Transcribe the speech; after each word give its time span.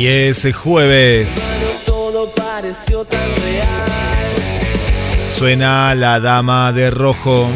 Y 0.00 0.08
ese 0.08 0.54
jueves 0.54 1.58
cuando 1.60 1.84
todo 1.84 2.30
pareció 2.30 3.04
tan 3.04 3.20
real. 3.36 5.28
suena 5.28 5.94
la 5.94 6.18
dama 6.20 6.72
de 6.72 6.90
rojo. 6.90 7.50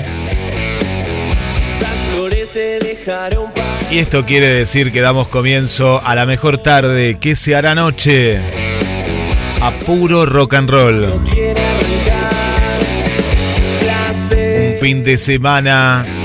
Y 3.91 3.99
esto 3.99 4.27
quiere 4.27 4.49
decir 4.49 4.93
que 4.93 5.01
damos 5.01 5.29
comienzo 5.29 6.03
a 6.05 6.15
la 6.15 6.27
mejor 6.27 6.59
tarde 6.59 7.19
que 7.19 7.35
se 7.35 7.57
hará 7.57 7.75
noche. 7.75 8.39
A 9.63 9.73
puro 9.87 10.27
rock 10.27 10.53
and 10.53 10.69
roll. 10.69 11.05
Un 14.67 14.81
fin 14.83 15.03
de 15.03 15.17
semana 15.17 16.24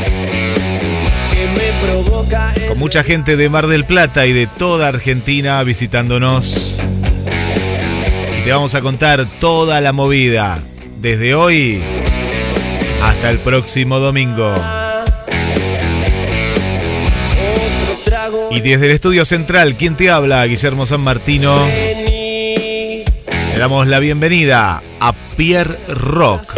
con 2.67 2.77
mucha 2.77 3.03
gente 3.03 3.35
de 3.35 3.49
Mar 3.49 3.67
del 3.67 3.85
Plata 3.85 4.25
y 4.25 4.33
de 4.33 4.47
toda 4.47 4.87
Argentina 4.87 5.61
visitándonos. 5.63 6.77
Y 8.39 8.43
te 8.43 8.51
vamos 8.51 8.75
a 8.75 8.81
contar 8.81 9.27
toda 9.39 9.81
la 9.81 9.91
movida. 9.93 10.59
Desde 10.99 11.33
hoy 11.33 11.81
hasta 13.01 13.29
el 13.29 13.39
próximo 13.39 13.99
domingo. 13.99 14.53
Y 18.51 18.61
desde 18.61 18.87
el 18.87 18.91
estudio 18.91 19.25
central, 19.25 19.75
¿quién 19.75 19.95
te 19.95 20.09
habla? 20.09 20.45
Guillermo 20.45 20.85
San 20.85 21.01
Martino. 21.01 21.65
Le 21.65 23.05
damos 23.57 23.87
la 23.87 23.99
bienvenida 23.99 24.81
a 24.99 25.13
Pierre 25.35 25.77
Rock. 25.87 26.53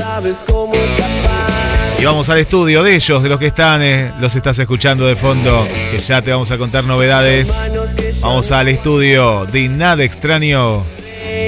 Y 2.01 2.03
vamos 2.03 2.29
al 2.29 2.39
estudio 2.39 2.81
de 2.81 2.95
ellos, 2.95 3.21
de 3.21 3.29
los 3.29 3.37
que 3.37 3.45
están, 3.45 3.83
eh, 3.83 4.11
los 4.19 4.35
estás 4.35 4.57
escuchando 4.57 5.05
de 5.05 5.15
fondo, 5.15 5.67
que 5.91 5.99
ya 5.99 6.19
te 6.23 6.31
vamos 6.31 6.49
a 6.49 6.57
contar 6.57 6.83
novedades. 6.83 7.71
Vamos 8.21 8.51
al 8.51 8.69
estudio 8.69 9.45
de 9.45 9.69
Nada 9.69 10.03
Extraño. 10.03 10.83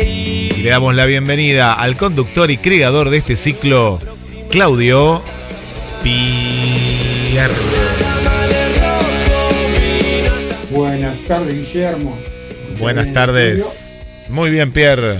Y 0.05 0.51
le 0.61 0.69
damos 0.69 0.93
la 0.93 1.07
bienvenida 1.07 1.73
al 1.73 1.97
conductor 1.97 2.51
y 2.51 2.59
creador 2.59 3.09
de 3.09 3.17
este 3.17 3.35
ciclo, 3.35 3.99
Claudio 4.51 5.23
Pierre. 6.03 7.51
Buenas 10.69 11.19
tardes, 11.21 11.73
Guillermo. 11.73 12.15
Buenas 12.77 13.11
tardes. 13.11 13.97
Muy 14.29 14.51
bien, 14.51 14.71
Pierre. 14.71 15.17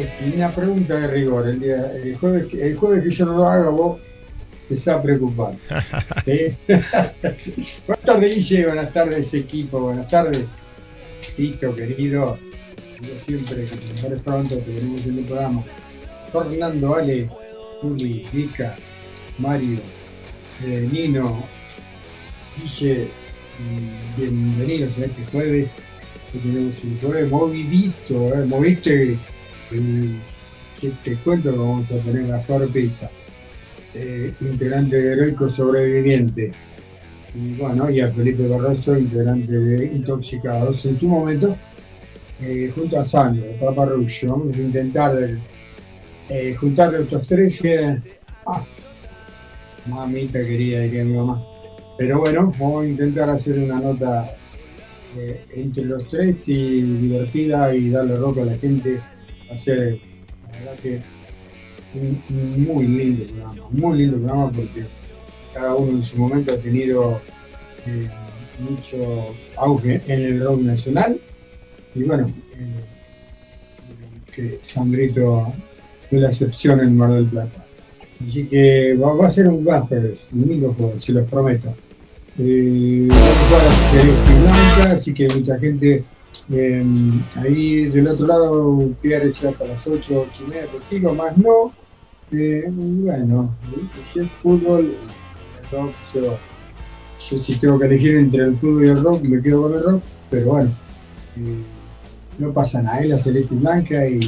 Es 0.00 0.22
una 0.34 0.50
pregunta 0.52 0.94
de 0.98 1.06
rigor. 1.08 1.46
El, 1.48 1.60
día, 1.60 1.92
el, 1.92 2.16
jueves, 2.16 2.46
que- 2.46 2.66
el 2.68 2.76
jueves 2.76 3.02
que 3.04 3.10
yo 3.10 3.26
no 3.26 3.32
lo 3.36 3.48
haga, 3.48 3.68
vos 3.68 4.00
te 4.68 4.74
estás 4.74 5.02
preocupando. 5.02 5.58
¿Sí? 6.24 6.56
Buenas 7.86 8.04
tardes, 8.04 8.34
Guille. 8.34 8.66
Buenas 8.66 8.92
tardes, 8.92 9.34
equipo. 9.34 9.80
Buenas 9.80 10.06
tardes, 10.08 10.46
Tito, 11.36 11.74
querido. 11.74 12.38
Yo 13.00 13.14
siempre 13.14 13.64
que 13.64 13.76
te 13.76 14.00
mueres 14.00 14.20
pronto, 14.22 14.56
te 14.56 14.72
tenemos 14.72 15.06
en 15.06 15.18
el 15.18 15.24
programa. 15.24 15.64
Fernando, 16.32 16.94
Ale, 16.94 17.28
Uli, 17.82 18.26
Vika, 18.32 18.76
Mario, 19.38 19.80
eh, 20.64 20.88
Nino, 20.92 21.42
Guille, 22.56 23.08
mm, 23.58 24.20
bienvenidos 24.20 24.98
a 24.98 25.04
este 25.06 25.24
jueves. 25.32 25.76
que 26.32 26.38
tenemos 26.38 26.84
un 26.84 26.98
jueves 27.00 27.30
movidito, 27.30 28.28
¿eh? 28.34 28.44
¿Moviste? 28.46 29.18
El- 29.70 30.16
que 30.80 30.90
te 31.04 31.16
cuento 31.18 31.50
vamos 31.56 31.92
a 31.92 31.98
tener 31.98 32.32
a 32.32 32.40
Flor 32.40 32.70
eh, 33.94 34.32
integrante 34.40 34.96
de 34.96 35.12
Heroico 35.12 35.48
Sobreviviente. 35.48 36.52
Y 37.34 37.52
bueno, 37.54 37.90
y 37.90 38.00
a 38.00 38.10
Felipe 38.12 38.46
Barroso, 38.46 38.96
integrante 38.98 39.52
de 39.52 39.86
Intoxicados 39.86 40.84
en 40.86 40.96
su 40.96 41.08
momento, 41.08 41.56
eh, 42.40 42.70
junto 42.74 42.98
a 42.98 43.04
Sandro, 43.04 43.46
Papa 43.60 43.86
Rullo. 43.86 44.30
Vamos 44.30 44.56
a 44.56 44.60
intentar 44.60 45.18
eh, 46.28 46.54
juntar 46.54 46.94
estos 46.94 47.26
tres. 47.26 47.64
eh, 47.64 48.00
ah, 48.46 48.64
mamita 49.86 50.40
querida, 50.40 50.80
diría 50.80 51.04
mi 51.04 51.14
mamá. 51.14 51.42
Pero 51.96 52.20
bueno, 52.20 52.54
vamos 52.58 52.82
a 52.84 52.88
intentar 52.88 53.30
hacer 53.30 53.58
una 53.58 53.78
nota 53.80 54.30
eh, 55.16 55.44
entre 55.56 55.84
los 55.84 56.08
tres 56.08 56.48
y 56.48 56.80
divertida 56.82 57.74
y 57.74 57.90
darle 57.90 58.16
roca 58.16 58.42
a 58.42 58.46
la 58.46 58.56
gente. 58.58 59.00
Hacer, 59.50 59.98
la 60.52 60.58
verdad 60.58 60.78
que, 60.82 61.02
un, 61.94 62.64
muy 62.64 62.86
lindo 62.86 63.24
programa, 63.24 63.68
muy 63.70 63.98
lindo 63.98 64.16
programa 64.18 64.52
porque 64.52 64.84
cada 65.52 65.74
uno 65.74 65.98
en 65.98 66.02
su 66.04 66.18
momento 66.18 66.54
ha 66.54 66.58
tenido 66.58 67.20
eh, 67.86 68.08
mucho 68.60 69.34
auge 69.56 70.00
en 70.06 70.20
el 70.20 70.40
rock 70.40 70.60
nacional. 70.60 71.20
Y 71.94 72.04
bueno, 72.04 72.26
eh, 72.28 72.84
que 74.34 74.58
Sandrito 74.62 75.52
fue 76.08 76.20
la 76.20 76.28
excepción 76.28 76.80
en 76.80 76.96
Mar 76.96 77.12
del 77.12 77.26
Plata. 77.26 77.66
Así 78.24 78.46
que 78.46 78.94
va, 78.96 79.26
a 79.26 79.30
ser 79.30 79.48
un 79.48 79.64
jueves, 79.64 80.28
un 80.32 80.46
lindo 80.46 80.74
jueves, 80.74 81.04
se 81.04 81.12
los 81.12 81.28
prometo. 81.28 81.74
Eh, 82.38 83.08
Blanca, 84.42 84.92
así 84.92 85.12
que 85.12 85.26
mucha 85.34 85.58
gente 85.58 86.04
eh, 86.52 86.84
ahí 87.36 87.86
del 87.86 88.08
otro 88.08 88.26
lado, 88.26 88.90
Pierre 89.00 89.30
ya 89.30 89.50
hasta 89.50 89.64
las 89.66 89.86
8, 89.86 90.26
8 90.32 90.44
y 90.44 90.48
media, 90.48 90.66
te 90.66 90.82
sigo, 90.82 91.14
más 91.14 91.36
no. 91.36 91.72
Eh, 92.32 92.64
bueno, 92.68 93.56
es 94.14 94.30
fútbol, 94.42 94.94
el 95.62 95.70
rock, 95.70 95.92
yo, 96.14 96.22
yo 96.22 97.38
si 97.38 97.58
tengo 97.58 97.78
que 97.78 97.86
elegir 97.86 98.16
entre 98.16 98.44
el 98.44 98.56
fútbol 98.56 98.84
y 98.84 98.88
el 98.88 99.02
rock, 99.02 99.22
me 99.22 99.42
quedo 99.42 99.62
con 99.62 99.74
el 99.74 99.82
rock, 99.82 100.02
pero 100.30 100.46
bueno, 100.46 100.70
eh, 101.36 101.62
no 102.38 102.52
pasa 102.52 102.82
nada, 102.82 103.00
es 103.00 103.08
la 103.08 103.18
Celeste 103.20 103.54
Blanca 103.54 104.06
y 104.06 104.18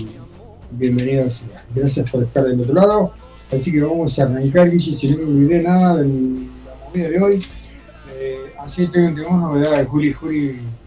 bienvenidos, 0.72 1.42
gracias 1.74 2.10
por 2.10 2.22
estar 2.22 2.44
del 2.44 2.60
otro 2.60 2.74
lado. 2.74 3.12
Así 3.52 3.70
que 3.70 3.82
vamos 3.82 4.18
a 4.18 4.22
arrancar, 4.22 4.70
Guille, 4.70 4.92
si 4.92 5.08
no 5.08 5.18
me 5.18 5.24
olvidé 5.24 5.62
nada 5.62 5.96
de 5.96 6.04
la 6.04 6.88
movida 6.88 7.08
de 7.08 7.20
hoy. 7.20 7.44
Eh, 8.14 8.52
así 8.58 8.86
tengo, 8.86 9.14
tenemos 9.14 9.40
novedades, 9.40 9.88
Juli, 9.88 10.12
Juli 10.12 10.52
va 10.52 10.81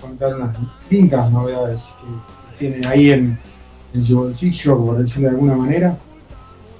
contar 0.00 0.34
unas 0.34 0.56
lindas 0.90 1.30
novedades 1.30 1.82
que 2.58 2.70
tiene 2.70 2.86
ahí 2.86 3.10
en, 3.10 3.38
su 4.02 4.16
bolsillo, 4.16 4.78
por 4.78 4.98
decirlo 4.98 5.28
de 5.28 5.34
alguna 5.34 5.56
manera. 5.56 5.98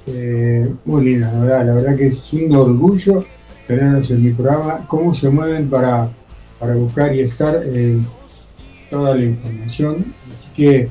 Eh, 0.07 0.73
muy 0.85 1.05
linda 1.05 1.31
novedad, 1.33 1.67
la 1.67 1.75
verdad 1.75 1.97
que 1.97 2.07
es 2.09 2.33
un 2.33 2.55
orgullo 2.55 3.25
tenerlos 3.69 4.11
en 4.11 4.25
mi 4.25 4.31
programa, 4.31 4.87
cómo 4.89 5.13
se 5.13 5.29
mueven 5.29 5.69
para, 5.69 6.09
para 6.59 6.75
buscar 6.75 7.15
y 7.15 7.21
estar 7.21 7.61
eh, 7.63 8.01
toda 8.89 9.15
la 9.15 9.23
información. 9.23 10.07
Así 10.33 10.49
que 10.57 10.89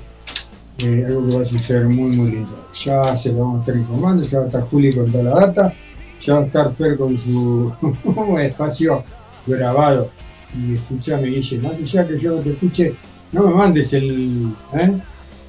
eh, 0.77 1.03
algo 1.07 1.27
que 1.27 1.35
va 1.37 1.41
a 1.41 1.45
suceder 1.45 1.85
muy, 1.87 2.15
muy 2.15 2.31
lindo. 2.31 2.67
Ya 2.71 3.15
se 3.15 3.31
lo 3.31 3.39
vamos 3.39 3.57
a 3.57 3.59
estar 3.61 3.75
informando, 3.75 4.23
ya 4.23 4.37
va 4.37 4.43
a 4.43 4.47
estar 4.47 4.61
Juli 4.61 4.93
con 4.93 5.11
toda 5.11 5.23
la 5.23 5.31
data, 5.31 5.73
ya 6.21 6.35
va 6.35 6.39
a 6.41 6.45
estar 6.45 6.73
Fer 6.75 6.97
con 6.97 7.17
su 7.17 7.73
espacio 8.39 9.03
grabado. 9.47 10.11
Y 10.55 10.75
escúchame, 10.75 11.27
Guille, 11.27 11.59
más 11.59 11.77
allá 11.77 12.07
que 12.07 12.17
yo 12.17 12.35
no 12.35 12.41
te 12.41 12.51
escuche, 12.51 12.95
no 13.31 13.43
me 13.47 13.53
mandes 13.55 13.93
el. 13.93 14.51
¿eh? 14.73 14.91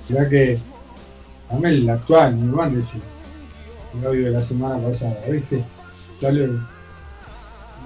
Ya 0.09 0.29
que. 0.29 0.59
Dame 1.51 1.71
el 1.71 1.89
actual, 1.89 2.39
no 2.39 2.47
me 2.47 2.57
mandes 2.57 2.93
el, 2.95 3.03
el 4.01 4.07
audio 4.07 4.25
de 4.27 4.31
la 4.33 4.43
semana 4.43 4.79
pasada, 4.87 5.17
¿viste? 5.31 5.65
Dale, 6.21 6.51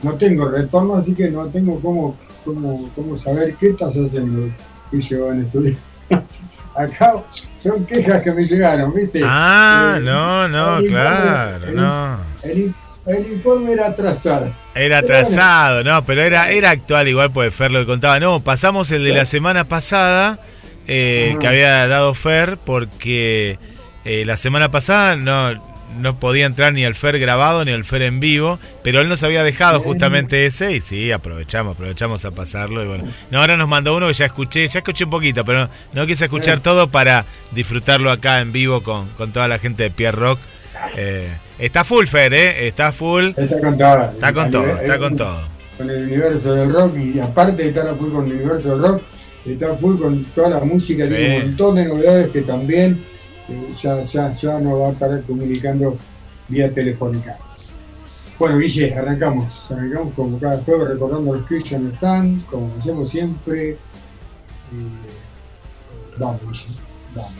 no 0.02 0.14
tengo 0.14 0.48
retorno, 0.48 0.96
así 0.96 1.14
que 1.14 1.30
no 1.30 1.46
tengo 1.46 1.78
cómo, 1.80 2.16
cómo, 2.44 2.90
cómo 2.96 3.16
saber 3.18 3.54
qué 3.56 3.68
estás 3.70 3.94
haciendo. 3.96 4.48
Y 4.90 4.98
yo 5.00 5.30
en 5.32 5.42
estudiar. 5.42 5.76
Acá 6.74 7.14
son 7.60 7.84
quejas 7.86 8.22
que 8.22 8.32
me 8.32 8.44
llegaron, 8.44 8.92
¿viste? 8.94 9.20
Ah, 9.24 9.94
Eh, 9.98 10.00
no, 10.00 10.48
no, 10.48 10.78
claro, 10.88 11.66
el- 11.66 11.76
no. 11.76 12.16
El, 12.42 12.74
el 13.06 13.32
informe 13.32 13.72
era 13.72 13.88
atrasado. 13.88 14.54
Era 14.75 14.99
atrasado, 14.99 15.82
no, 15.84 16.04
pero 16.04 16.22
era, 16.22 16.50
era 16.50 16.70
actual 16.70 17.08
igual, 17.08 17.31
pues 17.32 17.54
Fer 17.54 17.72
lo 17.72 17.81
que 17.81 17.87
contaba. 17.87 18.20
No, 18.20 18.40
pasamos 18.40 18.90
el 18.90 19.04
de 19.04 19.12
la 19.12 19.25
semana 19.25 19.64
pasada, 19.64 20.38
eh, 20.87 21.37
que 21.40 21.46
Ajá. 21.46 21.49
había 21.49 21.88
dado 21.88 22.14
Fer, 22.14 22.58
porque 22.58 23.58
eh, 24.04 24.25
la 24.25 24.37
semana 24.37 24.70
pasada 24.70 25.16
no, 25.16 25.52
no 25.99 26.19
podía 26.19 26.46
entrar 26.46 26.72
ni 26.72 26.84
el 26.84 26.94
Fer 26.94 27.19
grabado 27.19 27.64
ni 27.64 27.72
el 27.72 27.84
Fer 27.84 28.02
en 28.02 28.20
vivo, 28.20 28.58
pero 28.82 29.00
él 29.00 29.08
nos 29.08 29.22
había 29.22 29.43
dejado 29.43 29.81
justamente 29.81 30.46
ese 30.46 30.72
y 30.72 30.81
sí, 30.81 31.10
aprovechamos, 31.12 31.75
aprovechamos 31.75 32.25
a 32.25 32.31
pasarlo 32.31 32.82
y 32.82 32.87
bueno. 32.87 33.05
No, 33.31 33.40
ahora 33.40 33.56
nos 33.56 33.69
mandó 33.69 33.96
uno 33.96 34.06
que 34.08 34.14
ya 34.14 34.26
escuché, 34.26 34.66
ya 34.69 34.78
escuché 34.78 35.05
un 35.05 35.10
poquito, 35.10 35.44
pero 35.44 35.60
no, 35.60 35.70
no 35.93 36.06
quise 36.06 36.25
escuchar 36.25 36.60
todo 36.60 36.88
para 36.88 37.25
disfrutarlo 37.50 38.10
acá 38.10 38.40
en 38.40 38.52
vivo 38.52 38.82
con, 38.82 39.08
con 39.10 39.32
toda 39.32 39.48
la 39.48 39.58
gente 39.58 39.82
de 39.82 39.90
Pierre 39.90 40.19
Rock. 40.19 40.38
Eh, 40.96 41.28
está 41.66 41.84
full, 41.84 42.06
Fer, 42.06 42.32
¿eh? 42.34 42.66
Está 42.68 42.92
full. 42.92 43.30
Está 43.36 43.60
con 43.60 43.78
todo. 43.78 44.04
Está 44.12 44.32
con 44.32 44.50
todo, 44.50 44.66
está 44.66 44.98
con 44.98 45.16
todo. 45.16 45.40
Con 45.78 45.90
el 45.90 46.04
universo 46.04 46.54
del 46.54 46.72
rock 46.72 46.96
y 46.98 47.18
aparte 47.18 47.62
de 47.62 47.68
estar 47.70 47.88
a 47.88 47.94
full 47.94 48.12
con 48.12 48.26
el 48.26 48.32
universo 48.32 48.70
del 48.70 48.82
rock, 48.82 49.02
está 49.46 49.72
a 49.72 49.74
full 49.74 49.98
con 49.98 50.24
toda 50.34 50.50
la 50.50 50.60
música, 50.60 51.04
Sí. 51.06 51.10
tiene 51.10 51.36
un 51.38 51.46
montón 51.46 51.74
de 51.76 51.86
novedades 51.86 52.30
que 52.30 52.42
también 52.42 53.02
eh, 53.48 53.72
ya, 53.80 54.02
ya, 54.02 54.32
ya 54.32 54.58
nos 54.60 54.80
va 54.80 54.88
a 54.88 54.92
estar 54.92 55.22
comunicando 55.22 55.96
vía 56.48 56.72
telefónica. 56.72 57.36
Bueno, 58.38 58.58
Guille, 58.58 58.94
arrancamos. 58.94 59.70
Arrancamos 59.70 60.14
como 60.14 60.38
cada 60.38 60.58
jueves 60.62 60.88
recordando 60.88 61.34
los 61.34 61.46
que 61.46 61.60
ya 61.60 61.78
no 61.78 61.90
están, 61.90 62.40
como 62.50 62.74
hacemos 62.78 63.08
siempre. 63.10 63.70
Eh, 63.70 63.76
vamos, 66.18 66.66
vamos. 67.14 67.32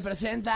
presenta. 0.00 0.52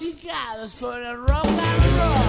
intoxicados 0.00 0.72
por 0.74 1.00
el 1.00 1.16
rock 1.16 1.46
and 1.46 1.82
roll. 1.98 2.24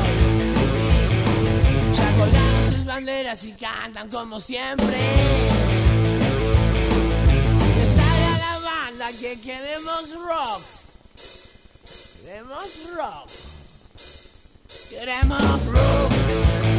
Chacolean 1.96 2.74
sus 2.74 2.86
banderas 2.86 3.44
y 3.44 3.52
cantan 3.54 4.10
como 4.10 4.40
siempre. 4.40 4.98
Que 7.76 7.88
salga 7.88 8.38
la 8.38 8.60
banda 8.60 9.12
que 9.20 9.40
queremos 9.40 10.14
rock. 10.16 10.62
Queremos 12.24 12.66
rock. 12.96 13.30
Queremos 14.90 15.66
rock. 15.66 16.79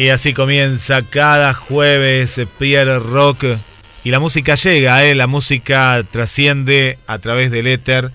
Y 0.00 0.08
así 0.08 0.32
comienza 0.32 1.02
cada 1.02 1.52
jueves 1.52 2.40
Pierre 2.58 3.00
Rock. 3.00 3.44
Y 4.02 4.10
la 4.10 4.18
música 4.18 4.54
llega, 4.54 5.04
¿eh? 5.04 5.14
la 5.14 5.26
música 5.26 6.02
trasciende 6.10 6.98
a 7.06 7.18
través 7.18 7.50
del 7.50 7.66
éter 7.66 8.10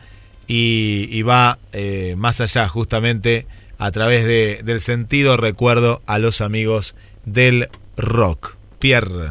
y, 0.47 1.07
y 1.11 1.21
va 1.21 1.59
eh, 1.73 2.15
más 2.17 2.41
allá, 2.41 2.67
justamente 2.67 3.45
a 3.77 3.91
través 3.91 4.25
de- 4.25 4.61
del 4.63 4.81
sentido 4.81 5.37
recuerdo 5.37 6.01
a 6.07 6.17
los 6.17 6.41
amigos 6.41 6.95
del 7.23 7.69
rock. 7.97 8.55
Pierre. 8.79 9.29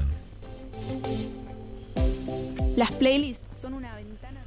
Las 2.77 2.93
playlists 2.93 3.59
son 3.61 3.75
una 3.75 3.97
ventana 3.97 4.41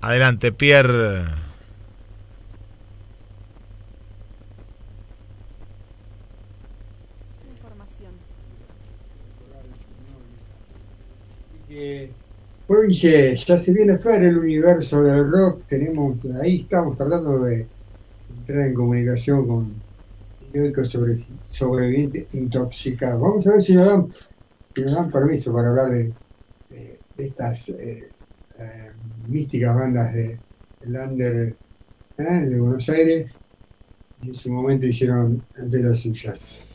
Adelante, 0.00 0.50
Pierre. 0.50 1.22
Que 11.82 12.16
hoy 12.66 12.92
se- 12.94 13.36
ya 13.36 13.58
se 13.58 13.72
viene 13.72 13.98
fuera 13.98 14.26
el 14.28 14.38
universo 14.38 15.02
del 15.02 15.30
rock, 15.30 15.66
tenemos, 15.66 16.18
ahí 16.40 16.62
estamos 16.62 16.96
tratando 16.96 17.40
de 17.44 17.72
entrar 18.28 18.66
en 18.68 18.74
comunicación 18.74 19.46
con 19.46 19.84
periódicos 20.38 20.90
sobre, 20.90 21.14
sobrevivientes 21.46 22.28
intoxicados. 22.34 23.20
Vamos 23.22 23.46
a 23.46 23.52
ver 23.52 23.62
si 23.62 23.74
nos 23.74 23.86
dan, 23.86 24.12
si 24.74 24.82
nos 24.84 24.94
dan 24.94 25.10
permiso 25.10 25.52
para 25.54 25.70
hablar 25.70 25.92
de, 25.92 26.16
estas 27.16 27.68
eh, 27.70 28.14
eh, 28.58 28.92
místicas 29.26 29.74
bandas 29.74 30.12
de, 30.14 30.42
del 30.80 30.96
under 30.96 31.58
eh, 32.18 32.24
de 32.24 32.60
Buenos 32.60 32.88
Aires, 32.90 33.40
en 34.22 34.34
su 34.34 34.52
momento 34.52 34.86
hicieron 34.86 35.48
de 35.54 35.82
las 35.82 36.00
suyas. 36.00 36.66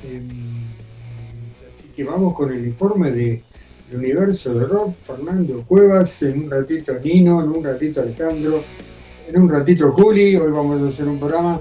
Em, 0.00 1.52
así 1.68 1.92
que 1.92 2.04
vamos 2.04 2.34
con 2.34 2.52
el 2.52 2.66
informe 2.66 3.12
de 3.12 3.48
el 3.92 3.98
universo 3.98 4.54
de 4.54 4.64
rock, 4.66 4.94
Fernando 4.94 5.62
Cuevas, 5.68 6.22
en 6.22 6.44
un 6.44 6.50
ratito 6.50 6.94
Nino, 6.98 7.42
en 7.42 7.50
un 7.50 7.62
ratito 7.62 8.00
Alejandro, 8.00 8.64
en 9.28 9.40
un 9.40 9.50
ratito 9.50 9.92
Juli, 9.92 10.34
hoy 10.36 10.50
vamos 10.50 10.80
a 10.80 10.88
hacer 10.88 11.06
un 11.06 11.18
programa, 11.18 11.60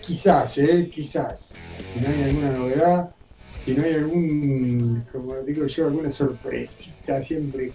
quizás, 0.00 0.58
eh, 0.58 0.90
quizás, 0.94 1.54
si 1.94 2.00
no 2.00 2.08
hay 2.08 2.22
alguna 2.24 2.50
novedad, 2.50 3.14
si 3.64 3.74
no 3.74 3.84
hay 3.84 3.94
algún, 3.94 5.02
como 5.10 5.36
digo 5.40 5.66
yo, 5.66 5.86
alguna 5.86 6.10
sorpresita, 6.10 7.22
siempre, 7.22 7.72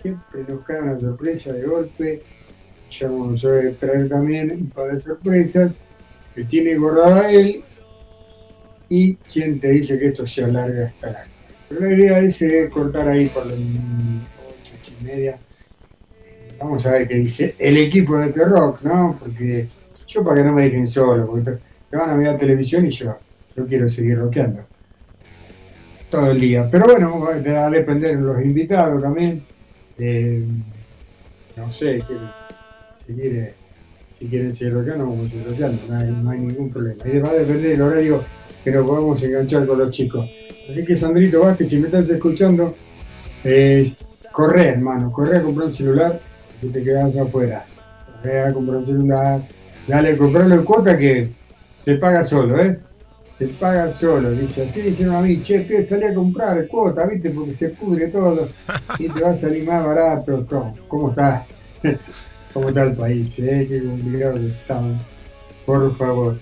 siempre 0.00 0.44
nos 0.46 0.64
cae 0.64 0.82
una 0.82 1.00
sorpresa 1.00 1.52
de 1.52 1.66
golpe, 1.66 2.22
ya 2.90 3.08
vamos 3.08 3.44
a 3.44 3.70
traer 3.80 4.08
también 4.08 4.52
un 4.52 4.70
par 4.70 4.94
de 4.94 5.00
sorpresas 5.00 5.84
que 6.34 6.44
tiene 6.44 6.76
guardada 6.76 7.32
él, 7.32 7.64
y 8.88 9.16
quién 9.16 9.58
te 9.58 9.70
dice 9.70 9.98
que 9.98 10.08
esto 10.08 10.26
se 10.26 10.44
alarga 10.44 10.86
hasta 10.86 11.10
la 11.10 11.31
la 11.80 11.92
idea 11.94 12.18
es 12.20 12.42
eh, 12.42 12.68
cortar 12.70 13.08
ahí 13.08 13.30
por 13.30 13.46
las 13.46 13.58
ocho, 14.36 14.76
y 14.92 15.02
media. 15.02 15.42
Vamos 16.58 16.86
a 16.86 16.92
ver 16.92 17.08
qué 17.08 17.14
dice 17.16 17.56
el 17.58 17.76
equipo 17.78 18.16
de 18.18 18.32
P-Rock, 18.32 18.82
¿no? 18.82 19.16
Porque 19.18 19.68
yo 20.06 20.24
para 20.24 20.36
que 20.42 20.46
no 20.48 20.52
me 20.54 20.64
dejen 20.64 20.86
solo, 20.86 21.26
porque 21.26 21.50
te- 21.90 21.96
van 21.96 22.10
a 22.10 22.14
mirar 22.16 22.38
televisión 22.38 22.86
y 22.86 22.90
yo, 22.90 23.20
yo 23.54 23.66
quiero 23.66 23.88
seguir 23.88 24.18
rockeando. 24.18 24.68
Todo 26.08 26.30
el 26.30 26.40
día. 26.40 26.68
Pero 26.70 26.84
bueno, 26.86 27.20
va 27.20 27.34
a 27.66 27.70
depender 27.70 28.16
de 28.16 28.22
los 28.22 28.40
invitados 28.42 29.02
también. 29.02 29.48
Eh, 29.96 30.44
no 31.56 31.70
sé, 31.70 32.06
si, 32.90 33.14
si 34.10 34.28
quieren 34.28 34.52
seguir 34.52 34.74
rockeando, 34.74 35.06
vamos 35.06 35.26
a 35.28 35.30
seguir 35.30 35.46
rockeando, 35.46 35.84
no 35.86 35.96
hay, 35.98 36.12
no 36.16 36.30
hay 36.30 36.40
ningún 36.40 36.70
problema. 36.70 37.08
Y 37.08 37.18
va 37.18 37.30
a 37.30 37.34
depender 37.34 37.70
del 37.72 37.82
horario 37.82 38.30
que 38.62 38.70
nos 38.70 38.86
podamos 38.86 39.22
enganchar 39.24 39.66
con 39.66 39.78
los 39.78 39.90
chicos. 39.90 40.30
Así 40.70 40.84
que 40.84 40.96
Sandrito 40.96 41.40
Vázquez, 41.40 41.68
si 41.68 41.78
me 41.78 41.86
estás 41.86 42.08
escuchando, 42.10 42.74
eh, 43.44 43.90
corre 44.30 44.68
hermano, 44.68 45.10
corre 45.10 45.38
a 45.38 45.42
comprar 45.42 45.66
un 45.66 45.74
celular 45.74 46.20
que 46.60 46.68
te 46.68 46.82
quedas 46.82 47.16
afuera. 47.16 47.64
Corre 48.22 48.40
a 48.40 48.52
comprar 48.52 48.78
un 48.78 48.86
celular, 48.86 49.48
dale, 49.88 50.16
comprarlo 50.16 50.54
en 50.54 50.64
cuota 50.64 50.96
que 50.96 51.30
se 51.76 51.96
paga 51.96 52.24
solo, 52.24 52.60
¿eh? 52.60 52.78
Se 53.38 53.48
paga 53.48 53.90
solo, 53.90 54.30
dice, 54.30 54.64
así 54.64 54.82
dijeron 54.82 55.16
a 55.16 55.20
mí, 55.20 55.42
che, 55.42 55.84
salí 55.84 56.04
a 56.04 56.14
comprar 56.14 56.66
cuota, 56.68 57.06
¿viste? 57.06 57.30
Porque 57.30 57.54
se 57.54 57.70
pudre 57.70 58.06
todo 58.08 58.48
y 58.98 59.08
te 59.08 59.20
va 59.20 59.30
a 59.30 59.36
salir 59.36 59.64
más 59.66 59.84
barato. 59.84 60.46
¿Cómo, 60.48 60.76
cómo 60.86 61.10
está? 61.10 61.44
¿Cómo 62.52 62.68
está 62.68 62.84
el 62.84 62.92
país? 62.92 63.36
¿eh? 63.40 63.66
Qué 63.68 63.82
complicado 63.82 64.34
que 64.34 64.46
estamos. 64.46 65.02
Por 65.66 65.92
favor, 65.96 66.38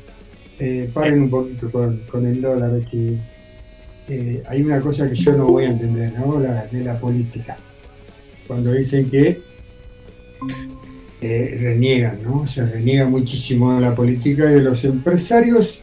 eh, 0.59 0.91
paren 0.93 1.23
un 1.23 1.31
poquito 1.31 1.71
con, 1.71 1.99
con 2.11 2.27
el 2.27 2.43
dólar, 2.43 2.73
que 2.91 3.19
eh, 4.11 4.43
hay 4.49 4.63
una 4.63 4.81
cosa 4.81 5.09
que 5.09 5.15
yo 5.15 5.37
no 5.37 5.47
voy 5.47 5.65
a 5.65 5.69
entender, 5.69 6.13
¿no? 6.19 6.41
La, 6.41 6.67
de 6.67 6.85
la 6.85 6.99
política. 6.99 7.57
Cuando 8.47 8.73
dicen 8.73 9.09
que 9.09 9.41
eh, 11.21 11.59
reniegan, 11.61 12.23
¿no? 12.23 12.47
Se 12.47 12.67
reniega 12.67 13.07
muchísimo 13.09 13.75
de 13.75 13.83
la 13.83 13.95
política 13.95 14.51
y 14.51 14.55
de 14.55 14.63
los 14.63 14.85
empresarios 14.85 15.81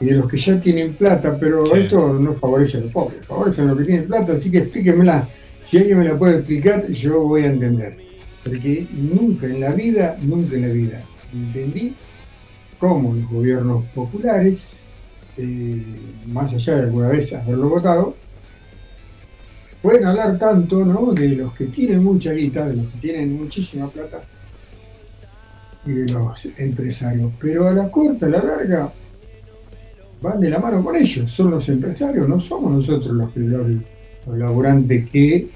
y 0.00 0.06
de 0.06 0.12
los 0.12 0.28
que 0.28 0.36
ya 0.36 0.60
tienen 0.60 0.94
plata, 0.94 1.36
pero 1.38 1.64
Sí. 1.64 1.78
esto 1.80 2.12
no 2.14 2.34
favorece 2.34 2.78
a 2.78 2.80
los 2.82 2.92
pobres, 2.92 3.24
favorece 3.26 3.62
a 3.62 3.64
los 3.64 3.78
que 3.78 3.84
tienen 3.84 4.06
plata, 4.06 4.32
así 4.34 4.50
que 4.50 4.58
explíquemela. 4.58 5.28
Si 5.60 5.78
alguien 5.78 5.98
me 5.98 6.04
la 6.04 6.18
puede 6.18 6.36
explicar, 6.36 6.86
yo 6.90 7.22
voy 7.24 7.42
a 7.42 7.46
entender. 7.46 7.96
Porque 8.44 8.86
nunca 8.92 9.46
en 9.46 9.60
la 9.60 9.72
vida, 9.72 10.16
nunca 10.20 10.54
en 10.56 10.62
la 10.68 10.68
vida 10.68 11.02
entendí 11.32 11.94
cómo 12.78 13.14
los 13.14 13.28
gobiernos 13.30 13.84
populares 13.94 14.83
más 16.26 16.54
allá 16.54 16.76
de 16.76 16.82
alguna 16.82 17.08
vez 17.08 17.32
haberlo 17.32 17.68
votado, 17.68 18.14
pueden 19.82 20.04
hablar 20.06 20.38
tanto 20.38 20.84
¿no? 20.84 21.12
de 21.12 21.28
los 21.30 21.54
que 21.54 21.66
tienen 21.66 22.02
mucha 22.02 22.32
guita, 22.32 22.66
de 22.66 22.76
los 22.76 22.92
que 22.92 22.98
tienen 22.98 23.36
muchísima 23.36 23.88
plata 23.88 24.22
y 25.84 25.92
de 25.92 26.12
los 26.12 26.48
empresarios. 26.56 27.32
Pero 27.38 27.68
a 27.68 27.72
la 27.72 27.90
corta, 27.90 28.26
a 28.26 28.30
la 28.30 28.42
larga, 28.42 28.92
van 30.22 30.40
de 30.40 30.50
la 30.50 30.58
mano 30.58 30.82
con 30.82 30.96
ellos. 30.96 31.30
Son 31.30 31.50
los 31.50 31.68
empresarios, 31.68 32.28
no 32.28 32.40
somos 32.40 32.72
nosotros 32.72 33.12
los, 33.12 33.36
los, 33.36 33.66
los 34.26 34.38
laburantes 34.38 35.10
que 35.10 35.50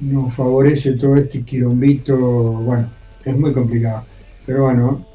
nos 0.00 0.34
favorece 0.34 0.92
todo 0.92 1.16
este 1.16 1.42
quilombito. 1.42 2.16
Bueno, 2.16 2.90
es 3.24 3.36
muy 3.36 3.52
complicado. 3.52 4.04
Pero 4.44 4.64
bueno, 4.64 5.06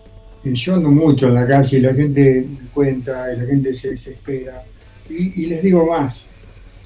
yo 0.44 0.76
ando 0.76 0.90
mucho 0.92 1.28
en 1.28 1.34
la 1.36 1.48
calle 1.48 1.78
y 1.78 1.82
la 1.82 1.94
gente 1.94 2.46
me 2.50 2.68
cuenta 2.70 3.34
y 3.34 3.38
la 3.40 3.46
gente 3.46 3.74
se 3.74 3.92
desespera. 3.92 4.64
Y, 5.10 5.46
les 5.46 5.64
digo 5.64 5.86
más, 5.88 6.28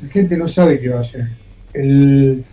la 0.02 0.08
gente 0.10 0.38
no 0.38 0.48
sabe 0.48 0.80
qué 0.80 0.90
va 0.90 0.98
a 0.98 1.02
hacer. 1.02 1.28
El, 1.74 2.44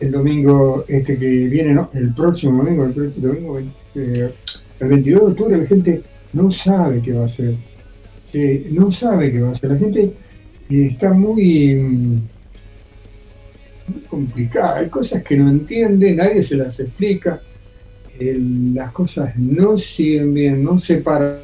el 0.00 0.10
domingo 0.10 0.84
este 0.88 1.16
que 1.16 1.26
viene, 1.26 1.72
¿no? 1.74 1.90
el 1.94 2.12
próximo 2.14 2.58
domingo, 2.62 2.84
el, 2.84 2.94
pr- 2.94 3.14
domingo 3.14 3.54
20, 3.54 3.72
eh, 3.94 4.34
el 4.80 4.88
22 4.88 5.20
de 5.20 5.26
octubre, 5.26 5.58
la 5.58 5.66
gente 5.66 6.02
no 6.32 6.50
sabe 6.50 7.00
qué 7.00 7.12
va 7.12 7.22
a 7.22 7.26
hacer. 7.26 7.54
Eh, 8.32 8.68
no 8.72 8.90
sabe 8.92 9.32
qué 9.32 9.40
va 9.40 9.48
a 9.48 9.52
hacer. 9.52 9.70
La 9.70 9.78
gente 9.78 10.00
eh, 10.02 10.86
está 10.90 11.12
muy, 11.12 11.74
mm, 11.76 12.20
muy 13.88 14.00
complicada. 14.08 14.78
Hay 14.80 14.88
cosas 14.88 15.22
que 15.22 15.36
no 15.36 15.48
entiende, 15.50 16.14
nadie 16.14 16.42
se 16.42 16.56
las 16.56 16.78
explica. 16.80 17.40
Eh, 18.18 18.38
las 18.72 18.92
cosas 18.92 19.36
no 19.36 19.76
siguen 19.76 20.32
bien, 20.32 20.64
no 20.64 20.78
se 20.78 20.98
paran 20.98 21.40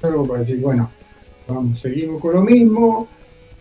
para 0.00 0.40
decir, 0.40 0.60
bueno, 0.60 0.90
vamos, 1.48 1.80
seguimos 1.80 2.20
con 2.20 2.34
lo 2.34 2.42
mismo, 2.42 3.08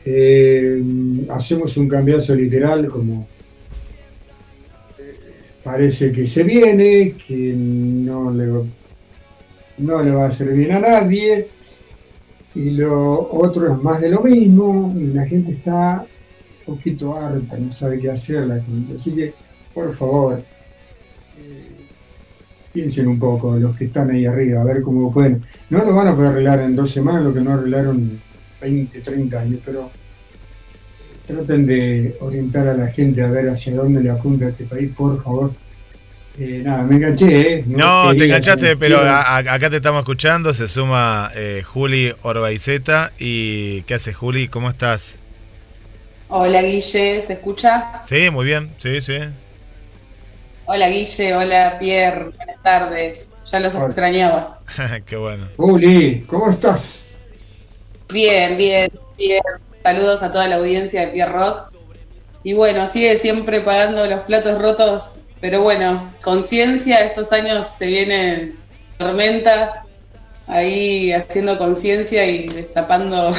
eh, 0.03 0.83
hacemos 1.29 1.77
un 1.77 1.87
cambiazo 1.87 2.35
literal 2.35 2.89
como 2.89 3.27
eh, 4.97 5.15
parece 5.63 6.11
que 6.11 6.25
se 6.25 6.43
viene, 6.43 7.15
que 7.25 7.53
no 7.55 8.31
le, 8.31 8.47
no 9.77 10.03
le 10.03 10.11
va 10.11 10.25
a 10.25 10.27
hacer 10.27 10.51
bien 10.53 10.73
a 10.73 10.79
nadie, 10.79 11.47
y 12.55 12.71
lo 12.71 13.31
otro 13.31 13.71
es 13.71 13.81
más 13.81 14.01
de 14.01 14.09
lo 14.09 14.21
mismo, 14.21 14.93
y 14.97 15.05
la 15.13 15.25
gente 15.25 15.53
está 15.53 16.05
un 16.65 16.75
poquito 16.75 17.15
harta, 17.15 17.57
no 17.57 17.71
sabe 17.71 17.99
qué 17.99 18.09
hacer 18.09 18.47
la. 18.47 18.61
Así 18.95 19.13
que, 19.13 19.33
por 19.73 19.93
favor, 19.93 20.43
piensen 22.73 23.07
un 23.07 23.19
poco 23.19 23.57
los 23.57 23.75
que 23.75 23.85
están 23.85 24.09
ahí 24.11 24.25
arriba, 24.25 24.61
a 24.61 24.63
ver 24.65 24.81
cómo 24.81 25.11
pueden. 25.13 25.43
No 25.69 25.83
lo 25.83 25.93
van 25.93 26.07
a 26.07 26.15
poder 26.15 26.31
arreglar 26.31 26.61
en 26.61 26.75
dos 26.75 26.91
semanas 26.91 27.23
lo 27.23 27.33
que 27.33 27.41
no 27.41 27.53
arreglaron 27.53 27.97
en 27.97 28.21
20, 28.61 29.01
30 29.01 29.39
años, 29.39 29.59
pero 29.65 29.91
traten 31.25 31.65
de 31.65 32.17
orientar 32.21 32.67
a 32.67 32.73
la 32.73 32.87
gente 32.87 33.21
a 33.21 33.29
ver 33.31 33.49
hacia 33.49 33.75
dónde 33.75 34.01
le 34.01 34.09
apunta 34.09 34.47
este 34.49 34.65
país, 34.65 34.91
por 34.95 35.21
favor. 35.21 35.53
Eh, 36.39 36.61
nada, 36.63 36.83
me 36.83 36.95
enganché, 36.95 37.55
¿eh? 37.57 37.63
No, 37.67 38.11
te 38.11 38.19
quería 38.19 38.25
enganchaste, 38.37 38.77
pero 38.77 38.97
quiero- 38.99 39.11
a- 39.11 39.21
a- 39.37 39.53
acá 39.53 39.69
te 39.69 39.75
estamos 39.77 39.99
escuchando. 39.99 40.53
Se 40.53 40.67
suma 40.69 41.29
eh, 41.35 41.61
Juli 41.65 42.13
Orbaizeta. 42.21 43.11
¿Y 43.19 43.81
qué 43.83 43.95
hace 43.95 44.13
Juli? 44.13 44.47
¿Cómo 44.47 44.69
estás? 44.69 45.17
Hola 46.29 46.61
Guille, 46.61 46.81
¿se 47.21 47.33
escucha? 47.33 48.01
Sí, 48.05 48.29
muy 48.31 48.45
bien. 48.45 48.71
Sí, 48.77 49.01
sí. 49.01 49.17
Hola 50.73 50.87
Guille, 50.87 51.35
hola 51.35 51.75
Pierre, 51.79 52.29
buenas 52.29 52.63
tardes. 52.63 53.33
Ya 53.45 53.59
los 53.59 53.75
Hola. 53.75 53.87
extrañaba. 53.87 54.61
qué 55.05 55.17
bueno. 55.17 55.49
Juli, 55.57 56.23
¿cómo 56.27 56.49
estás? 56.49 57.07
Bien, 58.07 58.55
bien, 58.55 58.89
bien. 59.17 59.41
Saludos 59.73 60.23
a 60.23 60.31
toda 60.31 60.47
la 60.47 60.55
audiencia 60.55 61.01
de 61.01 61.07
Pierre 61.07 61.33
Rock. 61.33 61.73
Y 62.43 62.53
bueno, 62.53 62.87
sigue 62.87 63.17
siempre 63.17 63.59
pagando 63.59 64.05
los 64.05 64.21
platos 64.21 64.61
rotos, 64.61 65.31
pero 65.41 65.61
bueno, 65.61 66.09
conciencia, 66.23 67.01
estos 67.01 67.33
años 67.33 67.67
se 67.67 67.87
viene 67.87 68.53
tormenta, 68.97 69.85
ahí 70.47 71.11
haciendo 71.11 71.57
conciencia 71.57 72.25
y 72.25 72.47
destapando 72.47 73.35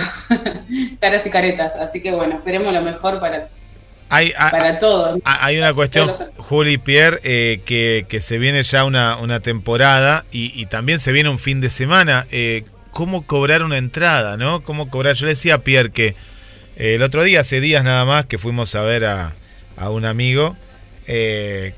caras 1.01 1.27
y 1.27 1.31
caretas. 1.31 1.77
Así 1.77 2.03
que 2.03 2.13
bueno, 2.13 2.37
esperemos 2.37 2.75
lo 2.75 2.83
mejor 2.83 3.21
para, 3.21 3.49
Hay, 4.13 4.33
hay- 4.37 4.51
para 4.51 4.79
todos. 4.79 5.19
Hay 5.25 5.57
una 5.59 5.73
cuestión, 5.75 6.11
Juli 6.37 6.79
Pierre, 6.79 7.21
eh, 7.25 7.61
que, 7.65 8.07
que 8.09 8.21
se 8.21 8.39
viene 8.39 8.63
ya 8.63 8.85
una, 8.85 9.17
una 9.17 9.41
temporada 9.41 10.25
y, 10.31 10.53
y 10.61 10.67
también 10.67 10.99
se 10.99 11.13
viene 11.13 11.29
un 11.31 11.39
fin 11.39 11.61
de 11.61 11.71
semana. 11.71 12.27
Eh, 12.31 12.65
¿Cómo 12.91 13.27
cobrar 13.27 13.63
una 13.63 13.79
entrada, 13.79 14.37
no? 14.37 14.63
¿Cómo 14.65 14.91
cobrar? 14.91 15.15
Yo 15.17 15.25
le 15.27 15.33
decía 15.33 15.55
a 15.55 15.59
Pierre 15.63 15.91
que 15.93 16.09
eh, 16.77 16.95
el 16.97 17.03
otro 17.03 17.25
día, 17.25 17.41
hace 17.41 17.61
días 17.61 17.83
nada 17.85 18.05
más, 18.05 18.27
que 18.27 18.37
fuimos 18.39 18.75
a 18.75 18.83
ver 18.83 19.07
a, 19.07 19.35
a 19.77 19.89
un 19.91 20.05
amigo. 20.05 20.57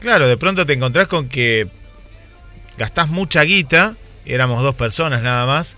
claro, 0.01 0.27
de 0.27 0.37
pronto 0.37 0.66
te 0.66 0.73
encontrás 0.73 1.07
con 1.07 1.29
que 1.29 1.68
gastás 2.77 3.09
mucha 3.09 3.42
guita, 3.42 3.97
éramos 4.27 4.62
dos 4.62 4.75
personas 4.75 5.23
nada 5.23 5.47
más, 5.47 5.77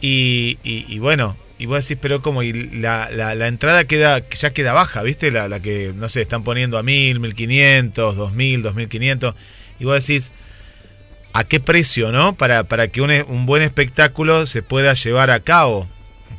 y, 0.00 0.58
y- 0.62 0.86
y 0.88 0.98
bueno, 0.98 1.36
y 1.60 1.66
vos 1.66 1.86
decís, 1.86 1.98
pero 2.00 2.22
como, 2.22 2.42
y 2.42 2.52
la, 2.52 3.10
la- 3.10 3.34
la 3.34 3.46
entrada 3.46 3.84
queda, 3.84 4.28
ya 4.30 4.50
queda 4.52 4.72
baja, 4.72 5.02
¿viste? 5.02 5.30
La, 5.30 5.46
la 5.48 5.60
que, 5.60 5.92
no 5.94 6.08
sé, 6.08 6.20
están 6.22 6.42
poniendo 6.42 6.78
a 6.78 6.82
mil, 6.82 7.20
mil 7.20 7.34
quinientos, 7.34 8.16
dos 8.16 8.32
mil, 8.32 8.62
dos 8.62 8.74
mil 8.74 8.88
quinientos, 8.88 9.34
y 9.78 9.84
vos 9.84 10.04
decís, 10.06 10.32
¿a 11.32 11.44
qué 11.44 11.60
precio, 11.60 12.10
no? 12.12 12.34
Para, 12.34 12.64
para 12.64 12.88
que 12.88 13.00
un, 13.02 13.10
un 13.28 13.46
buen 13.46 13.62
espectáculo 13.62 14.46
se 14.46 14.62
pueda 14.62 14.94
llevar 14.94 15.30
a 15.30 15.40
cabo, 15.40 15.88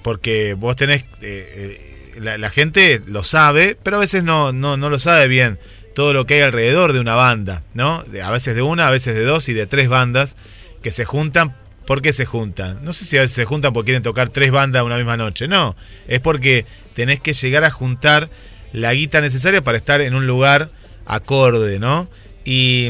porque 0.04 0.56
vos 0.56 0.76
tenés, 0.76 1.04
eh, 1.04 1.08
eh, 1.22 2.20
la, 2.20 2.38
la 2.38 2.50
gente 2.50 3.02
lo 3.06 3.24
sabe, 3.24 3.78
pero 3.82 3.98
a 3.98 4.00
veces 4.00 4.24
no, 4.24 4.52
no, 4.52 4.76
no 4.78 4.90
lo 4.90 5.00
sabe 5.00 5.28
bien 5.28 5.60
todo 5.96 6.14
lo 6.14 6.26
que 6.26 6.36
hay 6.36 6.42
alrededor 6.42 6.94
de 6.94 7.00
una 7.00 7.16
banda, 7.16 7.64
¿no? 7.74 8.04
A 8.24 8.32
veces 8.32 8.56
de 8.56 8.62
una, 8.62 8.88
a 8.88 8.92
veces 8.92 9.14
de 9.14 9.24
dos 9.24 9.50
y 9.50 9.54
de 9.54 9.68
tres 9.68 9.90
bandas 9.90 10.38
que 10.82 10.90
se 10.90 11.04
juntan. 11.06 11.56
¿Por 11.86 12.02
qué 12.02 12.14
se 12.14 12.26
juntan? 12.26 12.84
No 12.84 12.94
sé 12.94 13.06
si 13.06 13.18
a 13.18 13.22
veces 13.22 13.36
se 13.36 13.46
juntan 13.46 13.74
porque 13.74 13.88
quieren 13.88 14.04
tocar 14.04 14.30
tres 14.30 14.52
bandas 14.52 14.84
una 14.84 14.98
misma 14.98 15.18
noche, 15.18 15.48
no. 15.48 15.76
Es 16.08 16.20
porque 16.20 16.66
tenés 16.94 17.20
que 17.20 17.34
llegar 17.34 17.64
a 17.64 17.72
juntar 17.72 18.30
la 18.74 18.94
guita 18.94 19.22
necesaria 19.22 19.64
para 19.64 19.78
estar 19.78 20.02
en 20.02 20.16
un 20.16 20.28
lugar 20.28 20.70
acorde, 21.06 21.80
¿no? 21.80 22.10
Y, 22.46 22.90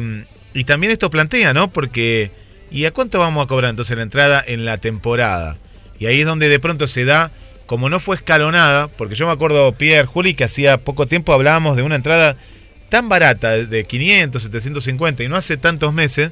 y 0.54 0.64
también 0.66 0.92
esto 0.92 1.10
plantea, 1.10 1.54
¿no? 1.54 1.72
Porque, 1.72 2.32
¿y 2.70 2.86
a 2.86 2.92
cuánto 2.92 3.20
vamos 3.20 3.44
a 3.44 3.48
cobrar 3.48 3.70
entonces 3.70 3.96
la 3.96 4.04
entrada 4.04 4.44
en 4.46 4.66
la 4.66 4.78
temporada? 4.78 5.58
Y 5.98 6.08
ahí 6.08 6.22
es 6.22 6.26
donde 6.26 6.50
de 6.50 6.60
pronto 6.60 6.88
se 6.88 7.06
da, 7.06 7.32
como 7.66 7.90
no 7.90 8.00
fue 8.00 8.16
escalonada, 8.16 8.88
porque 8.88 9.16
yo 9.16 9.26
me 9.26 9.32
acuerdo, 9.32 9.72
Pierre, 9.74 10.08
Juli, 10.08 10.34
que 10.34 10.44
hacía 10.44 10.78
poco 10.78 11.08
tiempo 11.08 11.34
hablábamos 11.34 11.76
de 11.76 11.84
una 11.84 11.96
entrada 11.96 12.38
tan 12.90 13.08
barata, 13.08 13.52
de 13.52 13.86
500, 13.86 14.42
750, 14.42 15.24
y 15.24 15.30
no 15.30 15.38
hace 15.38 15.58
tantos 15.58 15.94
meses, 15.94 16.32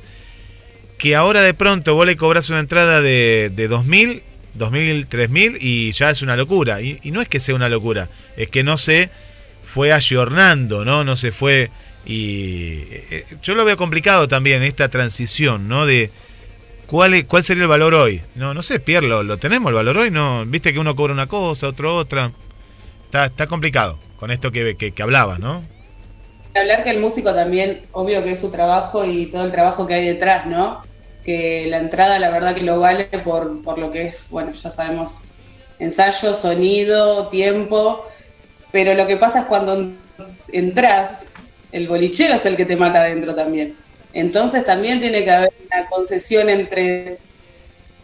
que 0.99 1.15
ahora 1.15 1.41
de 1.41 1.55
pronto 1.55 1.95
vos 1.95 2.05
le 2.05 2.17
cobras 2.17 2.49
una 2.49 2.59
entrada 2.59 3.01
de, 3.01 3.51
de 3.55 3.69
2.000, 3.69 4.21
2.000, 4.57 5.07
3.000 5.07 5.57
y 5.59 5.93
ya 5.93 6.09
es 6.09 6.21
una 6.21 6.35
locura. 6.35 6.81
Y, 6.81 6.99
no 7.11 7.21
es 7.21 7.29
que 7.29 7.39
sea 7.39 7.55
una 7.55 7.69
locura, 7.69 8.09
es 8.35 8.49
que 8.49 8.63
no 8.63 8.77
se 8.77 9.09
fue 9.63 9.93
ayornando, 9.93 10.85
¿no? 10.85 11.03
No 11.03 11.15
se 11.15 11.31
fue... 11.31 11.71
Y 12.05 12.83
eh, 12.91 13.25
yo 13.41 13.55
lo 13.55 13.65
veo 13.65 13.77
complicado 13.77 14.27
también, 14.27 14.61
esta 14.61 14.89
transición, 14.89 15.67
¿no? 15.69 15.85
De 15.85 16.11
cuál, 16.85 17.25
cuál 17.27 17.43
sería 17.43 17.63
el 17.63 17.69
valor 17.69 17.93
hoy. 17.93 18.21
No, 18.35 18.53
no 18.53 18.61
sé, 18.61 18.79
Pierre, 18.79 19.07
¿lo, 19.07 19.23
lo 19.23 19.37
tenemos 19.37 19.69
el 19.69 19.75
valor 19.75 19.97
hoy? 19.97 20.11
No, 20.11 20.45
viste 20.45 20.73
que 20.73 20.79
uno 20.79 20.95
cobra 20.95 21.13
una 21.13 21.27
cosa, 21.27 21.69
otro 21.69 21.95
otra. 21.95 22.33
Está, 23.05 23.27
está 23.27 23.47
complicado 23.47 23.99
con 24.17 24.31
esto 24.31 24.51
que, 24.51 24.75
que, 24.75 24.91
que 24.91 25.03
hablabas, 25.03 25.39
¿no? 25.39 25.63
hablar 26.59 26.83
que 26.83 26.89
el 26.89 26.99
músico 26.99 27.33
también, 27.33 27.87
obvio 27.93 28.21
que 28.21 28.31
es 28.31 28.39
su 28.39 28.51
trabajo 28.51 29.05
y 29.05 29.27
todo 29.27 29.45
el 29.45 29.51
trabajo 29.51 29.87
que 29.87 29.93
hay 29.93 30.05
detrás, 30.05 30.45
¿no? 30.45 30.88
Que 31.29 31.67
la 31.67 31.77
entrada, 31.77 32.17
la 32.17 32.31
verdad 32.31 32.55
que 32.55 32.63
lo 32.63 32.79
vale 32.79 33.05
por, 33.23 33.61
por 33.61 33.77
lo 33.77 33.91
que 33.91 34.07
es, 34.07 34.29
bueno, 34.31 34.51
ya 34.51 34.71
sabemos, 34.71 35.25
ensayo, 35.77 36.33
sonido, 36.33 37.27
tiempo, 37.27 38.03
pero 38.71 38.95
lo 38.95 39.05
que 39.05 39.15
pasa 39.15 39.41
es 39.41 39.45
cuando 39.45 39.93
entras, 40.51 41.33
el 41.71 41.87
bolichero 41.87 42.33
es 42.33 42.47
el 42.47 42.57
que 42.57 42.65
te 42.65 42.75
mata 42.77 43.01
adentro 43.01 43.35
también. 43.35 43.77
Entonces 44.11 44.65
también 44.65 44.99
tiene 44.99 45.23
que 45.23 45.29
haber 45.29 45.53
una 45.67 45.87
concesión 45.87 46.49
entre, 46.49 47.19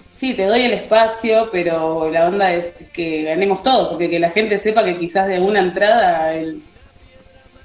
sí, 0.07 0.35
te 0.35 0.45
doy 0.45 0.61
el 0.61 0.73
espacio, 0.73 1.49
pero 1.51 2.11
la 2.11 2.27
onda 2.27 2.53
es 2.53 2.91
que 2.93 3.23
ganemos 3.23 3.63
todo, 3.63 3.89
porque 3.89 4.07
que 4.07 4.19
la 4.19 4.29
gente 4.29 4.59
sepa 4.59 4.85
que 4.85 4.99
quizás 4.99 5.27
de 5.27 5.39
una 5.39 5.61
entrada 5.61 6.31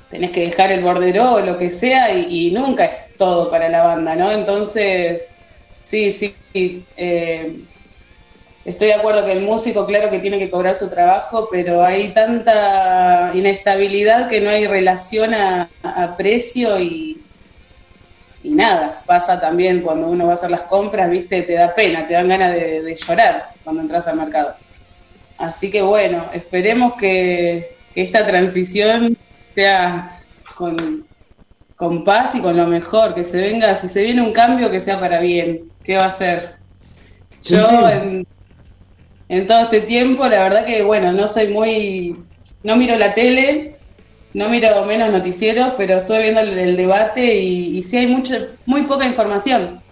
tenés 0.09 0.31
que 0.31 0.47
dejar 0.47 0.73
el 0.73 0.81
bordero 0.81 1.35
o 1.35 1.41
lo 1.41 1.59
que 1.59 1.69
sea 1.69 2.15
y 2.15 2.51
nunca 2.51 2.87
es 2.87 3.17
todo 3.19 3.51
para 3.51 3.69
la 3.69 3.83
banda, 3.83 4.17
¿no? 4.17 4.33
Entonces, 4.33 5.40
sí, 5.81 6.13
sí, 6.13 6.37
eh, 6.97 7.65
estoy 8.65 8.89
de 8.89 8.95
acuerdo 8.95 9.25
que 9.25 9.33
el 9.33 9.41
músico, 9.41 9.87
claro 9.87 10.11
que 10.11 10.21
tiene 10.21 10.39
que 10.39 10.51
cobrar 10.51 10.75
su 10.75 10.89
trabajo, 10.89 11.49
pero 11.51 11.83
hay 11.83 12.09
tanta 12.11 13.33
inestabilidad 13.35 14.29
que 14.29 14.41
no 14.41 14.51
hay 14.51 14.67
relación 14.67 15.35
a, 15.35 15.69
precio 16.17 16.79
y, 16.81 17.23
nada, 18.45 19.03
pasa 19.07 19.41
también 19.41 19.81
cuando 19.83 20.09
uno 20.09 20.27
va 20.27 20.33
a 20.33 20.35
hacer 20.35 20.51
las 20.51 20.63
compras, 20.63 21.11
viste, 21.11 21.43
te 21.43 21.55
da 21.55 21.75
pena, 21.75 22.07
te 22.07 22.15
dan 22.15 22.29
ganas 22.29 22.53
de, 22.55 22.97
llorar 22.97 23.55
cuando 23.65 23.83
entras 23.83 24.07
al 24.07 24.17
mercado. 24.17 24.55
Así 25.39 25.71
que 25.71 25.83
bueno, 25.83 26.25
esperemos 26.33 26.95
que 26.95 27.77
esta 27.95 28.27
transición 28.27 29.17
sea 29.55 30.23
con, 30.57 30.77
con 31.81 32.05
paz 32.05 32.35
y 32.35 32.43
con 32.43 32.57
lo 32.57 32.67
mejor, 32.67 33.15
que 33.15 33.25
se 33.25 33.39
venga, 33.39 33.75
si 33.75 33.89
se 33.89 34.03
viene 34.05 34.21
un 34.23 34.33
cambio, 34.33 34.71
que 34.71 34.81
sea 34.81 35.01
para 35.01 35.21
bien. 35.21 35.73
¿Qué 35.83 35.97
va 35.97 36.07
a 36.07 36.13
ser? 36.13 36.59
Yo 37.43 37.89
en, 37.89 38.27
en 39.29 39.47
todo 39.47 39.61
este 39.63 39.81
tiempo, 39.81 40.29
la 40.29 40.43
verdad 40.45 40.67
que, 40.67 40.83
bueno, 40.83 41.13
no 41.13 41.27
soy 41.27 41.49
muy, 41.49 42.17
no 42.63 42.77
miro 42.77 42.97
la 42.97 43.15
tele, 43.15 43.79
no 44.35 44.49
miro 44.51 44.85
menos 44.85 45.11
noticieros, 45.11 45.75
pero 45.79 45.95
estuve 45.95 46.23
viendo 46.23 46.41
el, 46.43 46.59
el 46.59 46.77
debate 46.77 47.37
y, 47.37 47.79
y 47.79 47.83
sí 47.83 47.97
hay 47.97 48.09
mucho, 48.09 48.35
muy 48.67 48.83
poca 48.83 49.07
información. 49.07 49.83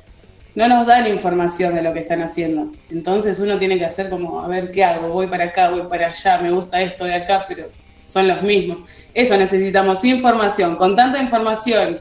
no 0.54 0.68
nos 0.68 0.86
dan 0.86 1.06
información 1.06 1.74
de 1.74 1.82
lo 1.82 1.92
que 1.92 2.00
están 2.00 2.20
haciendo. 2.22 2.72
Entonces 2.90 3.38
uno 3.40 3.58
tiene 3.58 3.78
que 3.78 3.84
hacer 3.86 4.10
como, 4.10 4.40
a 4.40 4.48
ver, 4.48 4.72
¿qué 4.72 4.84
hago? 4.84 5.10
Voy 5.12 5.28
para 5.28 5.44
acá, 5.44 5.70
voy 5.70 5.82
para 5.88 6.08
allá, 6.08 6.38
me 6.40 6.50
gusta 6.50 6.82
esto 6.82 7.04
de 7.04 7.14
acá, 7.14 7.44
pero 7.48 7.72
son 8.08 8.26
los 8.26 8.42
mismos. 8.42 8.78
Eso 9.14 9.36
necesitamos, 9.36 10.04
información. 10.04 10.74
Con 10.76 10.96
tanta 10.96 11.22
información 11.22 12.00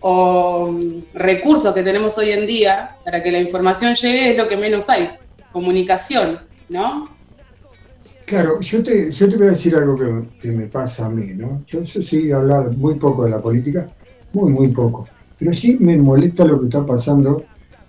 o 0.00 0.70
mm, 0.70 1.14
recursos 1.14 1.74
que 1.74 1.82
tenemos 1.82 2.16
hoy 2.18 2.30
en 2.30 2.46
día 2.46 2.96
para 3.04 3.22
que 3.22 3.32
la 3.32 3.40
información 3.40 3.94
llegue 3.94 4.30
es 4.30 4.38
lo 4.38 4.46
que 4.46 4.56
menos 4.56 4.88
hay. 4.88 5.08
Comunicación, 5.50 6.38
¿no? 6.68 7.08
Claro, 8.26 8.60
yo 8.60 8.82
te, 8.82 9.10
yo 9.10 9.28
te 9.28 9.36
voy 9.36 9.48
a 9.48 9.50
decir 9.50 9.74
algo 9.74 9.96
que, 10.40 10.52
me 10.52 10.66
pasa 10.66 11.06
a 11.06 11.08
mí, 11.08 11.32
¿no? 11.34 11.64
Yo, 11.66 11.82
yo 11.82 12.00
sí 12.00 12.30
hablar 12.30 12.70
muy 12.76 12.94
poco 12.94 13.24
de 13.24 13.30
la 13.30 13.42
política, 13.42 13.88
muy, 14.32 14.52
muy 14.52 14.68
poco. 14.68 15.08
Pero 15.36 15.52
sí 15.52 15.76
me 15.80 15.96
molesta 15.96 16.44
lo 16.44 16.60
que 16.60 16.66
está 16.66 16.86
pasando 16.86 17.44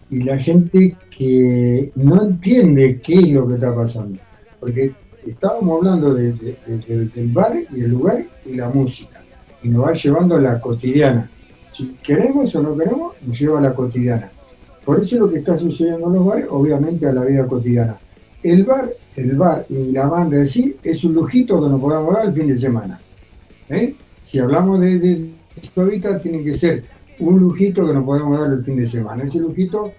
y 0.09 0.23
la 0.23 0.37
gente 0.39 0.95
que 1.15 1.91
no 1.95 2.23
entiende 2.23 2.99
qué 3.01 3.15
es 3.15 3.29
lo 3.29 3.47
que 3.47 3.55
está 3.55 3.75
pasando. 3.75 4.19
Porque 4.59 4.93
estábamos 5.25 5.77
hablando 5.77 6.13
de- 6.13 6.33
de- 6.33 6.57
de- 6.87 7.05
del 7.05 7.27
bar 7.29 7.55
y 7.75 7.81
el 7.81 7.91
lugar 7.91 8.25
y 8.45 8.55
la 8.55 8.69
música. 8.69 9.21
Y 9.63 9.69
nos 9.69 9.85
va 9.85 9.93
llevando 9.93 10.35
a 10.35 10.41
la 10.41 10.59
cotidiana. 10.59 11.29
Si 11.71 11.95
queremos 12.03 12.53
o 12.55 12.61
no 12.63 12.75
queremos, 12.77 13.13
nos 13.25 13.39
lleva 13.39 13.59
a 13.59 13.61
la 13.61 13.73
cotidiana. 13.73 14.31
Por 14.83 14.99
eso 14.99 15.19
lo 15.19 15.29
que 15.29 15.39
está 15.39 15.57
sucediendo 15.57 16.07
en 16.07 16.13
los 16.13 16.25
bares, 16.25 16.45
obviamente 16.49 17.07
a 17.07 17.13
la 17.13 17.23
vida 17.23 17.45
cotidiana. 17.45 17.97
El 18.43 18.65
bar, 18.65 18.91
el 19.15 19.35
bar 19.37 19.65
y 19.69 19.91
la 19.91 20.07
banda 20.07 20.37
de 20.37 20.47
sí 20.47 20.75
es 20.83 21.03
un 21.03 21.13
lujito 21.13 21.61
que 21.63 21.69
nos 21.69 21.79
podamos 21.79 22.13
dar 22.15 22.25
el 22.25 22.33
fin 22.33 22.47
de 22.47 22.57
semana. 22.57 22.99
¿eh? 23.69 23.95
Si 24.23 24.39
hablamos 24.39 24.79
de, 24.81 24.97
de 24.99 25.29
esto 25.61 25.81
ahorita, 25.81 26.19
tiene 26.19 26.43
que 26.43 26.53
ser 26.55 26.83
un 27.19 27.39
lujito 27.39 27.85
que 27.85 27.93
nos 27.93 28.03
podemos 28.03 28.39
dar 28.39 28.51
el 28.51 28.63
fin 28.63 28.77
de 28.77 28.87
semana. 28.87 29.23
Ese 29.23 29.39
lujito 29.39 29.91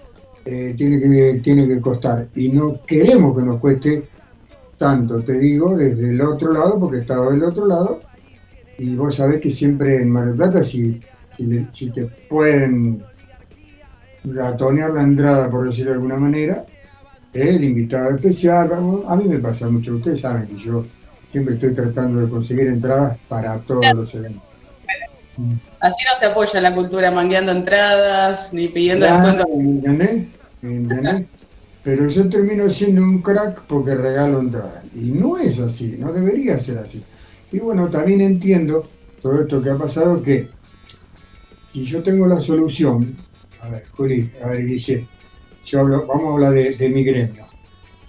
eh, 0.44 0.74
tiene, 0.76 1.00
que, 1.00 1.40
tiene 1.44 1.68
que 1.68 1.80
costar. 1.80 2.26
Y 2.34 2.48
no 2.48 2.80
queremos 2.84 3.36
que 3.38 3.44
nos 3.44 3.60
cueste 3.60 4.02
tanto, 4.82 5.22
te 5.22 5.38
digo, 5.38 5.76
desde 5.76 6.10
el 6.10 6.20
otro 6.20 6.52
lado, 6.52 6.76
porque 6.76 6.96
he 6.96 7.00
estado 7.02 7.30
del 7.30 7.44
otro 7.44 7.66
lado. 7.68 8.00
Y 8.78 8.96
vos 8.96 9.14
sabés 9.14 9.40
que 9.40 9.48
siempre 9.48 9.96
en 9.96 10.10
Mar 10.10 10.26
del 10.26 10.34
Plata, 10.34 10.60
si, 10.60 11.00
si, 11.70 11.90
te 11.90 12.06
pueden 12.28 13.00
ratonear 14.24 14.90
la 14.90 15.04
entrada, 15.04 15.48
por 15.48 15.66
decirlo 15.66 15.92
de 15.92 15.98
alguna 15.98 16.16
manera, 16.16 16.64
el 17.32 17.62
invitado 17.62 18.16
especial, 18.16 18.72
a 19.06 19.14
mí 19.14 19.24
me 19.28 19.38
pasa 19.38 19.68
mucho, 19.68 19.94
ustedes 19.94 20.20
saben 20.20 20.48
que 20.48 20.56
yo 20.56 20.84
siempre 21.30 21.54
estoy 21.54 21.74
tratando 21.74 22.20
de 22.20 22.28
conseguir 22.28 22.66
entradas 22.66 23.16
para 23.28 23.60
todos 23.60 23.94
los 23.94 24.12
eventos. 24.16 24.42
Así 25.78 26.04
no 26.08 26.16
se 26.16 26.26
apoya 26.26 26.60
la 26.60 26.74
cultura 26.74 27.12
mangueando 27.12 27.52
entradas 27.52 28.52
ni 28.52 28.66
pidiendo 28.66 29.06
Claro, 29.06 29.28
descuento. 29.28 29.56
¿me 29.56 29.70
entendés? 29.70 30.26
¿Me 30.60 30.76
entendés? 30.76 31.24
Pero 31.84 32.08
yo 32.08 32.28
termino 32.28 32.70
siendo 32.70 33.02
un 33.02 33.20
crack 33.22 33.64
porque 33.66 33.94
regalo 33.94 34.40
entradas. 34.40 34.84
Y 34.94 35.10
no 35.10 35.36
es 35.36 35.58
así, 35.58 35.96
no 35.98 36.12
debería 36.12 36.58
ser 36.58 36.78
así. 36.78 37.02
Y 37.50 37.58
bueno, 37.58 37.90
también 37.90 38.20
entiendo 38.20 38.88
todo 39.20 39.40
esto 39.40 39.60
que 39.60 39.70
ha 39.70 39.76
pasado 39.76 40.22
que 40.22 40.48
si 41.72 41.84
yo 41.84 42.02
tengo 42.02 42.26
la 42.26 42.40
solución, 42.40 43.16
a 43.60 43.68
ver, 43.68 43.86
Juli, 43.88 44.30
a 44.42 44.48
ver, 44.48 44.66
Guille, 44.66 45.08
yo 45.64 45.80
hablo, 45.80 46.06
vamos 46.06 46.24
a 46.24 46.32
hablar 46.34 46.52
de, 46.52 46.74
de 46.74 46.88
mi 46.88 47.02
gremio. 47.04 47.46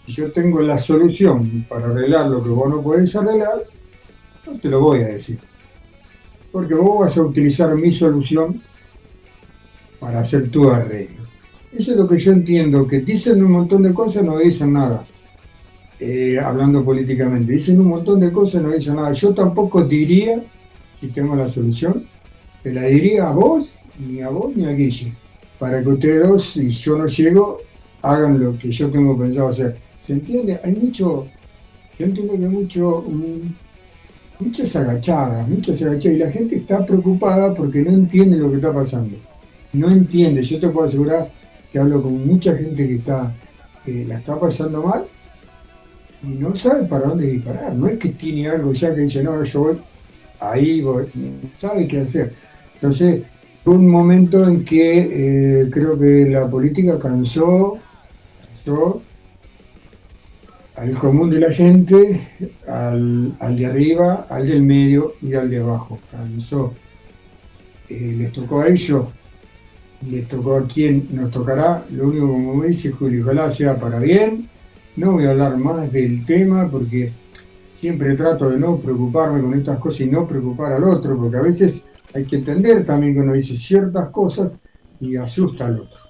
Si 0.05 0.11
yo 0.13 0.31
tengo 0.31 0.61
la 0.61 0.77
solución 0.77 1.65
para 1.69 1.87
arreglar 1.87 2.27
lo 2.27 2.43
que 2.43 2.49
vos 2.49 2.69
no 2.69 2.81
podés 2.81 3.15
arreglar, 3.15 3.63
no 4.45 4.59
te 4.59 4.67
lo 4.67 4.79
voy 4.81 4.99
a 4.99 5.07
decir. 5.07 5.39
Porque 6.51 6.75
vos 6.75 6.99
vas 6.99 7.17
a 7.17 7.23
utilizar 7.23 7.73
mi 7.75 7.91
solución 7.91 8.61
para 9.99 10.19
hacer 10.19 10.51
tu 10.51 10.69
arreglo. 10.69 11.22
Eso 11.77 11.91
es 11.91 11.97
lo 11.97 12.07
que 12.07 12.19
yo 12.19 12.31
entiendo, 12.31 12.87
que 12.87 12.99
dicen 12.99 13.43
un 13.43 13.51
montón 13.51 13.81
de 13.83 13.93
cosas, 13.93 14.23
no 14.23 14.37
dicen 14.37 14.73
nada. 14.73 15.03
Eh, 15.99 16.37
hablando 16.39 16.83
políticamente, 16.83 17.53
dicen 17.53 17.79
un 17.79 17.87
montón 17.87 18.19
de 18.19 18.31
cosas, 18.31 18.61
no 18.61 18.71
dicen 18.71 18.95
nada. 18.95 19.11
Yo 19.11 19.33
tampoco 19.33 19.83
diría, 19.83 20.43
si 20.99 21.07
tengo 21.07 21.35
la 21.35 21.45
solución, 21.45 22.05
te 22.61 22.73
la 22.73 22.83
diría 22.83 23.27
a 23.27 23.31
vos, 23.31 23.67
ni 23.99 24.21
a 24.21 24.29
vos, 24.29 24.55
ni 24.55 24.65
a 24.65 24.73
Guille, 24.73 25.13
para 25.57 25.81
que 25.81 25.89
ustedes 25.89 26.27
dos, 26.27 26.51
si 26.51 26.69
yo 26.69 26.97
no 26.97 27.07
llego, 27.07 27.61
hagan 28.03 28.39
lo 28.39 28.57
que 28.57 28.69
yo 28.69 28.91
tengo 28.91 29.17
pensado 29.17 29.47
hacer. 29.47 29.77
¿Se 30.05 30.13
entiende? 30.13 30.59
Hay 30.63 30.73
mucho, 30.73 31.25
yo 31.97 32.05
entiendo 32.05 32.33
que 32.33 32.45
hay 32.45 32.51
mucho, 32.51 33.03
mm, 33.07 34.43
muchas 34.43 34.75
agachadas, 34.75 35.47
muchas 35.47 35.81
agachadas, 35.81 36.17
y 36.17 36.19
la 36.19 36.31
gente 36.31 36.55
está 36.57 36.85
preocupada 36.85 37.53
porque 37.55 37.81
no 37.81 37.91
entiende 37.91 38.37
lo 38.37 38.51
que 38.51 38.57
está 38.57 38.71
pasando 38.71 39.17
no 39.73 39.89
entiende. 39.89 40.41
Yo 40.43 40.59
te 40.59 40.69
puedo 40.69 40.87
asegurar 40.87 41.31
que 41.73 41.79
hablo 41.79 42.03
con 42.03 42.25
mucha 42.25 42.55
gente 42.55 42.87
que 42.87 42.95
está 42.95 43.33
la 43.85 44.17
está 44.17 44.39
pasando 44.39 44.83
mal 44.83 45.05
y 46.21 46.27
no 46.27 46.55
sabe 46.55 46.85
para 46.85 47.07
dónde 47.07 47.27
disparar. 47.27 47.73
No 47.73 47.87
es 47.87 47.97
que 47.97 48.09
tiene 48.09 48.47
algo 48.47 48.71
ya 48.71 48.95
que 48.95 49.01
dice, 49.01 49.23
no, 49.23 49.43
yo 49.43 49.59
voy 49.59 49.81
ahí, 50.39 50.81
no 50.81 51.05
sabe 51.57 51.87
qué 51.87 52.01
hacer. 52.01 52.33
Entonces, 52.75 53.23
un 53.65 53.89
momento 53.89 54.47
en 54.47 54.63
que 54.63 55.61
eh, 55.61 55.69
creo 55.69 55.99
que 55.99 56.29
la 56.29 56.49
política 56.49 56.97
cansó, 56.97 57.77
cansó 58.41 59.01
al 60.75 60.97
común 60.97 61.29
de 61.29 61.39
la 61.39 61.51
gente, 61.51 62.19
al, 62.67 63.35
al 63.39 63.55
de 63.55 63.65
arriba, 63.65 64.25
al 64.29 64.47
del 64.47 64.63
medio 64.63 65.15
y 65.21 65.33
al 65.33 65.49
de 65.49 65.59
abajo. 65.59 65.99
Cansó. 66.09 66.73
Eh, 67.89 68.15
les 68.17 68.31
tocó 68.31 68.61
a 68.61 68.69
ellos 68.69 69.07
les 70.09 70.27
tocó 70.27 70.57
a 70.57 70.67
quien 70.67 71.07
nos 71.11 71.31
tocará, 71.31 71.85
lo 71.91 72.07
único 72.07 72.27
como 72.27 72.55
me 72.55 72.67
dice 72.67 72.91
Julio, 72.91 73.23
ojalá 73.23 73.51
sea 73.51 73.79
para 73.79 73.99
bien, 73.99 74.49
no 74.95 75.13
voy 75.13 75.25
a 75.25 75.31
hablar 75.31 75.57
más 75.57 75.91
del 75.91 76.25
tema 76.25 76.69
porque 76.69 77.11
siempre 77.75 78.15
trato 78.15 78.49
de 78.49 78.57
no 78.57 78.77
preocuparme 78.77 79.41
con 79.41 79.53
estas 79.53 79.79
cosas 79.79 80.01
y 80.01 80.05
no 80.07 80.27
preocupar 80.27 80.73
al 80.73 80.83
otro, 80.83 81.17
porque 81.17 81.37
a 81.37 81.41
veces 81.41 81.83
hay 82.13 82.25
que 82.25 82.37
entender 82.37 82.85
también 82.85 83.13
que 83.13 83.21
uno 83.21 83.33
dice 83.33 83.57
ciertas 83.57 84.09
cosas 84.09 84.51
y 84.99 85.15
asusta 85.15 85.65
al 85.65 85.81
otro, 85.81 86.01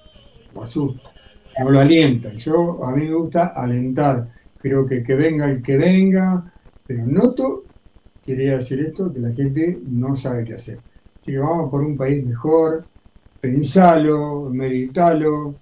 lo 0.54 0.62
asusta, 0.62 1.10
no 1.58 1.70
lo 1.70 1.80
alienta. 1.80 2.32
Yo, 2.34 2.84
a 2.84 2.94
mí 2.94 3.08
me 3.08 3.14
gusta 3.14 3.46
alentar, 3.46 4.28
creo 4.58 4.86
que 4.86 5.02
que 5.02 5.14
venga 5.14 5.50
el 5.50 5.62
que 5.62 5.76
venga, 5.76 6.52
pero 6.86 7.06
noto, 7.06 7.64
quería 8.24 8.56
decir 8.56 8.80
esto, 8.80 9.12
que 9.12 9.20
la 9.20 9.32
gente 9.32 9.78
no 9.86 10.14
sabe 10.14 10.44
qué 10.44 10.54
hacer. 10.54 10.78
Así 11.20 11.32
que 11.32 11.38
vamos 11.38 11.70
por 11.70 11.80
un 11.82 11.96
país 11.96 12.24
mejor, 12.24 12.84
pensalo, 13.44 14.48
meditalo, 14.50 15.54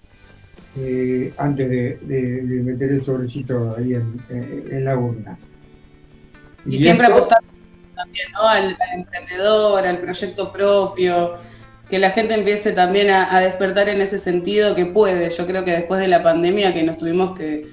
eh, 0.77 1.33
antes 1.37 1.69
de, 1.69 1.99
de- 2.03 2.43
de 2.43 2.63
meter 2.63 2.93
el 2.93 3.05
sobrecito 3.05 3.75
ahí 3.77 3.95
en, 3.95 4.85
la 4.85 4.97
urna. 4.97 5.39
Y 6.65 6.79
siempre 6.79 7.07
esto- 7.07 7.17
apostar 7.17 7.41
también 7.97 8.27
¿no? 8.35 8.49
al, 8.49 8.65
al 8.67 8.99
emprendedor, 9.01 9.85
al 9.87 9.99
proyecto 9.99 10.53
propio, 10.53 11.35
que 11.89 11.99
la 11.99 12.11
gente 12.11 12.35
empiece 12.35 12.73
también 12.73 13.11
a, 13.11 13.35
a 13.37 13.41
despertar 13.41 13.89
en 13.89 14.01
ese 14.01 14.19
sentido 14.19 14.75
que 14.77 14.87
puede. 14.87 15.29
Yo 15.31 15.47
creo 15.47 15.65
que 15.65 15.73
después 15.73 16.01
de 16.01 16.09
la 16.09 16.23
pandemia 16.23 16.73
que 16.73 16.85
nos 16.85 16.99
tuvimos 16.99 17.37
que, 17.39 17.67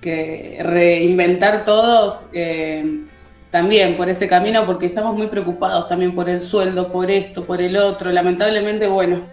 que 0.00 0.58
reinventar 0.62 1.64
todos, 1.64 2.30
eh, 2.34 3.04
también 3.50 3.96
por 3.96 4.08
ese 4.08 4.28
camino, 4.28 4.64
porque 4.64 4.86
estamos 4.86 5.16
muy 5.16 5.26
preocupados 5.26 5.88
también 5.88 6.14
por 6.14 6.28
el 6.28 6.40
sueldo, 6.40 6.92
por 6.92 7.10
esto, 7.10 7.44
por 7.44 7.60
el 7.60 7.76
otro. 7.76 8.12
Lamentablemente, 8.12 8.86
bueno, 8.86 9.26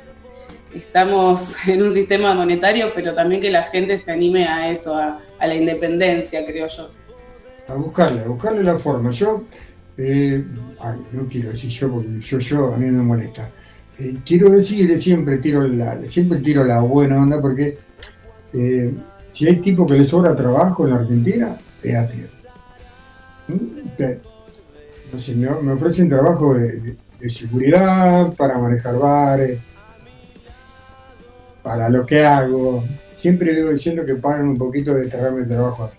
estamos 0.74 1.68
en 1.68 1.84
un 1.84 1.92
sistema 1.92 2.34
monetario, 2.34 2.88
pero 2.96 3.14
también 3.14 3.42
que 3.42 3.52
la 3.52 3.64
gente 3.64 3.98
se 3.98 4.12
anime 4.12 4.46
a 4.46 4.70
eso, 4.70 4.96
a, 4.96 5.20
la 5.40 5.56
independencia, 5.56 6.46
creo 6.46 6.68
yo. 6.68 6.92
a 7.68 7.74
buscarle, 7.76 8.22
a 8.22 8.28
buscarle 8.28 8.64
la 8.64 8.78
forma. 8.78 9.12
Yo, 9.12 9.46
eh, 9.98 10.44
no 11.12 11.28
quiero 11.28 11.52
decir 11.52 11.70
yo 11.70 11.92
porque 11.92 12.20
yo, 12.20 12.40
yo, 12.40 12.74
a 12.74 12.78
mí 12.78 12.90
me 12.90 13.04
molesta. 13.04 13.52
Eh, 14.00 14.18
quiero 14.26 14.50
decir, 14.50 15.00
siempre 15.02 15.38
tiro 15.38 15.68
la, 15.68 16.06
siempre 16.06 16.40
tiro 16.40 16.64
la 16.64 16.80
buena 16.82 17.22
onda 17.22 17.42
porque 17.42 17.78
eh, 18.54 18.94
si 19.34 19.48
hay 19.48 19.58
tipo 19.58 19.86
que 19.86 19.96
le 19.96 20.04
sobra 20.06 20.36
trabajo 20.36 20.86
en 20.86 20.94
la 20.94 21.00
Argentina, 21.00 21.60
es 21.84 21.96
a 21.96 22.08
Que- 23.98 24.20
Entonces 25.06 25.36
me, 25.38 25.74
ofrecen 25.74 26.10
trabajo 26.10 26.54
de, 26.54 26.96
seguridad, 27.30 28.34
para 28.36 28.58
manejar 28.58 28.98
bares, 28.98 29.60
para 31.64 31.90
lo 31.90 32.06
que 32.06 32.24
hago. 32.24 32.84
Siempre 33.18 33.56
digo 33.56 33.72
diciendo 33.72 34.06
que 34.06 34.16
pagan 34.16 34.50
un 34.50 34.58
poquito 34.58 34.94
de 34.94 35.08
traerme 35.08 35.42
el 35.42 35.48
trabajo 35.48 35.90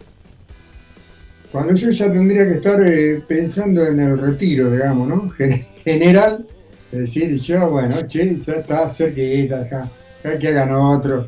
cuando 1.51 1.75
yo 1.75 1.91
ya 1.91 2.13
tendría 2.13 2.45
que 2.45 2.55
estar 2.55 2.83
eh, 2.83 3.23
pensando 3.27 3.85
en 3.87 4.01
el 4.01 4.19
retiro, 4.19 4.71
digamos, 4.71 5.09
¿no? 5.09 5.31
Gen- 5.37 5.65
General, 5.83 6.47
es 6.93 7.01
decir, 7.01 7.35
yo, 7.37 7.71
bueno, 7.71 7.95
che, 8.07 8.39
ya 8.47 8.53
está 8.55 8.89
cerquita, 8.89 9.63
acá, 9.63 9.91
acá 10.21 10.39
que 10.39 10.49
hagan 10.49 10.73
otro. 10.73 11.27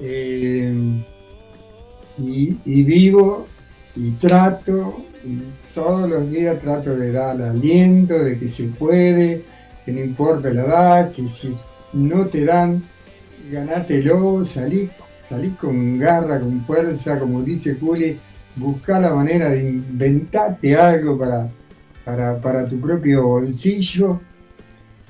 Eh, 0.00 0.72
y, 2.18 2.82
vivo 2.84 3.46
y 3.96 4.12
trato, 4.12 5.07
todos 5.74 6.08
los 6.08 6.30
días 6.30 6.60
trato 6.60 6.96
de 6.96 7.12
dar 7.12 7.40
aliento, 7.40 8.18
de 8.18 8.38
que 8.38 8.48
se 8.48 8.68
puede, 8.68 9.44
que 9.84 9.92
no 9.92 10.00
importa 10.00 10.50
la 10.50 10.64
edad, 10.64 11.12
que 11.12 11.26
si 11.26 11.56
no 11.92 12.26
te 12.26 12.44
dan, 12.44 12.82
ganátelo, 13.50 14.44
salí, 14.44 14.90
salí 15.28 15.50
con 15.50 15.98
garra, 15.98 16.40
con 16.40 16.64
fuerza, 16.64 17.18
como 17.18 17.42
dice 17.42 17.76
Juli, 17.80 18.18
buscar 18.56 19.02
la 19.02 19.14
manera 19.14 19.50
de 19.50 19.68
inventarte 19.68 20.76
algo 20.76 21.18
para, 21.18 21.48
para, 22.04 22.40
para 22.40 22.66
tu 22.66 22.80
propio 22.80 23.26
bolsillo 23.26 24.20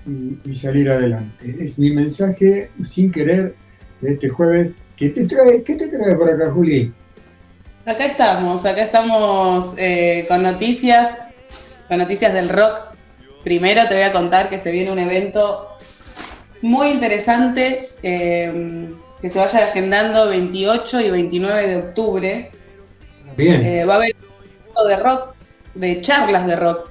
y, 0.06 0.38
y 0.44 0.54
salir 0.54 0.90
adelante. 0.90 1.56
Es 1.58 1.78
mi 1.78 1.92
mensaje 1.92 2.70
sin 2.82 3.10
querer 3.10 3.54
de 4.00 4.12
este 4.12 4.28
jueves. 4.28 4.74
¿Qué 4.96 5.10
te 5.10 5.24
trae, 5.24 5.62
qué 5.62 5.74
te 5.76 5.88
trae 5.88 6.14
por 6.16 6.30
acá, 6.30 6.50
Juli? 6.50 6.92
Acá 7.88 8.04
estamos, 8.04 8.66
acá 8.66 8.82
estamos 8.82 9.72
eh, 9.78 10.26
con 10.28 10.42
noticias, 10.42 11.28
con 11.88 11.96
noticias 11.96 12.34
del 12.34 12.50
rock. 12.50 12.92
Primero 13.42 13.80
te 13.88 13.94
voy 13.94 14.02
a 14.02 14.12
contar 14.12 14.50
que 14.50 14.58
se 14.58 14.70
viene 14.72 14.92
un 14.92 14.98
evento 14.98 15.72
muy 16.60 16.88
interesante 16.88 17.80
eh, 18.02 18.90
que 19.22 19.30
se 19.30 19.38
vaya 19.38 19.64
agendando 19.64 20.28
28 20.28 21.00
y 21.00 21.10
29 21.10 21.66
de 21.66 21.76
octubre. 21.76 22.52
Bien. 23.38 23.64
Eh, 23.64 23.86
va 23.86 23.94
a 23.94 23.96
haber 23.96 24.14
un 24.16 24.44
evento 24.44 24.84
de 24.84 24.96
rock, 24.98 25.34
de 25.74 26.00
charlas 26.02 26.46
de 26.46 26.56
rock. 26.56 26.90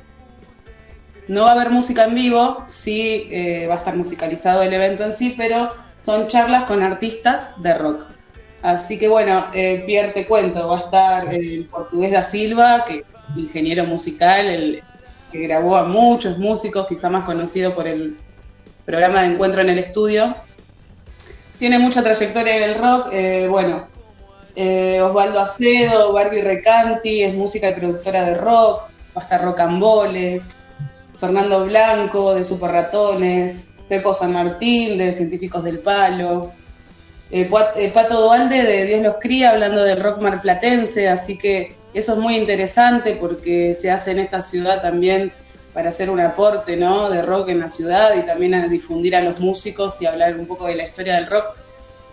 No 1.27 1.43
va 1.43 1.49
a 1.49 1.53
haber 1.53 1.69
música 1.69 2.05
en 2.05 2.15
vivo, 2.15 2.63
sí 2.65 3.27
eh, 3.29 3.67
va 3.69 3.75
a 3.75 3.77
estar 3.77 3.95
musicalizado 3.95 4.63
el 4.63 4.73
evento 4.73 5.03
en 5.03 5.13
sí, 5.13 5.35
pero 5.37 5.71
son 5.99 6.27
charlas 6.27 6.63
con 6.63 6.81
artistas 6.81 7.61
de 7.61 7.75
rock. 7.75 8.16
Así 8.61 8.97
que 8.97 9.07
bueno, 9.07 9.47
eh, 9.53 9.83
Pierre, 9.85 10.09
te 10.09 10.25
cuento, 10.25 10.67
va 10.67 10.77
a 10.77 10.79
estar 10.79 11.33
el 11.33 11.65
portugués 11.65 12.11
da 12.11 12.23
Silva, 12.23 12.83
que 12.85 12.99
es 12.99 13.27
ingeniero 13.35 13.85
musical, 13.85 14.47
el, 14.47 14.83
que 15.31 15.39
grabó 15.39 15.77
a 15.77 15.83
muchos 15.83 16.39
músicos, 16.39 16.87
quizá 16.87 17.09
más 17.09 17.23
conocido 17.23 17.75
por 17.75 17.87
el 17.87 18.17
programa 18.85 19.21
de 19.21 19.33
encuentro 19.33 19.61
en 19.61 19.69
el 19.69 19.77
estudio. 19.77 20.35
Tiene 21.59 21.79
mucha 21.79 22.03
trayectoria 22.03 22.57
en 22.57 22.63
el 22.63 22.75
rock, 22.75 23.09
eh, 23.11 23.47
bueno, 23.49 23.87
eh, 24.55 25.01
Osvaldo 25.01 25.39
Acedo, 25.39 26.13
Barbie 26.13 26.41
Recanti, 26.41 27.23
es 27.23 27.35
música 27.35 27.69
y 27.69 27.73
productora 27.73 28.23
de 28.23 28.35
rock, 28.35 28.89
va 29.15 29.21
a 29.21 29.23
estar 29.23 29.43
Rocambole, 29.43 30.41
Fernando 31.15 31.65
Blanco 31.65 32.33
de 32.33 32.43
Super 32.43 32.71
Ratones, 32.71 33.75
Pepo 33.87 34.13
San 34.13 34.33
Martín 34.33 34.97
de 34.97 35.13
Científicos 35.13 35.63
del 35.63 35.79
Palo, 35.79 36.53
eh, 37.29 37.49
eh, 37.75 37.91
Pato 37.93 38.21
Dualde 38.21 38.63
de 38.63 38.85
Dios 38.85 39.01
los 39.01 39.15
cría 39.19 39.51
hablando 39.51 39.83
del 39.83 40.01
rock 40.01 40.19
marplatense, 40.21 41.09
así 41.09 41.37
que 41.37 41.75
eso 41.93 42.13
es 42.13 42.19
muy 42.19 42.35
interesante 42.35 43.17
porque 43.19 43.73
se 43.73 43.91
hace 43.91 44.11
en 44.11 44.19
esta 44.19 44.41
ciudad 44.41 44.81
también 44.81 45.33
para 45.73 45.89
hacer 45.89 46.09
un 46.09 46.19
aporte 46.19 46.77
¿no? 46.77 47.09
de 47.09 47.21
rock 47.21 47.49
en 47.49 47.59
la 47.59 47.69
ciudad 47.69 48.15
y 48.15 48.25
también 48.25 48.55
a 48.55 48.67
difundir 48.67 49.15
a 49.15 49.21
los 49.21 49.39
músicos 49.39 50.01
y 50.01 50.05
hablar 50.05 50.35
un 50.35 50.47
poco 50.47 50.67
de 50.67 50.75
la 50.75 50.85
historia 50.85 51.15
del 51.15 51.27
rock. 51.27 51.45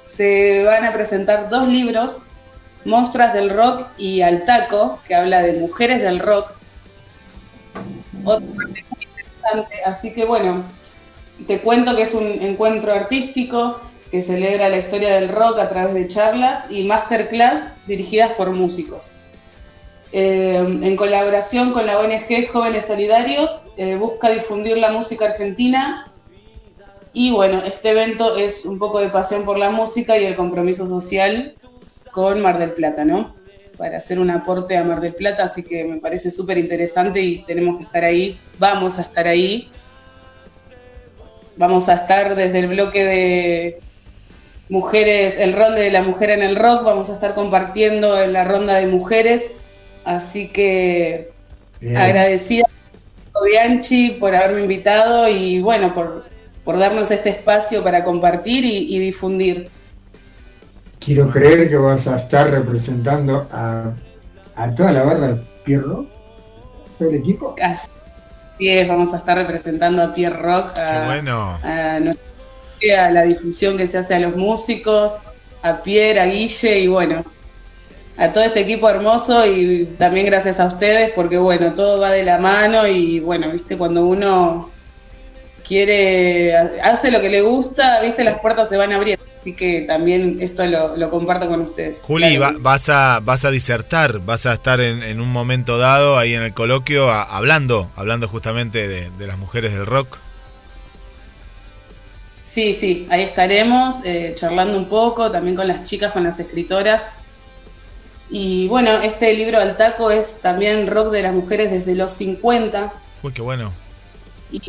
Se 0.01 0.65
van 0.65 0.85
a 0.85 0.93
presentar 0.93 1.49
dos 1.49 1.67
libros, 1.69 2.25
Monstras 2.85 3.33
del 3.33 3.49
Rock 3.49 3.89
y 3.97 4.21
Altaco, 4.21 5.01
que 5.07 5.15
habla 5.15 5.43
de 5.43 5.55
mujeres 5.55 6.03
del 6.03 6.19
rock. 6.19 6.53
Muy 8.13 8.35
interesante, 9.01 9.77
así 9.87 10.13
que 10.13 10.27
bueno, 10.27 10.71
te 11.47 11.61
cuento 11.61 11.97
que 11.97 12.03
es 12.03 12.13
un 12.15 12.27
encuentro 12.27 12.93
artístico 12.93 13.81
que 14.11 14.23
celebra 14.23 14.69
la 14.69 14.79
historia 14.79 15.15
del 15.15 15.29
rock 15.29 15.59
a 15.59 15.69
través 15.69 15.95
de 15.95 16.07
charlas 16.07 16.71
y 16.71 16.85
masterclass 16.85 17.87
dirigidas 17.87 18.33
por 18.33 18.51
músicos. 18.51 19.21
Eh, 20.13 20.57
en 20.57 20.97
colaboración 20.97 21.73
con 21.73 21.87
la 21.87 21.99
ONG 21.99 22.49
Jóvenes 22.53 22.87
Solidarios, 22.87 23.73
eh, 23.77 23.97
busca 23.97 24.31
difundir 24.31 24.79
la 24.79 24.91
música 24.93 25.25
argentina 25.25 26.13
y 27.13 27.33
bueno, 27.33 27.61
este 27.67 27.91
evento 27.91 28.37
es 28.37 28.67
un 28.67 28.79
poco 28.79 29.01
de 29.01 29.09
pasión 29.09 29.45
por 29.45 29.59
la 29.59 29.71
música 29.71 30.17
y 30.17 30.25
el 30.25 30.37
compromiso 30.37 30.87
social 30.87 31.57
con 32.13 32.41
Mar 32.41 32.59
del 32.59 32.73
Plata, 32.73 33.05
¿no? 33.05 33.35
Para 33.77 33.99
hacer 33.99 34.21
un 34.21 34.31
aporte 34.31 34.77
a 34.77 34.85
Mar 34.85 35.01
del 35.01 35.15
Plata, 35.15 35.45
así 35.45 35.65
que 35.65 35.85
me 35.85 35.97
parece 35.97 36.31
súper 36.31 36.59
interesante 36.59 37.21
y 37.21 37.45
tenemos 37.45 37.79
que 37.79 37.85
estar 37.85 38.05
ahí, 38.05 38.39
vamos 38.59 38.99
a 38.99 39.03
estar 39.03 39.27
ahí. 39.27 39.71
Vamos 41.57 41.89
a 41.89 41.95
estar 41.95 42.35
desde 42.35 42.59
el 42.59 42.67
bloque 42.67 43.05
de 43.05 43.81
mujeres, 44.69 45.39
el 45.39 45.53
rol 45.55 45.75
de 45.75 45.91
la 45.91 46.03
mujer 46.03 46.31
en 46.31 46.43
el 46.43 46.57
rock, 46.57 46.85
vamos 46.85 47.11
a 47.11 47.13
estar 47.13 47.35
compartiendo 47.35 48.21
en 48.21 48.33
la 48.33 48.45
ronda 48.45 48.75
de 48.77 48.87
mujeres, 48.87 49.57
así 50.05 50.51
que 50.53 51.31
Bien. 51.81 51.97
agradecida 51.97 52.65
a 53.35 53.45
Bianchi 53.45 54.13
por 54.21 54.35
haberme 54.35 54.63
invitado 54.63 55.29
y 55.29 55.61
bueno, 55.61 55.93
por, 55.93 56.25
por 56.65 56.79
darnos 56.79 57.11
este 57.11 57.31
espacio 57.31 57.83
para 57.83 58.05
compartir 58.05 58.65
y, 58.65 58.95
y 58.95 58.99
difundir. 58.99 59.71
Quiero 60.99 61.29
creer 61.29 61.69
que 61.69 61.77
vas 61.77 62.07
a 62.09 62.17
estar 62.17 62.51
representando 62.51 63.47
a, 63.53 63.93
a 64.57 64.75
toda 64.75 64.93
la 64.93 65.03
barra 65.05 65.43
Pierro, 65.65 66.07
todo 66.99 67.11
el 67.11 67.17
equipo. 67.17 67.55
Así 67.61 67.91
es, 68.69 68.89
vamos 68.89 69.13
a 69.13 69.19
estar 69.19 69.37
representando 69.37 70.03
a 70.03 70.15
Pierre 70.15 70.37
Rock, 70.37 70.75
Qué 70.75 70.81
a, 70.81 71.05
bueno. 71.07 71.61
a 71.63 71.99
a 72.93 73.11
la 73.11 73.23
difusión 73.23 73.77
que 73.77 73.87
se 73.87 73.99
hace 73.99 74.15
a 74.15 74.21
los 74.21 74.37
músicos, 74.37 75.23
a 75.63 75.83
Pierre, 75.83 76.21
a 76.21 76.27
Guille 76.27 76.81
y 76.81 76.89
bueno, 76.89 77.25
a 78.17 78.33
todo 78.33 78.45
este 78.45 78.61
equipo 78.61 78.89
hermoso 78.89 79.47
y 79.47 79.87
también 79.99 80.27
gracias 80.27 80.61
a 80.61 80.67
ustedes 80.67 81.13
porque 81.15 81.37
bueno, 81.39 81.75
todo 81.75 82.01
va 82.01 82.11
de 82.11 82.23
la 82.25 82.39
mano 82.39 82.87
y 82.87 83.21
bueno, 83.21 83.51
viste, 83.51 83.77
cuando 83.79 84.07
uno 84.07 84.71
quiere, 85.67 86.55
hace 86.83 87.11
lo 87.11 87.21
que 87.21 87.31
le 87.31 87.41
gusta, 87.41 88.01
viste, 88.03 88.25
las 88.25 88.39
puertas 88.41 88.69
se 88.69 88.77
van 88.77 88.93
abriendo. 88.93 89.25
Así 89.33 89.57
que 89.57 89.83
también 89.83 90.37
esto 90.41 90.65
lo, 90.67 90.97
lo 90.97 91.11
comparto 91.11 91.49
con 91.49 91.61
ustedes. 91.63 92.03
Juli, 92.03 92.37
Claro 92.37 92.41
va- 92.41 92.53
vas, 92.63 92.89
a, 92.89 93.21
vas 93.21 93.45
a 93.45 93.51
disertar, 93.51 94.21
vas 94.21 94.47
a 94.47 94.53
estar 94.55 94.81
en, 94.81 95.03
en 95.03 95.21
un 95.21 95.29
momento 95.33 95.79
dado 95.79 96.19
ahí 96.19 96.35
en 96.35 96.43
el 96.43 96.55
coloquio 96.55 97.11
a- 97.11 97.23
hablando, 97.25 97.91
hablando 97.97 98.29
justamente 98.29 98.87
de, 98.87 99.11
de 99.11 99.27
las 99.27 99.39
mujeres 99.39 99.73
del 99.73 99.87
rock. 99.87 100.19
Sí, 102.45 102.75
sí, 102.75 103.07
ahí 103.09 103.23
estaremos 103.23 104.05
eh, 104.05 104.35
charlando 104.37 104.77
un 104.77 104.85
poco, 104.85 105.31
también 105.31 105.57
con 105.57 105.67
las 105.67 105.83
chicas, 105.83 106.13
con 106.13 106.25
las 106.25 106.39
escritoras. 106.39 107.25
Y 108.29 108.69
bueno, 108.69 108.91
este 109.03 109.33
libro 109.33 109.59
al 109.59 109.79
taco 109.79 110.11
es 110.11 110.43
también 110.43 110.87
rock 110.87 111.11
de 111.11 111.23
las 111.23 111.33
mujeres 111.33 111.71
desde 111.71 111.95
los 111.95 112.13
50 112.13 112.93
Uy, 113.23 113.33
qué 113.33 113.41
bueno. 113.41 113.73
y 114.51 114.61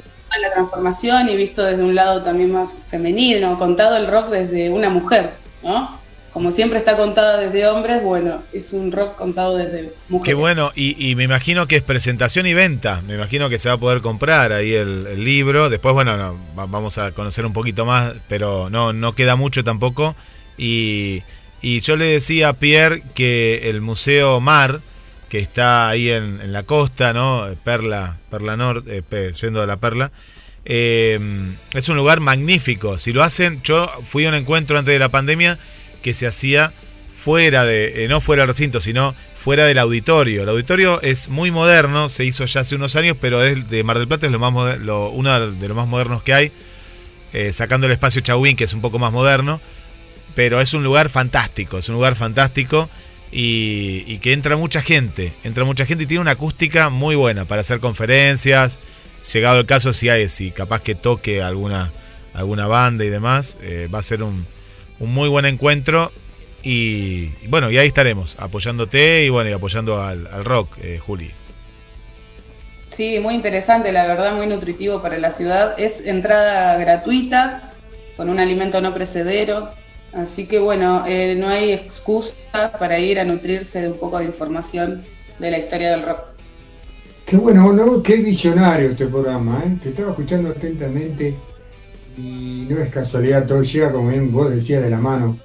la 0.42 0.52
transformación 0.52 1.28
y 1.28 1.36
visto 1.36 1.64
desde 1.64 1.84
un 1.84 1.96
lado 1.96 2.22
también 2.22 2.52
más 2.52 2.78
femenino, 2.82 3.58
contado 3.58 3.98
el 3.98 4.08
rock 4.08 4.30
desde 4.30 4.70
una 4.70 4.90
mujer, 4.90 5.38
¿no? 5.62 6.00
Como 6.36 6.52
siempre 6.52 6.78
está 6.78 6.98
contado 6.98 7.40
desde 7.40 7.66
hombres, 7.66 8.04
bueno, 8.04 8.44
es 8.52 8.74
un 8.74 8.92
rock 8.92 9.16
contado 9.16 9.56
desde 9.56 9.94
mujeres. 10.10 10.26
Qué 10.26 10.34
bueno, 10.34 10.70
y, 10.76 11.10
y 11.10 11.16
me 11.16 11.24
imagino 11.24 11.66
que 11.66 11.78
es 11.78 11.82
presentación 11.82 12.46
y 12.46 12.54
venta. 12.54 13.02
Me 13.08 13.14
imagino 13.16 13.48
que 13.48 13.58
se 13.58 13.70
va 13.70 13.76
a 13.76 13.80
poder 13.80 14.02
comprar 14.02 14.52
ahí 14.52 14.74
el, 14.74 15.24
libro. 15.24 15.70
Después, 15.70 15.94
bueno, 15.94 16.18
no, 16.18 16.38
va- 16.54 16.66
vamos 16.66 16.98
a 16.98 17.14
conocer 17.14 17.46
un 17.46 17.54
poquito 17.54 17.86
más, 17.86 18.16
pero 18.28 18.70
no, 18.70 18.92
no 18.92 19.16
queda 19.16 19.38
mucho 19.38 19.64
tampoco. 19.64 20.14
Y, 20.58 21.24
y 21.62 21.80
yo 21.80 21.96
le 21.96 22.04
decía 22.08 22.50
a 22.50 22.54
Pierre 22.60 23.02
que 23.14 23.70
el 23.70 23.80
Museo 23.80 24.42
Mar, 24.42 24.82
que 25.30 25.40
está 25.40 25.88
ahí 25.88 26.10
en, 26.12 26.42
en 26.42 26.52
la 26.52 26.64
costa, 26.64 27.14
¿no? 27.14 27.46
Perla, 27.64 28.18
Perla 28.30 28.58
Norte, 28.58 29.04
eh, 29.10 29.32
yendo 29.42 29.62
de 29.62 29.68
la 29.68 29.78
Perla. 29.78 30.12
eh, 30.66 31.18
es 31.74 31.88
un 31.88 31.96
lugar 31.96 32.20
magnífico. 32.20 32.98
Si 32.98 33.14
lo 33.14 33.24
hacen, 33.24 33.62
yo 33.64 33.90
fui 34.06 34.26
a 34.26 34.30
un 34.30 34.36
encuentro 34.36 34.78
antes 34.78 34.92
de 34.94 35.00
la 35.00 35.08
pandemia 35.08 35.60
que 36.06 36.14
se 36.14 36.28
hacía 36.28 36.72
fuera 37.16 37.66
de, 37.66 38.03
eh, 38.03 38.08
no 38.08 38.22
fuera 38.22 38.43
del 38.43 38.49
recinto, 38.49 38.80
sino 38.80 39.16
fuera 39.36 39.66
del 39.66 39.80
auditorio. 39.80 40.43
El 40.43 40.49
auditorio 40.49 41.01
es 41.01 41.30
muy 41.30 41.49
moderno, 41.49 42.10
se 42.10 42.26
hizo 42.26 42.45
ya 42.45 42.62
hace 42.62 42.76
unos 42.76 42.95
años, 42.95 43.18
pero 43.20 43.43
es 43.43 43.68
de 43.72 43.84
Mar 43.84 43.97
del 43.97 44.08
Plata 44.08 44.28
es 44.28 44.32
uno 44.32 44.66
de 44.68 44.78
los 45.68 45.76
más 45.76 45.88
modernos 45.88 46.22
que 46.22 46.36
hay, 46.36 46.51
eh, 47.34 47.51
sacando 47.53 47.88
el 47.88 47.93
espacio 47.93 48.22
Chauín, 48.22 48.56
que 48.56 48.66
es 48.66 48.74
un 48.76 48.82
poco 48.82 48.99
más 48.99 49.12
moderno, 49.12 49.60
pero 50.36 50.62
es 50.62 50.76
un 50.76 50.84
lugar 50.84 51.10
fantástico, 51.10 51.80
es 51.80 51.89
un 51.89 51.95
lugar 51.95 52.16
fantástico 52.16 52.88
y, 53.32 54.03
y 54.06 54.20
que 54.20 54.32
entra 54.32 54.58
mucha 54.58 54.84
gente, 54.84 55.34
entra 55.43 55.64
mucha 55.64 55.88
gente 55.88 56.03
y 56.03 56.08
tiene 56.08 56.22
una 56.22 56.34
acústica 56.34 56.91
muy 56.91 57.16
buena 57.16 57.45
para 57.45 57.62
hacer 57.62 57.80
conferencias, 57.80 58.80
llegado 59.34 59.60
el 59.60 59.66
caso 59.66 59.91
si 59.91 60.10
hay, 60.10 60.30
si 60.30 60.51
capaz 60.51 60.82
que 60.84 60.93
toque 60.93 61.41
alguna, 61.41 61.91
alguna 62.32 62.68
banda 62.68 63.03
y 63.03 63.10
demás, 63.10 63.58
eh, 63.62 63.89
va 63.91 63.97
a 63.97 64.03
ser 64.03 64.22
un, 64.22 64.45
un 65.00 65.14
muy 65.14 65.30
buen 65.30 65.46
encuentro 65.46 66.12
y, 66.64 67.32
y 67.41 67.48
bueno, 67.48 67.70
y 67.70 67.78
ahí 67.78 67.88
estaremos, 67.88 68.36
apoyándote 68.39 69.26
y 69.26 69.30
bueno, 69.30 69.50
y 69.50 69.54
apoyando 69.54 70.02
al, 70.02 70.28
al 70.28 70.46
rock, 70.46 70.78
eh, 70.82 71.00
Juli. 71.00 71.32
Sí, 72.88 73.20
muy 73.20 73.34
interesante, 73.34 73.91
la 73.91 74.06
verdad, 74.08 74.36
muy 74.36 74.48
nutritivo 74.48 75.02
para 75.02 75.18
la 75.18 75.32
ciudad. 75.32 75.80
Es 75.80 76.06
entrada 76.06 76.78
gratuita, 76.78 77.74
con 78.16 78.30
un 78.30 78.39
alimento 78.39 78.80
no 78.82 78.93
precedero. 78.93 79.72
Así 80.14 80.48
que 80.48 80.60
bueno, 80.60 81.04
eh, 81.08 81.36
no 81.38 81.50
hay 81.50 81.72
excusa 81.72 82.38
para 82.80 83.00
ir 83.00 83.20
a 83.20 83.26
nutrirse 83.26 83.82
de 83.82 83.91
un 83.91 83.98
poco 83.98 84.20
de 84.20 84.26
información 84.26 85.04
de 85.39 85.52
la 85.52 85.58
historia 85.58 85.91
del 85.91 86.04
rock. 86.04 86.22
Qué 87.26 87.38
bueno, 87.38 87.74
¿no? 87.74 88.02
Qué 88.04 88.18
visionario 88.18 88.91
este 88.91 89.08
programa, 89.08 89.64
¿eh? 89.66 89.78
Te 89.82 89.89
estaba 89.89 90.12
escuchando 90.12 90.52
atentamente 90.52 91.36
y 92.18 92.66
no 92.70 92.80
es 92.80 92.89
casualidad, 92.89 93.45
todo 93.45 93.61
llega, 93.61 93.91
como 93.91 94.09
bien 94.09 94.32
vos 94.32 94.49
decías, 94.51 94.84
de 94.84 94.89
la 94.89 94.97
mano. 94.97 95.39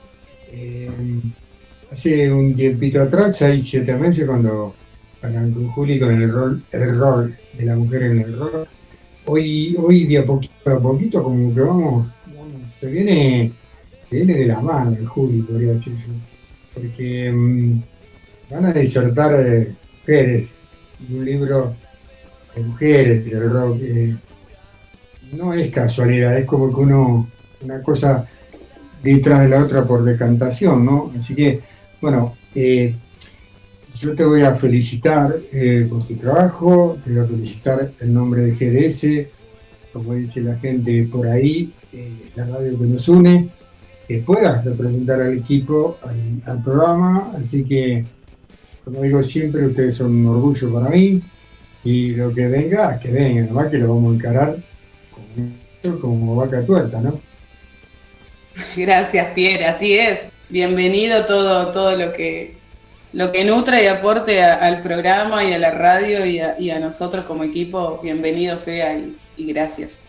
Eh, 0.52 0.90
hace 1.90 2.32
un 2.32 2.54
tiempito 2.54 3.02
atrás, 3.02 3.36
seis, 3.36 3.66
siete 3.68 3.96
meses, 3.96 4.26
cuando 4.26 4.74
arrancó 5.22 5.68
Juli 5.70 5.98
con 5.98 6.14
el 6.22 6.30
rol, 6.30 6.62
el 6.72 6.98
rol 6.98 7.36
de 7.56 7.64
la 7.64 7.76
mujer 7.76 8.02
en 8.04 8.20
el 8.20 8.38
rol, 8.38 8.68
hoy, 9.26 9.76
hoy 9.78 10.06
de 10.06 10.18
a 10.18 10.24
poquito 10.24 10.70
a 10.70 10.80
poquito, 10.80 11.22
como 11.22 11.54
que 11.54 11.60
vamos, 11.60 12.08
se 12.80 12.86
viene, 12.86 13.52
se 14.08 14.16
viene 14.16 14.34
de 14.34 14.46
la 14.46 14.60
mano 14.60 14.96
el 14.96 15.06
Juli, 15.06 15.42
podría 15.42 15.72
decirse. 15.72 16.06
Porque 16.74 17.32
mm, 17.32 17.82
van 18.50 18.66
a 18.66 18.72
disertar 18.72 19.40
eh, 19.40 19.74
mujeres, 20.00 20.58
un 21.10 21.24
libro 21.24 21.74
de 22.54 22.62
mujeres 22.62 23.24
del 23.24 23.50
rock. 23.50 23.78
eh, 23.82 24.16
no 25.32 25.54
es 25.54 25.70
casualidad, 25.70 26.36
es 26.38 26.46
como 26.46 26.68
que 26.68 26.80
uno, 26.80 27.28
una 27.62 27.82
cosa 27.82 28.26
detrás 29.02 29.40
de 29.40 29.48
la 29.48 29.62
otra 29.62 29.84
por 29.84 30.04
decantación, 30.04 30.84
¿no? 30.84 31.12
Así 31.18 31.34
que, 31.34 31.60
bueno, 32.00 32.36
eh, 32.54 32.94
yo 33.94 34.14
te 34.14 34.24
voy 34.24 34.42
a 34.42 34.54
felicitar 34.54 35.36
eh, 35.52 35.86
por 35.88 36.06
tu 36.06 36.14
trabajo, 36.16 36.98
te 37.04 37.12
voy 37.12 37.20
a 37.20 37.26
felicitar 37.26 37.92
en 38.00 38.14
nombre 38.14 38.42
de 38.42 38.52
GDS, 38.52 39.28
como 39.92 40.14
dice 40.14 40.40
la 40.40 40.56
gente 40.56 41.08
por 41.10 41.26
ahí, 41.26 41.72
eh, 41.92 42.30
la 42.36 42.46
radio 42.46 42.78
que 42.78 42.84
nos 42.84 43.08
une, 43.08 43.48
que 44.06 44.18
puedas 44.18 44.64
representar 44.64 45.20
al 45.20 45.38
equipo, 45.38 45.98
al, 46.02 46.42
al 46.46 46.62
programa, 46.62 47.32
así 47.36 47.64
que, 47.64 48.04
como 48.84 49.02
digo 49.02 49.22
siempre, 49.22 49.66
ustedes 49.66 49.96
son 49.96 50.14
un 50.14 50.26
orgullo 50.26 50.72
para 50.72 50.88
mí, 50.90 51.22
y 51.82 52.10
lo 52.14 52.32
que 52.32 52.46
venga, 52.46 52.98
que 53.00 53.10
venga, 53.10 53.42
nomás 53.46 53.70
que 53.70 53.78
lo 53.78 53.94
vamos 53.94 54.12
a 54.12 54.16
encarar 54.16 54.69
como, 56.00 56.36
vaca 56.36 56.64
tuerta, 56.64 57.00
¿no? 57.00 57.20
Gracias, 58.76 59.28
Pierre, 59.34 59.64
así 59.66 59.96
es. 59.98 60.30
Bienvenido 60.48 61.24
todo, 61.24 61.70
todo 61.72 61.96
lo 61.96 62.12
que 62.12 62.58
lo 63.12 63.32
que 63.32 63.44
nutra 63.44 63.82
y 63.82 63.86
aporte 63.86 64.40
a- 64.42 64.54
al 64.54 64.82
programa 64.82 65.42
y 65.42 65.52
a 65.52 65.58
la 65.58 65.72
radio 65.72 66.24
y 66.26 66.38
a, 66.38 66.54
y 66.60 66.70
a 66.70 66.78
nosotros 66.78 67.24
como 67.24 67.42
equipo, 67.42 67.98
bienvenido 68.02 68.56
sea 68.56 68.96
y, 68.96 69.16
y 69.36 69.52
gracias. 69.52 70.04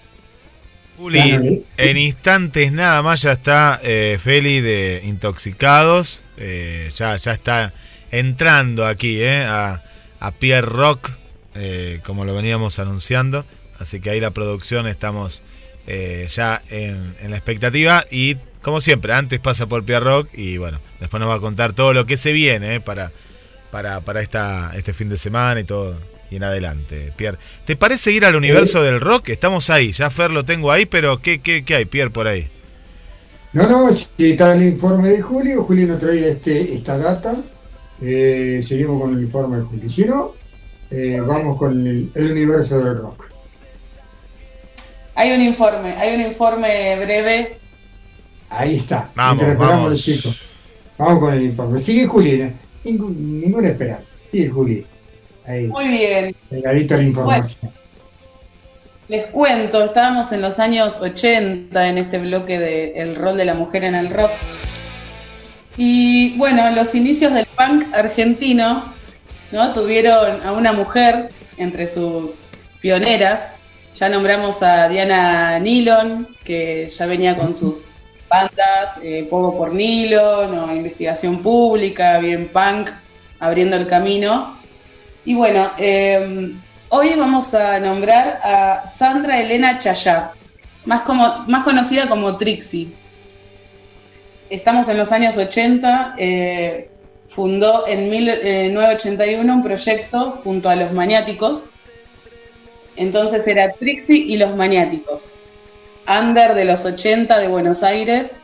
Juli, 0.97 1.63
en 1.77 1.97
instantes 1.97 2.71
nada 2.71 3.01
más 3.01 3.23
ya 3.23 3.31
está 3.31 3.79
eh, 3.81 4.19
Feli 4.21 4.61
de 4.61 5.01
Intoxicados. 5.03 6.23
eh, 6.37 6.89
ya, 6.95 7.15
ya 7.17 7.31
está 7.31 7.73
entrando 8.11 8.85
aquí 8.85 9.19
eh, 9.23 9.45
a, 9.45 9.83
a 10.19 10.31
Pierre 10.33 10.67
Rock, 10.67 11.09
eh, 11.55 12.01
como 12.05 12.23
lo 12.25 12.35
veníamos 12.35 12.77
anunciando. 12.77 13.45
Así 13.79 13.99
que 13.99 14.11
ahí 14.11 14.19
la 14.19 14.29
producción 14.31 14.85
estamos 14.85 15.41
eh, 15.87 16.27
ya 16.29 16.61
en, 16.69 17.15
en 17.21 17.31
la 17.31 17.37
expectativa. 17.37 18.05
Y 18.09 18.37
como 18.61 18.81
siempre, 18.81 19.13
antes 19.13 19.39
pasa 19.39 19.65
por 19.65 19.83
Pierre 19.83 20.05
Rock 20.05 20.29
y 20.33 20.57
bueno, 20.57 20.79
después 20.99 21.19
nos 21.19 21.29
va 21.29 21.35
a 21.35 21.39
contar 21.39 21.73
todo 21.73 21.93
lo 21.93 22.05
que 22.05 22.17
se 22.17 22.31
viene 22.31 22.75
eh, 22.75 22.79
para, 22.79 23.11
para, 23.71 24.01
para 24.01 24.21
esta, 24.21 24.71
este 24.75 24.93
fin 24.93 25.09
de 25.09 25.17
semana 25.17 25.59
y 25.59 25.63
todo. 25.63 25.95
Y 26.29 26.37
en 26.37 26.43
adelante, 26.45 27.11
Pierre. 27.17 27.37
¿Te 27.65 27.75
parece 27.75 28.11
ir 28.11 28.23
al 28.23 28.37
universo 28.37 28.81
del 28.81 29.01
rock? 29.01 29.29
Estamos 29.29 29.69
ahí, 29.69 29.91
ya 29.91 30.09
Fer 30.09 30.31
lo 30.31 30.45
tengo 30.45 30.71
ahí, 30.71 30.85
pero 30.85 31.21
¿qué, 31.21 31.41
qué, 31.41 31.65
qué 31.65 31.75
hay, 31.75 31.85
Pierre, 31.85 32.09
por 32.09 32.25
ahí? 32.25 32.47
No, 33.51 33.67
no, 33.67 33.91
si 33.91 34.07
está 34.19 34.55
el 34.55 34.63
informe 34.63 35.09
de 35.09 35.21
Julio, 35.21 35.63
Julio 35.63 35.87
nos 35.87 35.99
trae 35.99 36.29
este, 36.29 36.73
esta 36.73 36.97
data, 36.97 37.35
eh, 38.01 38.61
seguimos 38.63 39.01
con 39.01 39.13
el 39.13 39.23
informe 39.23 39.57
de 39.57 39.63
Julio. 39.63 39.89
Si 39.89 40.05
no, 40.05 40.33
eh, 40.89 41.19
vamos 41.19 41.57
con 41.57 41.85
el, 41.85 42.09
el 42.15 42.31
universo 42.31 42.77
del 42.79 42.99
rock. 42.99 43.30
Hay 45.15 45.31
un 45.31 45.41
informe, 45.41 45.93
hay 45.95 46.15
un 46.15 46.21
informe 46.21 46.95
breve. 47.03 47.59
Ahí 48.49 48.75
está. 48.75 49.09
Vamos, 49.15 49.57
vamos. 49.57 50.01
chicos. 50.03 50.37
Vamos 50.97 51.19
con 51.19 51.33
el 51.33 51.43
informe. 51.43 51.79
Sigue 51.79 52.05
Juli, 52.07 52.31
¿eh? 52.41 52.53
Ningún- 52.83 53.41
ninguna 53.41 53.69
espera. 53.69 54.01
Sigue 54.31 54.49
Juli. 54.49 54.85
Ahí, 55.45 55.67
Muy 55.67 55.87
bien, 55.87 56.35
pegadito 56.49 56.95
la 56.97 57.03
información. 57.03 57.71
les 59.07 59.25
cuento, 59.27 59.83
estábamos 59.83 60.31
en 60.31 60.41
los 60.41 60.59
años 60.59 60.99
80 61.01 61.87
en 61.89 61.97
este 61.97 62.19
bloque 62.19 62.59
de 62.59 62.93
El 62.95 63.15
rol 63.15 63.37
de 63.37 63.45
la 63.45 63.55
mujer 63.55 63.83
en 63.83 63.95
el 63.95 64.09
rock. 64.11 64.31
Y 65.77 66.37
bueno, 66.37 66.69
los 66.71 66.93
inicios 66.95 67.33
del 67.33 67.47
punk 67.57 67.85
argentino 67.95 68.93
¿no? 69.51 69.73
tuvieron 69.73 70.41
a 70.45 70.51
una 70.51 70.71
mujer 70.73 71.31
entre 71.57 71.87
sus 71.87 72.53
pioneras. 72.81 73.55
Ya 73.93 74.07
nombramos 74.07 74.63
a 74.63 74.87
Diana 74.87 75.59
Nilon, 75.59 76.35
que 76.45 76.87
ya 76.87 77.05
venía 77.07 77.37
con 77.37 77.53
sus 77.53 77.87
bandas 78.29 79.01
eh, 79.03 79.25
Fuego 79.29 79.57
por 79.57 79.73
Nilon 79.73 80.57
o 80.57 80.73
Investigación 80.73 81.41
Pública, 81.41 82.17
bien 82.19 82.49
punk, 82.53 82.89
abriendo 83.39 83.75
el 83.75 83.87
camino. 83.87 84.57
Y 85.25 85.33
bueno, 85.33 85.71
eh, 85.77 86.55
hoy 86.87 87.13
vamos 87.17 87.53
a 87.53 87.81
nombrar 87.81 88.39
a 88.41 88.87
Sandra 88.87 89.41
Elena 89.41 89.77
Chayá, 89.77 90.31
más, 90.85 91.01
como, 91.01 91.43
más 91.47 91.65
conocida 91.65 92.07
como 92.07 92.37
Trixie. 92.37 92.95
Estamos 94.49 94.87
en 94.87 94.97
los 94.97 95.11
años 95.11 95.37
80, 95.37 96.13
eh, 96.17 96.89
fundó 97.25 97.85
en 97.87 98.09
1981 98.09 99.53
un 99.53 99.61
proyecto 99.61 100.41
junto 100.45 100.69
a 100.69 100.77
los 100.77 100.93
maniáticos. 100.93 101.71
Entonces 102.95 103.47
era 103.47 103.73
Trixie 103.73 104.25
y 104.27 104.37
los 104.37 104.55
maniáticos. 104.55 105.43
Under 106.07 106.53
de 106.53 106.65
los 106.65 106.85
80 106.85 107.39
de 107.39 107.47
Buenos 107.47 107.83
Aires. 107.83 108.41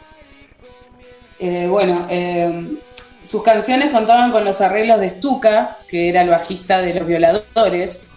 Eh, 1.39 1.67
bueno, 1.69 2.07
eh, 2.09 2.79
sus 3.21 3.43
canciones 3.43 3.91
contaban 3.91 4.31
con 4.31 4.45
los 4.45 4.61
arreglos 4.61 5.01
de 5.01 5.09
Stuka, 5.09 5.77
que 5.89 6.09
era 6.09 6.21
el 6.21 6.29
bajista 6.29 6.81
de 6.81 6.93
los 6.93 7.05
violadores. 7.05 8.09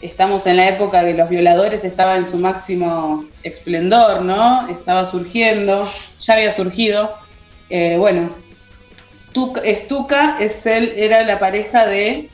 Estamos 0.00 0.46
en 0.46 0.56
la 0.56 0.68
época 0.68 1.02
de 1.02 1.14
los 1.14 1.28
violadores, 1.28 1.84
estaba 1.84 2.16
en 2.16 2.26
su 2.26 2.38
máximo 2.38 3.26
esplendor, 3.42 4.22
¿no? 4.22 4.68
Estaba 4.68 5.06
surgiendo, 5.06 5.86
ya 6.20 6.34
había 6.34 6.52
surgido. 6.52 7.16
Eh, 7.68 7.96
bueno, 7.98 8.34
Stuka 9.34 10.36
es 10.40 10.66
él, 10.66 10.92
era 10.96 11.22
la 11.24 11.38
pareja 11.38 11.86
de 11.86 12.30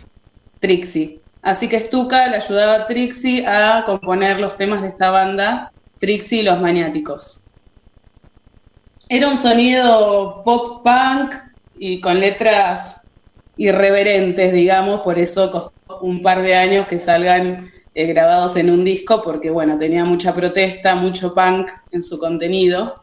Trixie. 0.61 1.22
Así 1.43 1.69
que 1.69 1.81
Stuka 1.81 2.29
le 2.29 2.37
ayudaba 2.37 2.75
a 2.75 2.87
Trixie 2.87 3.45
a 3.47 3.83
componer 3.85 4.39
los 4.39 4.57
temas 4.57 4.81
de 4.81 4.89
esta 4.89 5.11
banda, 5.11 5.73
Trixie 5.99 6.41
y 6.41 6.43
los 6.45 6.61
Maniáticos. 6.61 7.51
Era 9.09 9.29
un 9.29 9.37
sonido 9.37 10.43
pop 10.45 10.85
punk 10.85 11.35
y 11.75 12.01
con 12.01 12.21
letras 12.21 13.09
irreverentes, 13.57 14.53
digamos, 14.53 15.01
por 15.01 15.19
eso 15.19 15.51
costó 15.51 15.99
un 16.01 16.23
par 16.23 16.43
de 16.43 16.55
años 16.55 16.87
que 16.87 16.99
salgan 16.99 17.69
eh, 17.95 18.07
grabados 18.07 18.57
en 18.57 18.71
un 18.71 18.85
disco, 18.85 19.21
porque 19.23 19.51
bueno, 19.51 19.77
tenía 19.77 20.05
mucha 20.05 20.33
protesta, 20.35 20.95
mucho 20.95 21.35
punk 21.35 21.69
en 21.91 22.05
su 22.05 22.19
contenido. 22.19 23.03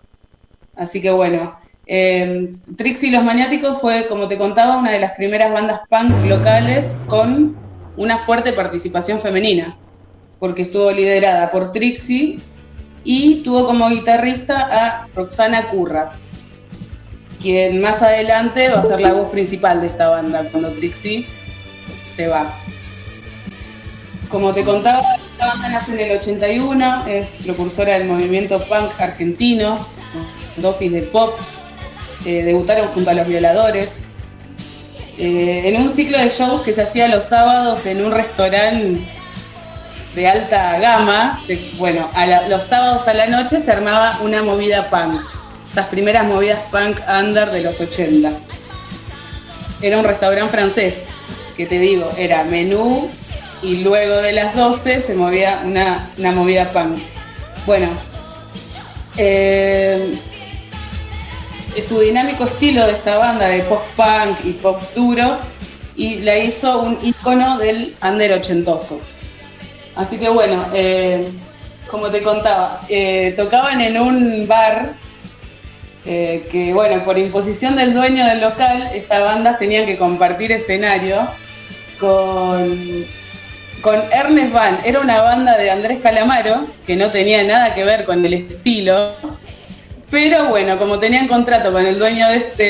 Así 0.76 1.02
que 1.02 1.12
bueno, 1.12 1.56
eh, 1.86 2.50
Trixie 2.78 3.10
y 3.10 3.12
los 3.12 3.24
Maniáticos 3.24 3.82
fue, 3.82 4.08
como 4.08 4.30
te 4.30 4.38
contaba, 4.38 4.78
una 4.78 4.92
de 4.92 5.00
las 5.02 5.12
primeras 5.12 5.52
bandas 5.52 5.82
punk 5.90 6.26
locales 6.26 7.02
con 7.08 7.68
una 8.00 8.18
fuerte 8.18 8.54
participación 8.54 9.20
femenina, 9.20 9.76
porque 10.39 10.62
estuvo 10.62 10.89
liderada 10.91 11.52
por 11.52 11.74
Trixie 11.74 12.39
y 13.04 13.43
tuvo 13.43 13.68
como 13.68 13.89
guitarrista 13.89 14.70
a 14.72 15.08
Roxana 15.14 15.68
Curras, 15.68 16.28
quien 17.41 17.82
más 17.82 18.02
adelante 18.02 18.70
va 18.70 18.80
a 18.80 18.84
ser 18.84 19.02
la 19.02 19.14
voz 19.14 19.30
principal 19.32 19.82
de 19.82 19.88
esta 19.88 20.08
banda 20.10 20.47
cuando 20.50 20.72
Trixie 20.72 21.28
se 22.02 22.30
va. 22.30 22.52
Como 24.30 24.54
te 24.54 24.64
contaba, 24.64 25.02
esta 25.34 25.47
banda 25.47 25.70
nace 25.70 25.91
en 25.91 26.00
el 26.00 26.18
81, 26.18 27.06
es 27.06 27.30
precursora 27.43 27.97
del 27.97 28.08
movimiento 28.08 28.64
punk 28.64 28.93
argentino, 28.97 29.78
dosis 30.56 30.93
de 30.93 31.02
pop, 31.02 31.38
eh, 32.26 32.43
debutaron 32.43 32.88
junto 32.89 33.10
a 33.10 33.14
los 33.14 33.28
violadores, 33.28 34.09
eh, 35.20 35.67
en 35.67 35.82
un 35.82 35.89
ciclo 35.89 36.17
de 36.17 36.30
shows 36.30 36.61
que 36.61 36.72
se 36.72 36.82
hacía 36.82 37.09
los 37.09 37.26
sábados 37.26 37.86
en 37.86 38.03
un 38.05 38.11
restaurante 38.11 39.01
de 40.15 40.28
alta 40.28 40.80
gama, 40.80 41.43
bueno, 41.78 42.09
los 42.47 42.63
sábados 42.63 43.07
a 43.09 43.13
la 43.13 43.28
noche 43.28 43.59
se 43.59 43.70
armaba 43.70 44.17
una 44.22 44.41
movida 44.43 44.89
punk, 44.89 45.22
esas 45.70 45.88
primeras 45.88 46.26
movidas 46.26 46.59
punk 46.72 46.99
under 47.20 47.51
de 47.51 47.61
los 47.61 47.82
80. 47.82 48.32
Era 49.82 49.97
un 49.97 50.05
restaurante 50.05 50.49
francés, 50.49 51.07
que 51.57 51.65
te 51.65 51.80
digo, 51.80 52.09
era 52.17 52.45
menú 52.45 53.09
y 53.61 53.84
luego 53.84 54.15
de 54.22 54.32
las 54.32 54.55
12 54.55 55.01
se 55.01 55.15
movía 55.15 55.63
una, 55.65 56.11
una 56.17 56.32
movida 56.32 56.72
punk. 56.72 56.97
Bueno, 57.65 57.89
eh, 59.17 60.17
su 61.82 61.99
dinámico 61.99 62.45
estilo 62.45 62.86
de 62.86 62.91
esta 62.91 63.17
banda 63.17 63.47
de 63.47 63.61
post-punk 63.63 64.45
y 64.45 64.51
pop 64.53 64.82
duro 64.95 65.39
y 65.95 66.20
la 66.22 66.38
hizo 66.38 66.82
un 66.82 66.97
icono 67.03 67.57
del 67.57 67.93
under 68.01 68.34
ochentoso. 68.34 68.99
Así 69.95 70.17
que 70.17 70.30
bueno, 70.30 70.65
eh, 70.74 71.28
como 71.89 72.09
te 72.09 72.22
contaba, 72.22 72.82
eh, 72.89 73.34
tocaban 73.36 73.82
en 73.82 73.99
un 73.99 74.47
bar 74.47 74.93
eh, 76.05 76.47
que, 76.49 76.74
bueno, 76.74 77.03
por 77.03 77.17
imposición 77.17 77.76
del 77.76 77.93
dueño 77.93 78.26
del 78.26 78.41
local, 78.41 78.89
estas 78.93 79.22
bandas 79.22 79.59
tenían 79.59 79.86
que 79.86 79.97
compartir 79.97 80.51
escenario 80.51 81.28
con, 81.99 83.05
con 83.82 83.95
Ernest 84.11 84.53
Van. 84.53 84.80
Era 84.86 85.01
una 85.01 85.22
banda 85.22 85.57
de 85.57 85.70
Andrés 85.70 85.99
Calamaro, 86.01 86.65
que 86.88 86.95
no 86.95 87.11
tenía 87.11 87.43
nada 87.43 87.74
que 87.74 87.84
ver 87.84 88.05
con 88.05 88.26
el 88.26 88.34
estilo, 88.34 89.13
pero 90.10 90.45
bueno, 90.45 90.78
como 90.78 90.99
tenían 90.99 91.28
contrato 91.28 91.72
con 91.72 91.86
el 91.86 91.97
dueño 91.99 92.28
de 92.30 92.38
este, 92.38 92.64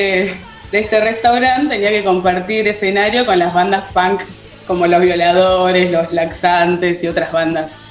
de 0.71 0.79
este 0.79 0.99
restaurante, 1.01 1.75
tenía 1.75 1.89
que 1.91 2.03
compartir 2.03 2.67
escenario 2.67 3.25
con 3.25 3.39
las 3.39 3.53
bandas 3.53 3.83
punk 3.93 4.21
como 4.67 4.85
Los 4.87 5.01
Violadores, 5.01 5.91
Los 5.91 6.11
Laxantes 6.13 7.03
y 7.03 7.07
otras 7.07 7.31
bandas. 7.31 7.85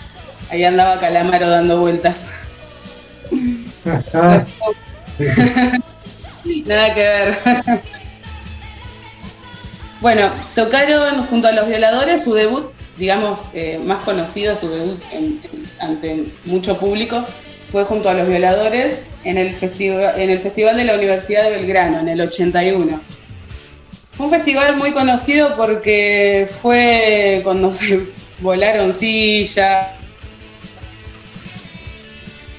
Ahí 0.50 0.64
andaba 0.64 0.98
Calamaro 1.00 1.48
dando 1.48 1.78
vueltas. 1.78 2.32
Nada 6.66 6.94
que 6.94 7.00
ver. 7.00 7.38
bueno, 10.00 10.30
tocaron 10.54 11.26
junto 11.26 11.48
a 11.48 11.52
Los 11.52 11.68
Violadores 11.68 12.22
su 12.24 12.34
debut, 12.34 12.72
digamos, 12.96 13.50
eh, 13.54 13.80
más 13.84 14.04
conocido, 14.04 14.56
su 14.56 14.68
debut 14.70 15.00
en- 15.12 15.40
en- 15.52 15.70
ante 15.80 16.24
mucho 16.44 16.78
público, 16.78 17.24
fue 17.70 17.84
junto 17.84 18.08
a 18.08 18.14
Los 18.14 18.28
Violadores 18.28 19.02
en 19.24 19.38
el, 19.38 19.48
en 19.48 20.30
el 20.30 20.38
Festival 20.38 20.76
de 20.76 20.84
la 20.84 20.94
Universidad 20.94 21.44
de 21.44 21.50
Belgrano, 21.50 22.00
en 22.00 22.08
el 22.08 22.20
81. 22.20 23.00
Fue 24.14 24.26
un 24.26 24.32
festival 24.32 24.76
muy 24.76 24.92
conocido 24.92 25.56
porque 25.56 26.48
fue 26.50 27.40
cuando 27.44 27.72
se 27.72 28.06
volaron 28.40 28.92
sillas, 28.92 29.88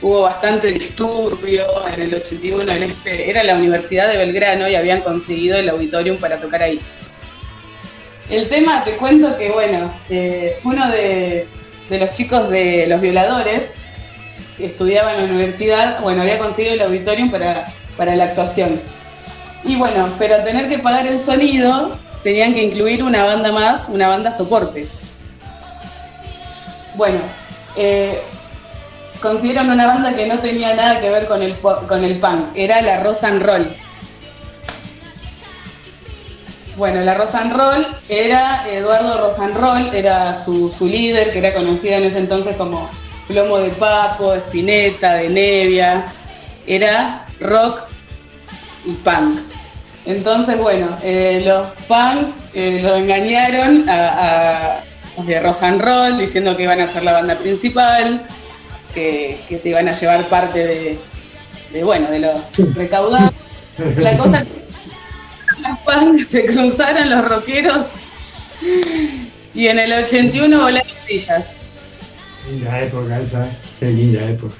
hubo 0.01 0.21
bastante 0.21 0.67
disturbio 0.71 1.65
en 1.93 2.01
el 2.01 2.13
81 2.13 2.71
en 2.71 2.83
este, 2.83 3.29
era 3.29 3.43
la 3.43 3.55
Universidad 3.55 4.09
de 4.09 4.17
Belgrano 4.17 4.67
y 4.67 4.75
habían 4.75 5.01
conseguido 5.01 5.57
el 5.57 5.69
auditorium 5.69 6.17
para 6.17 6.39
tocar 6.39 6.63
ahí. 6.63 6.79
El 8.29 8.47
tema, 8.47 8.83
te 8.83 8.91
cuento 8.91 9.37
que 9.37 9.51
bueno, 9.51 9.91
eh, 10.09 10.57
uno 10.63 10.89
de, 10.89 11.47
los 11.89 12.11
chicos 12.13 12.49
de 12.49 12.85
los 12.87 13.01
violadores 13.01 13.75
estudiaba 14.59 15.13
en 15.13 15.19
la 15.21 15.25
universidad, 15.25 16.01
bueno, 16.01 16.21
había 16.21 16.39
conseguido 16.39 16.73
el 16.75 16.81
auditorium 16.81 17.31
para, 17.31 17.65
para 17.97 18.15
la 18.15 18.25
actuación. 18.25 18.79
Y 19.63 19.75
bueno, 19.75 20.09
pero 20.17 20.35
al 20.35 20.45
tener 20.45 20.69
que 20.69 20.79
pagar 20.79 21.05
el 21.07 21.19
sonido, 21.19 21.97
tenían 22.23 22.53
que 22.53 22.63
incluir 22.63 23.03
una 23.03 23.23
banda 23.25 23.51
más, 23.51 23.89
una 23.89 24.07
banda 24.07 24.31
soporte. 24.31 24.87
Bueno, 26.95 27.19
eh, 27.75 28.19
consiguieron 29.21 29.69
una 29.69 29.87
banda 29.87 30.15
que 30.15 30.27
no 30.27 30.39
tenía 30.39 30.75
nada 30.75 30.99
que 30.99 31.09
ver 31.09 31.27
con 31.27 31.41
el, 31.41 31.57
con 31.57 32.03
el 32.03 32.21
era 32.55 32.81
la 32.81 33.03
Rosa 33.03 33.27
and 33.27 33.41
Roll. 33.41 33.75
Bueno, 36.79 37.01
la 37.01 37.13
Rosa 37.13 37.41
and 37.41 37.53
Roll 37.53 37.87
era 38.07 38.65
Eduardo 38.71 39.19
Rosanroll, 39.19 39.93
era 39.93 40.39
su, 40.39 40.69
su 40.69 40.87
líder, 40.87 41.33
que 41.33 41.39
era 41.39 41.53
conocido 41.53 41.95
en 41.95 42.05
ese 42.05 42.19
entonces 42.19 42.55
como 42.55 42.89
Plomo 43.29 43.59
de 43.59 43.69
Papo, 43.69 44.31
de 44.33 44.39
Spinetta, 44.39 45.13
de 45.13 45.29
Nevia. 45.29 46.05
Era 46.65 47.27
rock 47.39 47.83
y 48.85 48.93
punk. 48.93 49.39
Entonces, 50.05 50.57
bueno, 50.57 50.97
eh, 51.03 51.43
los 51.45 51.67
punk 51.87 52.33
eh, 52.55 52.79
lo 52.81 52.95
engañaron 52.95 53.87
a, 53.87 54.07
a 54.07 54.79
los 55.15 55.27
de 55.27 55.39
Rosanroll 55.41 56.17
diciendo 56.17 56.57
que 56.57 56.63
iban 56.63 56.81
a 56.81 56.87
ser 56.87 57.03
la 57.03 57.13
banda 57.13 57.37
principal, 57.37 58.25
que, 58.93 59.45
se 59.59 59.69
iban 59.69 59.87
a 59.87 59.91
llevar 59.91 60.27
parte 60.27 60.99
de, 61.71 61.83
bueno, 61.83 62.09
de 62.09 62.19
lo 62.19 62.31
recaudado. 62.73 63.31
La 63.97 64.17
cosa 64.17 64.43
las 65.61 65.79
punk 65.79 66.19
se 66.23 66.45
cruzaron 66.45 67.09
los 67.11 67.25
rockeros 67.25 67.95
y 69.53 69.67
en 69.67 69.77
el 69.77 69.93
81 69.93 70.61
volaron 70.61 70.91
sillas. 70.97 71.57
Linda 72.49 72.81
época 72.81 73.19
esa, 73.19 73.49
qué 73.79 73.87
linda 73.91 74.23
época. 74.29 74.55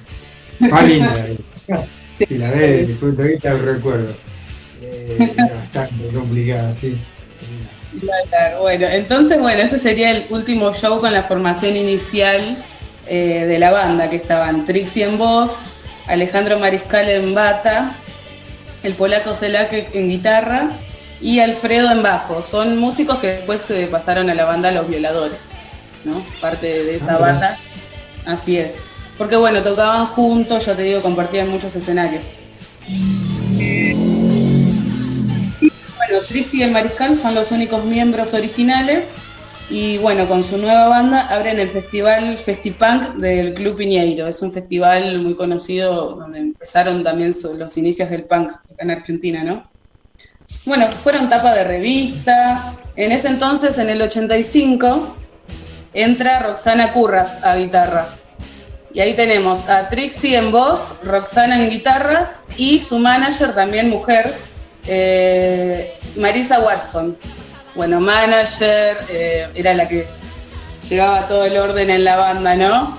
Más 0.60 0.88
linda. 0.88 1.14
eh. 1.28 1.38
Si 2.20 2.38
la 2.38 2.50
ves 2.52 2.60
desde 2.60 2.88
mi 2.88 2.94
punto 2.96 3.22
de 3.22 3.30
vista, 3.30 3.54
recuerdo. 3.54 4.14
Eh, 4.82 5.18
bastante 5.56 6.08
complicada, 6.14 6.76
sí. 6.82 6.98
Claro, 8.30 8.60
bueno, 8.62 8.88
entonces, 8.88 9.40
bueno, 9.40 9.62
ese 9.62 9.80
sería 9.80 10.12
el 10.12 10.26
último 10.30 10.74
show 10.74 11.00
con 11.00 11.14
la 11.14 11.22
formación 11.22 11.78
inicial 11.78 12.62
eh, 13.08 13.46
de 13.48 13.58
la 13.58 13.72
banda, 13.72 14.10
que 14.10 14.18
estaban 14.18 14.66
Trixie 14.66 15.06
en 15.06 15.18
voz, 15.18 15.60
Alejandro 16.08 16.60
Mariscal 16.60 17.08
en 17.10 17.34
bata, 17.34 17.96
el 18.84 18.94
polaco 18.96 19.34
Selake 19.34 19.88
en 19.94 20.10
guitarra 20.10 20.72
y 21.22 21.40
Alfredo 21.40 21.90
en 21.92 22.04
bajo. 22.04 22.44
Son 22.44 22.78
músicos 22.80 23.20
que 23.20 23.28
después 23.28 23.62
se 23.62 23.88
pasaron 23.88 24.30
a 24.30 24.36
la 24.36 24.44
banda 24.44 24.72
Los 24.72 24.90
Violadores, 24.90 25.52
¿no? 26.04 26.22
Parte 26.42 26.84
de 26.84 26.96
esa 26.96 27.16
Ah, 27.16 27.20
banda. 27.20 27.58
Así 28.30 28.58
es. 28.58 28.78
Porque 29.18 29.36
bueno, 29.36 29.64
tocaban 29.64 30.06
juntos, 30.06 30.68
ya 30.68 30.76
te 30.76 30.84
digo, 30.84 31.02
compartían 31.02 31.50
muchos 31.50 31.76
escenarios. 31.76 32.38
Bueno, 35.98 36.22
Trixie 36.28 36.60
y 36.60 36.64
el 36.64 36.72
Mariscal 36.72 37.18
son 37.18 37.34
los 37.34 37.52
únicos 37.52 37.84
miembros 37.86 38.36
originales 38.36 39.16
y 39.70 39.98
bueno, 39.98 40.28
con 40.28 40.44
su 40.44 40.58
nueva 40.60 40.88
banda 40.88 41.28
abren 41.28 41.60
el 41.60 41.70
festival 41.70 42.38
Festipunk 42.38 43.16
del 43.16 43.56
Club 43.56 43.78
Piñeiro. 43.78 44.28
Es 44.28 44.44
un 44.44 44.54
festival 44.54 45.20
muy 45.20 45.36
conocido 45.36 46.14
donde 46.14 46.40
empezaron 46.40 47.04
también 47.04 47.34
los 47.58 47.78
inicios 47.78 48.12
del 48.12 48.26
punk 48.26 48.52
en 48.78 48.92
Argentina, 48.92 49.44
¿no? 49.44 49.70
Bueno, 50.66 50.88
fueron 50.88 51.30
tapa 51.30 51.54
de 51.56 51.64
revista. 51.64 52.70
En 52.96 53.12
ese 53.12 53.28
entonces, 53.28 53.80
en 53.80 53.90
el 53.90 54.02
85, 54.02 55.16
entra 55.94 56.40
Roxana 56.40 56.92
Curras 56.92 57.44
a 57.44 57.56
guitarra. 57.56 58.19
Y 58.94 59.02
ahí 59.02 59.14
tenemos 59.14 59.70
a 59.70 59.88
Trixie 59.88 60.36
en 60.36 60.52
voz, 60.52 61.02
Roxana 61.04 61.62
en 61.62 61.70
guitarras 61.70 62.46
y 62.58 62.80
su 62.80 62.98
manager, 62.98 63.54
también 63.54 63.90
mujer, 63.90 64.36
eh, 64.88 66.00
Marisa 66.16 66.60
Watson. 66.62 67.18
Bueno, 67.76 68.00
manager, 68.00 68.98
eh, 69.10 69.48
era 69.54 69.74
la 69.76 69.88
que 69.88 70.08
llevaba 70.88 71.28
todo 71.28 71.46
el 71.46 71.56
orden 71.58 71.90
en 71.92 72.04
la 72.04 72.16
banda, 72.16 72.56
¿no? 72.56 72.98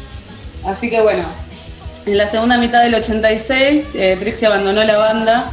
Así 0.64 0.88
que 0.88 1.02
bueno, 1.02 1.24
en 2.06 2.16
la 2.16 2.26
segunda 2.26 2.56
mitad 2.56 2.82
del 2.82 2.94
86, 2.94 3.90
eh, 3.96 4.16
Trixie 4.18 4.46
abandonó 4.46 4.82
la 4.82 4.96
banda, 4.96 5.52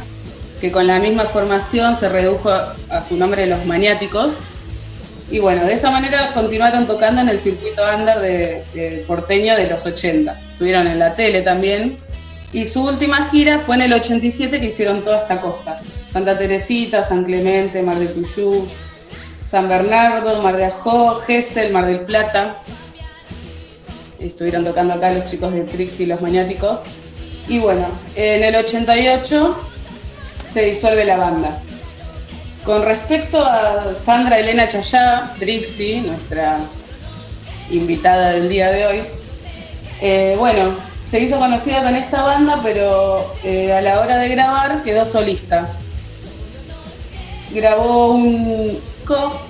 que 0.58 0.72
con 0.72 0.86
la 0.86 0.98
misma 0.98 1.24
formación 1.24 1.94
se 1.94 2.08
redujo 2.08 2.50
a 2.50 3.02
su 3.02 3.16
nombre 3.18 3.46
Los 3.46 3.66
Maniáticos. 3.66 4.40
Y 5.30 5.40
bueno, 5.40 5.64
de 5.64 5.74
esa 5.74 5.90
manera 5.90 6.32
continuaron 6.34 6.86
tocando 6.86 7.20
en 7.20 7.28
el 7.28 7.38
circuito 7.38 7.82
under 7.96 8.20
de, 8.20 8.64
de 8.74 9.04
porteño 9.06 9.56
de 9.56 9.68
los 9.68 9.84
80. 9.84 10.40
Estuvieron 10.52 10.86
en 10.86 10.98
la 10.98 11.14
tele 11.14 11.42
también. 11.42 11.98
Y 12.52 12.64
su 12.66 12.84
última 12.84 13.26
gira 13.26 13.58
fue 13.58 13.74
en 13.74 13.82
el 13.82 13.92
87 13.92 14.60
que 14.60 14.66
hicieron 14.66 15.02
toda 15.02 15.18
esta 15.18 15.40
costa. 15.40 15.80
Santa 16.06 16.38
Teresita, 16.38 17.02
San 17.02 17.24
Clemente, 17.24 17.82
Mar 17.82 17.98
de 17.98 18.06
Tuyú, 18.06 18.66
San 19.42 19.68
Bernardo, 19.68 20.42
Mar 20.42 20.56
de 20.56 20.66
Ajó, 20.66 21.20
Gesell, 21.20 21.72
Mar 21.72 21.86
del 21.86 22.04
Plata. 22.04 22.56
Estuvieron 24.18 24.64
tocando 24.64 24.94
acá 24.94 25.12
los 25.12 25.24
chicos 25.24 25.52
de 25.52 25.64
Trixie 25.64 26.06
y 26.06 26.08
los 26.08 26.20
Maniáticos. 26.20 26.84
Y 27.48 27.58
bueno, 27.58 27.86
en 28.14 28.42
el 28.42 28.56
88 28.56 29.60
se 30.46 30.64
disuelve 30.64 31.04
la 31.04 31.16
banda. 31.16 31.62
Con 32.66 32.82
respecto 32.82 33.40
a 33.44 33.94
Sandra 33.94 34.40
Elena 34.40 34.66
Chayá, 34.66 35.32
Trixie, 35.38 36.00
nuestra 36.00 36.58
invitada 37.70 38.30
del 38.30 38.48
día 38.48 38.72
de 38.72 38.86
hoy, 38.86 39.02
eh, 40.00 40.34
bueno, 40.36 40.76
se 40.98 41.20
hizo 41.20 41.38
conocida 41.38 41.84
con 41.84 41.94
esta 41.94 42.22
banda, 42.22 42.58
pero 42.64 43.32
eh, 43.44 43.72
a 43.72 43.80
la 43.82 44.00
hora 44.00 44.18
de 44.18 44.28
grabar 44.30 44.82
quedó 44.82 45.06
solista. 45.06 45.78
Grabó 47.52 48.08
un 48.14 48.72
disco, 48.72 49.40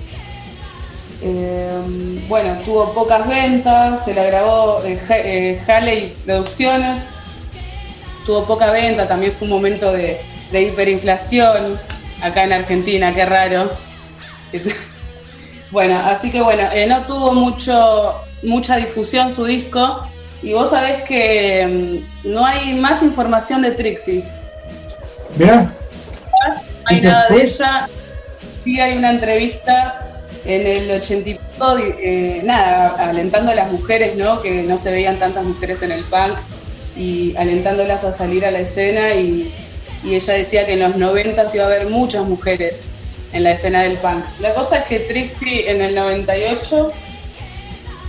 eh, 1.23 2.21
bueno, 2.27 2.61
tuvo 2.63 2.93
pocas 2.93 3.27
ventas, 3.27 4.05
se 4.05 4.13
la 4.13 4.25
grabó 4.25 4.83
eh, 4.85 5.59
Haley 5.67 6.15
Producciones, 6.23 7.05
tuvo 8.27 8.45
poca 8.45 8.71
venta, 8.71 9.07
también 9.07 9.31
fue 9.31 9.47
un 9.47 9.55
momento 9.55 9.91
de 9.91 10.21
hiperinflación 10.51 11.79
acá 12.21 12.43
en 12.43 12.53
Argentina, 12.53 13.13
qué 13.13 13.25
raro. 13.25 13.71
Bueno, 15.69 15.99
así 15.99 16.31
que 16.31 16.41
bueno, 16.41 16.63
eh, 16.73 16.87
no 16.87 17.05
tuvo 17.05 17.33
mucho, 17.33 18.21
mucha 18.41 18.77
difusión 18.77 19.33
su 19.33 19.43
disco 19.43 20.01
y 20.41 20.53
vos 20.53 20.69
sabés 20.69 21.03
que 21.03 22.03
mm, 22.23 22.31
no 22.31 22.45
hay 22.45 22.75
más 22.75 23.03
información 23.03 23.61
de 23.61 23.71
Trixie. 23.71 24.23
Más, 25.37 26.63
no 26.63 26.69
hay 26.85 26.97
¿Y 26.97 27.01
nada 27.01 27.27
de 27.29 27.41
ella. 27.41 27.89
Sí 28.63 28.79
hay 28.79 28.97
una 28.97 29.11
entrevista 29.11 30.03
En 30.45 30.65
el 30.65 30.91
80 30.91 31.29
y 31.29 31.33
pico, 31.33 31.77
eh, 31.77 32.41
nada, 32.45 33.09
alentando 33.09 33.51
a 33.51 33.55
las 33.55 33.69
mujeres, 33.71 34.15
¿no? 34.15 34.41
Que 34.41 34.63
no 34.63 34.77
se 34.77 34.91
veían 34.91 35.19
tantas 35.19 35.43
mujeres 35.43 35.83
en 35.83 35.91
el 35.91 36.05
punk 36.05 36.37
y 36.95 37.35
alentándolas 37.35 38.05
a 38.05 38.13
salir 38.13 38.45
a 38.45 38.51
la 38.51 38.59
escena 38.59 39.13
y, 39.15 39.53
y 40.03 40.15
ella 40.15 40.33
decía 40.33 40.65
que 40.65 40.73
en 40.73 40.79
los 40.81 40.95
90 40.95 41.45
iba 41.53 41.63
a 41.63 41.67
haber 41.67 41.89
muchas 41.89 42.25
mujeres 42.25 42.89
en 43.33 43.43
la 43.43 43.51
escena 43.51 43.81
del 43.81 43.97
punk. 43.97 44.23
La 44.39 44.53
cosa 44.53 44.77
es 44.77 44.85
que 44.85 44.99
Trixie 44.99 45.69
en 45.69 45.81
el 45.81 45.95
98, 45.95 46.91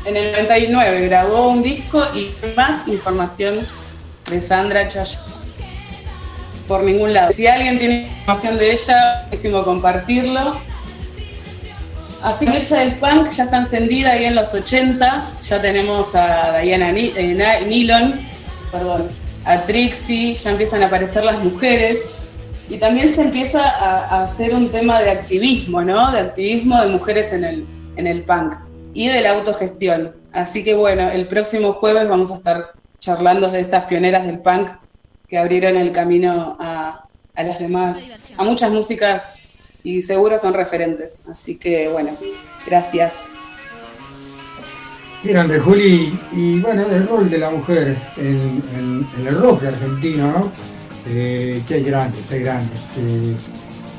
en 0.05 0.16
el 0.16 0.32
99 0.32 1.09
grabó 1.09 1.49
un 1.49 1.62
disco 1.62 2.03
y 2.14 2.30
más 2.57 2.89
información 2.89 3.59
de 4.30 4.41
Sandra 4.41 4.86
Chayo 4.89 5.20
por 6.68 6.84
ningún 6.84 7.14
lado. 7.14 7.32
Si 7.32 7.47
alguien 7.47 7.78
tiene 7.78 8.03
información 8.03 8.59
de 8.59 8.72
ella, 8.72 9.22
buenísimo 9.22 9.64
compartirlo. 9.64 10.61
Así 12.22 12.47
que 12.47 12.59
Mecha 12.59 12.78
del 12.80 12.99
Punk 12.99 13.28
ya 13.30 13.45
está 13.45 13.59
encendida 13.59 14.12
ahí 14.12 14.24
en 14.24 14.34
los 14.34 14.53
80. 14.53 15.30
Ya 15.41 15.61
tenemos 15.62 16.14
a 16.14 16.59
Diana 16.59 16.91
eh, 16.93 17.64
Nilon, 17.66 18.20
perdón, 18.70 19.09
a 19.49 19.64
Trixie, 19.64 20.34
ya 20.34 20.51
empiezan 20.51 20.82
a 20.82 20.86
aparecer 20.86 21.24
las 21.24 21.42
mujeres. 21.42 22.11
Y 22.68 22.76
también 22.76 23.09
se 23.09 23.22
empieza 23.22 23.66
a, 23.66 24.22
hacer 24.22 24.55
un 24.55 24.70
tema 24.70 25.01
de 25.01 25.11
activismo, 25.11 25.82
¿no? 25.82 26.12
De 26.12 26.18
activismo 26.18 26.78
de 26.82 26.88
mujeres 26.88 27.32
en 27.32 27.44
el, 27.44 27.66
en 27.96 28.07
el 28.07 28.26
punk 28.26 28.57
y 28.92 29.09
de 29.09 29.22
la 29.22 29.30
autogestión. 29.30 30.14
Así 30.32 30.62
que 30.62 30.74
bueno, 30.74 31.09
el 31.11 31.26
próximo 31.28 31.72
jueves 31.72 32.07
vamos 32.11 32.30
a 32.30 32.34
estar 32.34 32.72
charlando 32.99 33.49
de 33.49 33.61
estas 33.61 33.84
pioneras 33.84 34.26
del 34.26 34.40
punk 34.40 34.68
que 35.26 35.38
abrieron 35.38 35.76
el 35.76 35.92
camino 35.92 36.59
a, 36.61 37.07
a 37.34 37.42
las 37.42 37.59
demás, 37.59 38.34
a 38.36 38.44
muchas 38.44 38.70
músicas 38.70 39.32
y 39.82 40.03
seguro 40.03 40.38
son 40.38 40.53
referentes. 40.53 41.24
Así 41.30 41.59
que 41.59 41.88
bueno, 41.88 42.11
gracias. 42.66 43.38
Grande, 45.24 45.58
Juli. 45.58 46.18
Y 46.32 46.60
bueno, 46.60 46.86
el 46.90 47.06
rol 47.06 47.28
de 47.28 47.38
la 47.38 47.50
mujer 47.50 47.96
en, 48.16 49.06
el 49.26 49.36
rock 49.36 49.64
argentino, 49.64 50.32
¿no? 50.32 50.52
Eh, 51.06 51.62
que 51.66 51.74
hay 51.74 51.84
grandes, 51.84 52.30
hay 52.30 52.40
grandes. 52.40 52.80
Eh, 52.98 53.34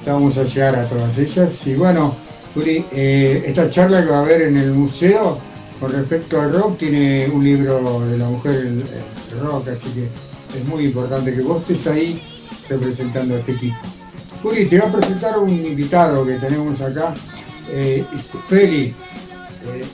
vamos 0.05 0.37
a 0.37 0.43
llegar 0.43 0.75
a 0.75 0.85
todas 0.85 1.17
ellas. 1.17 1.67
Y 1.67 1.75
bueno, 1.75 2.15
Juli, 2.53 2.85
eh, 2.91 3.43
esta 3.45 3.69
charla 3.69 4.03
que 4.03 4.09
va 4.11 4.19
a 4.19 4.21
haber 4.21 4.43
en 4.43 4.57
el 4.57 4.71
museo 4.71 5.37
con 5.79 5.91
respecto 5.91 6.41
al 6.41 6.53
rock 6.53 6.77
tiene 6.79 7.29
un 7.31 7.43
libro 7.43 8.05
de 8.05 8.17
la 8.17 8.27
mujer 8.27 8.55
el, 8.55 8.83
el 9.31 9.39
rock, 9.39 9.69
así 9.69 9.89
que 9.89 10.09
es 10.57 10.65
muy 10.65 10.85
importante 10.85 11.33
que 11.33 11.41
vos 11.41 11.61
estés 11.61 11.87
ahí 11.87 12.21
representando 12.67 13.35
a 13.35 13.39
este 13.39 13.53
equipo. 13.53 13.77
Juli, 14.41 14.65
te 14.65 14.79
va 14.79 14.87
a 14.87 14.91
presentar 14.91 15.37
un 15.37 15.49
invitado 15.49 16.25
que 16.25 16.35
tenemos 16.35 16.79
acá, 16.79 17.13
eh, 17.69 18.05
Feli. 18.47 18.93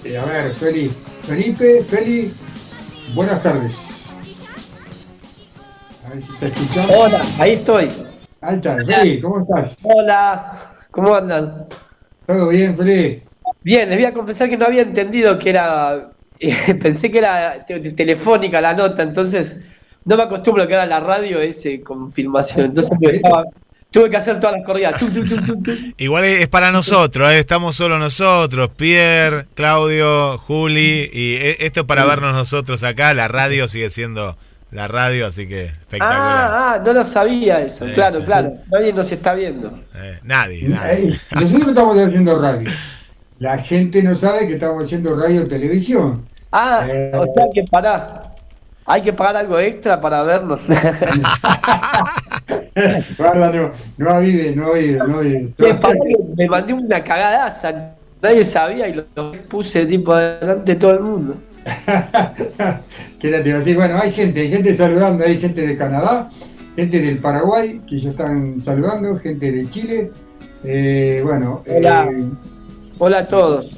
Eh, 0.04 0.18
a 0.18 0.26
ver, 0.26 0.54
Feli, 0.54 0.92
Felipe, 1.28 1.84
Feli, 1.84 2.32
buenas 3.14 3.42
tardes. 3.42 4.06
A 6.06 6.10
ver 6.10 6.22
si 6.22 6.34
te 6.34 6.48
escuchamos. 6.48 6.96
Hola, 6.96 7.22
ahí 7.40 7.54
estoy. 7.54 7.90
Ahí 8.42 8.56
está, 8.56 8.78
Feli, 8.86 9.22
¿cómo 9.22 9.40
estás? 9.40 9.78
Hola, 9.84 10.72
¿cómo 10.92 11.16
andan? 11.16 11.66
¿Todo 12.28 12.50
bien, 12.50 12.78
Feli? 12.78 13.24
Bien, 13.64 13.90
les 13.90 13.98
voy 13.98 14.06
a 14.06 14.14
confesar 14.14 14.50
que 14.50 14.58
no 14.58 14.66
había 14.66 14.84
entendido 14.84 15.38
que 15.40 15.50
era. 15.50 16.12
pensé 16.82 17.10
que 17.10 17.18
era 17.20 17.66
te- 17.66 17.80
te- 17.80 17.92
telefónica 17.92 18.60
la 18.62 18.74
nota, 18.74 19.02
entonces 19.02 19.62
no 20.04 20.18
me 20.18 20.24
acostumbro 20.24 20.64
a 20.64 20.68
que 20.68 20.74
era 20.74 20.86
la 20.86 21.00
radio 21.00 21.40
ese 21.40 21.82
confirmación. 21.82 22.68
Entonces 22.68 22.92
me 23.00 23.10
estaba- 23.16 23.46
tuve 23.96 24.10
que 24.10 24.18
hacer 24.18 24.42
todas 24.42 24.58
las 24.58 24.66
corridas. 24.66 25.02
Igual 25.98 26.26
es 26.26 26.50
para 26.50 26.70
nosotros, 26.70 27.32
¿eh? 27.32 27.40
estamos 27.40 27.78
solo 27.78 27.98
nosotros, 27.98 28.70
Pierre, 28.76 29.46
Claudio, 29.54 30.38
Juli, 30.38 31.10
y 31.14 31.36
e- 31.36 31.58
esto 31.66 31.80
es 31.82 31.86
para 31.86 32.04
vernos 32.04 32.34
nosotros 32.34 32.84
acá, 32.84 33.14
la 33.14 33.30
radio 33.30 33.70
sigue 33.70 33.90
siendo 33.90 34.36
la 34.72 34.90
radio, 34.90 35.28
así 35.28 35.48
que 35.48 35.68
espectacular. 35.68 36.52
Ah, 36.52 36.74
ah, 36.76 36.82
no 36.86 36.92
lo 36.92 37.04
sabía 37.06 37.62
eso. 37.62 37.86
Sí, 37.86 37.94
claro, 37.94 38.18
sí. 38.18 38.24
claro. 38.24 38.54
Nadie 38.70 38.92
nos 38.92 39.10
está 39.10 39.34
viendo. 39.34 39.80
Eh, 39.96 40.20
nadie, 40.24 40.68
nadie. 40.68 41.12
Eh, 41.12 41.20
Nosotros 41.32 41.68
estamos 41.70 41.98
haciendo 41.98 42.42
radio. 42.42 42.70
La 43.40 43.58
gente 43.60 44.04
no 44.04 44.14
sabe 44.14 44.46
que 44.46 44.56
estamos 44.56 44.84
haciendo 44.84 45.16
radio 45.16 45.44
y 45.44 45.48
televisión. 45.48 46.28
Ah, 46.52 46.86
Eh. 46.92 47.12
o 47.14 47.26
sea 47.34 47.46
que 47.54 47.64
pará. 47.72 48.24
Hay 48.88 49.02
que 49.02 49.14
pagar 49.14 49.38
algo 49.38 49.58
extra 49.58 50.02
para 50.02 50.22
vernos. 50.24 50.66
Guarda, 53.18 53.52
no, 53.52 53.72
no 53.98 54.06
no 54.06 54.10
avide, 54.12 54.56
no 54.56 54.66
avide. 55.20 55.54
Me, 55.58 56.36
que 56.36 56.50
mandé 56.50 56.74
una 56.74 57.04
cagadaza. 57.04 57.96
Nadie 58.22 58.44
sabía 58.44 58.88
y 58.88 58.94
lo, 58.94 59.06
lo 59.16 59.32
puse 59.44 59.86
tipo 59.86 60.16
delante 60.16 60.74
de 60.74 60.80
todo 60.80 60.92
el 60.92 61.00
mundo. 61.00 61.36
¿Qué 63.20 63.30
era 63.30 63.42
te 63.42 63.50
iba 63.50 63.58
a 63.58 63.60
decir? 63.60 63.76
Bueno, 63.76 63.98
hay 63.98 64.12
gente, 64.12 64.42
hay 64.42 64.50
gente 64.50 64.76
saludando, 64.76 65.24
hay 65.24 65.40
gente 65.40 65.66
de 65.66 65.78
Canadá, 65.78 66.30
gente 66.76 67.02
del 67.02 67.20
Paraguay 67.20 67.82
que 67.88 67.98
ya 67.98 68.10
están 68.10 68.60
saludando, 68.60 69.16
gente 69.20 69.52
de 69.52 69.70
Chile. 69.70 70.12
Eh, 70.64 71.22
bueno, 71.24 71.62
Hola. 71.68 72.10
eh, 72.12 72.26
Hola 72.98 73.20
a 73.20 73.28
todos. 73.28 73.70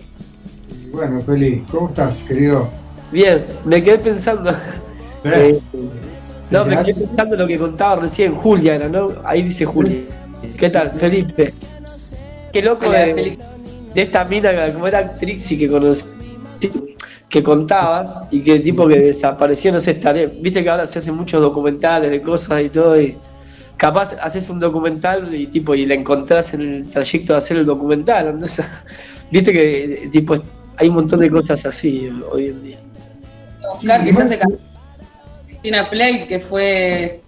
bueno, 0.92 1.20
Feli, 1.20 1.64
¿cómo 1.70 1.90
estás, 1.90 2.24
querido? 2.24 2.70
Bien, 3.12 3.46
me 3.66 3.84
quedé 3.84 4.00
pensando. 4.00 4.52
Eh, 5.24 5.60
eh, 5.74 6.17
no, 6.52 6.66
me 6.66 6.84
quedé 6.84 6.94
pensando 7.06 7.36
en 7.36 7.42
lo 7.42 7.48
que 7.48 7.58
contaba 7.58 8.02
recién 8.02 8.34
Julia, 8.34 8.76
era, 8.76 8.88
¿no? 8.88 9.10
Ahí 9.24 9.44
dice 9.44 9.66
Julia. 9.66 10.02
¿Qué 10.58 10.70
tal, 10.70 10.92
Felipe? 10.92 11.54
Qué 12.54 12.62
loco 12.62 12.88
Hola, 12.88 13.00
de, 13.00 13.38
esta 13.96 14.24
mina, 14.26 14.52
como 14.72 14.88
era 14.88 15.18
Trixie 15.18 15.58
que 15.58 15.68
conocí, 15.68 16.08
que 17.28 17.44
contabas 17.44 18.24
y 18.32 18.42
que 18.42 18.60
tipo 18.60 18.88
que 18.88 19.00
desapareció, 19.00 19.72
no 19.72 19.80
sé, 19.80 19.92
estaré. 19.92 20.28
Viste 20.28 20.64
que 20.64 20.70
ahora 20.70 20.88
se 20.88 21.00
hacen 21.00 21.16
muchos 21.16 21.42
documentales 21.42 22.12
de 22.12 22.22
cosas 22.22 22.62
y 22.62 22.70
todo, 22.70 23.00
y 23.00 23.18
capaz 23.76 24.14
haces 24.22 24.50
un 24.50 24.60
documental 24.60 25.34
y 25.34 25.48
tipo 25.48 25.76
y 25.76 25.86
la 25.86 25.96
encontrás 25.96 26.54
en 26.54 26.62
el 26.62 26.90
trayecto 26.90 27.34
de 27.34 27.40
hacer 27.40 27.58
el 27.58 27.66
documental. 27.66 28.38
Viste 29.32 29.52
que 29.52 30.10
tipo 30.12 30.36
hay 30.78 30.88
un 30.90 30.96
montón 30.96 31.20
de 31.20 31.30
cosas 31.30 31.66
así 31.66 32.10
hoy 32.32 32.48
en 32.48 32.64
día. 32.64 32.78
Oscar 33.70 34.02
Sí, 34.02 34.12
no- 34.18 34.26
se 34.26 34.40
cambió. 34.40 34.60
Cristina 35.68 35.90
Plate, 35.90 36.26
que 36.28 36.40
fue 36.40 37.22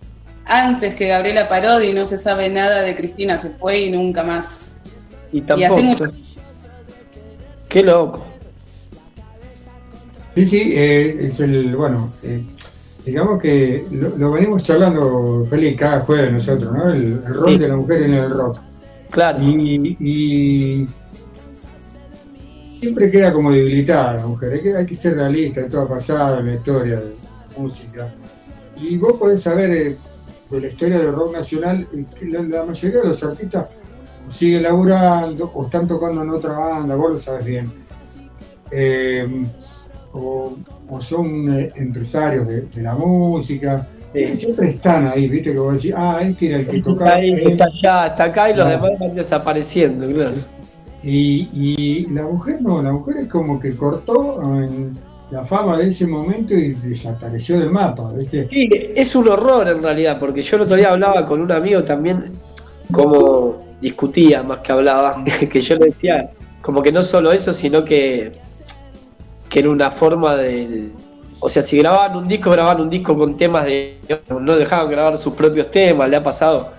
antes 0.46 0.96
que 0.96 1.08
Gabriela 1.08 1.50
Parodi, 1.50 1.92
no 1.94 2.06
se 2.06 2.18
sabe 2.18 2.50
nada 2.50 2.82
de 2.82 2.96
Cristina, 2.96 3.38
se 3.38 3.50
fue 3.52 3.80
y 3.82 3.92
nunca 3.92 4.24
más. 4.24 4.84
Y 5.32 5.40
Y 5.40 5.42
tampoco. 5.42 5.76
así 5.76 5.84
mucho. 5.86 6.06
Qué 7.68 7.84
loco. 7.84 8.26
Sí, 10.36 10.46
sí, 10.46 10.74
eh, 10.74 11.18
es 11.26 11.40
el, 11.42 11.76
bueno, 11.76 12.12
eh, 12.24 12.42
digamos 13.06 13.42
que 13.42 13.86
lo, 13.92 14.16
lo 14.18 14.32
venimos 14.32 14.64
charlando, 14.64 15.46
Feli, 15.50 15.76
cada 15.76 16.00
jueves 16.02 16.32
nosotros, 16.32 16.72
¿no? 16.72 16.90
El, 16.94 17.04
el 17.06 17.24
rol 17.26 17.50
Sí. 17.54 17.58
de 17.58 17.68
la 17.68 17.76
mujer 17.76 18.02
en 18.04 18.14
el 18.14 18.30
rock. 18.30 18.60
Claro. 19.12 19.40
Y, 19.42 19.98
y 20.00 20.88
siempre 22.80 23.10
queda 23.12 23.34
como 23.34 23.52
debilitada 23.52 24.14
la 24.16 24.26
mujer, 24.28 24.54
hay 24.54 24.62
que, 24.62 24.78
hay 24.78 24.86
que 24.86 24.96
ser 24.96 25.16
realista, 25.16 25.68
todo 25.68 25.82
ha 25.82 25.90
pasado 25.90 26.40
en 26.40 26.46
la 26.46 26.54
historia 26.56 26.96
de 27.02 27.06
la 27.06 27.58
música. 27.58 28.14
Y 28.82 28.98
vos 28.98 29.14
podés 29.14 29.42
saber 29.42 29.72
eh, 29.72 29.98
de 30.50 30.62
la 30.62 30.68
historia 30.68 30.98
del 31.00 31.14
rock 31.14 31.34
nacional, 31.34 31.88
eh, 31.94 32.06
que 32.18 32.26
la, 32.26 32.42
la 32.44 32.66
mayoría 32.66 33.02
de 33.02 33.08
los 33.08 33.24
artistas 33.24 33.68
o 34.28 34.32
siguen 34.32 34.64
laburando 34.64 35.52
o 35.54 35.66
están 35.66 35.88
tocando 35.88 36.22
en 36.24 36.30
otra 36.30 36.54
banda, 36.58 36.96
vos 36.96 37.12
lo 37.14 37.20
sabes 37.20 37.46
bien. 37.46 37.72
Eh, 38.72 39.28
o, 40.14 40.54
o 40.90 41.02
son 41.02 41.60
eh, 41.60 41.72
empresarios 41.76 42.48
de, 42.48 42.62
de 42.62 42.82
la 42.82 42.96
música, 42.96 43.88
Sí. 44.12 44.34
siempre 44.36 44.70
están 44.70 45.08
ahí, 45.08 45.28
viste 45.28 45.52
que 45.54 45.60
vos 45.60 45.76
decís, 45.76 45.94
ah, 45.96 46.18
este 46.24 46.48
era 46.50 46.60
el 46.62 46.68
que 46.68 46.78
Está 46.78 46.90
tocaba. 46.92 47.12
ahí, 47.14 47.32
ahí". 47.32 47.52
está 47.52 47.66
allá, 47.66 48.08
está 48.08 48.24
acá 48.24 48.50
y 48.50 48.56
los 48.56 48.68
demás 48.68 48.92
van 49.00 49.14
desapareciendo, 49.14 50.08
claro. 50.12 50.34
Y, 51.04 51.48
y 51.54 52.08
la 52.12 52.24
mujer 52.24 52.60
no, 52.60 52.82
la 52.82 52.92
mujer 52.92 53.18
es 53.18 53.28
como 53.28 53.60
que 53.60 53.76
cortó 53.76 54.42
en 54.64 54.98
la 55.32 55.44
fama 55.44 55.78
de 55.78 55.88
ese 55.88 56.08
momento 56.08 56.54
y 56.54 56.74
desapareció 56.74 57.60
del 57.60 57.70
mapa, 57.70 58.12
¿viste? 58.14 58.48
Sí, 58.50 58.70
es 58.96 59.16
un 59.16 59.28
horror 59.28 59.68
en 59.68 59.82
realidad, 59.82 60.18
porque 60.20 60.42
yo 60.42 60.58
el 60.58 60.64
otro 60.64 60.76
día 60.76 60.92
hablaba 60.92 61.26
con 61.26 61.42
un 61.42 61.52
amigo 61.52 61.84
también, 61.84 62.32
como 62.92 63.58
discutía 63.80 64.42
más 64.42 64.60
que 64.60 64.72
hablaba, 64.72 65.24
que 65.50 65.60
yo 65.60 65.76
le 65.76 65.86
decía, 65.86 66.32
como 66.62 66.82
que 66.82 66.92
no 66.92 67.04
solo 67.04 67.32
eso, 67.32 67.54
sino 67.54 67.86
que, 67.86 68.32
que 69.50 69.60
era 69.60 69.70
una 69.70 69.92
forma 69.92 70.36
de... 70.36 70.90
O 71.42 71.48
sea, 71.48 71.62
si 71.62 71.78
grababan 71.78 72.18
un 72.18 72.28
disco, 72.28 72.52
grababan 72.52 72.82
un 72.82 72.90
disco 72.90 73.18
con 73.18 73.38
temas 73.38 73.66
de... 73.66 73.98
No 74.30 74.58
dejaban 74.58 74.90
grabar 74.90 75.18
sus 75.18 75.34
propios 75.34 75.72
temas, 75.72 76.10
le 76.10 76.18
ha 76.18 76.24
pasado, 76.24 76.72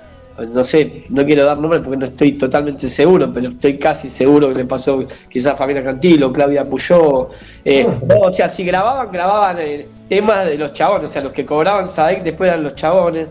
no 0.49 0.64
sé, 0.64 1.05
no 1.11 1.24
quiero 1.24 1.45
dar 1.45 1.59
nombres 1.59 1.82
porque 1.82 1.97
no 1.99 2.05
estoy 2.07 2.32
totalmente 2.32 2.88
seguro, 2.88 3.30
pero 3.32 3.49
estoy 3.49 3.78
casi 3.78 4.09
seguro 4.09 4.49
que 4.49 4.55
le 4.57 4.64
pasó 4.64 5.07
quizás 5.28 5.55
a 5.55 5.57
Fabiana 5.57 5.82
Cantilo, 5.84 6.32
Claudia 6.32 6.64
Puyó. 6.64 7.28
eh, 7.64 7.86
no, 8.07 8.20
o 8.20 8.32
sea, 8.32 8.49
si 8.49 8.64
grababan, 8.64 9.11
grababan 9.12 9.57
eh, 9.61 9.86
temas 10.09 10.47
de 10.47 10.57
los 10.59 10.72
chabones, 10.72 11.11
o 11.11 11.12
sea, 11.12 11.22
los 11.22 11.32
que 11.32 11.45
cobraban 11.47 11.88
Sadek 11.88 12.22
después 12.22 12.51
eran 12.51 12.62
los 12.64 12.74
chabones. 12.74 13.28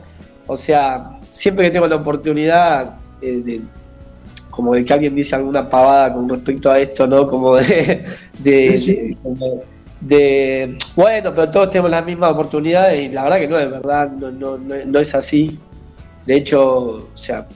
O 0.47 0.57
sea, 0.57 1.11
siempre 1.31 1.65
que 1.65 1.71
tengo 1.71 1.87
la 1.87 1.97
oportunidad 1.97 2.95
eh, 3.21 3.41
de 3.43 3.61
como 4.49 4.73
de 4.73 4.83
que 4.83 4.91
alguien 4.93 5.15
dice 5.15 5.35
alguna 5.35 5.69
pavada 5.69 6.13
con 6.13 6.27
respecto 6.27 6.69
a 6.69 6.77
esto, 6.79 7.07
¿no? 7.07 7.29
Como 7.29 7.55
de, 7.55 8.05
de, 8.39 8.51
de- 8.71 9.17
como 9.23 9.61
de, 10.01 10.77
bueno, 10.95 11.31
pero 11.35 11.49
todos 11.51 11.69
tenemos 11.69 11.91
las 11.91 12.05
mismas 12.05 12.31
oportunidades 12.31 13.01
y 13.01 13.09
la 13.09 13.23
verdad 13.23 13.39
que 13.39 13.47
no 13.47 13.57
es 13.59 13.69
verdad, 13.71 14.09
no, 14.11 14.31
no, 14.31 14.57
no, 14.57 14.75
no 14.85 14.99
es 14.99 15.15
así. 15.15 15.57
De 16.29 16.35
hecho, 16.35 16.61
o 16.61 17.09
sea, 17.15 17.47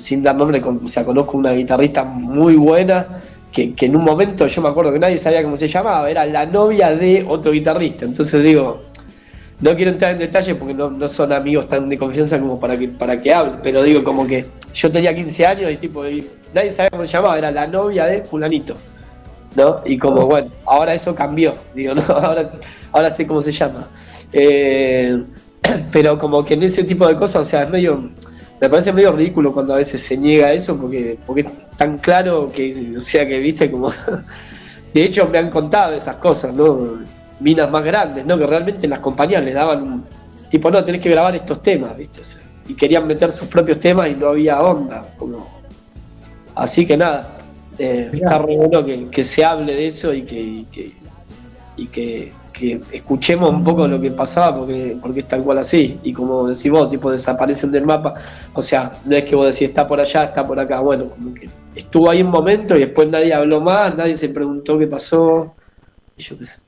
sin 0.00 0.24
dar 0.24 0.34
nombre, 0.34 0.60
o 0.60 0.88
sea, 0.88 1.04
conozco 1.04 1.38
una 1.38 1.52
guitarrista 1.52 2.02
muy 2.02 2.56
buena 2.56 3.22
que, 3.52 3.72
que 3.74 3.86
en 3.86 3.94
un 3.94 4.02
momento 4.02 4.44
yo 4.48 4.60
me 4.60 4.70
acuerdo 4.70 4.92
que 4.92 4.98
nadie 4.98 5.16
sabía 5.16 5.40
cómo 5.44 5.56
se 5.56 5.68
llamaba, 5.68 6.10
era 6.10 6.26
la 6.26 6.46
novia 6.46 6.90
de 6.96 7.24
otro 7.28 7.52
guitarrista. 7.52 8.06
Entonces 8.06 8.42
digo, 8.42 8.80
no 9.60 9.76
quiero 9.76 9.92
entrar 9.92 10.10
en 10.10 10.18
detalles 10.18 10.56
porque 10.56 10.74
no, 10.74 10.90
no 10.90 11.08
son 11.08 11.32
amigos 11.32 11.68
tan 11.68 11.88
de 11.88 11.96
confianza 11.96 12.40
como 12.40 12.58
para 12.58 12.76
que, 12.76 12.88
para 12.88 13.22
que 13.22 13.32
hable, 13.32 13.60
pero 13.62 13.84
digo 13.84 14.02
como 14.02 14.26
que 14.26 14.46
yo 14.74 14.90
tenía 14.90 15.14
15 15.14 15.46
años 15.46 15.70
y 15.70 15.76
tipo, 15.76 16.02
nadie 16.52 16.70
sabía 16.72 16.90
cómo 16.90 17.06
se 17.06 17.12
llamaba, 17.12 17.38
era 17.38 17.52
la 17.52 17.68
novia 17.68 18.04
de 18.06 18.24
fulanito. 18.24 18.74
¿No? 19.54 19.80
Y 19.84 19.96
como 19.96 20.26
bueno, 20.26 20.50
ahora 20.66 20.92
eso 20.92 21.14
cambió, 21.14 21.54
digo, 21.72 21.94
no, 21.94 22.02
ahora, 22.08 22.50
ahora 22.90 23.10
sé 23.12 23.28
cómo 23.28 23.40
se 23.40 23.52
llama. 23.52 23.88
Eh, 24.32 25.22
pero 25.92 26.18
como 26.18 26.44
que 26.44 26.54
en 26.54 26.62
ese 26.62 26.84
tipo 26.84 27.06
de 27.06 27.16
cosas, 27.16 27.42
o 27.42 27.44
sea, 27.44 27.64
es 27.64 27.70
medio, 27.70 28.10
me 28.60 28.68
parece 28.68 28.92
medio 28.92 29.12
ridículo 29.12 29.52
cuando 29.52 29.74
a 29.74 29.76
veces 29.76 30.02
se 30.02 30.16
niega 30.16 30.52
eso 30.52 30.76
porque, 30.78 31.18
porque 31.26 31.42
es 31.42 31.46
tan 31.76 31.98
claro 31.98 32.50
que, 32.52 32.94
o 32.96 33.00
sea, 33.00 33.26
que 33.26 33.38
viste 33.38 33.70
como, 33.70 33.90
de 34.94 35.02
hecho 35.02 35.28
me 35.28 35.38
han 35.38 35.50
contado 35.50 35.94
esas 35.94 36.16
cosas, 36.16 36.54
¿no? 36.54 36.98
Minas 37.40 37.70
más 37.70 37.84
grandes, 37.84 38.26
¿no? 38.26 38.36
Que 38.36 38.46
realmente 38.46 38.86
las 38.86 38.98
compañías 38.98 39.42
les 39.42 39.54
daban 39.54 39.82
un, 39.82 40.04
tipo, 40.50 40.70
no, 40.70 40.84
tenés 40.84 41.00
que 41.00 41.10
grabar 41.10 41.34
estos 41.34 41.62
temas, 41.62 41.96
viste, 41.96 42.20
O 42.20 42.24
sea, 42.24 42.40
y 42.68 42.74
querían 42.74 43.06
meter 43.06 43.32
sus 43.32 43.48
propios 43.48 43.80
temas 43.80 44.08
y 44.08 44.14
no 44.14 44.28
había 44.28 44.60
onda, 44.62 45.06
como, 45.16 45.46
así 46.54 46.86
que 46.86 46.96
nada, 46.96 47.38
eh, 47.78 48.10
está 48.12 48.38
re 48.38 48.56
bueno 48.56 48.84
que, 48.84 49.08
que 49.08 49.24
se 49.24 49.44
hable 49.44 49.74
de 49.74 49.86
eso 49.86 50.12
y 50.12 50.22
que, 50.22 50.40
y 50.40 50.64
que, 50.64 50.92
y 51.76 51.86
que, 51.86 52.32
que 52.60 52.80
escuchemos 52.92 53.48
un 53.48 53.64
poco 53.64 53.88
lo 53.88 53.98
que 53.98 54.10
pasaba 54.10 54.58
porque, 54.58 54.96
porque 55.00 55.20
es 55.20 55.28
tal 55.28 55.42
cual 55.42 55.58
así. 55.58 55.98
Y 56.02 56.12
como 56.12 56.46
decís 56.46 56.70
vos, 56.70 56.90
tipo 56.90 57.10
desaparecen 57.10 57.72
del 57.72 57.86
mapa. 57.86 58.14
O 58.52 58.60
sea, 58.60 58.92
no 59.06 59.16
es 59.16 59.24
que 59.24 59.34
vos 59.34 59.46
decís 59.46 59.68
está 59.68 59.88
por 59.88 59.98
allá, 59.98 60.24
está 60.24 60.46
por 60.46 60.60
acá. 60.60 60.80
Bueno, 60.80 61.08
como 61.08 61.32
que 61.34 61.48
estuvo 61.74 62.10
ahí 62.10 62.22
un 62.22 62.30
momento 62.30 62.76
y 62.76 62.80
después 62.80 63.08
nadie 63.08 63.32
habló 63.32 63.62
más, 63.62 63.96
nadie 63.96 64.14
se 64.14 64.28
preguntó 64.28 64.78
qué 64.78 64.86
pasó. 64.86 65.54
Y 66.16 66.22
yo 66.22 66.38
qué 66.38 66.44
sé. 66.44 66.58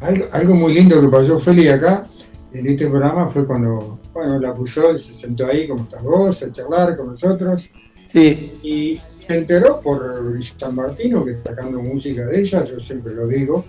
Algo, 0.00 0.24
algo 0.32 0.54
muy 0.54 0.72
lindo 0.74 1.00
que 1.00 1.08
pasó 1.08 1.38
Feli 1.38 1.68
acá 1.68 2.04
en 2.52 2.66
este 2.66 2.86
programa 2.86 3.28
fue 3.28 3.46
cuando, 3.46 3.98
bueno, 4.14 4.38
la 4.38 4.54
Puyol 4.54 4.98
se 4.98 5.12
sentó 5.12 5.46
ahí 5.46 5.68
como 5.68 5.82
estás 5.82 6.02
vos, 6.02 6.42
a 6.42 6.50
charlar 6.50 6.96
con 6.96 7.08
nosotros. 7.08 7.68
Sí. 8.06 8.58
Y 8.62 8.96
se 8.96 9.36
enteró 9.36 9.80
por 9.82 10.40
San 10.56 10.74
Martino 10.74 11.22
que 11.26 11.32
está 11.32 11.54
sacando 11.54 11.82
música 11.82 12.24
de 12.24 12.40
ella, 12.40 12.64
yo 12.64 12.80
siempre 12.80 13.14
lo 13.14 13.26
digo, 13.26 13.64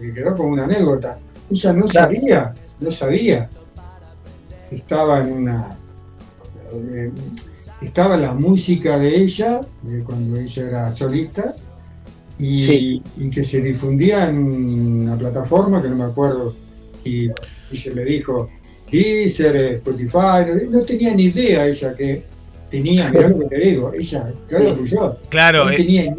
porque 0.00 0.14
quedó 0.14 0.34
como 0.36 0.50
una 0.50 0.64
anécdota. 0.64 1.18
Ella 1.50 1.72
no 1.72 1.88
sabía, 1.88 2.54
no 2.80 2.90
sabía. 2.90 3.50
Estaba 4.70 5.20
en 5.20 5.32
una. 5.32 5.76
eh, 6.72 7.10
estaba 7.82 8.16
la 8.16 8.34
música 8.34 8.98
de 8.98 9.16
ella, 9.16 9.60
de 9.82 10.02
cuando 10.04 10.38
ella 10.38 10.62
era 10.68 10.92
solista, 10.92 11.54
y, 12.38 12.64
Sí. 12.64 13.02
y 13.18 13.30
que 13.30 13.42
se 13.44 13.60
difundía 13.60 14.28
en 14.28 14.38
una 14.38 15.16
plataforma 15.16 15.82
que 15.82 15.88
no 15.88 15.96
me 15.96 16.04
acuerdo 16.04 16.54
si 17.02 17.30
ella 17.70 17.92
le 17.94 18.04
dijo 18.04 18.48
Deezer, 18.90 19.56
Spotify, 19.74 20.46
no, 20.46 20.78
no 20.78 20.82
tenía 20.84 21.14
ni 21.14 21.24
idea 21.24 21.66
ella 21.66 21.94
que 21.94 22.24
tenía, 22.70 23.10
mirá 23.10 23.28
lo 23.28 23.38
que 23.40 23.46
te 23.46 23.58
digo, 23.58 23.92
ella, 23.98 24.26
claro 24.48 24.74
que 24.74 24.86
yo, 24.86 25.18
Claro, 25.28 25.64
no 25.64 25.70
eh, 25.70 25.76
tenía. 25.76 26.14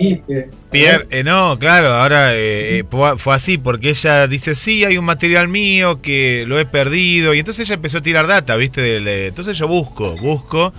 Pierre, 0.69 1.07
eh, 1.09 1.23
no, 1.23 1.57
claro, 1.59 1.89
ahora 1.93 2.35
eh, 2.35 2.79
eh, 2.79 2.83
fue 3.17 3.33
así, 3.33 3.57
porque 3.57 3.89
ella 3.89 4.27
dice, 4.27 4.55
sí, 4.55 4.83
hay 4.85 4.97
un 4.97 5.05
material 5.05 5.47
mío 5.47 6.01
que 6.01 6.45
lo 6.47 6.59
he 6.59 6.65
perdido, 6.65 7.33
y 7.33 7.39
entonces 7.39 7.67
ella 7.67 7.75
empezó 7.75 7.99
a 7.99 8.01
tirar 8.01 8.27
data, 8.27 8.55
¿viste? 8.55 8.81
De- 8.81 9.27
entonces 9.27 9.57
yo 9.57 9.67
busco, 9.67 10.15
busco, 10.17 10.73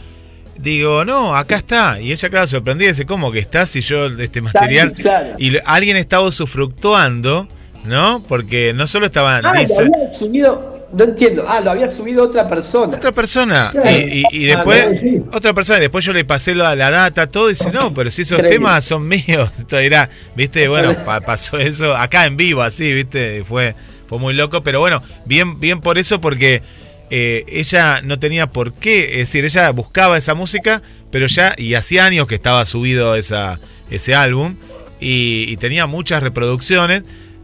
digo, 0.58 1.04
no, 1.04 1.34
acá 1.34 1.56
está, 1.56 2.00
y 2.00 2.12
ella, 2.12 2.28
claro, 2.30 2.46
sorprendida, 2.46 2.88
dice, 2.90 3.06
¿cómo 3.06 3.32
que 3.32 3.38
está 3.38 3.66
si 3.66 3.80
yo 3.80 4.06
este 4.06 4.40
material... 4.40 4.92
claro. 4.92 5.34
Y 5.38 5.56
alguien 5.64 5.96
estaba 5.96 6.26
usufructuando, 6.26 7.48
¿no? 7.84 8.22
Porque 8.28 8.72
no 8.74 8.86
solo 8.86 9.06
estaban... 9.06 9.44
Ah, 9.46 9.54
lo 9.54 9.60
dice- 9.60 9.80
había 9.80 10.14
subido, 10.14 10.71
no 10.92 11.04
entiendo. 11.04 11.44
Ah, 11.48 11.60
lo 11.60 11.70
había 11.70 11.90
subido 11.90 12.24
otra 12.24 12.48
persona. 12.48 12.96
otra 12.96 13.12
persona. 13.12 13.70
Claro. 13.72 13.90
Y, 13.90 14.24
y- 14.30 14.44
y 14.46 14.50
Ah, 14.50 14.56
después, 14.56 15.00
sí. 15.00 15.22
otra 15.32 15.52
persona, 15.54 15.78
después 15.78 16.04
yo 16.04 16.12
le 16.12 16.24
pasé 16.24 16.54
la, 16.54 16.74
la 16.76 16.90
data, 16.90 17.26
todo, 17.26 17.48
y 17.48 17.54
dice, 17.54 17.70
no, 17.72 17.92
pero 17.94 18.10
si 18.10 18.22
esos 18.22 18.38
Increíble. 18.38 18.56
temas 18.58 18.84
son 18.84 19.06
míos. 19.08 19.50
Entonces 19.58 19.80
dirá, 19.82 20.10
viste, 20.36 20.68
bueno, 20.68 20.94
pa- 21.04 21.20
pasó 21.20 21.58
eso 21.58 21.96
acá 21.96 22.26
en 22.26 22.36
vivo, 22.36 22.62
así, 22.62 22.92
viste, 22.92 23.44
fue, 23.48 23.74
fue 24.08 24.18
muy 24.18 24.34
loco, 24.34 24.62
pero 24.62 24.80
bueno, 24.80 25.02
bien, 25.24 25.58
bien 25.60 25.80
por 25.80 25.98
eso, 25.98 26.20
porque 26.20 26.62
eh, 27.10 27.44
ella 27.48 28.00
no 28.02 28.18
tenía 28.18 28.46
por 28.48 28.72
qué, 28.72 29.12
es 29.20 29.28
decir, 29.28 29.44
ella 29.44 29.70
buscaba 29.70 30.16
esa 30.18 30.34
música, 30.34 30.82
pero 31.10 31.26
ya, 31.26 31.54
y 31.58 31.74
hacía 31.74 32.06
años 32.06 32.26
que 32.26 32.34
estaba 32.34 32.64
subido 32.64 33.14
esa, 33.16 33.58
ese 33.90 34.14
álbum, 34.14 34.56
y, 35.00 35.46
y 35.48 35.56
tenía 35.56 35.86
muchas 35.86 36.22
reproducciones. 36.22 37.02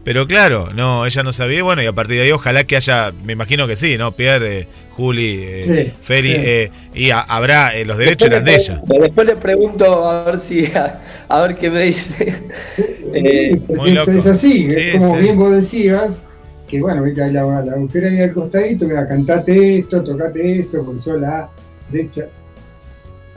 Pero 0.09 0.25
claro, 0.25 0.69
no, 0.73 1.05
ella 1.05 1.21
no 1.21 1.31
sabía, 1.31 1.61
bueno, 1.61 1.83
y 1.83 1.85
a 1.85 1.93
partir 1.93 2.15
de 2.15 2.23
ahí 2.23 2.31
ojalá 2.31 2.63
que 2.63 2.75
haya, 2.75 3.13
me 3.25 3.33
imagino 3.33 3.67
que 3.67 3.75
sí, 3.75 3.95
¿no? 3.95 4.11
Pierre, 4.13 4.61
eh, 4.61 4.67
Juli, 4.93 5.39
eh, 5.43 5.63
Sí, 5.63 5.93
Feri, 6.01 6.31
sí. 6.31 6.35
eh, 6.39 6.71
y 6.95 7.11
a- 7.11 7.19
habrá, 7.19 7.75
eh, 7.75 7.85
los 7.85 7.95
derechos 7.95 8.27
Después 8.27 8.31
eran 8.31 8.43
de 8.43 8.55
ella. 8.55 8.81
Después 9.05 9.27
le 9.27 9.35
pregunto 9.35 10.09
a 10.09 10.23
ver 10.23 10.39
si 10.39 10.65
a, 10.65 10.99
a 11.27 11.41
ver 11.43 11.55
qué 11.57 11.69
me 11.69 11.83
dice. 11.83 12.43
Eh, 13.13 13.61
muy 13.75 13.89
es, 13.89 13.95
loco. 13.95 14.11
es 14.11 14.25
así, 14.25 14.71
Sí, 14.71 14.79
es 14.79 14.97
como 14.97 15.13
sí. 15.15 15.21
bien 15.21 15.37
vos 15.37 15.51
decías, 15.51 16.23
que 16.67 16.81
bueno, 16.81 17.03
viste, 17.03 17.31
la, 17.31 17.43
la 17.63 17.75
mujer 17.75 18.05
ahí 18.05 18.19
al 18.23 18.33
costadito, 18.33 18.85
mira, 18.87 19.07
cantate 19.07 19.77
esto, 19.77 20.03
tocate 20.03 20.59
esto, 20.61 20.83
porque 20.85 21.01
sos 21.01 21.21
la 21.21 21.49
derecha. 21.91 22.25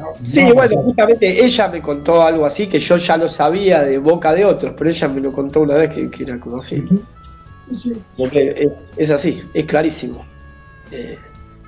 No, 0.02 0.08
sí, 0.22 0.44
no, 0.44 0.54
bueno, 0.54 0.76
justamente 0.82 1.44
ella 1.44 1.68
me 1.68 1.80
contó 1.80 2.22
algo 2.22 2.44
así 2.44 2.66
que 2.66 2.78
yo 2.80 2.96
ya 2.96 3.16
lo 3.16 3.28
sabía 3.28 3.82
de 3.82 3.98
boca 3.98 4.32
de 4.34 4.44
otros, 4.44 4.74
pero 4.76 4.90
ella 4.90 5.08
me 5.08 5.20
lo 5.20 5.32
contó 5.32 5.60
una 5.60 5.74
vez 5.74 5.90
que, 5.94 6.10
que 6.10 6.24
era 6.24 6.38
como 6.40 6.56
así. 6.58 6.82
Sí, 7.70 7.74
sí. 7.76 7.92
Porque 8.16 8.48
es, 8.58 8.70
es 8.98 9.10
así, 9.10 9.42
es 9.54 9.64
clarísimo. 9.64 10.24
Eh, 10.90 11.16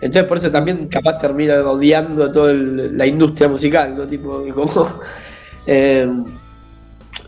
entonces 0.00 0.24
por 0.24 0.36
eso 0.38 0.50
también 0.50 0.86
capaz 0.88 1.18
termina 1.20 1.54
odiando 1.62 2.30
toda 2.32 2.50
el- 2.50 2.98
la 2.98 3.06
industria 3.06 3.48
musical, 3.48 3.96
¿no? 3.96 4.04
Tipo, 4.06 4.44
como... 4.54 4.88
eh, 5.66 6.08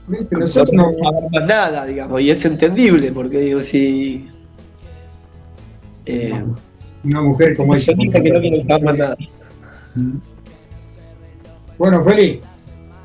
Viste, 0.08 0.36
Nosotros 0.36 0.72
no, 0.72 0.92
más 1.32 1.46
nada, 1.46 1.84
digamos, 1.84 2.20
y 2.20 2.30
es 2.30 2.44
entendible, 2.44 3.10
porque 3.12 3.38
digo, 3.38 3.60
si... 3.60 4.28
Eh, 6.04 6.44
una 7.04 7.22
mujer 7.22 7.56
como 7.56 7.74
ella. 7.74 7.94
que 7.94 8.06
no 8.06 8.40
quiero 8.40 8.56
saber 8.68 8.82
más 8.84 8.96
nada. 8.98 9.16
Bueno, 11.78 12.02
Feli, 12.02 12.40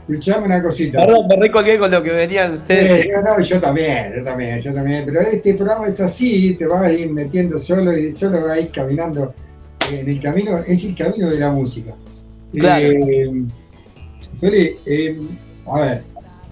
escuchame 0.08 0.46
una 0.46 0.64
cosita. 0.64 1.06
Perdón, 1.06 1.28
me 1.28 1.36
recolgué 1.36 1.78
con 1.78 1.92
lo 1.92 2.02
que 2.02 2.12
venían 2.12 2.54
ustedes. 2.54 3.06
Eh, 3.06 3.12
no, 3.14 3.22
no, 3.38 3.42
yo 3.42 3.60
también, 3.60 4.14
yo 4.18 4.24
también, 4.24 4.60
yo 4.60 4.74
también. 4.74 5.04
Pero 5.06 5.22
este 5.22 5.54
programa 5.56 5.88
es 5.88 6.00
así, 6.00 6.56
te 6.56 6.66
vas 6.66 6.84
a 6.84 6.92
ir 6.92 7.12
metiendo 7.12 7.60
solo 7.60 7.96
y 7.98 8.12
solo 8.12 8.42
vas 8.46 8.52
a 8.58 8.60
ir 8.60 8.72
caminando 8.72 9.34
en 9.92 10.08
el 10.08 10.22
camino, 10.22 10.58
es 10.60 10.86
el 10.86 10.96
camino 10.96 11.30
de 11.30 11.40
la 11.40 11.52
música. 11.52 11.94
Claro. 12.54 12.88
Eh, 12.88 13.44
Feli, 14.40 14.76
eh, 14.86 15.20
a 15.68 15.80
ver, 15.82 16.04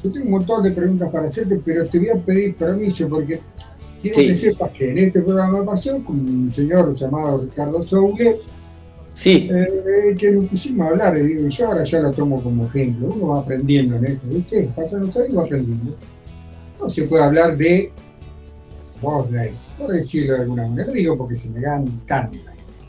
yo 0.04 0.12
tengo 0.12 0.26
un 0.26 0.32
montón 0.32 0.64
de 0.64 0.72
preguntas 0.72 1.10
para 1.10 1.28
hacerte, 1.28 1.60
pero 1.64 1.86
te 1.86 2.00
voy 2.00 2.10
a 2.10 2.16
pedir 2.16 2.56
permiso 2.56 3.08
porque 3.08 3.40
quiero 4.02 4.18
Sí. 4.20 4.28
que 4.28 4.36
sepas 4.36 4.72
que 4.72 4.92
en 4.92 4.98
este 4.98 5.22
programa 5.22 5.64
pasó 5.66 6.04
con 6.04 6.20
un 6.20 6.52
señor 6.52 6.94
llamado 6.94 7.40
Ricardo 7.44 7.84
Soule, 7.84 8.38
Sí, 9.20 9.50
eh, 9.52 10.16
que 10.18 10.32
nos 10.32 10.46
pusimos 10.46 10.88
a 10.88 10.92
hablar, 10.92 11.18
y 11.18 11.24
digo, 11.24 11.50
yo 11.50 11.68
ahora 11.68 11.84
ya 11.84 12.00
lo 12.00 12.10
tomo 12.10 12.42
como 12.42 12.68
ejemplo, 12.68 13.10
uno 13.14 13.28
va 13.28 13.40
aprendiendo 13.42 13.98
en 13.98 14.06
esto, 14.06 14.28
¿viste? 14.30 14.70
Pasan 14.74 15.02
los 15.02 15.18
años 15.18 15.30
y 15.30 15.36
va 15.36 15.44
aprendiendo. 15.44 15.98
No 16.80 16.90
se 16.90 17.04
puede 17.04 17.26
hablar 17.26 17.58
de 17.58 17.92
Bosley, 19.02 19.52
por 19.78 19.92
decirlo 19.92 20.36
de 20.36 20.44
alguna 20.44 20.68
manera, 20.70 20.90
digo 20.94 21.18
porque 21.18 21.36
se 21.36 21.50
me 21.50 21.60
encanta, 21.60 22.30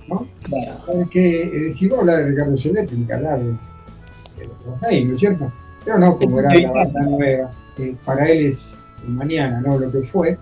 ¿no? 0.07 0.29
claro. 0.45 0.79
Porque 0.87 1.43
eh, 1.43 1.73
si 1.73 1.89
vos 1.89 1.99
hablas 1.99 2.19
de 2.19 2.27
Ricardo 2.27 2.57
Soler, 2.57 2.87
tenés 2.87 3.09
que 3.09 3.13
hablar 3.13 3.41
de, 3.41 3.51
de 3.51 4.49
Bosley, 4.65 5.05
¿no 5.07 5.13
es 5.15 5.19
cierto? 5.19 5.53
Pero 5.85 5.99
no 5.99 6.17
como 6.17 6.39
era 6.39 6.55
la 6.55 6.71
banda 6.71 7.01
nueva, 7.01 7.51
que 7.77 7.97
para 8.05 8.27
él 8.27 8.47
es 8.47 8.77
el 9.05 9.15
mañana, 9.15 9.61
no 9.61 9.77
lo 9.81 9.91
que 9.91 10.03
fue. 10.03 10.39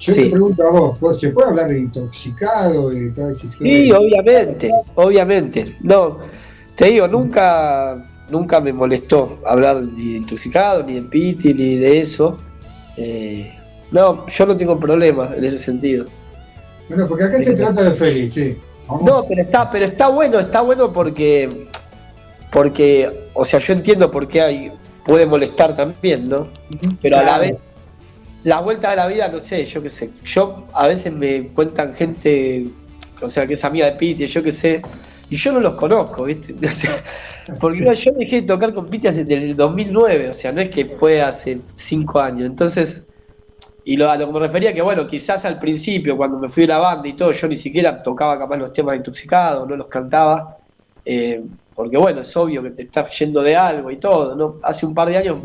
Yo 0.00 0.14
Sí. 0.14 0.22
te 0.24 0.30
pregunto 0.30 0.66
a 0.66 0.70
vos, 0.70 0.98
¿vos 0.98 1.20
¿se 1.20 1.28
puede 1.28 1.48
hablar 1.48 1.68
de 1.68 1.80
intoxicado, 1.80 2.88
de 2.88 3.10
toda 3.10 3.32
esa? 3.32 3.50
Sí, 3.52 3.92
obviamente, 3.92 4.70
obviamente. 4.94 5.76
No, 5.82 6.18
te 6.74 6.86
digo, 6.86 7.06
nunca, 7.06 8.02
nunca 8.30 8.60
me 8.60 8.72
molestó 8.72 9.40
hablar 9.44 9.82
ni 9.82 10.12
de 10.12 10.16
intoxicado, 10.18 10.82
ni 10.84 10.94
de 10.94 11.02
piti, 11.02 11.52
ni 11.52 11.76
de 11.76 12.00
eso. 12.00 12.38
Eh, 12.96 13.54
no, 13.90 14.26
yo 14.26 14.46
no 14.46 14.56
tengo 14.56 14.80
problema 14.80 15.32
en 15.36 15.44
ese 15.44 15.58
sentido. 15.58 16.06
Bueno, 16.88 17.06
porque 17.06 17.24
acá 17.24 17.38
se 17.38 17.52
trata 17.52 17.82
de 17.82 17.90
Félix, 17.90 18.32
sí. 18.34 18.56
Vamos. 18.88 19.04
No, 19.04 19.24
pero 19.28 19.42
está, 19.42 19.70
pero 19.70 19.84
está 19.84 20.08
bueno, 20.08 20.38
está 20.40 20.62
bueno 20.62 20.90
porque, 20.92 21.66
porque 22.50 23.28
o 23.34 23.44
sea, 23.44 23.60
yo 23.60 23.74
entiendo 23.74 24.10
por 24.10 24.26
qué 24.26 24.40
hay, 24.40 24.72
puede 25.04 25.26
molestar 25.26 25.76
también, 25.76 26.28
¿no? 26.28 26.44
Pero 27.02 27.18
a 27.18 27.22
la 27.22 27.38
vez, 27.38 27.56
la 28.44 28.60
vuelta 28.60 28.90
de 28.90 28.96
la 28.96 29.06
vida, 29.06 29.28
no 29.28 29.38
sé, 29.40 29.64
yo 29.66 29.82
qué 29.82 29.90
sé. 29.90 30.10
Yo 30.24 30.66
a 30.72 30.88
veces 30.88 31.12
me 31.12 31.48
cuentan 31.48 31.94
gente, 31.94 32.66
o 33.20 33.28
sea, 33.28 33.46
que 33.46 33.54
es 33.54 33.64
amiga 33.64 33.86
de 33.86 33.92
Piti, 33.92 34.26
yo 34.26 34.42
qué 34.42 34.52
sé, 34.52 34.82
y 35.28 35.36
yo 35.36 35.52
no 35.52 35.60
los 35.60 35.74
conozco, 35.74 36.24
¿viste? 36.24 36.54
Porque 37.60 37.80
no, 37.80 37.92
yo 37.92 38.12
dejé 38.12 38.36
de 38.42 38.46
tocar 38.46 38.72
con 38.72 38.86
Piti 38.86 39.08
hace 39.08 39.24
del 39.24 39.54
2009, 39.56 40.30
o 40.30 40.34
sea, 40.34 40.52
no 40.52 40.60
es 40.60 40.70
que 40.70 40.86
fue 40.86 41.20
hace 41.20 41.60
cinco 41.74 42.20
años. 42.20 42.46
Entonces, 42.46 43.08
y 43.84 43.96
lo, 43.96 44.10
a 44.10 44.16
lo 44.16 44.26
que 44.26 44.32
me 44.32 44.38
refería 44.40 44.72
que, 44.72 44.82
bueno, 44.82 45.06
quizás 45.08 45.44
al 45.44 45.58
principio, 45.58 46.16
cuando 46.16 46.38
me 46.38 46.48
fui 46.48 46.62
de 46.62 46.68
la 46.68 46.78
banda 46.78 47.08
y 47.08 47.14
todo, 47.16 47.32
yo 47.32 47.48
ni 47.48 47.56
siquiera 47.56 48.02
tocaba 48.02 48.38
capaz 48.38 48.56
los 48.56 48.72
temas 48.72 48.96
intoxicados, 48.96 49.68
no 49.68 49.76
los 49.76 49.86
cantaba. 49.88 50.56
eh, 51.04 51.42
porque, 51.74 51.96
bueno, 51.96 52.20
es 52.20 52.36
obvio 52.36 52.62
que 52.62 52.70
te 52.70 52.82
estás 52.82 53.18
yendo 53.18 53.42
de 53.42 53.56
algo 53.56 53.90
y 53.90 53.98
todo, 53.98 54.36
¿no? 54.36 54.56
Hace 54.62 54.84
un 54.84 54.94
par 54.94 55.08
de 55.08 55.16
años 55.16 55.38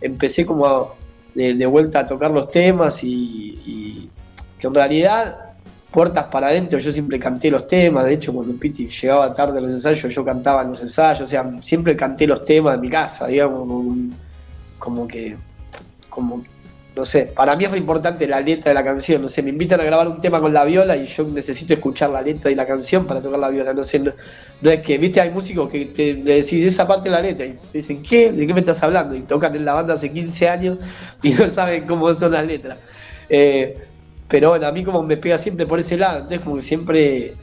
empecé 0.00 0.46
como 0.46 0.64
a- 0.64 0.94
de, 1.34 1.54
de 1.54 1.66
vuelta 1.66 2.00
a 2.00 2.08
tocar 2.08 2.30
los 2.30 2.50
temas 2.50 3.02
y, 3.04 3.08
y 3.66 4.10
que 4.58 4.66
en 4.66 4.74
realidad, 4.74 5.50
puertas 5.90 6.26
para 6.26 6.48
adentro, 6.48 6.78
yo 6.78 6.92
siempre 6.92 7.18
canté 7.18 7.50
los 7.50 7.66
temas. 7.66 8.04
De 8.04 8.14
hecho, 8.14 8.32
cuando 8.32 8.54
Piti 8.54 8.86
llegaba 8.86 9.34
tarde 9.34 9.58
a 9.58 9.62
los 9.62 9.72
ensayos, 9.72 10.14
yo 10.14 10.24
cantaba 10.24 10.62
en 10.62 10.68
los 10.68 10.82
ensayos. 10.82 11.22
O 11.22 11.26
sea, 11.26 11.50
siempre 11.62 11.96
canté 11.96 12.26
los 12.26 12.44
temas 12.44 12.76
de 12.76 12.80
mi 12.80 12.90
casa, 12.90 13.26
digamos, 13.26 13.66
como, 14.78 15.08
que. 15.08 15.36
Como, 16.08 16.44
no 16.94 17.04
sé, 17.04 17.32
para 17.34 17.54
mí 17.54 17.64
es 17.64 17.70
muy 17.70 17.78
importante 17.78 18.26
la 18.26 18.40
letra 18.40 18.70
de 18.70 18.74
la 18.74 18.84
canción, 18.84 19.22
no 19.22 19.28
sé, 19.28 19.42
me 19.42 19.50
invitan 19.50 19.80
a 19.80 19.84
grabar 19.84 20.08
un 20.08 20.20
tema 20.20 20.40
con 20.40 20.52
la 20.52 20.64
viola 20.64 20.96
y 20.96 21.06
yo 21.06 21.24
necesito 21.24 21.74
escuchar 21.74 22.10
la 22.10 22.20
letra 22.20 22.50
y 22.50 22.54
la 22.54 22.66
canción 22.66 23.06
para 23.06 23.22
tocar 23.22 23.38
la 23.38 23.48
viola, 23.48 23.72
no 23.72 23.84
sé, 23.84 24.00
no, 24.00 24.12
no 24.60 24.70
es 24.70 24.80
que, 24.80 24.98
viste, 24.98 25.20
hay 25.20 25.30
músicos 25.30 25.70
que 25.70 25.86
te 25.86 26.14
decís 26.14 26.64
esa 26.64 26.86
parte 26.86 27.08
de 27.08 27.14
la 27.14 27.22
letra 27.22 27.46
y 27.46 27.52
te 27.52 27.78
dicen, 27.78 28.02
¿qué? 28.02 28.32
¿De 28.32 28.46
qué 28.46 28.52
me 28.52 28.60
estás 28.60 28.82
hablando? 28.82 29.14
Y 29.14 29.20
tocan 29.20 29.54
en 29.54 29.64
la 29.64 29.74
banda 29.74 29.94
hace 29.94 30.12
15 30.12 30.48
años 30.48 30.78
y 31.22 31.30
no 31.30 31.46
saben 31.46 31.86
cómo 31.86 32.12
son 32.14 32.32
las 32.32 32.44
letras. 32.44 32.78
Eh, 33.28 33.78
pero 34.28 34.50
bueno, 34.50 34.66
a 34.66 34.72
mí 34.72 34.84
como 34.84 35.02
me 35.02 35.16
pega 35.16 35.38
siempre 35.38 35.66
por 35.66 35.78
ese 35.78 35.96
lado, 35.96 36.18
entonces 36.18 36.40
como 36.40 36.56
que 36.56 36.62
siempre 36.62 37.34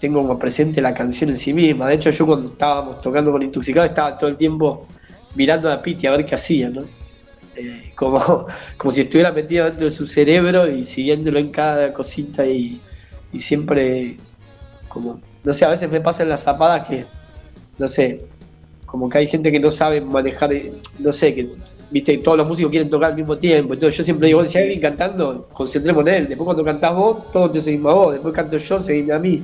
tengo 0.00 0.20
como 0.22 0.38
presente 0.38 0.80
la 0.80 0.94
canción 0.94 1.30
en 1.30 1.36
sí 1.36 1.52
misma. 1.52 1.88
De 1.88 1.94
hecho, 1.94 2.10
yo 2.10 2.26
cuando 2.26 2.50
estábamos 2.50 3.00
tocando 3.00 3.32
con 3.32 3.42
Intoxicado 3.42 3.86
estaba 3.86 4.18
todo 4.18 4.30
el 4.30 4.36
tiempo 4.36 4.86
mirando 5.34 5.70
a 5.70 5.80
Piti 5.80 6.06
a 6.06 6.12
ver 6.12 6.24
qué 6.24 6.34
hacía, 6.34 6.70
¿no? 6.70 6.84
Eh, 7.56 7.92
como, 7.94 8.46
como 8.76 8.90
si 8.90 9.02
estuviera 9.02 9.30
metido 9.32 9.66
dentro 9.66 9.84
de 9.84 9.90
su 9.90 10.06
cerebro 10.06 10.68
y 10.68 10.84
siguiéndolo 10.84 11.38
en 11.38 11.50
cada 11.50 11.92
cosita 11.92 12.44
y, 12.46 12.80
y 13.32 13.40
siempre 13.40 14.16
como, 14.94 15.20
no 15.42 15.52
sé, 15.52 15.64
a 15.64 15.70
veces 15.70 15.90
me 15.90 16.00
pasa 16.00 16.22
en 16.22 16.28
las 16.28 16.42
zapadas 16.42 16.86
que, 16.88 17.04
no 17.78 17.88
sé, 17.88 18.24
como 18.86 19.08
que 19.08 19.18
hay 19.18 19.26
gente 19.26 19.50
que 19.50 19.58
no 19.58 19.70
sabe 19.70 20.00
manejar, 20.00 20.52
eh, 20.52 20.72
no 21.00 21.10
sé, 21.10 21.34
que, 21.34 21.50
viste, 21.90 22.16
todos 22.18 22.38
los 22.38 22.46
músicos 22.46 22.70
quieren 22.70 22.88
tocar 22.88 23.10
al 23.10 23.16
mismo 23.16 23.36
tiempo, 23.36 23.74
entonces 23.74 23.98
yo 23.98 24.04
siempre 24.04 24.28
digo, 24.28 24.44
si 24.44 24.56
hay 24.56 24.64
alguien 24.64 24.80
cantando, 24.80 25.48
concentremos 25.52 26.06
en 26.06 26.14
él, 26.14 26.28
después 26.28 26.44
cuando 26.44 26.64
cantás 26.64 26.94
vos, 26.94 27.32
todos 27.32 27.52
te 27.52 27.60
seguimos 27.60 27.92
a 27.92 27.94
vos, 27.96 28.12
después 28.12 28.32
canto 28.32 28.56
yo, 28.56 28.78
seguime 28.78 29.12
a 29.12 29.18
mí, 29.18 29.42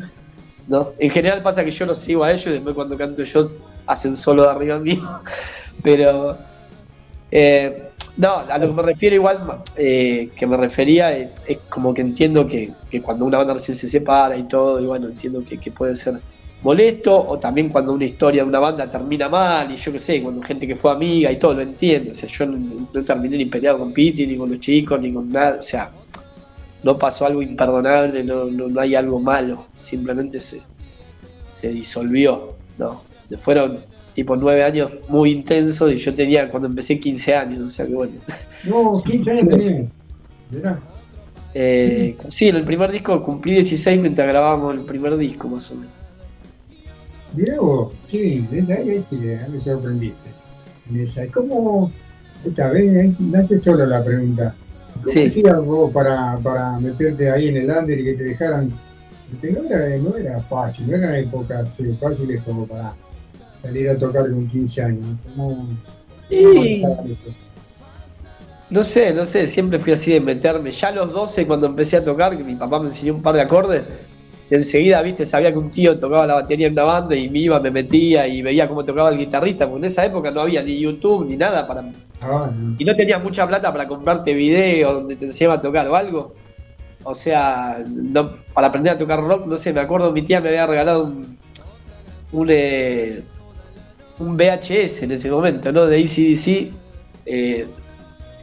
¿no? 0.69 0.93
En 0.99 1.11
general 1.11 1.43
pasa 1.43 1.65
que 1.65 1.73
yo 1.73 1.85
los 1.85 1.99
sigo 1.99 2.23
a 2.23 2.31
ellos 2.31 2.47
y 2.47 2.51
después 2.51 2.77
cuando 2.77 2.97
canto 2.97 3.25
yo 3.25 3.51
hacen 3.87 4.17
solo 4.17 4.45
de 4.45 4.51
arriba 4.51 4.79
mío, 4.79 5.03
pero... 5.83 6.39
Eh, 7.33 7.90
no, 8.17 8.37
a 8.37 8.59
lo 8.59 8.69
que 8.69 8.75
me 8.75 8.83
refiero 8.83 9.17
igual, 9.17 9.63
eh, 9.77 10.31
que 10.37 10.47
me 10.47 10.57
refería, 10.57 11.17
es 11.17 11.59
como 11.69 11.95
que 11.95 12.03
entiendo 12.03 12.47
que, 12.47 12.71
que 12.91 13.01
cuando 13.01 13.25
una 13.25 13.39
banda 13.39 13.55
recién 13.55 13.77
se 13.77 13.89
separa 13.89 14.37
y 14.37 14.45
todo, 14.45 14.81
y 14.81 14.87
bueno, 14.87 15.09
entiendo 15.09 15.43
que, 15.45 15.71
puede 15.71 15.97
ser 15.97 16.21
molesto, 16.63 17.17
o 17.17 17.39
también 17.39 17.71
cuando 17.71 17.93
una 17.93 18.05
historia 18.05 18.43
de 18.43 18.49
una 18.49 18.59
banda 18.59 18.91
termina 18.91 19.29
mal, 19.29 19.73
y 19.73 19.77
yo 19.77 19.93
qué 19.93 19.99
sé, 19.99 20.23
cuando 20.23 20.43
gente 20.43 20.67
que 20.67 20.77
fue 20.77 20.91
amiga 20.91 21.33
y 21.33 21.39
todo, 21.39 21.55
lo 21.55 21.63
entiendo, 21.63 22.11
o 22.11 22.15
sea, 22.15 22.29
yo 22.29 22.47
no, 22.47 22.89
no 22.93 23.05
terminé 23.05 23.39
ni 23.39 23.47
peleado 23.47 23.79
con 23.79 23.93
Piti, 23.93 24.27
ni 24.27 24.37
con 24.37 24.51
los 24.51 24.61
chicos, 24.61 25.01
ni 25.01 25.13
con 25.13 25.31
nada, 25.31 25.57
o 25.59 25.63
sea, 25.63 25.91
no 26.83 26.99
pasó 26.99 27.27
algo 27.27 27.43
imperdonable, 27.43 28.25
no, 28.25 28.45
no, 28.47 28.69
no 28.69 28.81
hay 28.81 28.95
algo 28.95 29.19
malo, 29.21 29.67
simplemente 29.79 30.41
se, 30.41 30.61
se 31.61 31.69
disolvió, 31.69 32.55
¿no? 32.77 33.03
Fueron 33.41 33.79
tipo 34.21 34.37
nueve 34.37 34.63
años 34.63 34.91
muy 35.09 35.31
intensos 35.33 35.91
y 35.91 35.97
yo 35.97 36.15
tenía 36.15 36.51
cuando 36.51 36.69
empecé 36.69 37.01
15 37.01 37.35
años, 37.35 37.61
o 37.61 37.69
sea 37.69 37.87
que 37.87 37.95
bueno. 37.95 38.13
No, 38.65 38.93
15 39.03 39.31
años 39.31 39.49
tenías. 39.49 39.93
Mirá. 40.51 40.79
Eh, 41.55 42.19
sí, 42.29 42.49
en 42.49 42.57
el 42.57 42.65
primer 42.65 42.93
disco 42.93 43.25
cumplí 43.25 43.55
16 43.55 43.99
mientras 43.99 44.29
grabábamos 44.29 44.75
el 44.75 44.85
primer 44.85 45.17
disco 45.17 45.49
más 45.49 45.71
o 45.71 45.77
menos. 45.77 45.93
Mirá 47.35 47.59
vos, 47.61 47.95
sí, 48.07 48.47
esa 48.53 48.75
ahí 48.75 49.03
sí, 49.03 49.17
me 49.17 49.59
sorprendiste. 49.59 50.31
¿Cómo? 51.33 51.91
Esta 52.45 52.71
vez 52.71 53.19
me 53.19 53.39
hace 53.39 53.59
solo 53.59 53.87
la 53.87 54.05
pregunta. 54.05 54.55
¿Cómo 55.01 55.13
Sí. 55.13 55.25
hacías 55.25 55.65
vos 55.65 55.91
para, 55.93 56.39
para 56.43 56.79
meterte 56.79 57.31
ahí 57.31 57.49
en 57.49 57.57
el 57.57 57.71
under 57.71 57.99
y 57.99 58.05
que 58.05 58.15
te 58.15 58.25
dejaran? 58.25 58.71
Porque 59.31 59.51
no 59.53 59.65
era, 59.65 59.97
no 59.97 60.15
era 60.15 60.41
fácil, 60.41 60.91
no 60.91 60.97
eran 60.97 61.15
épocas 61.15 61.81
eh, 61.81 61.97
fáciles 61.99 62.43
como 62.43 62.67
para 62.67 62.93
salir 63.63 63.91
a 63.91 63.99
tocar 63.99 64.31
con 64.31 64.49
15 64.49 64.83
años. 64.83 65.07
¿Cómo, 65.37 65.69
eso? 66.31 67.35
No 68.71 68.85
sé, 68.85 69.13
no 69.13 69.25
sé, 69.25 69.49
siempre 69.49 69.81
fui 69.81 69.93
así 69.93 70.13
de 70.13 70.21
meterme. 70.21 70.71
Ya 70.71 70.89
a 70.89 70.93
los 70.93 71.13
12 71.13 71.47
cuando 71.47 71.67
empecé 71.67 71.97
a 71.97 72.05
tocar, 72.05 72.37
que 72.37 72.45
mi 72.45 72.55
papá 72.55 72.79
me 72.79 72.87
enseñó 72.89 73.15
un 73.15 73.23
par 73.23 73.35
de 73.35 73.41
acordes, 73.41 73.83
enseguida, 74.49 75.03
viste, 75.03 75.27
sabía 75.27 75.53
que 75.53 75.59
un 75.59 75.71
tío 75.71 75.99
tocaba 75.99 76.27
la 76.27 76.35
batería 76.35 76.69
en 76.69 76.73
una 76.75 76.85
banda 76.85 77.17
y 77.17 77.29
me 77.29 77.41
iba, 77.41 77.59
me 77.59 77.71
metía 77.71 78.29
y 78.29 78.43
veía 78.43 78.69
cómo 78.69 78.85
tocaba 78.85 79.11
el 79.11 79.19
guitarrista, 79.19 79.67
porque 79.67 79.79
en 79.79 79.85
esa 79.87 80.05
época 80.07 80.31
no 80.31 80.41
había 80.43 80.63
ni 80.63 80.79
YouTube 80.79 81.27
ni 81.27 81.37
nada 81.37 81.67
para 81.67 81.85
Ah, 82.23 82.51
no. 82.55 82.77
y 82.79 82.85
no 82.85 82.95
tenías 82.95 83.23
mucha 83.23 83.47
plata 83.47 83.73
para 83.73 83.89
comprarte 83.89 84.35
videos 84.35 84.93
donde 84.93 85.17
te 85.17 85.25
enseñaban 85.25 85.59
a 85.59 85.63
tocar 85.63 85.89
o 85.89 85.97
algo. 85.97 86.35
O 87.03 87.15
sea, 87.15 87.83
no, 87.89 88.31
para 88.53 88.67
aprender 88.67 88.93
a 88.93 88.99
tocar 88.99 89.21
rock, 89.23 89.47
no 89.47 89.57
sé, 89.57 89.73
me 89.73 89.81
acuerdo 89.81 90.13
mi 90.13 90.23
tía 90.23 90.41
me 90.41 90.51
había 90.51 90.67
regalado 90.67 91.05
un, 91.05 91.39
un, 92.33 92.49
eh, 92.51 93.23
un 94.21 94.37
VHS 94.37 95.03
en 95.03 95.13
ese 95.13 95.31
momento, 95.31 95.73
¿no? 95.73 95.87
De 95.87 95.99
ACDC 95.99 96.73
eh, 97.27 97.67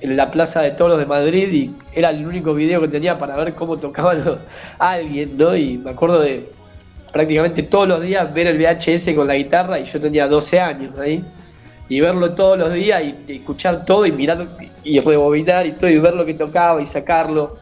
en 0.01 0.17
la 0.17 0.29
Plaza 0.29 0.61
de 0.61 0.71
Toros 0.71 0.99
de 0.99 1.05
Madrid 1.05 1.51
y 1.51 1.71
era 1.93 2.09
el 2.09 2.25
único 2.25 2.53
video 2.53 2.81
que 2.81 2.87
tenía 2.87 3.17
para 3.17 3.35
ver 3.35 3.53
cómo 3.53 3.77
tocaba 3.77 4.13
alguien, 4.79 5.37
¿no? 5.37 5.55
Y 5.55 5.77
me 5.77 5.91
acuerdo 5.91 6.19
de 6.19 6.49
prácticamente 7.13 7.63
todos 7.63 7.87
los 7.87 8.01
días 8.01 8.33
ver 8.33 8.47
el 8.47 8.57
VHS 8.57 9.13
con 9.15 9.27
la 9.27 9.35
guitarra 9.35 9.79
y 9.79 9.85
yo 9.85 10.01
tenía 10.01 10.27
12 10.27 10.59
años 10.59 10.97
ahí 10.99 11.23
y 11.89 11.99
verlo 12.01 12.33
todos 12.33 12.57
los 12.57 12.73
días 12.73 13.01
y, 13.03 13.33
escuchar 13.33 13.85
todo 13.85 14.05
y 14.05 14.11
mirar 14.11 14.47
y 14.83 14.99
rebobinar 14.99 15.65
y 15.65 15.71
todo 15.71 15.89
y 15.89 15.99
ver 15.99 16.15
lo 16.15 16.25
que 16.25 16.33
tocaba 16.33 16.81
y 16.81 16.85
sacarlo 16.85 17.57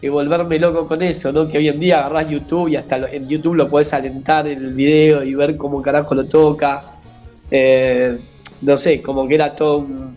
y 0.00 0.08
volverme 0.08 0.58
loco 0.58 0.86
con 0.86 1.02
eso, 1.02 1.32
¿no? 1.32 1.48
Que 1.48 1.58
hoy 1.58 1.68
en 1.68 1.80
día 1.80 2.00
agarrás 2.00 2.30
YouTube 2.30 2.68
y 2.68 2.76
hasta 2.76 2.96
en 3.10 3.28
YouTube 3.28 3.56
lo 3.56 3.68
podés 3.68 3.92
alentar 3.92 4.46
en 4.46 4.58
el 4.58 4.72
video 4.72 5.24
y 5.24 5.34
ver 5.34 5.56
cómo 5.56 5.82
carajo 5.82 6.14
lo 6.14 6.24
toca. 6.24 6.97
Eh, 7.50 8.18
no 8.62 8.76
sé, 8.76 9.00
como 9.02 9.26
que 9.26 9.34
era 9.36 9.54
todo 9.54 9.78
un, 9.78 10.16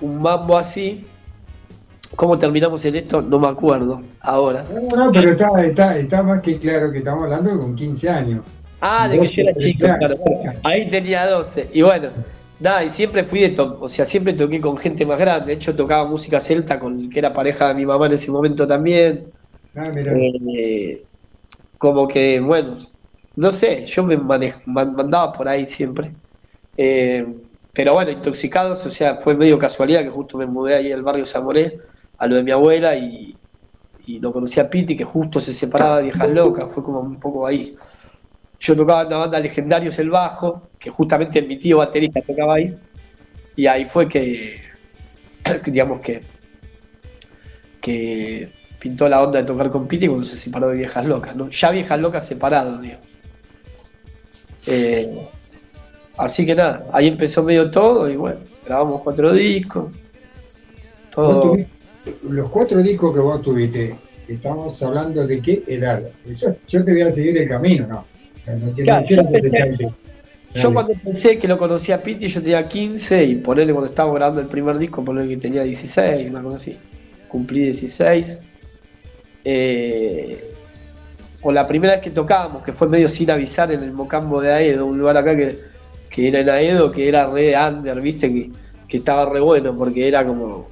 un 0.00 0.18
mambo 0.20 0.56
así. 0.56 1.04
¿Cómo 2.16 2.38
terminamos 2.38 2.84
en 2.84 2.94
esto? 2.96 3.20
No 3.22 3.40
me 3.40 3.48
acuerdo 3.48 4.00
ahora. 4.20 4.64
No, 4.72 5.06
no, 5.06 5.12
pero 5.12 5.32
está, 5.32 5.48
está, 5.64 5.98
está 5.98 6.22
más 6.22 6.40
que 6.40 6.58
claro 6.58 6.92
que 6.92 6.98
estamos 6.98 7.24
hablando 7.24 7.58
con 7.58 7.74
15 7.74 8.08
años. 8.08 8.44
Ah, 8.80 9.08
de 9.08 9.18
que 9.18 9.26
yo 9.28 9.42
era 9.42 9.54
chico, 9.54 9.86
claro. 9.98 10.14
Ahí 10.62 10.88
tenía 10.90 11.26
12. 11.26 11.70
Y 11.72 11.82
bueno, 11.82 12.10
nada, 12.60 12.84
y 12.84 12.90
siempre 12.90 13.24
fui 13.24 13.40
de 13.40 13.48
to 13.50 13.78
o 13.80 13.88
sea, 13.88 14.04
siempre 14.04 14.32
toqué 14.34 14.60
con 14.60 14.76
gente 14.76 15.04
más 15.06 15.18
grande. 15.18 15.46
De 15.48 15.52
hecho, 15.54 15.74
tocaba 15.74 16.06
música 16.06 16.38
celta 16.38 16.78
con 16.78 17.00
el 17.00 17.10
que 17.10 17.18
era 17.18 17.32
pareja 17.32 17.68
de 17.68 17.74
mi 17.74 17.86
mamá 17.86 18.06
en 18.06 18.12
ese 18.12 18.30
momento 18.30 18.66
también. 18.66 19.32
Ah. 19.74 19.90
Eh, 19.96 21.02
como 21.78 22.06
que, 22.06 22.38
bueno, 22.40 22.76
no 23.36 23.50
sé, 23.50 23.84
yo 23.86 24.04
me 24.04 24.16
mane- 24.16 24.54
man- 24.66 24.94
mandaba 24.94 25.32
por 25.32 25.48
ahí 25.48 25.66
siempre. 25.66 26.12
Eh, 26.76 27.26
pero 27.72 27.94
bueno, 27.94 28.10
intoxicados, 28.10 28.86
o 28.86 28.90
sea, 28.90 29.16
fue 29.16 29.34
medio 29.34 29.58
casualidad 29.58 30.02
que 30.02 30.10
justo 30.10 30.38
me 30.38 30.46
mudé 30.46 30.76
ahí 30.76 30.92
al 30.92 31.02
barrio 31.02 31.24
Zamoré, 31.24 31.80
a 32.18 32.26
lo 32.26 32.36
de 32.36 32.42
mi 32.44 32.52
abuela, 32.52 32.96
y, 32.96 33.36
y 34.06 34.20
lo 34.20 34.32
conocí 34.32 34.60
a 34.60 34.70
Piti, 34.70 34.96
que 34.96 35.04
justo 35.04 35.40
se 35.40 35.52
separaba 35.52 35.96
de 35.96 36.04
Viejas 36.04 36.28
Locas, 36.30 36.72
fue 36.72 36.84
como 36.84 37.00
un 37.00 37.18
poco 37.18 37.46
ahí. 37.46 37.76
Yo 38.60 38.76
tocaba 38.76 39.02
en 39.02 39.08
una 39.08 39.16
banda 39.18 39.40
Legendarios 39.40 39.98
el 39.98 40.10
bajo, 40.10 40.68
que 40.78 40.88
justamente 40.90 41.42
mi 41.42 41.58
tío 41.58 41.78
baterista 41.78 42.20
tocaba 42.22 42.54
ahí, 42.54 42.78
y 43.56 43.66
ahí 43.66 43.86
fue 43.86 44.08
que, 44.08 44.56
digamos 45.66 46.00
que, 46.00 46.22
que 47.80 48.50
pintó 48.78 49.08
la 49.08 49.22
onda 49.22 49.40
de 49.40 49.46
tocar 49.46 49.70
con 49.70 49.88
Piti 49.88 50.06
cuando 50.06 50.24
se 50.24 50.36
separó 50.36 50.68
de 50.68 50.76
Viejas 50.76 51.04
Locas, 51.06 51.34
¿no? 51.34 51.48
Ya 51.50 51.70
Viejas 51.70 51.98
Locas 51.98 52.26
separado, 52.26 52.78
digo. 52.78 52.98
Eh, 54.66 55.28
así 56.16 56.46
que 56.46 56.54
nada, 56.54 56.86
ahí 56.92 57.08
empezó 57.08 57.42
medio 57.42 57.70
todo 57.70 58.08
y 58.10 58.16
bueno, 58.16 58.40
grabamos 58.64 59.02
cuatro 59.02 59.32
discos. 59.32 59.86
Todo. 61.10 61.56
los 62.28 62.50
cuatro 62.50 62.82
discos 62.82 63.14
que 63.14 63.20
vos 63.20 63.40
tuviste, 63.40 63.94
estamos 64.26 64.82
hablando 64.82 65.26
de 65.26 65.40
qué 65.40 65.62
edad. 65.66 66.02
Yo, 66.26 66.56
yo 66.66 66.84
te 66.84 66.92
voy 66.92 67.02
a 67.02 67.10
seguir 67.10 67.38
el 67.38 67.48
camino, 67.48 67.86
¿no? 67.86 67.98
O 68.00 68.44
sea, 68.44 68.54
no 68.54 68.72
quiero- 68.72 69.06
Claro, 69.06 69.22
no 69.22 69.30
quiero 69.30 69.94
yo 70.54 70.72
cuando 70.72 70.94
pensé 71.02 71.38
que 71.38 71.48
lo 71.48 71.58
conocía 71.58 71.96
a 71.96 71.98
Piti, 71.98 72.28
yo 72.28 72.40
tenía 72.40 72.68
15 72.68 73.24
y 73.24 73.34
ponerle 73.36 73.72
cuando 73.72 73.90
estábamos 73.90 74.16
grabando 74.16 74.40
el 74.40 74.46
primer 74.46 74.78
disco, 74.78 75.04
ponerle 75.04 75.34
que 75.34 75.40
tenía 75.40 75.64
16, 75.64 76.30
una 76.30 76.42
cosa 76.42 76.56
así. 76.56 76.78
Cumplí 77.28 77.64
16. 77.64 78.40
Eh, 79.44 80.52
o 81.42 81.50
la 81.50 81.66
primera 81.66 81.94
vez 81.94 82.02
que 82.02 82.10
tocábamos, 82.10 82.62
que 82.62 82.72
fue 82.72 82.88
medio 82.88 83.08
sin 83.08 83.30
avisar 83.30 83.72
en 83.72 83.82
el 83.82 83.92
Mocambo 83.92 84.40
de 84.40 84.52
Aedo, 84.52 84.86
un 84.86 84.96
lugar 84.96 85.16
acá 85.16 85.36
que, 85.36 85.58
que 86.14 86.28
era 86.28 86.40
en 86.40 86.48
Aedo, 86.48 86.92
que 86.92 87.08
era 87.08 87.26
re 87.26 87.54
under, 87.58 88.00
viste, 88.00 88.32
que, 88.32 88.50
que 88.86 88.98
estaba 88.98 89.26
re 89.26 89.40
bueno, 89.40 89.76
porque 89.76 90.06
era 90.06 90.24
como. 90.24 90.68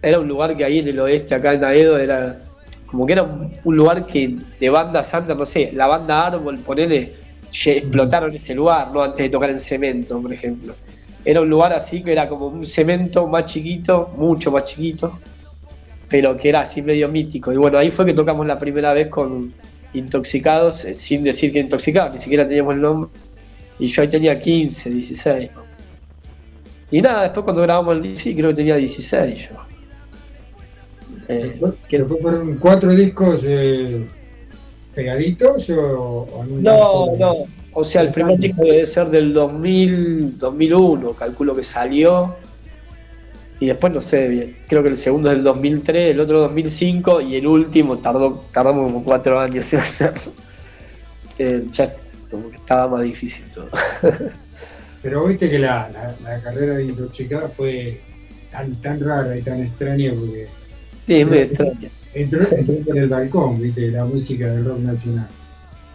Era 0.00 0.20
un 0.20 0.28
lugar 0.28 0.56
que 0.56 0.64
ahí 0.64 0.78
en 0.78 0.88
el 0.88 1.00
oeste, 1.00 1.34
acá 1.34 1.54
en 1.54 1.64
Aedo, 1.64 1.98
era 1.98 2.38
como 2.86 3.04
que 3.04 3.14
era 3.14 3.24
un, 3.24 3.52
un 3.64 3.76
lugar 3.76 4.06
que 4.06 4.36
de 4.60 4.70
bandas 4.70 5.12
under, 5.14 5.36
no 5.36 5.44
sé, 5.44 5.72
la 5.74 5.88
banda 5.88 6.26
Árbol, 6.26 6.58
ponele, 6.58 7.14
explotaron 7.50 8.32
ese 8.34 8.54
lugar, 8.54 8.92
¿no? 8.92 9.02
Antes 9.02 9.24
de 9.24 9.28
tocar 9.28 9.50
en 9.50 9.58
cemento, 9.58 10.20
por 10.22 10.32
ejemplo. 10.32 10.72
Era 11.24 11.40
un 11.40 11.48
lugar 11.48 11.72
así 11.72 12.02
que 12.02 12.12
era 12.12 12.28
como 12.28 12.46
un 12.46 12.64
cemento 12.64 13.26
más 13.26 13.46
chiquito, 13.46 14.12
mucho 14.16 14.52
más 14.52 14.64
chiquito, 14.64 15.18
pero 16.08 16.36
que 16.36 16.48
era 16.48 16.60
así 16.60 16.80
medio 16.80 17.08
mítico. 17.08 17.52
Y 17.52 17.56
bueno, 17.56 17.78
ahí 17.78 17.90
fue 17.90 18.06
que 18.06 18.14
tocamos 18.14 18.46
la 18.46 18.58
primera 18.58 18.92
vez 18.92 19.08
con 19.08 19.52
Intoxicados, 19.94 20.84
eh, 20.84 20.94
sin 20.94 21.24
decir 21.24 21.52
que 21.52 21.58
Intoxicados, 21.58 22.12
ni 22.12 22.18
siquiera 22.20 22.46
teníamos 22.46 22.74
el 22.74 22.82
nombre. 22.82 23.10
Y 23.78 23.86
yo 23.86 24.02
ahí 24.02 24.08
tenía 24.08 24.38
15, 24.38 24.90
16. 24.90 25.50
Y 26.90 27.00
nada, 27.00 27.24
después 27.24 27.44
cuando 27.44 27.62
grabamos 27.62 27.96
el 27.96 28.02
disco, 28.02 28.30
creo 28.36 28.50
que 28.50 28.56
tenía 28.56 28.76
16 28.76 29.48
yo. 29.48 29.56
Eh, 31.28 31.34
Después, 31.34 31.74
después 31.90 32.20
fueron 32.20 32.56
cuatro 32.56 32.94
discos 32.94 33.40
eh, 33.44 34.06
pegaditos 34.94 35.70
o, 35.70 36.44
No, 36.48 37.16
no. 37.16 37.34
O 37.74 37.84
sea, 37.84 38.02
el 38.02 38.12
primer 38.12 38.38
disco 38.38 38.64
debe 38.64 38.84
ser 38.84 39.06
del 39.08 39.32
2000, 39.32 40.38
2001, 40.38 41.12
calculo 41.14 41.56
que 41.56 41.62
salió. 41.62 42.34
Y 43.58 43.66
después 43.66 43.94
no 43.94 44.02
sé 44.02 44.28
bien. 44.28 44.56
Creo 44.68 44.82
que 44.82 44.90
el 44.90 44.96
segundo 44.96 45.30
es 45.30 45.36
del 45.36 45.44
2003, 45.44 46.10
el 46.10 46.20
otro 46.20 46.40
2005 46.40 47.20
y 47.22 47.36
el 47.36 47.46
último 47.46 47.98
tardó, 47.98 48.44
tardamos 48.52 48.92
como 48.92 49.04
cuatro 49.04 49.40
años 49.40 49.72
en 49.72 49.80
hacerlo. 49.80 50.32
Eh, 51.38 51.64
ya 51.72 51.90
como 52.32 52.50
que 52.50 52.56
estaba 52.56 52.88
más 52.88 53.02
difícil 53.04 53.44
todo. 53.54 53.68
Pero 55.02 55.24
viste 55.26 55.50
que 55.50 55.58
la, 55.60 55.88
la, 55.90 56.16
la 56.22 56.40
carrera 56.42 56.74
de 56.76 56.84
Intoxicada 56.86 57.48
fue 57.48 58.00
tan, 58.50 58.74
tan 58.80 59.00
rara 59.00 59.36
y 59.38 59.42
tan 59.42 59.60
extraña 59.62 60.12
porque 60.18 60.48
Sí, 61.06 61.14
es 61.20 61.26
medio 61.26 61.44
extraño. 61.44 61.88
entró, 62.14 62.40
entró 62.50 62.74
por 62.86 62.98
el 62.98 63.08
balcón, 63.08 63.60
viste, 63.60 63.88
la 63.90 64.04
música 64.04 64.48
del 64.48 64.64
rock 64.64 64.78
nacional. 64.78 65.28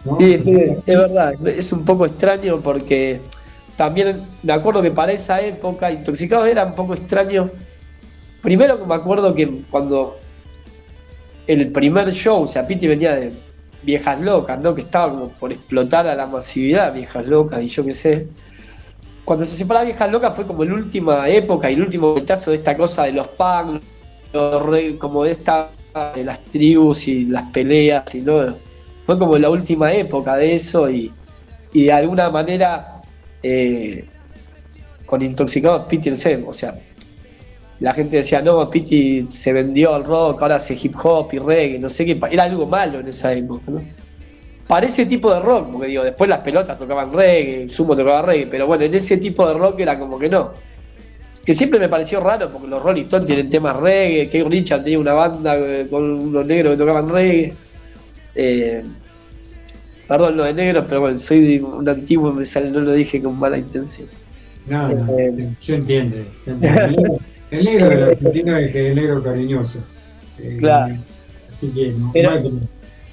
¿no? 0.04 0.16
Sí, 0.18 0.34
es, 0.34 0.40
es 0.86 0.98
verdad, 0.98 1.34
es 1.48 1.72
un 1.72 1.84
poco 1.84 2.06
extraño 2.06 2.60
porque 2.60 3.20
también 3.76 4.22
me 4.42 4.52
acuerdo 4.52 4.82
que 4.82 4.90
para 4.90 5.12
esa 5.12 5.40
época 5.40 5.90
Intoxicados 5.92 6.48
era 6.48 6.66
un 6.66 6.74
poco 6.74 6.94
extraño. 6.94 7.50
Primero 8.42 8.78
que 8.78 8.86
me 8.86 8.94
acuerdo 8.94 9.34
que 9.34 9.62
cuando 9.70 10.18
el 11.46 11.72
primer 11.72 12.10
show, 12.12 12.42
o 12.42 12.46
sea, 12.46 12.66
Piti 12.66 12.86
venía 12.86 13.16
de 13.16 13.32
Viejas 13.82 14.20
Locas, 14.20 14.60
¿no? 14.60 14.74
Que 14.74 14.82
estaba 14.82 15.10
como 15.10 15.28
por 15.30 15.52
explotar 15.52 16.06
a 16.06 16.14
la 16.14 16.26
masividad, 16.26 16.94
Viejas 16.94 17.26
Locas 17.26 17.62
y 17.62 17.68
yo 17.68 17.84
qué 17.84 17.94
sé. 17.94 18.28
Cuando 19.24 19.44
se 19.44 19.56
separaba 19.56 19.84
Viejas 19.84 20.10
Locas 20.10 20.34
fue 20.34 20.46
como 20.46 20.64
la 20.64 20.74
última 20.74 21.28
época 21.28 21.70
y 21.70 21.74
el 21.74 21.82
último 21.82 22.08
momentazo 22.08 22.50
de 22.50 22.56
esta 22.56 22.76
cosa 22.76 23.04
de 23.04 23.12
los 23.12 23.28
punk, 23.28 23.82
como 24.98 25.24
de 25.24 25.30
esta 25.30 25.70
de 26.14 26.24
las 26.24 26.44
tribus 26.44 27.08
y 27.08 27.24
las 27.24 27.50
peleas 27.50 28.14
y 28.14 28.20
no 28.20 28.56
fue 29.04 29.18
como 29.18 29.38
la 29.38 29.50
última 29.50 29.92
época 29.92 30.36
de 30.36 30.54
eso 30.54 30.88
y, 30.90 31.10
y 31.72 31.84
de 31.84 31.92
alguna 31.92 32.30
manera 32.30 32.94
eh, 33.42 34.04
con 35.06 35.22
Intoxicados 35.22 35.86
sé, 36.16 36.44
o 36.46 36.52
sea 36.52 36.74
la 37.80 37.94
gente 37.94 38.16
decía 38.16 38.42
no, 38.42 38.68
Piti 38.68 39.26
se 39.30 39.52
vendió 39.52 39.94
al 39.94 40.04
rock, 40.04 40.42
ahora 40.42 40.56
hace 40.56 40.76
hip 40.80 40.94
hop 41.02 41.28
y 41.32 41.38
reggae, 41.38 41.78
no 41.78 41.88
sé 41.88 42.04
qué, 42.04 42.18
era 42.30 42.44
algo 42.44 42.66
malo 42.66 43.00
en 43.00 43.08
esa 43.08 43.32
época, 43.32 43.62
¿no? 43.70 43.80
Para 44.66 44.84
ese 44.86 45.06
tipo 45.06 45.32
de 45.32 45.40
rock, 45.40 45.70
porque 45.72 45.86
digo, 45.86 46.04
después 46.04 46.28
las 46.28 46.40
pelotas 46.42 46.78
tocaban 46.78 47.12
reggae, 47.12 47.68
Sumo 47.68 47.96
tocaba 47.96 48.22
reggae, 48.22 48.46
pero 48.48 48.66
bueno, 48.66 48.84
en 48.84 48.94
ese 48.94 49.16
tipo 49.16 49.46
de 49.46 49.54
rock 49.54 49.80
era 49.80 49.98
como 49.98 50.18
que 50.18 50.28
no. 50.28 50.50
Que 51.44 51.54
siempre 51.54 51.80
me 51.80 51.88
pareció 51.88 52.20
raro 52.20 52.50
porque 52.50 52.66
los 52.68 52.82
Rolling 52.82 53.04
Stones 53.04 53.26
tienen 53.26 53.48
temas 53.48 53.76
reggae, 53.76 54.28
Keith 54.28 54.46
Richard 54.46 54.84
tenía 54.84 54.98
una 54.98 55.14
banda 55.14 55.56
eh, 55.56 55.86
con 55.88 56.02
unos 56.02 56.44
negros 56.44 56.72
que 56.74 56.78
tocaban 56.78 57.08
reggae. 57.08 57.54
Eh, 58.34 58.84
perdón, 60.06 60.36
lo 60.36 60.44
de 60.44 60.52
negros, 60.52 60.84
pero 60.86 61.00
bueno, 61.00 61.18
soy 61.18 61.58
un 61.60 61.88
antiguo, 61.88 62.32
me 62.34 62.44
sale, 62.44 62.70
no 62.70 62.80
lo 62.80 62.92
dije 62.92 63.22
con 63.22 63.38
mala 63.38 63.56
intención. 63.56 64.08
No, 64.66 64.88
no, 64.88 65.18
Eh, 65.18 65.48
se 65.58 65.76
entiende. 65.76 66.26
se 66.44 66.50
entiende. 66.50 67.18
El 67.50 67.64
negro- 67.64 67.88
de 67.88 67.96
la 67.96 68.06
Argentina 68.08 68.60
es 68.60 68.74
el 68.74 68.94
negro 68.94 69.22
cariñoso. 69.22 69.78
Eh, 70.38 70.56
Claro. 70.58 70.96
Así 71.52 71.68
que 71.68 71.92
no, 71.92 72.10
Pero- 72.12 72.30
no 72.30 72.36
hay 72.36 72.42
como- 72.42 72.60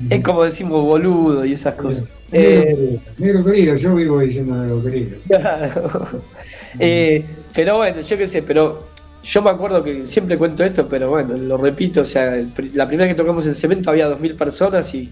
Es 0.09 0.23
como 0.23 0.43
decimos 0.43 0.83
boludo 0.83 1.45
y 1.45 1.53
esas 1.53 1.75
cosas. 1.75 2.13
Negro 2.31 2.49
Eh, 2.51 2.65
querido, 2.75 3.01
negro 3.17 3.45
querido, 3.45 3.75
yo 3.75 3.95
vivo 3.95 4.19
diciendo 4.19 4.55
negro 4.61 4.83
querido. 4.83 5.17
Claro. 5.27 6.07
Eh, 6.77 7.23
pero 7.53 7.77
bueno, 7.77 8.01
yo 8.01 8.17
qué 8.17 8.27
sé, 8.27 8.41
pero 8.43 8.79
yo 9.23 9.41
me 9.41 9.49
acuerdo 9.49 9.81
que 9.81 10.05
siempre 10.05 10.37
cuento 10.37 10.61
esto, 10.65 10.85
pero 10.89 11.09
bueno, 11.09 11.37
lo 11.37 11.55
repito, 11.55 12.01
o 12.01 12.05
sea, 12.05 12.35
el 12.35 12.51
la 12.73 12.85
primera 12.85 13.07
vez 13.07 13.15
que 13.15 13.21
tocamos 13.21 13.45
en 13.45 13.55
cemento 13.55 13.89
había 13.89 14.09
2.000 14.09 14.35
personas 14.35 14.93
y, 14.93 15.09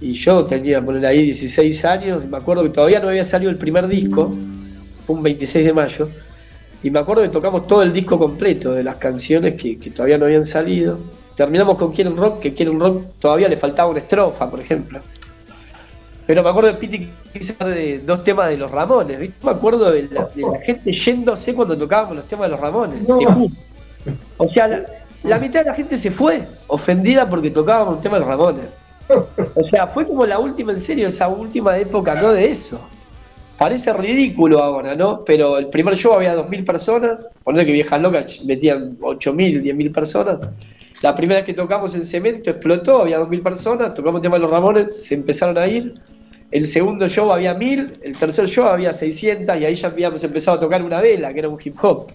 y 0.00 0.14
yo 0.14 0.44
tenía, 0.44 0.82
poner 0.82 1.04
ahí 1.04 1.22
16 1.24 1.84
años, 1.84 2.24
y 2.24 2.28
me 2.28 2.38
acuerdo 2.38 2.62
que 2.62 2.70
todavía 2.70 3.00
no 3.00 3.08
había 3.10 3.22
salido 3.22 3.50
el 3.50 3.58
primer 3.58 3.86
disco, 3.86 4.34
fue 5.06 5.14
un 5.16 5.22
26 5.22 5.66
de 5.66 5.72
mayo, 5.74 6.08
y 6.82 6.90
me 6.90 6.98
acuerdo 6.98 7.22
que 7.22 7.28
tocamos 7.28 7.66
todo 7.66 7.82
el 7.82 7.92
disco 7.92 8.18
completo 8.18 8.72
de 8.72 8.82
las 8.82 8.96
canciones 8.96 9.54
que, 9.54 9.78
que 9.78 9.90
todavía 9.90 10.18
no 10.18 10.26
habían 10.26 10.44
salido. 10.44 10.98
Terminamos 11.34 11.76
con 11.76 11.92
Quieren 11.92 12.16
Rock, 12.16 12.40
que 12.40 12.54
Quieren 12.54 12.80
Rock 12.80 13.04
todavía 13.18 13.48
le 13.48 13.56
faltaba 13.56 13.90
una 13.90 14.00
estrofa, 14.00 14.50
por 14.50 14.60
ejemplo. 14.60 15.00
Pero 16.26 16.42
me 16.42 16.50
acuerdo 16.50 16.72
de 16.72 16.78
Piti 16.78 17.10
de 17.34 17.98
dos 18.00 18.22
temas 18.24 18.48
de 18.48 18.56
los 18.56 18.70
Ramones, 18.70 19.18
¿viste? 19.18 19.36
Me 19.42 19.50
acuerdo 19.50 19.90
de 19.90 20.08
la, 20.10 20.24
de 20.26 20.42
la 20.42 20.60
gente 20.60 20.92
yéndose 20.92 21.54
cuando 21.54 21.76
tocábamos 21.76 22.16
los 22.16 22.26
temas 22.26 22.46
de 22.46 22.50
los 22.52 22.60
Ramones. 22.60 23.08
No. 23.08 23.18
O 24.38 24.48
sea, 24.48 24.68
la, 24.68 24.86
la 25.24 25.38
mitad 25.38 25.60
de 25.60 25.66
la 25.66 25.74
gente 25.74 25.96
se 25.96 26.10
fue 26.10 26.42
ofendida 26.68 27.28
porque 27.28 27.50
tocábamos 27.50 27.96
un 27.96 28.00
tema 28.00 28.14
de 28.16 28.20
los 28.20 28.28
Ramones. 28.28 28.66
O 29.08 29.68
sea, 29.68 29.88
fue 29.88 30.06
como 30.06 30.24
la 30.24 30.38
última, 30.38 30.72
en 30.72 30.80
serio, 30.80 31.08
esa 31.08 31.28
última 31.28 31.76
época, 31.76 32.14
¿no? 32.14 32.32
De 32.32 32.48
eso. 32.48 32.80
Parece 33.60 33.92
ridículo 33.92 34.62
ahora, 34.62 34.96
¿no? 34.96 35.22
Pero 35.22 35.58
el 35.58 35.68
primer 35.68 35.94
show 35.94 36.14
había 36.14 36.34
2.000 36.34 36.64
personas, 36.64 37.28
poner 37.44 37.66
que 37.66 37.72
Viejas 37.72 38.00
Locas 38.00 38.42
metían 38.46 38.98
8.000, 38.98 39.62
10.000 39.62 39.92
personas. 39.92 40.38
La 41.02 41.14
primera 41.14 41.40
vez 41.40 41.46
que 41.46 41.52
tocamos 41.52 41.94
en 41.94 42.06
cemento 42.06 42.48
explotó, 42.48 43.02
había 43.02 43.20
2.000 43.20 43.42
personas, 43.42 43.94
tocamos 43.94 44.20
el 44.20 44.22
tema 44.22 44.36
de 44.36 44.44
los 44.44 44.50
Ramones, 44.50 45.04
se 45.04 45.14
empezaron 45.14 45.58
a 45.58 45.66
ir. 45.66 45.92
El 46.50 46.64
segundo 46.64 47.06
show 47.06 47.30
había 47.30 47.54
1.000, 47.54 48.00
el 48.02 48.16
tercer 48.16 48.48
show 48.48 48.64
había 48.64 48.94
600 48.94 49.54
y 49.60 49.64
ahí 49.66 49.74
ya 49.74 49.88
habíamos 49.88 50.24
empezado 50.24 50.56
a 50.56 50.60
tocar 50.60 50.82
una 50.82 51.02
vela, 51.02 51.30
que 51.34 51.40
era 51.40 51.50
un 51.50 51.58
hip 51.62 51.76
hop. 51.82 51.98
O 51.98 52.06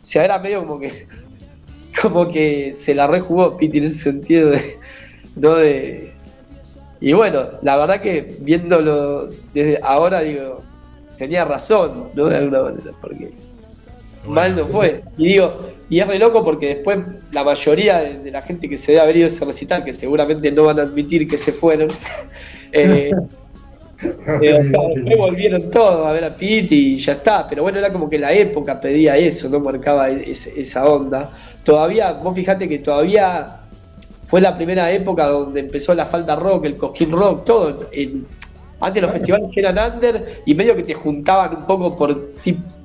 sea, 0.00 0.24
era 0.24 0.38
medio 0.38 0.60
como 0.60 0.78
que 0.78 1.08
como 2.00 2.30
que 2.30 2.74
se 2.76 2.94
la 2.94 3.08
rejugó 3.08 3.56
Piti 3.56 3.78
en 3.78 3.84
ese 3.86 3.98
sentido 3.98 4.50
de, 4.50 4.76
¿no? 5.34 5.56
de 5.56 6.12
y 7.00 7.12
bueno, 7.12 7.46
la 7.62 7.76
verdad 7.76 8.00
que 8.00 8.36
viéndolo 8.38 9.26
desde 9.52 9.80
ahora 9.82 10.20
digo, 10.20 10.62
tenía 11.22 11.44
razón, 11.44 12.10
¿no? 12.14 12.24
De 12.28 12.36
alguna 12.36 12.62
manera, 12.62 12.90
porque 13.00 13.30
mal 14.26 14.56
no 14.56 14.66
fue. 14.66 15.02
Y 15.16 15.28
digo, 15.28 15.68
y 15.88 16.00
es 16.00 16.06
re 16.08 16.18
loco 16.18 16.42
porque 16.44 16.74
después 16.74 16.98
la 17.30 17.44
mayoría 17.44 17.98
de, 17.98 18.18
de 18.18 18.30
la 18.32 18.42
gente 18.42 18.68
que 18.68 18.76
se 18.76 18.92
debe 18.92 19.02
haber 19.04 19.16
ido 19.18 19.26
a 19.26 19.28
ese 19.28 19.44
recital, 19.44 19.84
que 19.84 19.92
seguramente 19.92 20.50
no 20.50 20.64
van 20.64 20.80
a 20.80 20.82
admitir 20.82 21.28
que 21.28 21.38
se 21.38 21.52
fueron, 21.52 21.88
eh, 22.72 23.10
eh, 24.42 24.54
o 24.58 24.62
sea, 24.64 24.80
después 24.96 25.16
volvieron 25.16 25.70
todos 25.70 26.04
a 26.06 26.12
ver 26.12 26.24
a 26.24 26.34
Piti 26.34 26.94
y 26.94 26.98
ya 26.98 27.12
está. 27.12 27.46
Pero 27.48 27.62
bueno, 27.62 27.78
era 27.78 27.92
como 27.92 28.08
que 28.10 28.18
la 28.18 28.32
época 28.32 28.80
pedía 28.80 29.16
eso, 29.16 29.48
no 29.48 29.60
marcaba 29.60 30.08
ese- 30.10 30.60
esa 30.60 30.84
onda. 30.86 31.30
Todavía, 31.64 32.14
vos 32.14 32.34
fijate 32.34 32.68
que 32.68 32.80
todavía 32.80 33.60
fue 34.26 34.40
la 34.40 34.56
primera 34.56 34.90
época 34.90 35.26
donde 35.28 35.60
empezó 35.60 35.94
la 35.94 36.06
falda 36.06 36.34
rock, 36.34 36.64
el 36.64 36.76
cosquín 36.76 37.12
rock, 37.12 37.44
todo. 37.44 37.88
En- 37.92 38.26
antes 38.82 39.02
los 39.02 39.12
festivales 39.12 39.50
eran 39.56 39.94
under 39.94 40.42
y 40.44 40.54
medio 40.54 40.76
que 40.76 40.82
te 40.82 40.94
juntaban 40.94 41.56
un 41.56 41.66
poco 41.66 41.96
por 41.96 42.32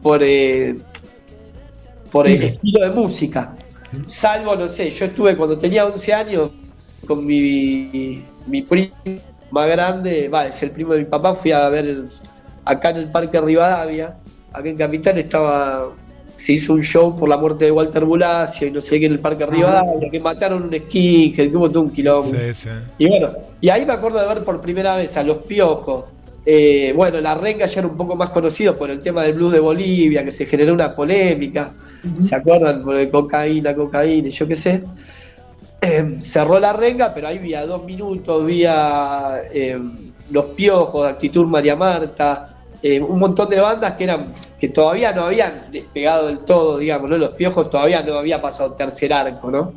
por 0.01 0.21
eh, 0.23 0.75
por 2.11 2.27
el 2.27 2.43
estilo 2.43 2.87
de 2.87 2.91
música. 2.93 3.55
Salvo, 4.05 4.55
no 4.55 4.67
sé, 4.67 4.89
yo 4.91 5.05
estuve 5.05 5.35
cuando 5.35 5.57
tenía 5.57 5.85
11 5.85 6.13
años 6.13 6.51
con 7.05 7.25
mi, 7.25 8.21
mi 8.45 8.61
primo 8.63 8.93
más 9.51 9.67
grande, 9.67 10.27
va, 10.29 10.47
es 10.47 10.61
el 10.63 10.71
primo 10.71 10.93
de 10.93 10.99
mi 10.99 11.05
papá, 11.05 11.33
fui 11.35 11.51
a 11.51 11.67
ver 11.69 11.85
el- 11.85 12.09
acá 12.65 12.89
en 12.89 12.97
el 12.97 13.11
Parque 13.11 13.39
Rivadavia, 13.39 14.15
acá 14.51 14.67
en 14.69 14.77
Capital 14.77 15.17
estaba, 15.17 15.89
se 16.47 16.53
hizo 16.53 16.71
un 16.71 16.81
show 16.81 17.13
por 17.13 17.27
la 17.27 17.35
muerte 17.35 17.65
de 17.65 17.71
Walter 17.71 18.05
Bulacio 18.05 18.69
y 18.69 18.71
no 18.71 18.79
sé 18.79 19.01
qué 19.01 19.07
en 19.07 19.11
el 19.11 19.19
Parque 19.19 19.45
Rivadavia, 19.45 20.09
que 20.09 20.17
mataron 20.21 20.63
un 20.63 20.73
esquí, 20.73 21.33
que 21.33 21.47
hubo 21.53 21.69
todo 21.69 21.83
un 21.83 21.89
quilombo. 21.91 22.23
Sí, 22.23 22.53
sí. 22.53 22.69
Y 22.99 23.09
bueno, 23.09 23.31
y 23.59 23.67
ahí 23.67 23.85
me 23.85 23.91
acuerdo 23.91 24.17
de 24.19 24.27
ver 24.27 24.45
por 24.45 24.61
primera 24.61 24.95
vez 24.95 25.17
a 25.17 25.23
los 25.23 25.39
piojos, 25.45 26.05
Eh, 26.49 26.93
bueno, 26.95 27.19
la 27.19 27.35
renga 27.35 27.65
ya 27.65 27.81
era 27.81 27.89
un 27.89 27.97
poco 27.97 28.15
más 28.15 28.29
conocido 28.29 28.77
por 28.77 28.89
el 28.89 29.01
tema 29.01 29.23
del 29.23 29.33
blues 29.33 29.51
de 29.51 29.59
Bolivia, 29.59 30.23
que 30.23 30.31
se 30.31 30.45
generó 30.45 30.73
una 30.73 30.95
polémica. 30.95 31.73
¿Se 32.19 32.33
acuerdan? 32.37 32.81
Por 32.81 32.95
el 32.95 33.09
cocaína, 33.11 33.75
cocaína, 33.75 34.29
y 34.29 34.31
yo 34.31 34.47
qué 34.47 34.55
sé. 34.55 34.81
Eh, 35.81 36.15
cerró 36.19 36.57
la 36.57 36.71
renga, 36.71 37.13
pero 37.13 37.27
ahí 37.27 37.39
vía 37.39 37.65
dos 37.65 37.83
minutos, 37.83 38.45
vía 38.45 39.41
eh, 39.53 39.77
Los 40.31 40.45
Piojos, 40.55 41.05
Actitud 41.05 41.45
María 41.47 41.75
Marta, 41.75 42.55
un 42.81 43.19
montón 43.19 43.49
de 43.49 43.59
bandas 43.59 43.95
que 43.97 44.05
eran 44.05 44.31
que 44.59 44.69
todavía 44.69 45.11
no 45.11 45.25
habían 45.25 45.71
despegado 45.71 46.27
del 46.27 46.39
todo, 46.39 46.77
digamos, 46.77 47.09
¿no? 47.09 47.17
Los 47.17 47.35
Piojos 47.35 47.69
todavía 47.69 48.01
no 48.01 48.15
había 48.15 48.41
pasado 48.41 48.73
tercer 48.73 49.13
arco, 49.13 49.51
¿no? 49.51 49.73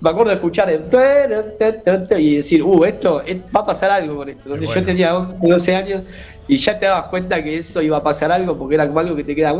Me 0.00 0.10
acuerdo 0.10 0.30
de 0.30 0.36
escuchar 0.36 0.70
el 0.70 0.84
y 2.20 2.36
decir, 2.36 2.62
uh, 2.62 2.84
esto 2.84 3.22
va 3.54 3.60
a 3.60 3.66
pasar 3.66 3.90
algo 3.90 4.16
con 4.16 4.28
esto. 4.28 4.42
Entonces 4.44 4.72
yo 4.72 4.84
tenía 4.84 5.16
11, 5.16 5.36
12 5.40 5.76
años 5.76 6.02
y 6.46 6.56
ya 6.56 6.78
te 6.78 6.86
dabas 6.86 7.06
cuenta 7.06 7.42
que 7.42 7.56
eso 7.56 7.82
iba 7.82 7.96
a 7.96 8.02
pasar 8.02 8.30
algo 8.30 8.56
porque 8.56 8.76
era 8.76 8.86
como 8.86 9.00
algo 9.00 9.16
que 9.16 9.24
te 9.24 9.34
queda, 9.34 9.52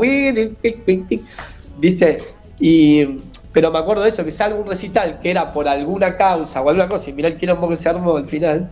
¿viste? 1.79 2.19
Y, 2.61 3.05
pero 3.53 3.71
me 3.73 3.79
acuerdo 3.79 4.03
de 4.03 4.11
eso, 4.11 4.25
que 4.25 4.31
salga 4.31 4.57
un 4.57 4.67
recital 4.67 5.19
que 5.21 5.31
era 5.31 5.53
por 5.53 5.67
alguna 5.67 6.17
causa 6.17 6.61
o 6.61 6.69
alguna 6.69 6.89
cosa, 6.89 7.11
y 7.11 7.15
mirá 7.15 7.29
el 7.29 7.37
quilombo 7.37 7.69
que 7.69 7.77
se 7.77 7.89
armó 7.89 8.17
al 8.17 8.27
final. 8.27 8.71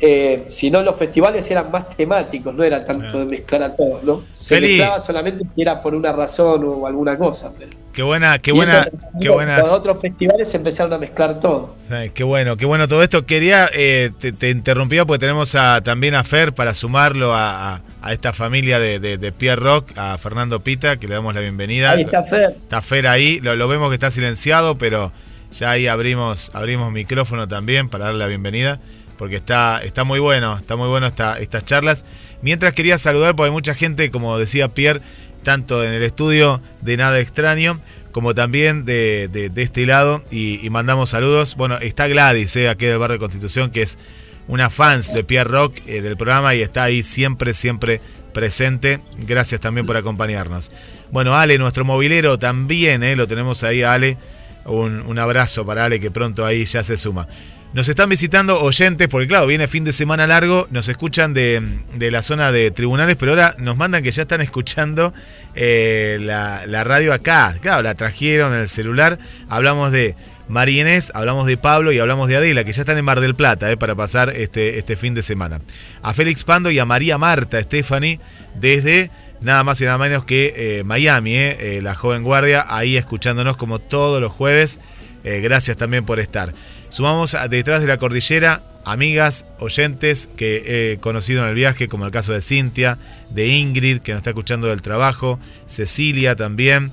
Eh, 0.00 0.44
si 0.46 0.70
no, 0.70 0.80
los 0.82 0.96
festivales 0.96 1.50
eran 1.50 1.70
más 1.72 1.88
temáticos, 1.90 2.54
no 2.54 2.62
era 2.62 2.84
tanto 2.84 3.18
de 3.18 3.24
mezclar 3.24 3.64
a 3.64 3.74
todos, 3.74 4.04
¿no? 4.04 4.22
Se 4.32 4.54
Feli. 4.54 4.68
mezclaba 4.76 5.00
solamente 5.00 5.44
si 5.54 5.62
era 5.62 5.82
por 5.82 5.94
una 5.94 6.12
razón 6.12 6.62
o 6.64 6.86
alguna 6.86 7.18
cosa. 7.18 7.50
pero- 7.58 7.70
Qué 7.92 8.04
buena, 8.04 8.38
qué 8.38 8.50
y 8.50 8.54
buena, 8.54 8.80
eso, 8.82 8.90
qué 9.20 9.28
buenas. 9.28 9.58
Los 9.58 9.72
otros 9.72 10.00
festivales 10.00 10.54
empezaron 10.54 10.92
a 10.92 10.98
mezclar 10.98 11.40
todo. 11.40 11.74
Ay, 11.90 12.10
Qué 12.10 12.22
bueno, 12.22 12.56
qué 12.56 12.64
bueno 12.64 12.86
todo 12.86 13.02
esto. 13.02 13.26
Quería, 13.26 13.68
eh, 13.74 14.10
te, 14.20 14.30
te 14.30 14.50
interrumpía 14.50 15.04
porque 15.04 15.18
tenemos 15.18 15.56
a, 15.56 15.80
también 15.80 16.14
a 16.14 16.22
Fer 16.22 16.52
para 16.52 16.74
sumarlo 16.74 17.34
a, 17.34 17.74
a- 17.74 17.80
a 18.00 18.12
esta 18.12 18.32
familia 18.32 18.78
de, 18.78 19.00
de, 19.00 19.18
de 19.18 19.32
Pierre 19.32 19.60
Rock, 19.60 19.90
a 19.96 20.16
Fernando 20.18 20.60
Pita, 20.60 20.98
que 20.98 21.08
le 21.08 21.14
damos 21.14 21.34
la 21.34 21.40
bienvenida. 21.40 21.90
Ahí 21.90 22.02
está 22.02 22.22
Fer. 22.22 22.50
Está 22.50 22.82
Fer 22.82 23.08
ahí, 23.08 23.40
lo, 23.40 23.56
lo 23.56 23.66
vemos 23.66 23.88
que 23.88 23.94
está 23.94 24.12
silenciado, 24.12 24.78
pero 24.78 25.10
ya 25.50 25.72
ahí 25.72 25.88
abrimos, 25.88 26.52
abrimos 26.54 26.92
micrófono 26.92 27.48
también 27.48 27.88
para 27.88 28.04
darle 28.04 28.20
la 28.20 28.26
bienvenida, 28.28 28.78
porque 29.18 29.36
está, 29.36 29.82
está 29.82 30.04
muy 30.04 30.20
bueno, 30.20 30.56
está 30.56 30.76
muy 30.76 30.88
bueno 30.88 31.06
esta, 31.06 31.38
estas 31.38 31.64
charlas. 31.66 32.04
Mientras 32.40 32.72
quería 32.72 32.96
saludar, 32.98 33.34
porque 33.36 33.46
hay 33.48 33.52
mucha 33.52 33.74
gente, 33.74 34.10
como 34.10 34.38
decía 34.38 34.68
Pierre, 34.68 35.00
tanto 35.42 35.84
en 35.84 35.92
el 35.92 36.02
estudio 36.02 36.60
de 36.80 36.96
Nada 36.96 37.18
Extraño, 37.20 37.80
como 38.12 38.34
también 38.34 38.84
de, 38.84 39.28
de- 39.28 39.62
este 39.62 39.84
lado, 39.86 40.22
y, 40.30 40.68
mandamos 40.70 41.10
saludos. 41.10 41.56
Bueno, 41.56 41.76
está 41.78 42.06
Gladys, 42.08 42.56
eh, 42.56 42.68
aquí 42.68 42.86
del 42.86 42.98
barrio 42.98 43.14
de 43.14 43.20
Constitución, 43.20 43.70
que 43.70 43.82
es 43.82 43.98
una 44.46 44.70
fans 44.70 45.12
de 45.12 45.24
Pierre 45.24 45.50
Rock 45.50 45.76
eh, 45.86 46.00
del 46.00 46.16
programa 46.16 46.54
y 46.54 46.62
está 46.62 46.84
ahí 46.84 47.02
siempre, 47.02 47.52
siempre 47.54 48.00
presente. 48.32 49.00
Gracias 49.18 49.60
también 49.60 49.86
por 49.86 49.96
acompañarnos. 49.96 50.70
Bueno, 51.10 51.36
Ale, 51.36 51.58
nuestro 51.58 51.84
movilero 51.84 52.38
también, 52.38 53.02
eh, 53.02 53.14
lo 53.16 53.26
tenemos 53.26 53.62
ahí, 53.62 53.82
Ale. 53.82 54.16
Un, 54.64 55.00
un 55.02 55.18
abrazo 55.18 55.64
para 55.64 55.84
Ale 55.84 55.98
que 56.00 56.10
pronto 56.10 56.44
ahí 56.44 56.64
ya 56.64 56.82
se 56.84 56.96
suma. 56.96 57.26
Nos 57.74 57.88
están 57.88 58.08
visitando 58.08 58.60
oyentes, 58.60 59.08
porque 59.08 59.28
claro, 59.28 59.46
viene 59.46 59.68
fin 59.68 59.84
de 59.84 59.92
semana 59.92 60.26
largo, 60.26 60.66
nos 60.70 60.88
escuchan 60.88 61.34
de, 61.34 61.62
de 61.94 62.10
la 62.10 62.22
zona 62.22 62.50
de 62.50 62.70
tribunales, 62.70 63.16
pero 63.16 63.32
ahora 63.32 63.54
nos 63.58 63.76
mandan 63.76 64.02
que 64.02 64.10
ya 64.10 64.22
están 64.22 64.40
escuchando 64.40 65.12
eh, 65.54 66.18
la, 66.20 66.66
la 66.66 66.82
radio 66.84 67.12
acá. 67.12 67.56
Claro, 67.60 67.82
la 67.82 67.94
trajeron 67.94 68.54
en 68.54 68.60
el 68.60 68.68
celular. 68.68 69.18
Hablamos 69.50 69.92
de 69.92 70.16
María 70.48 70.80
Inés, 70.80 71.12
hablamos 71.14 71.46
de 71.46 71.58
Pablo 71.58 71.92
y 71.92 71.98
hablamos 71.98 72.26
de 72.28 72.36
Adela, 72.36 72.64
que 72.64 72.72
ya 72.72 72.82
están 72.82 72.96
en 72.96 73.04
Mar 73.04 73.20
del 73.20 73.34
Plata 73.34 73.70
eh, 73.70 73.76
para 73.76 73.94
pasar 73.94 74.30
este, 74.30 74.78
este 74.78 74.96
fin 74.96 75.14
de 75.14 75.22
semana. 75.22 75.60
A 76.02 76.14
Félix 76.14 76.44
Pando 76.44 76.70
y 76.70 76.78
a 76.78 76.86
María 76.86 77.18
Marta 77.18 77.60
Stephanie 77.60 78.18
desde 78.54 79.10
nada 79.40 79.64
más 79.64 79.80
y 79.80 79.84
nada 79.84 79.98
menos 79.98 80.24
que 80.24 80.54
eh, 80.56 80.84
Miami, 80.84 81.34
eh, 81.34 81.56
eh, 81.60 81.80
la 81.82 81.94
joven 81.94 82.22
guardia, 82.22 82.66
ahí 82.68 82.96
escuchándonos 82.96 83.56
como 83.56 83.78
todos 83.78 84.20
los 84.20 84.32
jueves. 84.32 84.78
Gracias 85.24 85.76
también 85.76 86.06
por 86.06 86.20
estar. 86.20 86.54
Sumamos 86.88 87.34
a 87.34 87.48
detrás 87.48 87.80
de 87.80 87.86
la 87.86 87.98
cordillera 87.98 88.62
amigas, 88.84 89.44
oyentes 89.58 90.28
que 90.36 90.92
he 90.92 90.98
conocido 90.98 91.42
en 91.42 91.48
el 91.48 91.54
viaje, 91.54 91.88
como 91.88 92.06
el 92.06 92.10
caso 92.10 92.32
de 92.32 92.40
Cintia, 92.40 92.98
de 93.30 93.48
Ingrid, 93.48 93.98
que 93.98 94.12
nos 94.12 94.20
está 94.20 94.30
escuchando 94.30 94.68
del 94.68 94.80
trabajo, 94.80 95.38
Cecilia 95.66 96.36
también, 96.36 96.92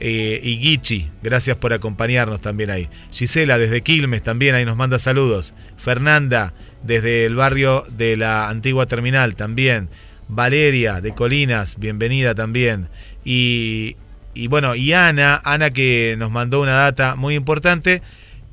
eh, 0.00 0.40
y 0.42 0.58
Gichi, 0.58 1.10
gracias 1.22 1.56
por 1.56 1.72
acompañarnos 1.72 2.40
también 2.40 2.70
ahí. 2.70 2.88
Gisela 3.10 3.58
desde 3.58 3.82
Quilmes 3.82 4.22
también 4.22 4.54
ahí 4.54 4.64
nos 4.64 4.76
manda 4.76 4.98
saludos. 4.98 5.54
Fernanda 5.76 6.54
desde 6.82 7.26
el 7.26 7.34
barrio 7.34 7.84
de 7.90 8.16
la 8.16 8.48
antigua 8.48 8.86
terminal 8.86 9.34
también. 9.34 9.88
Valeria 10.28 11.00
de 11.00 11.14
Colinas, 11.14 11.78
bienvenida 11.78 12.34
también. 12.34 12.88
Y, 13.24 13.96
y 14.32 14.46
bueno, 14.46 14.74
y 14.74 14.92
Ana, 14.94 15.40
Ana 15.44 15.70
que 15.70 16.14
nos 16.18 16.30
mandó 16.30 16.62
una 16.62 16.72
data 16.72 17.14
muy 17.14 17.34
importante 17.34 18.00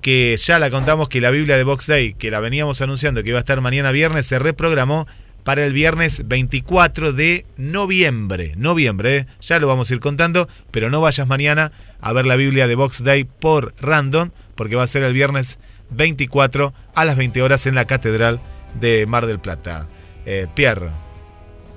que 0.01 0.37
ya 0.37 0.59
la 0.59 0.69
contamos 0.69 1.09
que 1.09 1.21
la 1.21 1.31
Biblia 1.31 1.57
de 1.57 1.63
Box 1.63 1.87
Day, 1.87 2.13
que 2.13 2.31
la 2.31 2.39
veníamos 2.39 2.81
anunciando 2.81 3.23
que 3.23 3.29
iba 3.29 3.39
a 3.39 3.41
estar 3.41 3.61
mañana 3.61 3.91
viernes, 3.91 4.25
se 4.25 4.39
reprogramó 4.39 5.07
para 5.43 5.65
el 5.65 5.71
viernes 5.71 6.23
24 6.27 7.13
de 7.13 7.45
noviembre. 7.55 8.53
Noviembre, 8.57 9.17
¿eh? 9.17 9.27
ya 9.39 9.59
lo 9.59 9.67
vamos 9.67 9.89
a 9.89 9.93
ir 9.93 10.01
contando, 10.01 10.49
pero 10.71 10.89
no 10.89 10.99
vayas 10.99 11.27
mañana 11.27 11.71
a 12.01 12.11
ver 12.13 12.25
la 12.25 12.35
Biblia 12.35 12.67
de 12.67 12.75
Box 12.75 13.03
Day 13.03 13.23
por 13.23 13.73
random, 13.79 14.31
porque 14.55 14.75
va 14.75 14.83
a 14.83 14.87
ser 14.87 15.03
el 15.03 15.13
viernes 15.13 15.57
24 15.91 16.73
a 16.93 17.05
las 17.05 17.15
20 17.15 17.41
horas 17.41 17.65
en 17.65 17.75
la 17.75 17.85
Catedral 17.85 18.41
de 18.79 19.05
Mar 19.07 19.25
del 19.25 19.39
Plata. 19.39 19.87
Eh, 20.25 20.47
Pierre. 20.53 20.89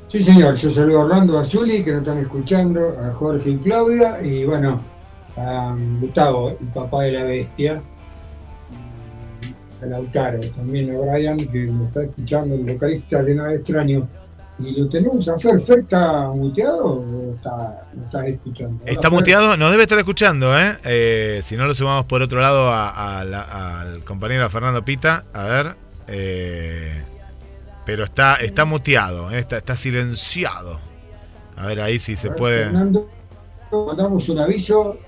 Sí, 0.09 0.21
señor, 0.21 0.57
yo 0.57 0.71
saludo 0.71 1.03
a 1.03 1.05
Orlando, 1.05 1.39
a 1.39 1.45
Juli, 1.45 1.85
que 1.85 1.93
nos 1.93 2.01
están 2.01 2.19
escuchando, 2.19 2.97
a 2.99 3.13
Jorge 3.13 3.51
y 3.51 3.57
Claudia, 3.59 4.21
y 4.21 4.45
bueno, 4.45 4.81
a 5.37 5.77
Gustavo, 6.01 6.51
el 6.61 6.67
papá 6.75 7.05
de 7.05 7.13
la 7.13 7.23
bestia, 7.23 7.81
a 9.82 9.86
Lautaro, 9.86 10.40
también 10.57 10.90
a 10.94 10.98
Brian, 10.98 11.39
que 11.39 11.66
nos 11.66 11.89
está 11.89 12.02
escuchando, 12.05 12.55
el 12.55 12.65
vocalista 12.65 13.23
de 13.23 13.35
Nada 13.35 13.55
Extraño. 13.55 14.09
Y 14.59 14.78
lo 14.78 14.89
tenemos 14.90 15.27
a 15.27 15.39
Fer. 15.39 15.59
¿Fer 15.62 15.78
está 15.81 16.28
muteado 16.28 16.85
o 16.85 17.35
está, 17.35 17.86
lo 17.97 18.05
estás 18.05 18.27
escuchando? 18.27 18.85
Está 18.85 19.02
Fer. 19.09 19.11
muteado, 19.11 19.57
nos 19.57 19.70
debe 19.70 19.85
estar 19.85 19.98
escuchando, 19.98 20.59
¿eh? 20.59 20.77
Eh, 20.85 21.40
si 21.43 21.57
no 21.57 21.66
lo 21.66 21.74
sumamos 21.74 22.05
por 22.05 22.20
otro 22.20 22.40
lado 22.40 22.69
a- 22.69 23.20
a 23.20 23.24
la- 23.24 23.81
al 23.81 24.05
compañero 24.05 24.48
Fernando 24.51 24.85
Pita, 24.85 25.24
a 25.32 25.44
ver. 25.44 25.77
eh, 26.09 27.02
pero 27.86 28.05
está, 28.05 28.35
está 28.35 28.65
muteado, 28.66 29.31
¿eh? 29.31 29.39
está, 29.39 29.57
está 29.57 29.77
silenciado. 29.77 30.78
A 31.57 31.66
ver 31.66 31.81
ahí 31.81 31.98
si 31.98 32.15
se 32.16 32.28
ver, 32.28 32.36
puede. 32.39 32.65
Fernando, 32.65 33.09
mandamos 33.73 34.28
un 34.28 34.39
aviso 34.40 34.98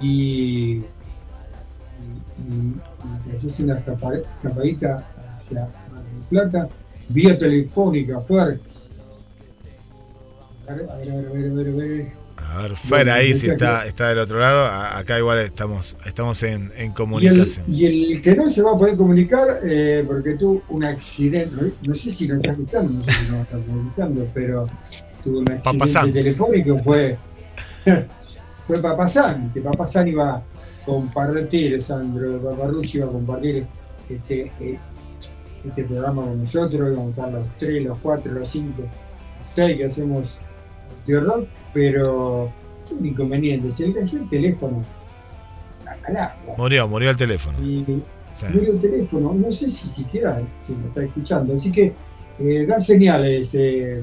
y, 0.00 0.76
y, 0.78 0.84
y- 2.38 2.74
y 2.97 2.97
te 3.24 3.36
haces 3.36 3.58
una 3.60 3.78
escapa- 3.78 4.14
escapadita 4.16 5.04
hacia 5.36 5.60
Mar 5.92 6.02
del 6.02 6.22
Plata, 6.28 6.68
vía 7.08 7.38
telefónica, 7.38 8.20
Fer. 8.20 8.60
A 10.68 10.74
ver, 10.74 10.90
a 10.90 10.96
ver, 10.96 11.10
a 11.10 11.14
ver, 11.14 11.26
a 11.26 11.32
ver, 11.32 11.50
a 11.50 11.54
ver, 11.54 11.68
a 11.68 12.62
ver. 12.62 12.76
Fer 12.76 13.10
ahí 13.10 13.34
si 13.34 13.50
está, 13.50 13.82
que- 13.82 13.88
está 13.88 14.08
del 14.08 14.18
otro 14.18 14.38
lado. 14.38 14.66
Acá 14.96 15.18
igual 15.18 15.38
estamos, 15.38 15.96
estamos 16.04 16.42
en, 16.42 16.70
en 16.76 16.78
Y 16.78 16.84
el, 16.86 16.92
comunicación. 16.94 17.64
y 17.68 17.84
el 18.14 18.22
que 18.22 18.34
no 18.36 18.48
se 18.50 18.62
va 18.62 18.72
a 18.72 18.76
poder 18.76 18.96
comunicar 18.96 19.60
eh, 19.64 20.04
porque 20.06 20.34
tuvo 20.34 20.62
un 20.68 20.84
accidente, 20.84 21.72
no, 21.82 21.94
sé 21.94 22.10
si 22.12 22.26
lo 22.26 22.36
está 22.36 22.52
escuchando, 22.52 22.92
no 22.92 23.04
sé 23.04 23.12
si 23.12 23.26
lo 23.30 23.40
está 23.42 23.58
comunicando, 23.58 24.28
pero 24.34 24.66
tuvo 25.24 25.38
un 25.40 25.50
accidente 25.50 26.12
telefónico, 26.12 26.78
fue, 26.82 27.16
fue 28.66 28.82
Papasán, 28.82 29.50
que 29.52 29.60
Papasán 29.60 30.08
iba 30.08 30.42
compartir, 30.88 31.82
Sandro 31.82 32.40
Paparrucci 32.40 32.98
iba 32.98 33.06
a 33.06 33.10
compartir 33.10 33.66
este, 34.08 34.50
eh, 34.60 34.78
este 35.64 35.84
programa 35.84 36.22
con 36.22 36.40
nosotros, 36.40 36.92
íbamos 36.92 37.06
a 37.06 37.10
estar 37.10 37.32
los 37.32 37.46
tres, 37.58 37.84
los 37.84 37.98
cuatro, 37.98 38.32
los 38.32 38.48
cinco, 38.48 38.82
los 38.82 39.48
seis 39.54 39.76
que 39.76 39.84
hacemos 39.84 40.38
de 41.06 41.20
rock, 41.20 41.46
pero 41.74 42.50
un 42.90 43.06
inconveniente, 43.06 43.70
se 43.70 43.88
le 43.88 43.94
cayó 44.00 44.18
el 44.18 44.28
teléfono. 44.30 44.82
Murió, 46.56 46.88
murió 46.88 47.10
el 47.10 47.16
teléfono. 47.16 47.58
Y 47.60 48.02
Sí. 48.34 48.46
murió 48.54 48.72
el 48.72 48.80
teléfono, 48.80 49.34
no 49.34 49.52
sé 49.52 49.68
si 49.68 49.88
siquiera 49.88 50.40
se 50.56 50.72
lo 50.72 50.86
está 50.88 51.02
escuchando, 51.02 51.54
así 51.54 51.72
que 51.72 51.92
eh, 52.38 52.66
da 52.66 52.78
señales, 52.78 53.50
eh, 53.52 54.00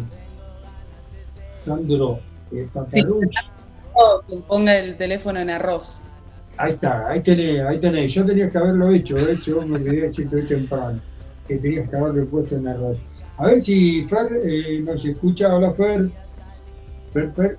Sandro 1.64 2.20
eh, 2.52 2.68
Sí, 2.88 3.02
que 3.02 4.38
ponga 4.48 4.78
el 4.78 4.98
teléfono 4.98 5.40
en 5.40 5.49
arroz. 5.49 6.15
Ahí 6.57 6.72
está, 6.73 7.10
ahí 7.10 7.22
tenés, 7.22 7.61
ahí 7.61 7.80
tenés. 7.80 8.14
Yo 8.14 8.26
tenía 8.26 8.49
que 8.49 8.57
haberlo 8.57 8.90
hecho, 8.91 9.18
¿eh? 9.18 9.36
yo 9.45 9.61
me 9.64 9.84
quería 9.84 10.03
decir 10.06 10.30
hoy 10.34 10.44
temprano, 10.44 10.99
que 11.48 11.57
tenías 11.57 11.90
que 11.90 11.95
haberlo 11.98 12.26
puesto 12.27 12.56
en 12.56 12.68
arroz. 12.68 12.98
A 13.38 13.48
ver 13.48 13.60
si 13.60 14.06
Fer 14.06 14.27
eh, 14.45 14.80
nos 14.86 15.03
escucha, 15.03 15.53
hola 15.53 15.73
Fer. 15.73 16.07
Fer, 17.14 17.32
Fer. 17.36 17.57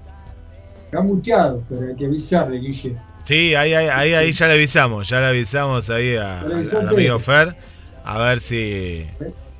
Está 0.86 1.00
muteado, 1.02 1.62
Fer, 1.68 1.88
hay 1.90 1.94
que 1.96 2.06
avisarle, 2.06 2.58
Guille. 2.58 2.96
Sí, 3.24 3.54
ahí, 3.54 3.74
ahí, 3.74 3.88
ahí, 3.88 4.14
ahí 4.14 4.32
ya 4.32 4.46
le 4.46 4.54
avisamos, 4.54 5.08
ya 5.08 5.20
le 5.20 5.26
avisamos 5.26 5.90
ahí 5.90 6.14
a- 6.16 6.40
al, 6.40 6.88
amigo 6.88 7.18
Fer, 7.18 7.54
a 8.04 8.18
ver 8.18 8.40
si, 8.40 9.04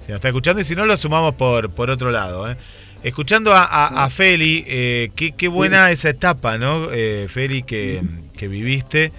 Si 0.00 0.12
nos 0.12 0.16
está 0.16 0.28
escuchando 0.28 0.60
y 0.60 0.64
si 0.64 0.74
no 0.76 0.86
lo 0.86 0.96
sumamos 0.96 1.34
por, 1.34 1.68
por 1.70 1.90
otro 1.90 2.10
lado. 2.12 2.48
¿eh? 2.50 2.56
Escuchando 3.02 3.52
a, 3.52 3.64
a- 3.64 4.04
a 4.04 4.08
Feli, 4.10 4.64
eh, 4.68 5.10
qué, 5.16 5.32
qué 5.32 5.48
buena 5.48 5.90
esa 5.90 6.08
etapa, 6.10 6.56
¿no? 6.58 6.90
Eh, 6.92 7.26
Feli, 7.28 7.64
que, 7.64 8.02
que 8.36 8.46
viviste. 8.48 9.12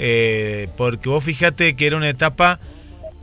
Eh, 0.00 0.68
porque 0.76 1.08
vos 1.08 1.24
fijate 1.24 1.74
que 1.74 1.86
era 1.88 1.96
una 1.96 2.08
etapa 2.08 2.60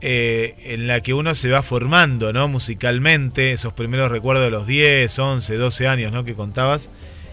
eh, 0.01 0.55
en 0.65 0.87
la 0.87 0.99
que 1.01 1.13
uno 1.13 1.33
se 1.33 1.49
va 1.49 1.63
formando, 1.63 2.33
¿no? 2.33 2.47
Musicalmente, 2.49 3.53
esos 3.53 3.71
primeros 3.73 4.11
recuerdos 4.11 4.43
de 4.43 4.51
los 4.51 4.67
10, 4.67 5.17
11, 5.17 5.55
12 5.55 5.87
años, 5.87 6.11
¿no? 6.11 6.25
Que 6.25 6.35
contabas. 6.35 6.89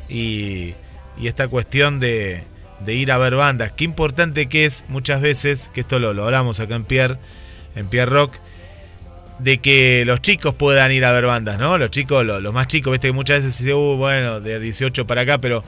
Y, 0.09 0.75
y 1.21 1.27
esta 1.27 1.49
cuestión 1.49 1.99
de, 2.01 2.45
ir 2.87 3.11
a 3.13 3.19
ver 3.19 3.35
bandas. 3.35 3.73
Qué 3.73 3.83
importante 3.85 4.47
que 4.47 4.65
es 4.65 4.85
muchas 4.89 5.21
veces, 5.21 5.69
que 5.75 5.81
esto 5.81 5.99
lo, 5.99 6.11
hablamos 6.25 6.61
acá 6.61 6.77
en 6.77 6.85
Pierre, 6.85 7.19
en 7.75 7.89
Pierre 7.89 8.11
Rock, 8.11 8.35
de 9.41 9.59
que 9.59 10.05
los 10.07 10.23
chicos 10.23 10.55
puedan 10.55 10.93
ir 10.93 11.05
a 11.05 11.11
ver 11.11 11.27
bandas, 11.27 11.59
¿no? 11.59 11.77
Los 11.79 11.91
chicos, 11.91 12.25
lo- 12.25 12.41
los 12.41 12.55
más 12.55 12.69
chicos, 12.69 12.93
viste 12.93 13.09
que 13.09 13.13
muchas 13.13 13.39
veces 13.43 13.57
se 13.57 13.65
dice, 13.65 13.75
uh, 13.75 13.97
bueno, 13.97 14.41
de 14.41 14.61
18 14.61 15.05
para 15.07 15.23
acá, 15.23 15.39
pero 15.39 15.65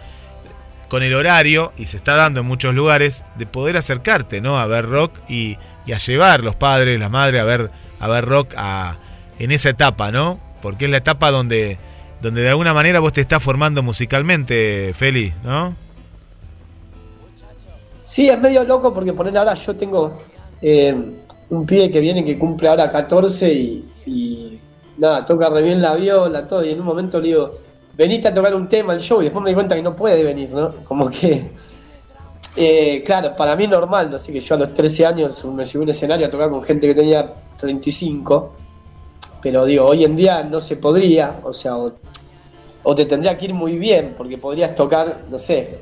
con 0.94 1.02
el 1.02 1.12
horario, 1.12 1.72
y 1.76 1.86
se 1.86 1.96
está 1.96 2.14
dando 2.14 2.38
en 2.38 2.46
muchos 2.46 2.72
lugares, 2.72 3.24
de 3.36 3.46
poder 3.46 3.76
acercarte, 3.76 4.40
¿no? 4.40 4.60
A 4.60 4.66
ver 4.66 4.88
rock 4.88 5.10
y, 5.28 5.58
a 5.92 5.96
llevar 5.96 6.44
los 6.44 6.54
padres, 6.54 7.00
las 7.00 7.10
madres 7.10 7.40
a 7.40 7.44
ver, 7.44 7.70
a 7.98 8.06
ver 8.06 8.24
rock 8.24 8.54
a, 8.56 8.98
en 9.40 9.50
esa 9.50 9.70
etapa, 9.70 10.12
¿no? 10.12 10.38
Porque 10.62 10.84
es 10.84 10.92
la 10.92 10.98
etapa 10.98 11.32
donde, 11.32 11.78
donde 12.22 12.42
de 12.42 12.50
alguna 12.50 12.72
manera 12.72 13.00
vos 13.00 13.12
te 13.12 13.20
estás 13.20 13.42
formando 13.42 13.82
musicalmente, 13.82 14.92
Feli, 14.94 15.32
¿no? 15.42 15.74
Sí, 18.00 18.28
es 18.28 18.40
medio 18.40 18.62
loco 18.62 18.94
porque 18.94 19.12
poner 19.12 19.36
ahora 19.36 19.54
yo 19.54 19.74
tengo 19.74 20.22
eh, 20.62 20.94
un 21.50 21.66
pibe 21.66 21.90
que 21.90 21.98
viene 21.98 22.24
que 22.24 22.38
cumple 22.38 22.68
ahora 22.68 22.88
14 22.88 23.52
y, 23.52 23.84
y 24.06 24.60
nada, 24.98 25.24
toca 25.24 25.48
re 25.48 25.60
bien 25.60 25.82
la 25.82 25.96
viola, 25.96 26.46
todo, 26.46 26.64
y 26.64 26.70
en 26.70 26.78
un 26.78 26.86
momento 26.86 27.20
le 27.20 27.26
digo, 27.26 27.63
veniste 27.96 28.28
a 28.28 28.34
tocar 28.34 28.54
un 28.54 28.68
tema 28.68 28.92
al 28.92 29.00
show 29.00 29.20
y 29.20 29.24
después 29.24 29.42
me 29.42 29.50
di 29.50 29.54
cuenta 29.54 29.74
que 29.74 29.82
no 29.82 29.94
puede 29.94 30.22
venir, 30.22 30.50
¿no? 30.50 30.70
Como 30.84 31.08
que, 31.08 31.50
eh, 32.56 33.02
claro, 33.04 33.34
para 33.36 33.56
mí 33.56 33.64
es 33.64 33.70
normal, 33.70 34.10
no 34.10 34.18
sé, 34.18 34.32
que 34.32 34.40
yo 34.40 34.54
a 34.54 34.58
los 34.58 34.74
13 34.74 35.06
años 35.06 35.44
me 35.46 35.64
subí 35.64 35.82
a 35.82 35.84
un 35.84 35.88
escenario 35.90 36.26
a 36.26 36.30
tocar 36.30 36.50
con 36.50 36.62
gente 36.62 36.86
que 36.86 36.94
tenía 36.94 37.32
35, 37.56 38.52
pero 39.42 39.64
digo, 39.64 39.86
hoy 39.86 40.04
en 40.04 40.16
día 40.16 40.42
no 40.42 40.60
se 40.60 40.76
podría, 40.76 41.40
o 41.42 41.52
sea, 41.52 41.76
o, 41.76 42.94
te 42.94 43.06
tendría 43.06 43.36
que 43.38 43.46
ir 43.46 43.54
muy 43.54 43.78
bien, 43.78 44.14
porque 44.16 44.38
podrías 44.38 44.74
tocar, 44.74 45.22
no 45.30 45.38
sé, 45.38 45.80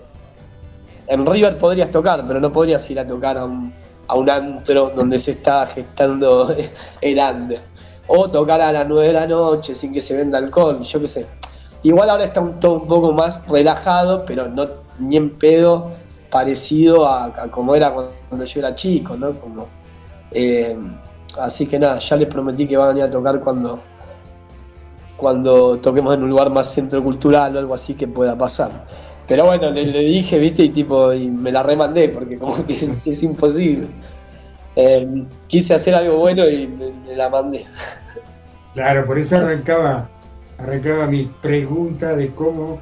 en 1.07 1.27
River 1.27 1.59
podrías 1.59 1.91
tocar, 1.91 2.25
pero 2.27 2.41
no 2.41 2.53
podrías 2.53 2.89
ir 2.91 3.01
a 3.01 3.07
tocar 3.07 3.39
a 3.39 3.45
un, 3.45 3.73
a 4.07 4.15
un 4.15 4.31
antro 4.31 4.93
donde 4.95 5.19
se 5.19 5.33
está 5.33 5.67
gestando 5.67 6.55
el 7.01 7.19
under. 7.19 7.61
O 8.07 8.29
tocar 8.31 8.61
a 8.61 8.73
las 8.73 8.87
9 8.87 9.07
de 9.07 9.13
la 9.13 9.27
noche 9.27 9.75
sin 9.75 9.93
que 9.93 10.01
se 10.01 10.17
venda 10.17 10.39
alcohol, 10.39 10.81
yo 10.81 11.01
qué 11.01 11.07
sé. 11.07 11.27
Igual 11.83 12.11
ahora 12.11 12.25
está 12.25 12.41
un, 12.41 12.61
todo 12.61 12.75
un 12.75 12.87
poco 12.87 13.13
más 13.13 13.47
relajado, 13.49 14.25
pero 14.25 14.49
no 14.49 14.67
ni 14.99 15.17
en 15.17 15.31
pedo 15.31 15.91
parecido 16.31 17.07
a, 17.07 17.31
como 17.51 17.75
era 17.75 17.93
cuando 17.93 18.45
yo 18.45 18.61
era 18.61 18.75
chico, 18.75 19.17
¿no? 19.17 19.35
Eh, 20.31 20.77
así 21.39 21.67
que 21.67 21.79
nada, 21.79 21.99
ya 21.99 22.17
les 22.17 22.27
prometí 22.27 22.67
que 22.67 22.77
va 22.77 22.87
a 22.87 22.89
venir 22.89 23.05
a 23.05 23.11
tocar 23.11 23.41
cuando, 23.41 23.81
cuando 25.17 25.79
toquemos 25.79 26.15
en 26.15 26.23
un 26.23 26.31
lugar 26.31 26.51
más 26.51 26.73
centro 26.73 27.03
cultural 27.03 27.55
o 27.57 27.59
algo 27.59 27.75
así 27.75 27.95
que 27.95 28.09
pueda 28.09 28.37
pasar. 28.37 28.71
Pero 29.27 29.47
bueno, 29.47 29.71
le, 29.71 29.87
dije, 29.87 30.39
viste, 30.39 30.65
y 30.65 30.71
tipo, 30.71 31.13
y 31.13 31.31
me 31.31 31.53
la 31.53 31.63
remandé, 31.63 32.09
porque 32.09 32.39
como 32.39 32.67
que 32.67 32.73
es, 32.73 33.23
imposible. 33.23 33.87
Eh, 34.75 35.27
quise 35.47 35.75
hacer 35.75 35.95
algo 35.95 36.17
bueno 36.19 36.49
y 36.49 36.67
me 36.67 37.15
la 37.15 37.29
mandé. 37.29 37.67
Claro, 38.75 39.05
por 39.05 39.19
eso 39.19 39.37
arrancaba, 39.37 40.09
arrancaba 40.63 41.07
mi 41.07 41.31
pregunta 41.41 42.15
de 42.17 42.29
cómo, 42.29 42.81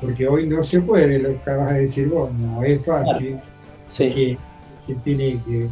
porque 0.00 0.28
hoy 0.28 0.46
no 0.48 0.62
se 0.62 0.80
puede, 0.82 1.18
lo 1.18 1.30
que 1.30 1.36
acabas 1.38 1.74
de 1.74 1.80
decir 1.80 2.08
vos, 2.08 2.30
no 2.32 2.62
es 2.62 2.84
fácil, 2.84 3.38
Sí. 3.88 4.10
que 4.10 4.38
se 4.86 4.94
tiene 4.96 5.38
que, 5.46 5.68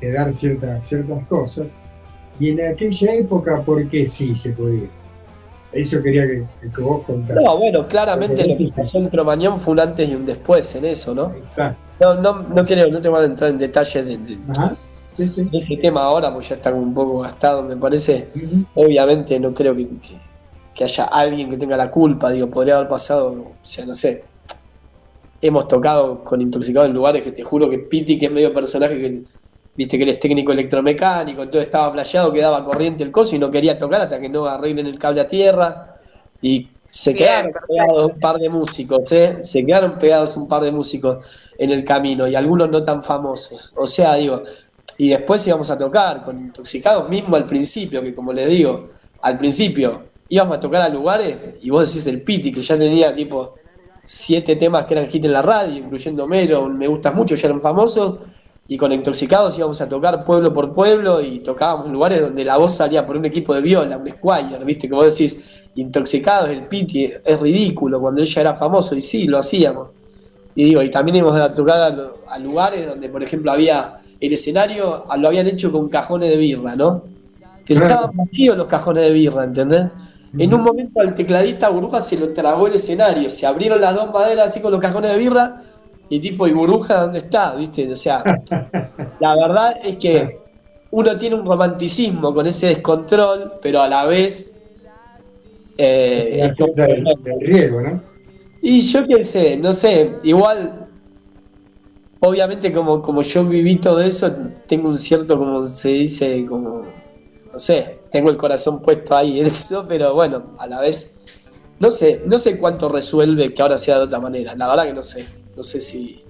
que 0.00 0.12
dar 0.12 0.32
ciertas, 0.32 0.86
ciertas 0.86 1.24
cosas. 1.26 1.72
Y 2.40 2.50
en 2.50 2.72
aquella 2.72 3.14
época, 3.14 3.60
¿por 3.62 3.86
qué 3.88 4.04
sí 4.06 4.34
se 4.34 4.50
podía? 4.52 4.88
Eso 5.72 6.02
quería 6.02 6.26
que, 6.26 6.44
que 6.74 6.80
vos 6.82 7.02
contaras. 7.04 7.42
No, 7.44 7.56
bueno, 7.58 7.86
claramente 7.88 8.46
lo 8.46 8.58
que 8.58 8.70
pasó 8.76 8.98
en 8.98 9.08
Cromañón 9.08 9.58
fue 9.58 9.72
un 9.72 9.80
antes 9.80 10.08
y 10.08 10.14
un 10.14 10.26
después 10.26 10.74
en 10.74 10.84
eso, 10.84 11.14
¿no? 11.14 11.32
No, 12.00 12.14
no, 12.20 12.42
no 12.42 12.64
quiero, 12.66 12.90
no 12.90 13.00
te 13.00 13.08
voy 13.08 13.22
a 13.22 13.24
entrar 13.26 13.50
en 13.50 13.58
detalles 13.58 14.04
de, 14.04 14.18
de- 14.18 14.38
Ajá. 14.50 14.76
Sí, 15.16 15.28
sí. 15.28 15.44
de 15.44 15.58
ese 15.58 15.76
tema 15.76 16.02
ahora, 16.02 16.32
porque 16.32 16.48
ya 16.48 16.56
está 16.56 16.72
un 16.74 16.92
poco 16.94 17.20
gastado, 17.20 17.62
me 17.62 17.76
parece. 17.76 18.28
Obviamente 18.74 19.38
no 19.38 19.54
creo 19.54 19.74
que, 19.74 19.86
que- 19.88 20.31
que 20.74 20.84
haya 20.84 21.04
alguien 21.04 21.50
que 21.50 21.56
tenga 21.56 21.76
la 21.76 21.90
culpa, 21.90 22.30
digo, 22.30 22.48
podría 22.48 22.76
haber 22.76 22.88
pasado, 22.88 23.30
o 23.30 23.54
sea, 23.62 23.84
no 23.86 23.94
sé. 23.94 24.24
Hemos 25.40 25.66
tocado 25.68 26.22
con 26.22 26.40
intoxicados 26.40 26.88
en 26.88 26.94
lugares 26.94 27.22
que 27.22 27.32
te 27.32 27.42
juro 27.42 27.68
que 27.68 27.78
Piti, 27.80 28.18
que 28.18 28.26
es 28.26 28.32
medio 28.32 28.54
personaje 28.54 28.96
que 28.96 29.22
viste 29.74 29.96
que 29.98 30.04
él 30.04 30.10
es 30.10 30.18
técnico 30.20 30.52
electromecánico, 30.52 31.42
entonces 31.42 31.66
estaba 31.66 31.90
flasheado, 31.90 32.32
que 32.32 32.40
daba 32.40 32.64
corriente 32.64 33.02
el 33.04 33.10
coso 33.10 33.34
y 33.36 33.38
no 33.38 33.50
quería 33.50 33.78
tocar 33.78 34.02
hasta 34.02 34.20
que 34.20 34.28
no 34.28 34.46
arreglen 34.46 34.86
el 34.86 34.98
cable 34.98 35.20
a 35.22 35.26
tierra. 35.26 35.96
Y 36.40 36.68
se 36.90 37.12
Bien, 37.12 37.18
quedaron 37.24 37.52
perfecto. 37.52 37.66
pegados 37.68 38.12
un 38.12 38.20
par 38.20 38.36
de 38.36 38.48
músicos, 38.48 39.12
¿eh? 39.12 39.38
Se 39.40 39.64
quedaron 39.64 39.98
pegados 39.98 40.36
un 40.36 40.48
par 40.48 40.62
de 40.62 40.72
músicos 40.72 41.24
en 41.58 41.70
el 41.70 41.84
camino 41.84 42.28
y 42.28 42.34
algunos 42.34 42.70
no 42.70 42.84
tan 42.84 43.02
famosos. 43.02 43.72
O 43.76 43.86
sea, 43.86 44.14
digo, 44.16 44.42
y 44.98 45.08
después 45.08 45.46
íbamos 45.46 45.70
a 45.70 45.78
tocar 45.78 46.24
con 46.24 46.38
intoxicados 46.38 47.08
mismo 47.08 47.36
al 47.36 47.46
principio, 47.46 48.02
que 48.02 48.14
como 48.14 48.32
les 48.32 48.48
digo, 48.48 48.88
al 49.22 49.38
principio 49.38 50.11
íbamos 50.32 50.56
a 50.56 50.60
tocar 50.60 50.80
a 50.80 50.88
lugares 50.88 51.56
y 51.60 51.68
vos 51.68 51.86
decís 51.86 52.06
el 52.06 52.22
Piti, 52.22 52.50
que 52.50 52.62
ya 52.62 52.78
tenía 52.78 53.14
tipo 53.14 53.56
siete 54.02 54.56
temas 54.56 54.86
que 54.86 54.94
eran 54.94 55.06
hit 55.06 55.26
en 55.26 55.32
la 55.32 55.42
radio, 55.42 55.76
incluyendo 55.76 56.26
Mero, 56.26 56.70
Me 56.70 56.86
Gustas 56.86 57.14
Mucho, 57.14 57.34
ya 57.34 57.48
eran 57.48 57.60
famosos, 57.60 58.20
y 58.66 58.78
con 58.78 58.90
Intoxicados 58.92 59.58
íbamos 59.58 59.78
a 59.82 59.88
tocar 59.90 60.24
pueblo 60.24 60.54
por 60.54 60.72
pueblo 60.72 61.20
y 61.20 61.40
tocábamos 61.40 61.84
en 61.86 61.92
lugares 61.92 62.22
donde 62.22 62.46
la 62.46 62.56
voz 62.56 62.74
salía 62.74 63.06
por 63.06 63.18
un 63.18 63.26
equipo 63.26 63.54
de 63.54 63.60
viola, 63.60 63.98
un 63.98 64.08
Squire, 64.08 64.64
viste, 64.64 64.88
que 64.88 64.94
vos 64.94 65.14
decís, 65.14 65.44
Intoxicados, 65.74 66.48
el 66.48 66.66
Piti, 66.66 67.12
es 67.22 67.38
ridículo 67.38 68.00
cuando 68.00 68.22
él 68.22 68.26
ya 68.26 68.40
era 68.40 68.54
famoso, 68.54 68.94
y 68.96 69.02
sí, 69.02 69.26
lo 69.26 69.36
hacíamos. 69.36 69.88
Y 70.54 70.64
digo, 70.64 70.82
y 70.82 70.90
también 70.90 71.16
íbamos 71.16 71.38
a 71.38 71.52
tocar 71.52 71.94
a, 72.26 72.38
lugares 72.38 72.86
donde, 72.86 73.10
por 73.10 73.22
ejemplo, 73.22 73.52
había 73.52 74.00
el 74.18 74.32
escenario, 74.32 75.04
lo 75.14 75.28
habían 75.28 75.46
hecho 75.46 75.70
con 75.70 75.90
cajones 75.90 76.30
de 76.30 76.38
birra, 76.38 76.74
¿no? 76.74 77.02
Pero 77.66 77.82
estaban 77.82 78.16
vacíos 78.16 78.56
los 78.56 78.66
cajones 78.66 79.04
de 79.04 79.10
birra, 79.12 79.44
¿entendés? 79.44 79.88
En 80.38 80.54
un 80.54 80.62
momento 80.62 81.00
al 81.00 81.14
tecladista 81.14 81.68
Burbuja 81.68 82.00
se 82.00 82.18
lo 82.18 82.32
tragó 82.32 82.66
el 82.66 82.74
escenario, 82.74 83.28
se 83.28 83.46
abrieron 83.46 83.80
las 83.80 83.94
dos 83.94 84.10
maderas 84.12 84.50
así 84.50 84.60
con 84.60 84.72
los 84.72 84.80
cajones 84.80 85.12
de 85.12 85.18
birra 85.18 85.62
y 86.08 86.20
tipo, 86.20 86.46
¿y 86.46 86.52
Burbuja 86.52 87.02
dónde 87.02 87.18
está? 87.18 87.54
¿Viste? 87.54 87.90
O 87.90 87.96
sea, 87.96 88.22
la 89.20 89.36
verdad 89.36 89.76
es 89.84 89.96
que 89.96 90.38
uno 90.90 91.16
tiene 91.16 91.36
un 91.36 91.46
romanticismo 91.46 92.34
con 92.34 92.46
ese 92.46 92.68
descontrol, 92.68 93.52
pero 93.60 93.82
a 93.82 93.88
la 93.88 94.06
vez... 94.06 94.60
eh, 95.78 96.52
y 98.60 98.80
yo 98.80 99.06
qué 99.06 99.24
sé, 99.24 99.56
no 99.56 99.72
sé, 99.72 100.18
igual, 100.22 100.86
obviamente 102.20 102.72
como, 102.72 103.02
como 103.02 103.22
yo 103.22 103.44
viví 103.44 103.76
todo 103.76 104.00
eso, 104.00 104.30
tengo 104.66 104.88
un 104.88 104.98
cierto, 104.98 105.36
como 105.36 105.62
se 105.62 105.88
dice, 105.88 106.46
como, 106.46 106.82
no 107.52 107.58
sé, 107.58 108.01
tengo 108.12 108.30
el 108.30 108.36
corazón 108.36 108.82
puesto 108.82 109.16
ahí 109.16 109.40
en 109.40 109.46
eso, 109.46 109.86
pero 109.88 110.14
bueno, 110.14 110.54
a 110.58 110.66
la 110.66 110.80
vez, 110.80 111.16
no 111.80 111.90
sé, 111.90 112.22
no 112.26 112.38
sé 112.38 112.58
cuánto 112.58 112.88
resuelve 112.88 113.52
que 113.52 113.62
ahora 113.62 113.78
sea 113.78 113.98
de 113.98 114.04
otra 114.04 114.20
manera, 114.20 114.54
la 114.54 114.68
verdad 114.68 114.84
que 114.84 114.94
no 114.94 115.02
sé, 115.02 115.26
no 115.56 115.62
sé 115.62 115.80
si... 115.80 116.22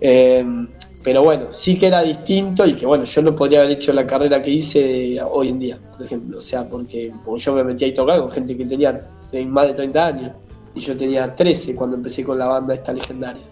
eh, 0.00 0.44
pero 1.02 1.22
bueno, 1.22 1.46
sí 1.50 1.78
que 1.78 1.86
era 1.86 2.02
distinto 2.02 2.66
y 2.66 2.74
que 2.74 2.84
bueno, 2.84 3.04
yo 3.04 3.22
no 3.22 3.34
podría 3.34 3.60
haber 3.60 3.72
hecho 3.72 3.92
la 3.92 4.06
carrera 4.06 4.42
que 4.42 4.50
hice 4.50 5.18
hoy 5.22 5.48
en 5.48 5.58
día, 5.58 5.78
por 5.96 6.04
ejemplo. 6.04 6.38
O 6.38 6.40
sea, 6.42 6.68
porque, 6.68 7.10
porque 7.24 7.40
yo 7.40 7.54
me 7.54 7.64
metí 7.64 7.86
ahí 7.86 7.94
tocar 7.94 8.20
con 8.20 8.30
gente 8.30 8.56
que 8.56 8.66
tenía 8.66 9.08
más 9.46 9.66
de 9.66 9.72
30 9.72 10.06
años 10.06 10.32
y 10.74 10.80
yo 10.80 10.96
tenía 10.96 11.34
13 11.34 11.74
cuando 11.74 11.96
empecé 11.96 12.22
con 12.22 12.38
la 12.38 12.46
banda 12.46 12.74
esta 12.74 12.92
legendaria. 12.92 13.42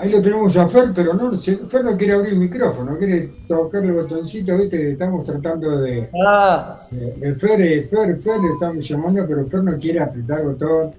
Ahí 0.00 0.08
lo 0.08 0.22
tenemos 0.22 0.56
a 0.56 0.66
Fer, 0.66 0.92
pero 0.94 1.12
no, 1.12 1.30
Fer 1.36 1.84
no 1.84 1.94
quiere 1.94 2.14
abrir 2.14 2.32
el 2.32 2.38
micrófono, 2.38 2.96
quiere 2.96 3.32
tocar 3.46 3.84
el 3.84 3.92
botoncito, 3.92 4.56
viste, 4.56 4.92
estamos 4.92 5.26
tratando 5.26 5.78
de... 5.80 6.08
Ah, 6.24 6.78
Fer, 6.88 7.60
eh, 7.60 7.82
Fer, 7.82 8.18
Fer, 8.18 8.40
le 8.40 8.52
estamos 8.54 8.88
llamando, 8.88 9.26
pero 9.28 9.44
Fer 9.44 9.62
no 9.62 9.78
quiere 9.78 10.00
apretar 10.00 10.42
botón, 10.44 10.94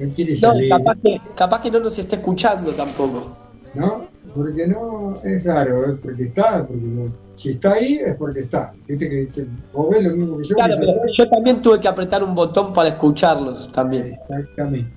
no 0.00 0.08
quiere 0.14 0.32
no, 0.32 0.38
salir, 0.38 0.68
capaz 0.68 0.96
que, 1.00 1.20
capaz 1.36 1.62
que 1.62 1.70
no 1.70 1.78
nos 1.78 1.96
está 1.96 2.16
escuchando 2.16 2.72
tampoco. 2.72 3.36
¿no? 3.74 4.06
Porque 4.34 4.66
no, 4.66 5.18
es 5.24 5.44
raro, 5.44 5.92
es 5.92 5.98
porque 6.00 6.22
está, 6.24 6.66
porque 6.66 7.10
si 7.34 7.50
está 7.50 7.72
ahí 7.72 8.00
es 8.04 8.14
porque 8.16 8.40
está. 8.40 8.72
Viste 8.86 9.08
que 9.08 9.16
dicen, 9.16 9.56
vos 9.72 9.90
ves 9.90 10.02
lo 10.02 10.14
mismo 10.14 10.38
que 10.38 10.44
yo. 10.44 10.54
Claro, 10.54 10.74
que 10.74 10.86
pero 10.86 11.00
yo 11.12 11.28
también 11.28 11.62
tuve 11.62 11.80
que 11.80 11.88
apretar 11.88 12.22
un 12.22 12.34
botón 12.34 12.72
para 12.72 12.90
escucharlos 12.90 13.70
también. 13.72 14.18
Exactamente, 14.28 14.90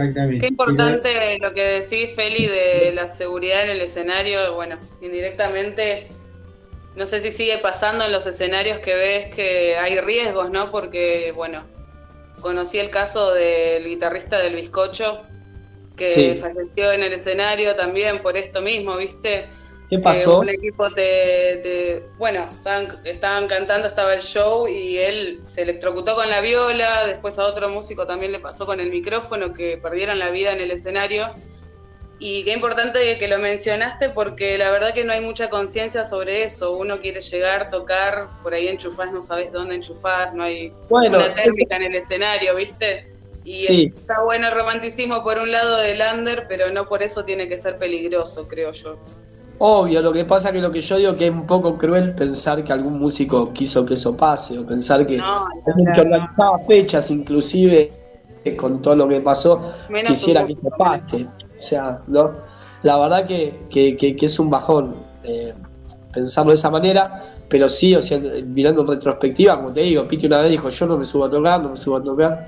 exactamente. 0.00 0.40
Qué 0.40 0.46
importante 0.48 1.38
lo 1.40 1.52
que 1.54 1.62
decís, 1.80 2.14
Feli, 2.14 2.46
de 2.46 2.92
la 2.94 3.08
seguridad 3.08 3.64
en 3.64 3.70
el 3.70 3.80
escenario. 3.80 4.54
Bueno, 4.54 4.76
indirectamente 5.00 6.08
no 6.96 7.06
sé 7.06 7.20
si 7.20 7.30
sigue 7.30 7.58
pasando 7.58 8.04
en 8.04 8.12
los 8.12 8.26
escenarios 8.26 8.80
que 8.80 8.94
ves 8.94 9.34
que 9.34 9.76
hay 9.76 9.98
riesgos, 10.00 10.50
¿no? 10.50 10.70
Porque, 10.70 11.32
bueno, 11.34 11.64
conocí 12.40 12.78
el 12.78 12.90
caso 12.90 13.32
del 13.32 13.84
guitarrista 13.84 14.38
del 14.38 14.56
bizcocho 14.56 15.22
que 15.96 16.08
Sí. 16.08 16.34
falleció 16.34 16.92
en 16.92 17.02
el 17.02 17.12
escenario 17.12 17.76
también 17.76 18.22
por 18.22 18.36
esto 18.36 18.62
mismo, 18.62 18.96
¿viste? 18.96 19.48
¿Qué 19.90 19.96
Eh, 19.96 20.00
pasó? 20.02 20.38
un 20.38 20.48
equipo 20.48 20.88
de, 20.90 21.02
de- 21.64 22.02
bueno, 22.16 22.48
estaban, 22.56 23.00
estaban 23.04 23.48
cantando, 23.48 23.88
estaba 23.88 24.14
el 24.14 24.20
show 24.22 24.68
y 24.68 24.98
él 24.98 25.40
se 25.44 25.62
electrocutó 25.62 26.14
con 26.14 26.30
la 26.30 26.40
viola, 26.40 27.06
después 27.08 27.38
a 27.40 27.46
otro 27.46 27.68
músico 27.68 28.06
también 28.06 28.30
le 28.30 28.38
pasó 28.38 28.66
con 28.66 28.78
el 28.78 28.88
micrófono, 28.90 29.52
que 29.52 29.78
perdieron 29.78 30.20
la 30.20 30.30
vida 30.30 30.52
en 30.52 30.60
el 30.60 30.70
escenario. 30.70 31.34
Y 32.20 32.44
qué 32.44 32.52
importante 32.52 33.18
que 33.18 33.28
lo 33.28 33.38
mencionaste 33.38 34.10
porque 34.10 34.58
la 34.58 34.70
verdad 34.70 34.92
que 34.94 35.04
no 35.04 35.12
hay 35.12 35.22
mucha 35.22 35.48
conciencia 35.50 36.04
sobre 36.04 36.44
eso. 36.44 36.76
Uno 36.76 37.00
quiere 37.00 37.20
llegar, 37.22 37.70
tocar, 37.70 38.28
por 38.42 38.52
ahí 38.54 38.68
enchufás, 38.68 39.10
no 39.10 39.22
sabes 39.22 39.50
dónde 39.50 39.74
enchufás, 39.76 40.32
no 40.34 40.44
hay 40.44 40.72
Bueno, 40.88 41.18
una 41.18 41.34
térmica 41.34 41.76
en 41.76 41.84
el 41.84 41.96
escenario, 41.96 42.54
¿viste? 42.54 43.08
Y 43.42 43.54
Sí. 43.66 43.90
está 43.96 44.22
bueno 44.22 44.48
el 44.48 44.54
romanticismo 44.54 45.24
por 45.24 45.38
un 45.38 45.50
lado 45.50 45.78
del 45.78 46.00
under, 46.14 46.46
pero 46.46 46.70
no 46.70 46.86
por 46.86 47.02
eso 47.02 47.24
tiene 47.24 47.48
que 47.48 47.56
ser 47.58 47.76
peligroso, 47.78 48.46
creo 48.46 48.70
yo. 48.72 48.96
Obvio, 49.62 50.00
lo 50.00 50.10
que 50.10 50.24
pasa 50.24 50.50
que 50.52 50.60
lo 50.62 50.70
que 50.70 50.80
yo 50.80 50.96
digo 50.96 51.14
que 51.16 51.26
es 51.26 51.30
un 51.30 51.46
poco 51.46 51.76
cruel 51.76 52.14
pensar 52.14 52.64
que 52.64 52.72
algún 52.72 52.98
músico 52.98 53.52
quiso 53.52 53.84
que 53.84 53.92
eso 53.92 54.16
pase, 54.16 54.58
o 54.58 54.64
pensar 54.66 55.06
que 55.06 55.18
No, 55.18 55.44
alguien 55.66 55.92
que 55.94 56.00
organizaba 56.00 56.58
fechas, 56.60 57.10
inclusive 57.10 57.92
eh, 58.42 58.56
con 58.56 58.80
todo 58.80 58.96
lo 58.96 59.06
que 59.06 59.20
pasó, 59.20 59.70
Menos 59.90 60.12
quisiera 60.12 60.46
que 60.46 60.54
eso 60.54 60.68
pase. 60.78 61.24
O 61.26 61.62
sea, 61.62 62.00
¿no? 62.06 62.32
La 62.82 62.96
verdad 62.98 63.26
que, 63.26 63.64
que- 63.68 63.94
que- 63.98 64.16
que 64.16 64.24
es 64.26 64.38
un 64.38 64.48
bajón 64.48 64.94
eh, 65.24 65.52
pensarlo 66.10 66.52
de 66.52 66.54
esa 66.54 66.70
manera, 66.70 67.22
pero 67.46 67.68
sí, 67.68 67.94
o 67.94 68.00
sea, 68.00 68.18
mirando 68.46 68.80
en 68.80 68.86
retrospectiva, 68.88 69.56
como 69.56 69.74
te 69.74 69.80
digo, 69.80 70.08
Piti 70.08 70.24
una 70.26 70.38
vez 70.38 70.50
dijo, 70.52 70.70
yo 70.70 70.86
no 70.86 70.96
me 70.96 71.04
subo 71.04 71.26
a 71.26 71.30
tocar, 71.30 71.62
no 71.62 71.68
me 71.68 71.76
subo 71.76 71.96
a 71.98 72.02
tocar. 72.02 72.46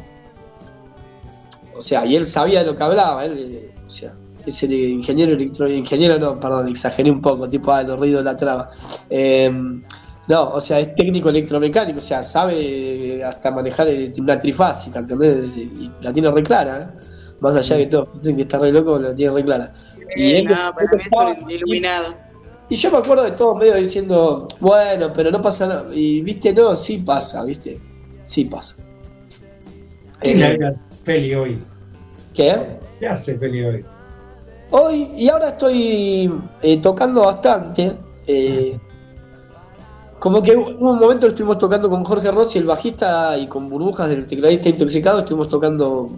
O 1.76 1.82
sea, 1.82 2.06
y 2.06 2.16
él 2.16 2.26
sabía 2.26 2.60
de 2.60 2.66
lo 2.66 2.74
que 2.76 2.82
hablaba, 2.82 3.22
él, 3.26 3.36
eh, 3.39 3.74
o 3.86 3.90
sea, 3.90 4.14
es 4.47 4.62
el 4.64 4.73
ingeniero 4.73 5.32
electro, 5.32 5.69
ingeniero 5.69 6.19
no, 6.19 6.39
perdón, 6.39 6.69
exageré 6.69 7.10
un 7.10 7.20
poco, 7.20 7.48
tipo, 7.48 7.73
ah, 7.73 7.82
los 7.82 7.98
ruidos 7.98 8.24
de 8.24 8.31
la 8.31 8.36
traba. 8.36 8.70
Eh, 9.10 9.51
no, 10.28 10.51
o 10.51 10.60
sea, 10.60 10.78
es 10.81 10.94
técnico 10.94 11.28
electromecánico, 11.31 11.98
o 11.98 12.01
sea, 12.01 12.23
sabe 12.23 13.23
hasta 13.24 13.51
manejar 13.51 13.89
el- 13.89 14.12
una 14.20 14.39
trifásica, 14.39 15.01
¿entendés? 15.01 15.56
Y 15.56 15.90
la 16.01 16.12
tiene 16.12 16.31
re 16.31 16.43
clara, 16.43 16.94
¿eh? 16.98 17.05
Más 17.40 17.56
allá 17.56 17.77
de 17.77 17.85
que 17.85 17.90
todos 17.90 18.09
piensen 18.10 18.36
que 18.36 18.43
está 18.43 18.59
re 18.59 18.70
loco, 18.70 18.98
la 18.98 19.14
tiene 19.14 19.35
re 19.35 19.44
clara. 19.44 19.73
Y 20.16 20.23
Eh, 20.32 20.39
él- 20.39 20.44
no, 20.44 20.55
para 20.74 20.93
mí 20.97 21.02
es 21.05 21.43
un 21.44 21.51
iluminado. 21.51 22.14
y 22.69 22.74
yo 22.77 22.90
me 22.93 22.98
acuerdo 22.98 23.24
de 23.24 23.32
todos 23.32 23.59
medio 23.59 23.74
diciendo, 23.74 24.47
bueno, 24.60 25.12
pero 25.12 25.31
no 25.31 25.43
pasa 25.43 25.66
nada. 25.66 25.85
Y 25.93 26.23
viste, 26.23 26.52
no, 26.52 26.74
sí 26.77 26.98
pasa, 26.98 27.44
viste. 27.44 27.78
Sí 28.23 28.44
pasa. 28.44 28.77
¿Qué 30.20 30.32
Eh, 30.40 30.59
Feli 31.02 31.35
hoy? 31.35 31.59
¿Qué? 32.32 32.78
¿Qué 33.01 33.09
hace 33.09 33.36
Feli 33.36 33.64
hoy? 33.64 33.85
Hoy, 34.73 35.09
y 35.16 35.28
ahora 35.28 35.51
estoy 35.51 36.32
eh, 36.62 36.81
tocando 36.81 37.20
bastante. 37.23 37.97
eh, 38.27 38.78
como 40.19 40.40
que 40.40 40.57
hubo 40.57 40.93
un 40.93 41.01
momento 41.01 41.27
estuvimos 41.27 41.59
tocando 41.59 41.90
con 41.90 42.05
Jorge 42.05 42.31
Rossi, 42.31 42.59
el 42.61 42.66
bajista, 42.66 43.36
y 43.36 43.49
con 43.49 43.69
Burbujas, 43.69 44.09
el 44.11 44.24
tecladista 44.24 44.69
intoxicado, 44.69 45.19
estuvimos 45.19 45.49
tocando, 45.49 46.11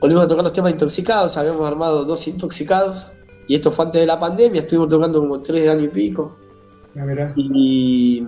volvimos 0.00 0.24
a 0.24 0.28
tocar 0.28 0.42
los 0.42 0.52
temas 0.52 0.72
intoxicados, 0.72 1.36
habíamos 1.36 1.64
armado 1.64 2.04
dos 2.04 2.26
intoxicados, 2.26 3.12
y 3.46 3.54
esto 3.54 3.70
fue 3.70 3.84
antes 3.84 4.00
de 4.00 4.06
la 4.08 4.18
pandemia, 4.18 4.62
estuvimos 4.62 4.88
tocando 4.88 5.20
como 5.20 5.40
tres 5.40 5.68
años 5.68 5.84
y 5.84 5.88
pico. 5.88 6.36
Verás. 6.92 7.32
Y. 7.36 8.26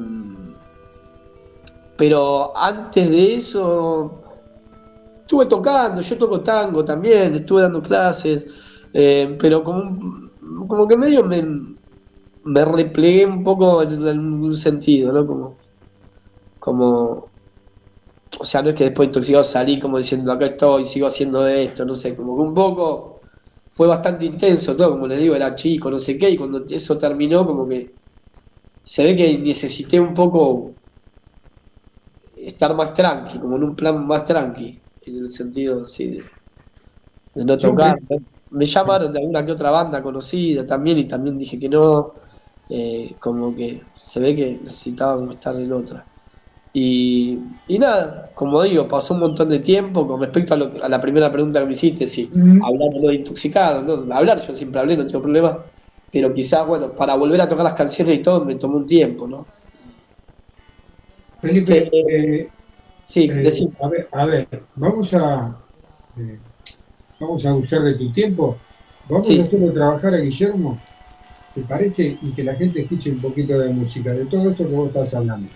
Pero 1.96 2.56
antes 2.56 3.10
de 3.10 3.34
eso. 3.34 4.18
Estuve 5.20 5.46
tocando, 5.46 6.00
yo 6.00 6.18
toco 6.18 6.40
tango 6.42 6.84
también, 6.84 7.34
estuve 7.34 7.62
dando 7.62 7.82
clases. 7.82 8.46
Eh, 8.94 9.36
pero 9.40 9.62
como, 9.64 9.98
como 10.68 10.86
que 10.88 10.96
medio 10.96 11.24
me, 11.24 11.42
me 12.44 12.64
replegué 12.64 13.26
un 13.26 13.42
poco 13.44 13.82
en 13.82 14.06
algún 14.06 14.54
sentido, 14.54 15.12
¿no? 15.12 15.26
Como. 15.26 15.56
Como. 16.58 17.32
O 18.40 18.44
sea, 18.44 18.62
no 18.62 18.70
es 18.70 18.74
que 18.74 18.84
después 18.84 19.08
intoxicado 19.08 19.44
salí 19.44 19.78
como 19.78 19.98
diciendo 19.98 20.32
acá 20.32 20.46
estoy, 20.46 20.84
sigo 20.84 21.06
haciendo 21.06 21.46
esto, 21.46 21.84
no 21.84 21.94
sé, 21.94 22.16
como 22.16 22.34
que 22.36 22.42
un 22.42 22.54
poco 22.54 23.20
fue 23.70 23.86
bastante 23.86 24.26
intenso 24.26 24.76
todo, 24.76 24.90
como 24.92 25.06
les 25.06 25.18
digo, 25.20 25.34
era 25.34 25.54
chico, 25.54 25.90
no 25.90 25.98
sé 25.98 26.18
qué, 26.18 26.30
y 26.30 26.36
cuando 26.36 26.64
eso 26.68 26.98
terminó, 26.98 27.46
como 27.46 27.68
que 27.68 27.94
se 28.82 29.04
ve 29.04 29.16
que 29.16 29.38
necesité 29.38 30.00
un 30.00 30.14
poco 30.14 30.74
estar 32.36 32.74
más 32.74 32.92
tranqui, 32.92 33.38
como 33.38 33.56
en 33.56 33.64
un 33.64 33.76
plan 33.76 34.06
más 34.06 34.24
tranqui, 34.24 34.78
en 35.02 35.16
el 35.16 35.28
sentido 35.28 35.84
así 35.84 36.08
de, 36.08 36.22
de 37.34 37.44
no 37.44 37.56
tocar. 37.56 37.96
Me 38.52 38.66
llamaron 38.66 39.12
de 39.12 39.18
alguna 39.20 39.44
que 39.46 39.52
otra 39.52 39.70
banda 39.70 40.02
conocida 40.02 40.66
también 40.66 40.98
y 40.98 41.06
también 41.08 41.38
dije 41.38 41.58
que 41.58 41.68
no, 41.68 42.14
eh, 42.68 43.16
como 43.20 43.54
que 43.54 43.88
se 43.94 44.20
ve 44.20 44.36
que 44.36 44.58
necesitaba 44.62 45.16
como 45.16 45.32
estar 45.32 45.56
en 45.56 45.72
otra. 45.72 46.08
Y, 46.74 47.38
y 47.66 47.78
nada, 47.78 48.32
como 48.34 48.62
digo, 48.62 48.88
pasó 48.88 49.14
un 49.14 49.20
montón 49.20 49.48
de 49.50 49.58
tiempo 49.60 50.06
con 50.06 50.20
respecto 50.20 50.54
a, 50.54 50.56
lo- 50.56 50.82
a 50.84 50.88
la 50.88 51.00
primera 51.00 51.30
pregunta 51.30 51.60
que 51.60 51.66
me 51.66 51.72
hiciste, 51.72 52.06
si 52.06 52.34
Ujú. 52.34 52.60
hablar 52.60 52.88
o 52.94 53.02
no 53.06 53.12
intoxicado, 53.12 53.82
¿no? 54.06 54.14
hablar 54.14 54.40
yo 54.40 54.54
siempre 54.54 54.80
hablé, 54.80 54.96
no 54.96 55.06
tengo 55.06 55.22
problema, 55.22 55.66
pero 56.10 56.32
quizás, 56.34 56.66
bueno, 56.66 56.94
para 56.94 57.14
volver 57.16 57.40
a 57.42 57.48
tocar 57.48 57.64
las 57.64 57.74
canciones 57.74 58.18
y 58.18 58.22
todo 58.22 58.44
me 58.44 58.54
tomó 58.56 58.78
un 58.78 58.86
tiempo, 58.86 59.28
¿no? 59.28 59.50
Felipe, 61.40 61.88
eh, 61.92 62.52
Sí, 63.02 63.22
eh, 63.26 63.72
a, 63.80 63.88
ver, 63.88 64.08
a 64.12 64.26
ver, 64.26 64.48
vamos 64.74 65.14
a 65.14 65.58
eh, 66.16 66.42
vamos 67.22 67.46
a 67.46 67.54
usar 67.54 67.82
de 67.82 67.94
tu 67.94 68.12
tiempo. 68.12 68.56
Vamos 69.08 69.26
Sí. 69.26 69.38
a 69.38 69.42
hacerlo 69.42 69.72
trabajar 69.72 70.14
a 70.14 70.18
Guillermo, 70.18 70.80
¿te 71.54 71.62
parece? 71.62 72.18
Y 72.20 72.32
que 72.32 72.44
la 72.44 72.54
gente 72.54 72.80
escuche 72.80 73.10
un 73.10 73.20
poquito 73.20 73.58
de 73.58 73.68
música, 73.68 74.12
de 74.12 74.26
todo 74.26 74.50
eso 74.50 74.68
que 74.68 74.74
vos 74.74 74.88
estás 74.88 75.14
hablando. 75.14 75.48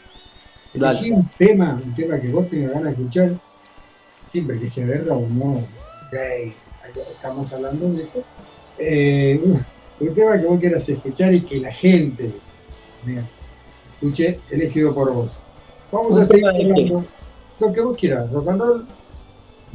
Elegí 0.74 1.10
un 1.10 1.28
tema, 1.38 1.80
un 1.84 1.94
tema 1.94 2.20
que 2.20 2.28
vos 2.28 2.48
tengas 2.48 2.72
ganas 2.72 2.96
de 2.96 3.02
escuchar, 3.02 3.40
siempre 4.30 4.58
que 4.58 4.68
sea 4.68 4.86
verdad 4.86 5.16
o 5.16 5.26
no, 5.28 5.64
gay, 6.12 6.52
estamos 7.10 7.52
hablando 7.52 7.92
de 7.92 8.02
eso. 8.02 8.22
Eh, 8.78 9.40
un, 9.42 10.14
tema 10.14 10.38
que 10.38 10.46
vos 10.46 10.60
quieras 10.60 10.88
escuchar 10.88 11.32
y 11.32 11.40
que 11.40 11.60
la 11.60 11.72
gente 11.72 12.30
mira, 13.04 13.22
escuche, 13.94 14.38
elegido 14.50 14.94
por 14.94 15.12
vos. 15.12 15.38
Vamos 15.90 16.18
a 16.18 16.24
seguir 16.24 16.46
hablando 16.46 17.04
lo 17.58 17.72
que 17.72 17.80
vos 17.80 17.96
quieras, 17.96 18.30
rock 18.30 18.48
and 18.48 18.60
roll, 18.60 18.86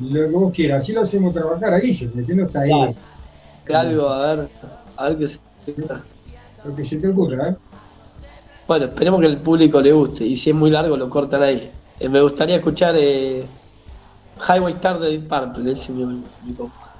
lo 0.02 0.22
que 0.22 0.28
vos 0.28 0.54
quieras, 0.54 0.84
así 0.84 0.94
lo 0.94 1.02
hacemos 1.02 1.34
trabajar 1.34 1.74
aquí, 1.74 1.94
si 1.94 2.08
no 2.08 2.46
está 2.46 2.62
ahí, 2.62 2.96
algo, 3.74 4.10
a 4.10 4.36
ver, 4.36 4.50
a 4.98 5.10
ver 5.10 5.18
qué 5.18 5.28
se... 5.28 5.40
lo 6.66 6.76
que 6.76 6.84
se 6.84 6.98
te 6.98 7.08
ocurra, 7.08 7.50
¿eh? 7.50 7.56
Bueno, 8.68 8.86
esperemos 8.86 9.20
que 9.20 9.28
al 9.28 9.38
público 9.38 9.82
le 9.82 9.92
guste, 9.92 10.26
y 10.26 10.36
si 10.36 10.50
es 10.50 10.56
muy 10.56 10.72
largo 10.72 10.98
lo 10.98 11.10
cortan 11.10 11.44
ahí. 11.44 11.72
Eh, 12.00 12.10
me 12.10 12.22
gustaría 12.22 12.56
escuchar 12.56 12.96
eh, 12.98 13.44
Highway 14.48 14.74
Star 14.74 15.00
de 15.00 15.10
Deep 15.10 15.28
Purple, 15.28 15.72
ese 15.72 15.92
es 15.92 15.98
mi, 15.98 16.24
mi 16.46 16.54
compa. 16.54 16.96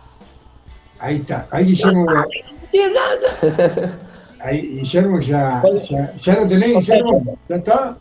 Ahí 1.00 1.18
está, 1.18 1.48
ahí 1.50 1.66
Guillermo, 1.66 2.06
ahí 4.40 4.62
Guillermo 4.62 5.20
ya, 5.20 5.64
ya, 5.90 6.16
ya 6.16 6.36
lo 6.36 6.48
tenés, 6.48 6.88
Guillermo, 6.88 7.38
ya 7.50 7.56
está. 7.56 7.98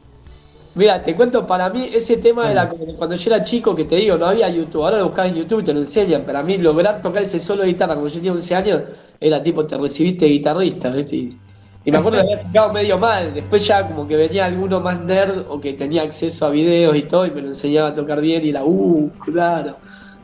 Mira, 0.81 1.03
te 1.03 1.15
cuento, 1.15 1.47
para 1.47 1.69
mí 1.69 1.91
ese 1.93 2.17
tema 2.17 2.51
era 2.51 2.67
como 2.67 2.87
que 2.87 2.95
cuando 2.95 3.15
yo 3.15 3.35
era 3.35 3.45
chico, 3.45 3.77
que 3.77 3.85
te 3.85 3.97
digo, 3.97 4.17
no 4.17 4.25
había 4.25 4.49
YouTube, 4.49 4.83
ahora 4.83 4.97
lo 4.97 5.09
buscas 5.09 5.29
en 5.29 5.35
YouTube 5.35 5.61
y 5.61 5.65
te 5.65 5.75
lo 5.75 5.81
enseñan. 5.81 6.23
Para 6.23 6.43
mí 6.43 6.57
lograr 6.57 7.03
tocar 7.03 7.23
ese 7.23 7.39
solo 7.39 7.61
de 7.61 7.69
guitarra, 7.69 7.93
cuando 7.93 8.09
yo 8.09 8.15
tenía 8.15 8.33
11 8.33 8.55
años, 8.57 8.83
era 9.21 9.43
tipo, 9.43 9.67
te 9.67 9.77
recibiste 9.77 10.25
de 10.25 10.31
guitarrista, 10.31 10.89
¿viste? 10.89 11.17
Y, 11.17 11.39
y 11.85 11.93
me 11.93 11.99
acuerdo 11.99 12.21
que 12.21 12.25
había 12.25 12.39
sacado 12.39 12.73
medio 12.73 12.99
mal, 12.99 13.35
después 13.35 13.67
ya 13.67 13.87
como 13.87 14.09
que 14.09 14.17
venía 14.17 14.47
alguno 14.47 14.81
más 14.81 15.03
nerd 15.03 15.45
o 15.51 15.61
que 15.61 15.75
tenía 15.75 16.01
acceso 16.01 16.47
a 16.47 16.51
videos 16.51 16.97
y 16.97 17.03
todo 17.03 17.27
y 17.27 17.31
me 17.31 17.43
lo 17.43 17.49
enseñaba 17.49 17.91
a 17.91 17.95
tocar 17.95 18.23
bien 18.23 18.47
y 18.47 18.49
era, 18.49 18.65
uh, 18.65 19.11
claro, 19.23 19.77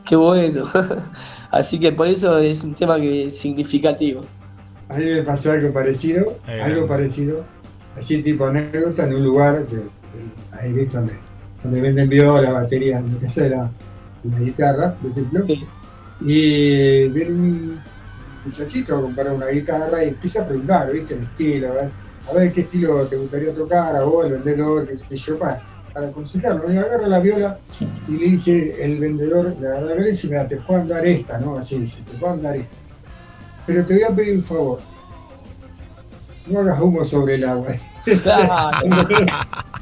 qué 0.06 0.16
bueno. 0.16 0.64
Así 1.50 1.78
que 1.78 1.92
por 1.92 2.06
eso 2.06 2.38
es 2.38 2.64
un 2.64 2.74
tema 2.74 2.98
que 2.98 3.26
es 3.26 3.38
significativo. 3.38 4.22
A 4.88 4.96
mí 4.96 5.04
me 5.04 5.22
pasó 5.22 5.52
algo 5.52 5.70
parecido, 5.70 6.38
algo 6.46 6.88
parecido, 6.88 7.44
así 7.94 8.22
tipo 8.22 8.46
anécdota 8.46 9.04
en 9.04 9.16
un 9.16 9.22
lugar 9.22 9.66
que 9.66 9.82
ahí 10.60 10.72
ves 10.72 10.92
donde, 10.92 11.14
donde 11.62 11.80
venden 11.80 12.08
viola, 12.08 12.52
batería, 12.52 13.00
lo 13.00 13.18
que 13.18 13.28
sea, 13.28 13.48
la, 13.48 13.70
guitarra, 14.38 14.94
por 14.94 15.10
ejemplo. 15.10 15.44
Y 16.20 17.08
viene 17.08 17.30
un 17.30 17.80
muchachito 18.44 18.96
a 18.96 19.02
comprar 19.02 19.32
una 19.32 19.46
guitarra 19.46 20.04
y 20.04 20.08
empieza 20.08 20.42
a 20.42 20.48
preguntar, 20.48 20.90
¿viste? 20.92 21.14
El 21.14 21.22
estilo, 21.22 21.72
a 22.28 22.34
ver 22.34 22.52
qué 22.52 22.62
estilo 22.62 23.06
te 23.06 23.16
gustaría 23.16 23.54
tocar, 23.54 23.96
a 23.96 24.02
vos, 24.04 24.26
el 24.26 24.32
vendedor, 24.32 24.86
qué 24.86 24.96
sé 24.96 25.16
yo, 25.16 25.38
para, 25.38 25.62
para 25.92 26.10
consultarlo. 26.10 26.72
y 26.72 26.76
agarra 26.76 27.06
la 27.06 27.20
viola 27.20 27.58
y 28.08 28.12
le 28.12 28.24
dice 28.26 28.84
el 28.84 28.98
vendedor, 28.98 29.54
le 29.60 29.66
agarra 29.66 29.86
la 29.86 29.92
viola 29.94 30.08
y 30.08 30.10
dice, 30.10 30.28
mira, 30.28 30.48
te 30.48 30.56
puedo 30.56 30.84
dar 30.84 31.06
esta, 31.06 31.38
¿no? 31.38 31.56
Así 31.56 31.78
dice, 31.78 32.02
te 32.02 32.18
puedo 32.18 32.36
dar 32.36 32.56
esta. 32.56 32.76
Pero 33.66 33.84
te 33.84 33.94
voy 33.94 34.02
a 34.02 34.10
pedir 34.10 34.36
un 34.36 34.42
favor. 34.42 34.80
No 36.46 36.60
hagas 36.60 36.80
humo 36.80 37.04
sobre 37.04 37.34
el 37.36 37.44
agua. 37.44 37.68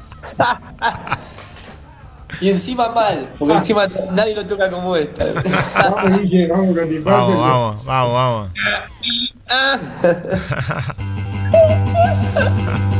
y 2.41 2.49
encima 2.49 2.89
mal, 2.89 3.29
porque 3.39 3.53
encima 3.53 3.87
nadie 4.11 4.35
lo 4.35 4.45
toca 4.45 4.69
como 4.69 4.95
esta. 4.97 5.25
vamos, 7.03 7.37
vamos, 7.37 7.85
vamos. 7.85 8.13
vamos. 8.13 8.49
Ah. 9.47 9.79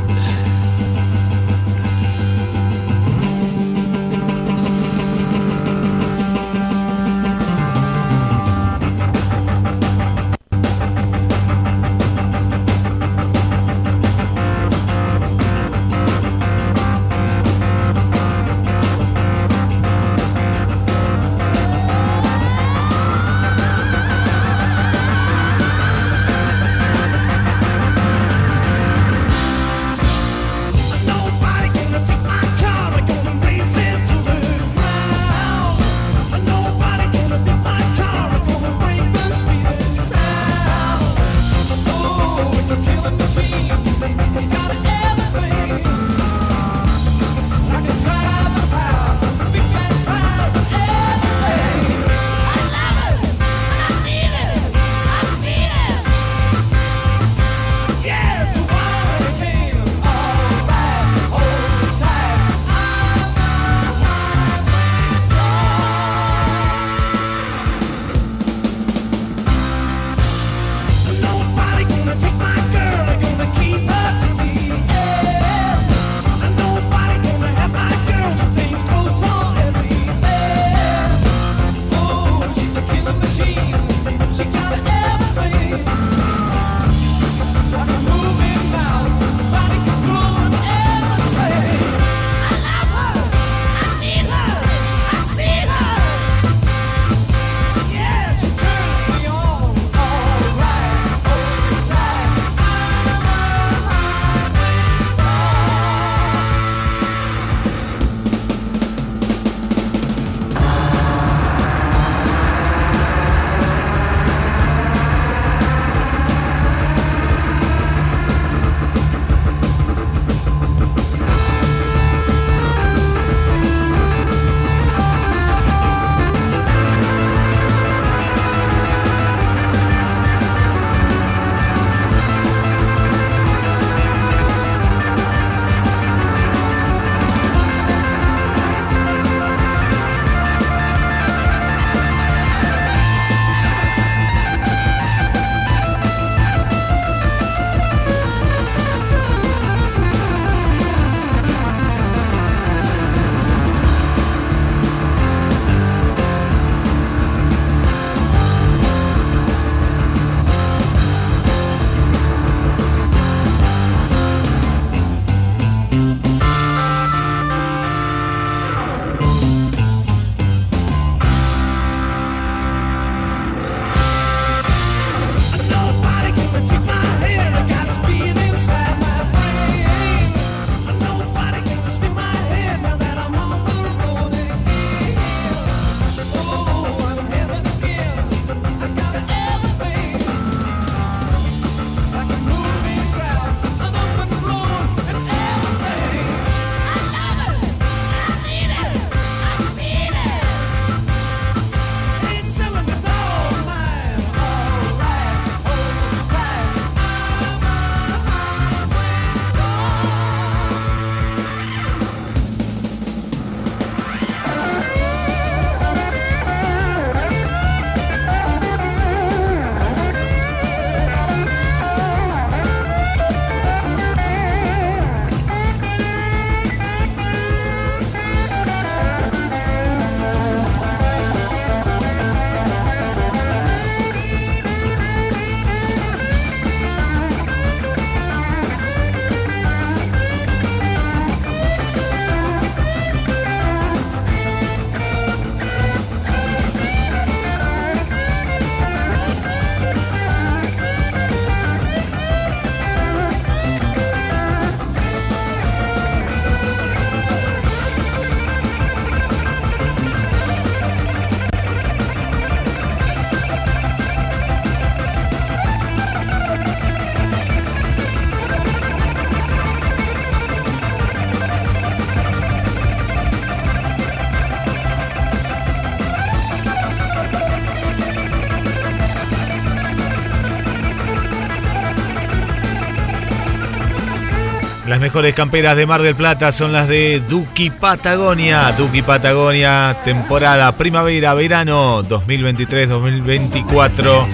mejores 285.06 285.36
camperas 285.36 285.77
de 285.77 285.86
Mar 285.86 286.02
del 286.02 286.15
Plata 286.15 286.52
son 286.52 286.73
las 286.73 286.88
de 286.88 287.22
Duki 287.30 287.69
Patagonia. 287.69 288.72
Duki 288.72 289.03
Patagonia, 289.03 289.95
temporada 290.03 290.72
primavera-verano 290.72 292.02
2023-2024. 292.02 294.26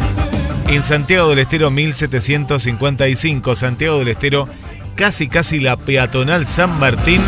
En 0.70 0.82
Santiago 0.82 1.28
del 1.28 1.40
Estero 1.40 1.70
1755. 1.72 3.54
Santiago 3.58 4.00
del 4.00 4.08
Estero, 4.08 4.48
casi 4.96 5.28
casi 5.28 5.60
la 5.60 5.76
peatonal 5.76 6.48
San 6.48 6.80
Martín. 6.80 7.20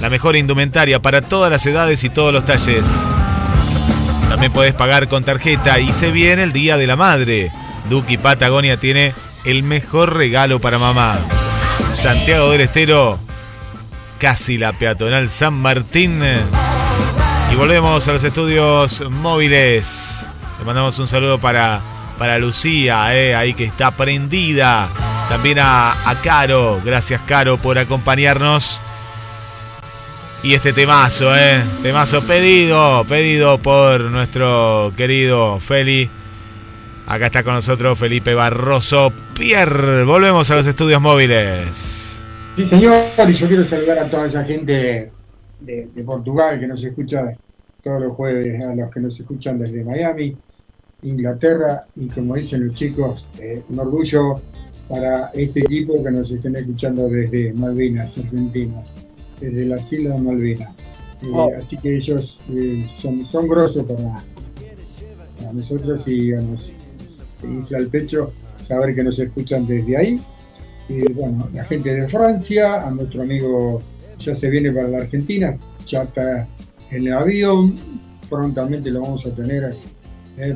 La 0.00 0.10
mejor 0.10 0.34
indumentaria 0.34 0.98
para 0.98 1.22
todas 1.22 1.48
las 1.48 1.64
edades 1.64 2.02
y 2.02 2.10
todos 2.10 2.34
los 2.34 2.44
talles. 2.44 2.82
También 4.28 4.50
podés 4.50 4.74
pagar 4.74 5.06
con 5.06 5.22
tarjeta 5.22 5.78
y 5.78 5.90
se 5.90 6.10
viene 6.10 6.42
el 6.42 6.52
Día 6.52 6.76
de 6.76 6.88
la 6.88 6.96
Madre. 6.96 7.52
Duki 7.88 8.18
Patagonia 8.18 8.78
tiene 8.78 9.14
el 9.44 9.62
mejor 9.62 10.16
regalo 10.16 10.58
para 10.58 10.80
mamá. 10.80 11.20
Santiago 12.02 12.50
del 12.50 12.62
Estero, 12.62 13.16
casi 14.18 14.58
la 14.58 14.72
peatonal 14.72 15.30
San 15.30 15.54
Martín. 15.54 16.20
Y 17.52 17.54
volvemos 17.54 18.08
a 18.08 18.12
los 18.12 18.24
estudios 18.24 19.08
móviles. 19.08 20.26
Le 20.58 20.64
mandamos 20.64 20.98
un 20.98 21.06
saludo 21.06 21.38
para, 21.38 21.80
para 22.18 22.38
Lucía, 22.38 23.16
eh, 23.16 23.36
ahí 23.36 23.54
que 23.54 23.66
está 23.66 23.92
prendida. 23.92 24.88
También 25.28 25.60
a, 25.60 25.92
a 25.92 26.16
Caro, 26.16 26.80
gracias 26.84 27.20
Caro 27.24 27.56
por 27.56 27.78
acompañarnos. 27.78 28.80
Y 30.42 30.54
este 30.54 30.72
temazo, 30.72 31.36
eh, 31.36 31.62
temazo 31.84 32.26
pedido, 32.26 33.04
pedido 33.08 33.58
por 33.58 34.00
nuestro 34.00 34.92
querido 34.96 35.60
Feli. 35.60 36.10
Acá 37.06 37.26
está 37.26 37.42
con 37.42 37.54
nosotros 37.54 37.98
Felipe 37.98 38.34
Barroso 38.34 39.12
Pierre. 39.34 40.04
Volvemos 40.04 40.50
a 40.50 40.56
los 40.56 40.66
estudios 40.66 41.00
móviles. 41.00 42.20
Sí, 42.56 42.68
señor, 42.68 43.02
y 43.28 43.32
yo 43.32 43.48
quiero 43.48 43.64
saludar 43.64 43.98
a 43.98 44.10
toda 44.10 44.26
esa 44.26 44.44
gente 44.44 45.10
de, 45.60 45.86
de 45.86 46.04
Portugal 46.04 46.60
que 46.60 46.66
nos 46.66 46.82
escucha 46.84 47.32
todos 47.82 48.00
los 48.00 48.14
jueves, 48.14 48.62
a 48.62 48.74
los 48.74 48.90
que 48.90 49.00
nos 49.00 49.18
escuchan 49.18 49.58
desde 49.58 49.84
Miami, 49.84 50.36
Inglaterra, 51.02 51.84
y 51.96 52.06
como 52.08 52.36
dicen 52.36 52.66
los 52.66 52.74
chicos, 52.74 53.28
eh, 53.40 53.62
un 53.68 53.78
orgullo 53.80 54.40
para 54.88 55.30
este 55.34 55.60
equipo 55.60 56.02
que 56.02 56.10
nos 56.10 56.30
estén 56.30 56.54
escuchando 56.56 57.08
desde 57.08 57.52
Malvinas, 57.52 58.18
Argentina, 58.18 58.82
desde 59.40 59.64
las 59.64 59.92
Islas 59.92 60.20
Malvinas. 60.20 60.68
Eh, 61.22 61.30
Oh. 61.32 61.52
Así 61.56 61.76
que 61.76 61.96
ellos 61.96 62.40
eh, 62.50 62.88
son, 62.94 63.24
son 63.24 63.46
grosos 63.46 63.84
para, 63.84 64.24
para 65.38 65.52
nosotros 65.52 66.06
y 66.08 66.30
nos 66.30 66.72
infla 67.46 67.78
el 67.78 67.88
pecho 67.88 68.32
saber 68.62 68.94
que 68.94 69.02
nos 69.02 69.18
escuchan 69.18 69.66
desde 69.66 69.96
ahí. 69.96 70.20
Y 70.88 71.12
bueno, 71.12 71.48
la 71.52 71.64
gente 71.64 71.94
de 71.94 72.08
Francia, 72.08 72.86
a 72.86 72.90
nuestro 72.90 73.22
amigo 73.22 73.82
ya 74.18 74.34
se 74.34 74.50
viene 74.50 74.70
para 74.72 74.88
la 74.88 74.98
Argentina, 74.98 75.58
ya 75.86 76.02
está 76.02 76.46
en 76.90 77.06
el 77.06 77.12
avión, 77.12 77.78
prontamente 78.28 78.90
lo 78.90 79.00
vamos 79.02 79.26
a 79.26 79.34
tener 79.34 79.76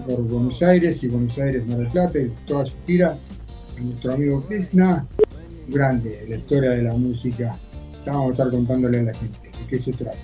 por 0.07 0.23
Buenos 0.23 0.63
Aires 0.63 1.03
y 1.05 1.09
Buenos 1.09 1.39
Aires 1.39 1.67
Mar 1.67 1.79
del 1.79 1.89
Plata 1.89 2.19
y 2.19 2.33
toda 2.47 2.65
su 2.65 2.77
gira. 2.87 3.19
A 3.77 3.81
nuestro 3.81 4.15
amigo 4.15 4.43
Krishna, 4.47 5.07
grande, 5.69 6.25
la 6.29 6.37
historia 6.37 6.71
de 6.71 6.83
la 6.83 6.93
música. 6.93 7.59
Ya 8.05 8.13
vamos 8.13 8.31
a 8.31 8.33
estar 8.33 8.51
contándole 8.51 9.01
a 9.01 9.03
la 9.05 9.15
gente 9.15 9.39
de 9.43 9.67
qué 9.69 9.79
se 9.79 9.93
trata. 9.93 10.19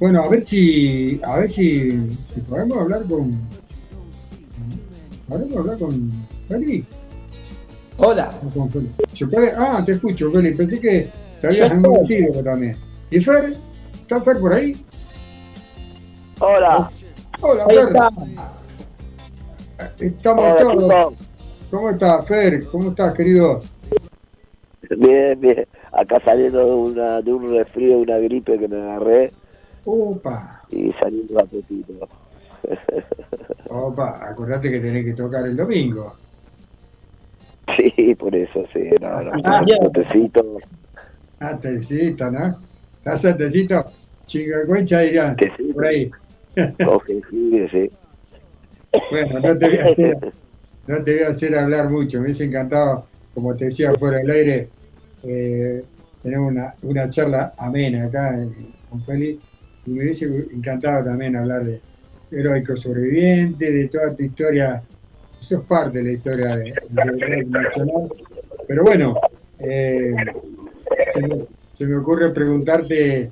Bueno, 0.00 0.22
a 0.22 0.28
ver 0.28 0.42
si, 0.42 1.20
a 1.24 1.38
ver 1.38 1.48
si 1.48 1.92
podemos 2.48 2.76
hablar 2.78 3.04
con, 3.04 3.38
podemos 5.28 5.56
hablar 5.56 5.78
con 5.78 6.26
Feli. 6.48 6.84
Hola. 7.98 8.32
No, 8.42 8.50
con 8.50 8.70
Feli. 8.70 8.90
Yo, 9.14 9.26
Feli- 9.28 9.52
Ah, 9.56 9.82
te 9.84 9.92
escucho, 9.92 10.30
Feli. 10.30 10.52
Pensé 10.54 10.80
que 10.80 11.08
te 11.40 11.46
habías 11.46 11.70
enmudecido 11.72 12.42
también. 12.42 12.76
¿Y 13.10 13.20
Fer? 13.20 13.56
¿Está 13.94 14.20
Fer 14.20 14.38
por 14.38 14.52
ahí? 14.52 14.76
Hola. 16.40 16.90
Hola, 17.40 17.64
Ahí 17.68 17.76
Fer. 17.76 17.86
está. 17.88 18.10
Estamos 19.98 20.44
Hola, 20.44 20.56
todos. 20.56 21.14
¿Cómo 21.70 21.90
estás, 21.90 22.26
Fer? 22.26 22.66
¿Cómo 22.66 22.90
estás, 22.90 23.14
querido? 23.14 23.60
Bien, 24.98 25.40
bien. 25.40 25.66
Acá 25.92 26.20
saliendo 26.24 26.58
de, 26.64 26.72
una, 26.72 27.20
de 27.22 27.32
un 27.32 27.50
resfrío, 27.50 27.98
una 27.98 28.18
gripe 28.18 28.58
que 28.58 28.68
me 28.68 28.76
agarré 28.76 29.32
Opa, 29.84 30.62
y 30.70 30.92
saliendo 31.00 31.38
a 31.40 31.44
poquito. 31.44 32.08
opa, 33.70 34.20
acordate 34.28 34.70
que 34.70 34.80
tenés 34.80 35.04
que 35.04 35.14
tocar 35.14 35.46
el 35.46 35.56
domingo. 35.56 36.16
sí, 37.76 38.14
por 38.14 38.34
eso, 38.34 38.64
sí. 38.72 38.80
No, 39.00 39.20
no, 39.22 39.32
Ah. 39.44 39.64
Necesito. 39.64 40.58
Ah, 41.38 41.58
tecito, 41.58 42.30
¿no? 42.30 42.62
¿Estás 42.98 43.24
al 43.26 43.36
tecito? 43.36 43.92
Chicacuencha 44.24 45.00
dirían, 45.00 45.36
Tecito. 45.36 45.72
por 45.74 45.86
ahí. 45.86 46.10
Coge, 46.84 47.20
sí, 47.30 47.66
sí. 47.70 47.90
Bueno, 49.10 49.40
no 49.40 49.58
te 49.58 49.66
voy 49.68 49.78
a 49.78 49.84
hacer, 49.84 50.34
no 50.86 51.04
te 51.04 51.14
voy 51.14 51.22
a 51.24 51.28
hacer 51.28 51.58
hablar 51.58 51.90
mucho. 51.90 52.18
Me 52.18 52.24
hubiese 52.24 52.44
encantado, 52.44 53.06
como 53.34 53.54
te 53.54 53.66
decía 53.66 53.92
fuera 53.98 54.18
del 54.18 54.30
aire, 54.30 54.70
eh, 55.22 55.84
tener 56.22 56.38
una, 56.38 56.74
una 56.82 57.10
charla 57.10 57.54
amena 57.58 58.06
acá 58.06 58.42
eh, 58.42 58.48
con 58.88 59.04
Feli. 59.04 59.38
Y 59.84 59.90
me 59.92 60.02
hubiese 60.04 60.24
encantado 60.26 61.04
también 61.04 61.36
hablar 61.36 61.64
de 61.64 61.80
heroico 62.38 62.76
sobreviviente, 62.76 63.72
de 63.72 63.88
toda 63.88 64.14
tu 64.14 64.22
historia. 64.22 64.82
Eso 65.40 65.58
es 65.58 65.64
parte 65.64 65.98
de 65.98 66.04
la 66.04 66.12
historia 66.12 66.56
de, 66.56 66.74
de 66.88 67.44
nacional. 67.46 68.08
Pero 68.66 68.84
bueno, 68.84 69.20
eh, 69.58 70.14
se, 71.12 71.20
me, 71.22 71.46
se 71.72 71.86
me 71.86 71.96
ocurre 71.96 72.32
preguntarte 72.32 73.30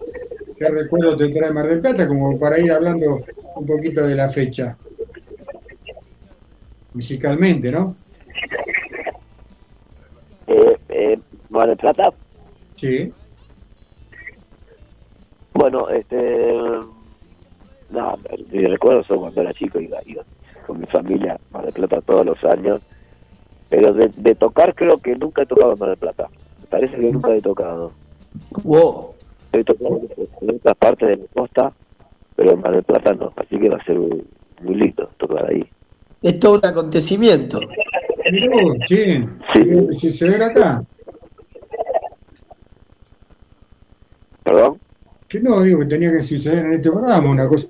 qué 0.56 0.68
recuerdo 0.68 1.16
te 1.16 1.28
trae 1.28 1.52
Mar 1.52 1.68
del 1.68 1.80
Plata, 1.80 2.06
como 2.06 2.38
para 2.38 2.58
ir 2.58 2.70
hablando 2.72 3.24
un 3.56 3.66
poquito 3.66 4.06
de 4.06 4.14
la 4.14 4.28
fecha 4.28 4.76
musicalmente, 6.92 7.72
¿no? 7.72 7.94
Eh, 10.46 10.78
eh, 10.88 11.18
Mar 11.50 11.68
del 11.68 11.76
Plata. 11.76 12.12
Sí. 12.76 13.12
Bueno, 15.52 15.88
este. 15.90 16.60
No, 17.90 18.18
mis 18.50 18.68
recuerdos 18.68 19.06
son 19.06 19.20
cuando 19.20 19.40
era 19.40 19.52
chico, 19.54 19.80
iba, 19.80 19.98
iba 20.06 20.22
con 20.66 20.80
mi 20.80 20.86
familia 20.86 21.34
a 21.34 21.56
Mar 21.56 21.64
del 21.64 21.74
Plata 21.74 22.00
todos 22.00 22.26
los 22.26 22.44
años. 22.44 22.80
Pero 23.70 23.92
de, 23.92 24.10
de 24.16 24.34
tocar, 24.34 24.74
creo 24.74 24.98
que 24.98 25.16
nunca 25.16 25.42
he 25.42 25.46
tocado 25.46 25.72
en 25.72 25.78
Mar 25.78 25.88
del 25.90 25.98
Plata. 25.98 26.28
Me 26.60 26.66
parece 26.66 26.96
que 26.96 27.10
nunca 27.10 27.34
he 27.34 27.40
tocado. 27.40 27.92
Wow. 28.62 29.06
He 29.52 29.64
tocado 29.64 30.00
en 30.40 30.50
otras 30.56 30.76
partes 30.76 31.08
de 31.08 31.16
la 31.16 31.24
costa, 31.32 31.72
pero 32.36 32.52
en 32.52 32.60
Mar 32.60 32.72
del 32.72 32.82
Plata 32.82 33.12
no. 33.14 33.32
Así 33.36 33.58
que 33.58 33.68
va 33.68 33.76
a 33.76 33.84
ser 33.84 33.98
muy, 33.98 34.24
muy 34.62 34.74
lindo 34.74 35.08
tocar 35.18 35.50
ahí. 35.50 35.64
Es 36.22 36.38
todo 36.40 36.54
un 36.54 36.66
acontecimiento. 36.66 37.60
Vos, 37.60 38.76
sí. 38.88 39.24
Sí. 39.52 39.96
Si 39.98 40.10
se 40.10 40.28
ve 40.28 40.44
acá. 40.44 40.82
¿Perdón? 44.42 44.78
No, 45.42 45.62
digo 45.62 45.80
que 45.80 45.86
tenía 45.86 46.12
que 46.12 46.20
suceder 46.20 46.64
en 46.66 46.74
este 46.74 46.90
programa 46.90 47.30
una 47.30 47.48
cosa. 47.48 47.68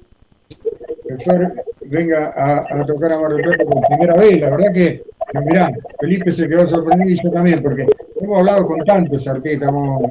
Que 1.06 1.16
Fer 1.16 1.52
venga 1.86 2.32
a, 2.34 2.80
a 2.80 2.84
tocar 2.84 3.12
a 3.12 3.20
Mar 3.20 3.32
del 3.32 3.42
Plata 3.42 3.64
por 3.64 3.82
primera 3.88 4.14
vez. 4.16 4.40
La 4.40 4.50
verdad 4.50 4.72
que, 4.72 5.02
mirá, 5.44 5.70
Felipe 6.00 6.32
se 6.32 6.48
quedó 6.48 6.66
sorprendido 6.66 7.10
y 7.10 7.24
yo 7.24 7.30
también, 7.30 7.60
porque 7.62 7.86
hemos 8.20 8.38
hablado 8.38 8.66
con 8.66 8.78
tantos 8.84 9.26
artistas, 9.28 9.68
hemos 9.68 10.02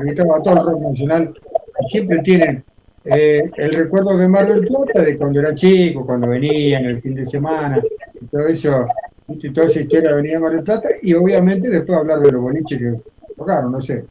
invitado 0.00 0.34
a 0.34 0.42
todo 0.42 0.54
el 0.60 0.66
rock 0.66 0.82
nacional 0.82 1.34
y 1.80 1.88
siempre 1.88 2.18
tienen 2.20 2.64
eh, 3.04 3.50
el 3.56 3.72
recuerdo 3.72 4.16
de 4.16 4.28
Mar 4.28 4.46
del 4.48 4.66
Plata 4.66 5.02
de 5.02 5.16
cuando 5.18 5.40
era 5.40 5.54
chico, 5.54 6.04
cuando 6.06 6.28
venían 6.28 6.84
el 6.84 7.00
fin 7.02 7.14
de 7.14 7.26
semana, 7.26 7.82
y 8.20 8.26
todo 8.26 8.46
eso, 8.46 8.86
¿viste? 9.26 9.50
toda 9.50 9.66
esa 9.66 9.80
historia 9.80 10.14
de 10.14 10.38
Mar 10.38 10.52
del 10.52 10.62
Plata, 10.62 10.88
y 11.02 11.14
obviamente 11.14 11.68
después 11.68 11.98
hablar 11.98 12.20
de 12.20 12.32
los 12.32 12.42
boliches 12.42 12.78
que 12.78 12.94
tocaron, 13.36 13.72
no 13.72 13.80
sé. 13.80 14.04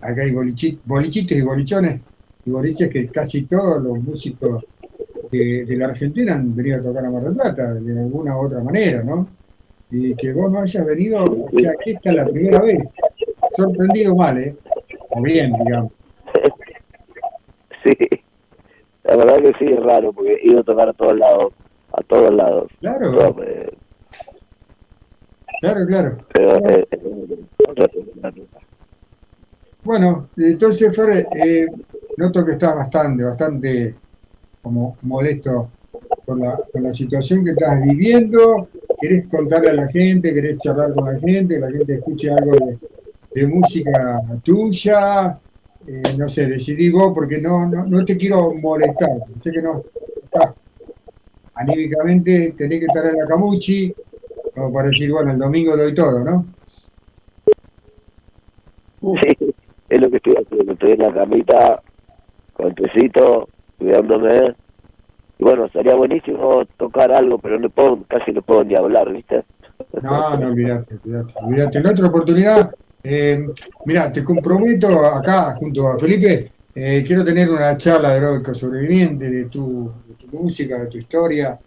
Acá 0.00 0.22
hay 0.22 0.32
bolichi- 0.32 0.78
bolichitos 0.84 1.36
y 1.36 1.42
bolichones, 1.42 2.00
y 2.44 2.50
boliches 2.50 2.88
que 2.88 3.08
casi 3.08 3.44
todos 3.44 3.82
los 3.82 3.98
músicos 4.02 4.64
de, 5.30 5.64
de 5.64 5.76
la 5.76 5.86
Argentina 5.86 6.34
han 6.34 6.54
venido 6.54 6.80
a 6.80 6.82
tocar 6.82 7.06
a 7.06 7.10
Mar 7.10 7.22
del 7.22 7.34
Plata, 7.34 7.74
de 7.74 8.00
alguna 8.00 8.36
u 8.36 8.46
otra 8.46 8.62
manera, 8.62 9.02
¿no? 9.02 9.28
Y 9.90 10.14
que 10.14 10.32
vos 10.32 10.50
no 10.50 10.60
hayas 10.60 10.84
venido, 10.86 11.24
o 11.24 11.50
sea, 11.58 11.72
que 11.82 11.92
esta 11.92 12.10
es 12.10 12.16
la 12.16 12.26
primera 12.26 12.60
vez. 12.60 12.82
Sorprendido 13.56 14.16
mal, 14.16 14.38
¿eh? 14.38 14.56
O 15.10 15.22
bien, 15.22 15.52
digamos. 15.64 15.92
Sí. 17.84 17.96
La 19.02 19.16
verdad 19.16 19.38
que 19.38 19.52
sí, 19.58 19.72
es 19.72 19.82
raro, 19.82 20.12
porque 20.12 20.34
he 20.34 20.46
ido 20.46 20.60
a 20.60 20.62
tocar 20.62 20.88
a 20.88 20.92
todos 20.92 21.18
lados. 21.18 21.52
A 21.92 22.02
todos 22.04 22.32
lados. 22.32 22.70
Claro, 22.78 23.42
eh, 23.42 23.76
claro, 25.60 25.86
claro. 25.86 26.18
pero 26.32 26.68
eh, 26.68 26.86
Bueno, 29.82 30.28
entonces, 30.36 30.94
Fer, 30.94 31.26
eh, 31.34 31.66
noto 32.16 32.44
que 32.44 32.52
estás 32.52 32.74
bastante, 32.74 33.24
bastante 33.24 33.94
como 34.62 34.96
molesto 35.02 35.70
con 36.24 36.40
la, 36.40 36.58
con 36.72 36.82
la 36.82 36.92
situación 36.92 37.44
que 37.44 37.50
estás 37.50 37.80
viviendo. 37.82 38.68
¿Querés 39.00 39.26
contarle 39.28 39.70
a 39.70 39.74
la 39.74 39.88
gente? 39.88 40.32
¿Querés 40.32 40.58
charlar 40.58 40.94
con 40.94 41.12
la 41.12 41.18
gente? 41.18 41.58
La 41.58 41.70
gente 41.70 41.94
escuche 41.94 42.30
algo 42.30 42.52
de, 42.52 42.78
de 43.34 43.46
música 43.48 44.20
tuya, 44.44 45.38
eh, 45.86 46.02
no 46.16 46.28
sé, 46.28 46.46
decidí 46.46 46.90
vos 46.90 47.12
porque 47.14 47.40
no, 47.40 47.66
no, 47.66 47.84
no 47.84 48.04
te 48.04 48.16
quiero 48.16 48.54
molestar, 48.54 49.10
sé 49.42 49.50
que 49.50 49.62
no 49.62 49.82
estás 50.22 50.54
anímicamente, 51.54 52.54
tenés 52.56 52.80
que 52.80 52.86
estar 52.86 53.06
en 53.06 53.18
la 53.18 53.26
camuchi, 53.26 53.92
como 54.54 54.72
para 54.72 54.88
decir, 54.88 55.10
bueno, 55.10 55.32
el 55.32 55.38
domingo 55.38 55.76
doy 55.76 55.94
todo, 55.94 56.20
¿no? 56.20 56.46
Sí, 59.00 59.54
es 59.88 60.00
lo 60.00 60.10
que 60.10 60.16
estoy 60.16 60.34
haciendo. 60.36 60.72
Estoy 60.72 60.92
en 60.92 60.98
la 61.00 61.12
camita, 61.12 61.82
con 62.62 62.68
el 62.70 62.74
tecito, 62.74 63.48
cuidándome. 63.78 64.54
Y 65.38 65.44
bueno, 65.44 65.66
estaría 65.66 65.94
buenísimo 65.94 66.64
tocar 66.76 67.12
algo, 67.12 67.38
pero 67.38 67.58
no 67.58 67.68
puedo, 67.70 68.02
casi 68.08 68.32
no 68.32 68.42
puedo 68.42 68.64
ni 68.64 68.76
hablar, 68.76 69.12
¿viste? 69.12 69.44
No, 70.00 70.36
no, 70.36 70.48
olvidate, 70.48 70.96
olvidate. 71.42 71.78
En 71.78 71.86
otra 71.86 72.06
oportunidad, 72.06 72.70
eh, 73.02 73.46
mira, 73.84 74.12
te 74.12 74.22
comprometo 74.22 75.04
acá 75.06 75.54
junto 75.56 75.88
a 75.88 75.98
Felipe, 75.98 76.52
eh, 76.74 77.02
quiero 77.06 77.24
tener 77.24 77.50
una 77.50 77.76
charla 77.76 78.10
de 78.10 78.18
heroico 78.18 78.54
sobreviviente, 78.54 79.28
de 79.28 79.46
tu, 79.46 79.90
de 80.06 80.14
tu 80.14 80.42
música, 80.42 80.78
de 80.78 80.86
tu 80.86 80.98
historia. 80.98 81.58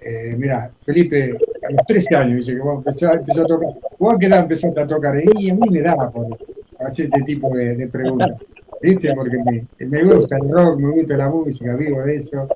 Eh, 0.00 0.36
mira, 0.36 0.70
Felipe, 0.84 1.34
a 1.66 1.72
los 1.72 1.86
13 1.86 2.14
años 2.14 2.38
dice 2.40 2.54
que 2.54 2.60
vos 2.60 2.76
empezar, 2.76 3.16
empezó 3.16 3.42
a 3.42 3.46
tocar. 3.46 3.68
¿Vos 3.98 4.14
a 4.14 4.18
qué 4.18 4.26
edad 4.26 4.40
empezaste 4.40 4.80
a 4.80 4.86
tocar? 4.86 5.14
Y 5.36 5.50
a 5.50 5.54
mí 5.54 5.70
me 5.70 5.80
da 5.80 6.10
por 6.10 6.38
hacer 6.80 7.06
este 7.06 7.22
tipo 7.22 7.56
de 7.56 7.88
preguntas. 7.88 8.36
¿Viste? 8.84 9.14
Porque 9.14 9.38
me, 9.38 9.86
me 9.86 10.02
gusta 10.02 10.36
el 10.36 10.50
rock, 10.50 10.78
me 10.78 10.90
gusta 10.90 11.16
la 11.16 11.30
música, 11.30 11.74
vivo 11.74 12.02
de 12.02 12.16
eso. 12.16 12.46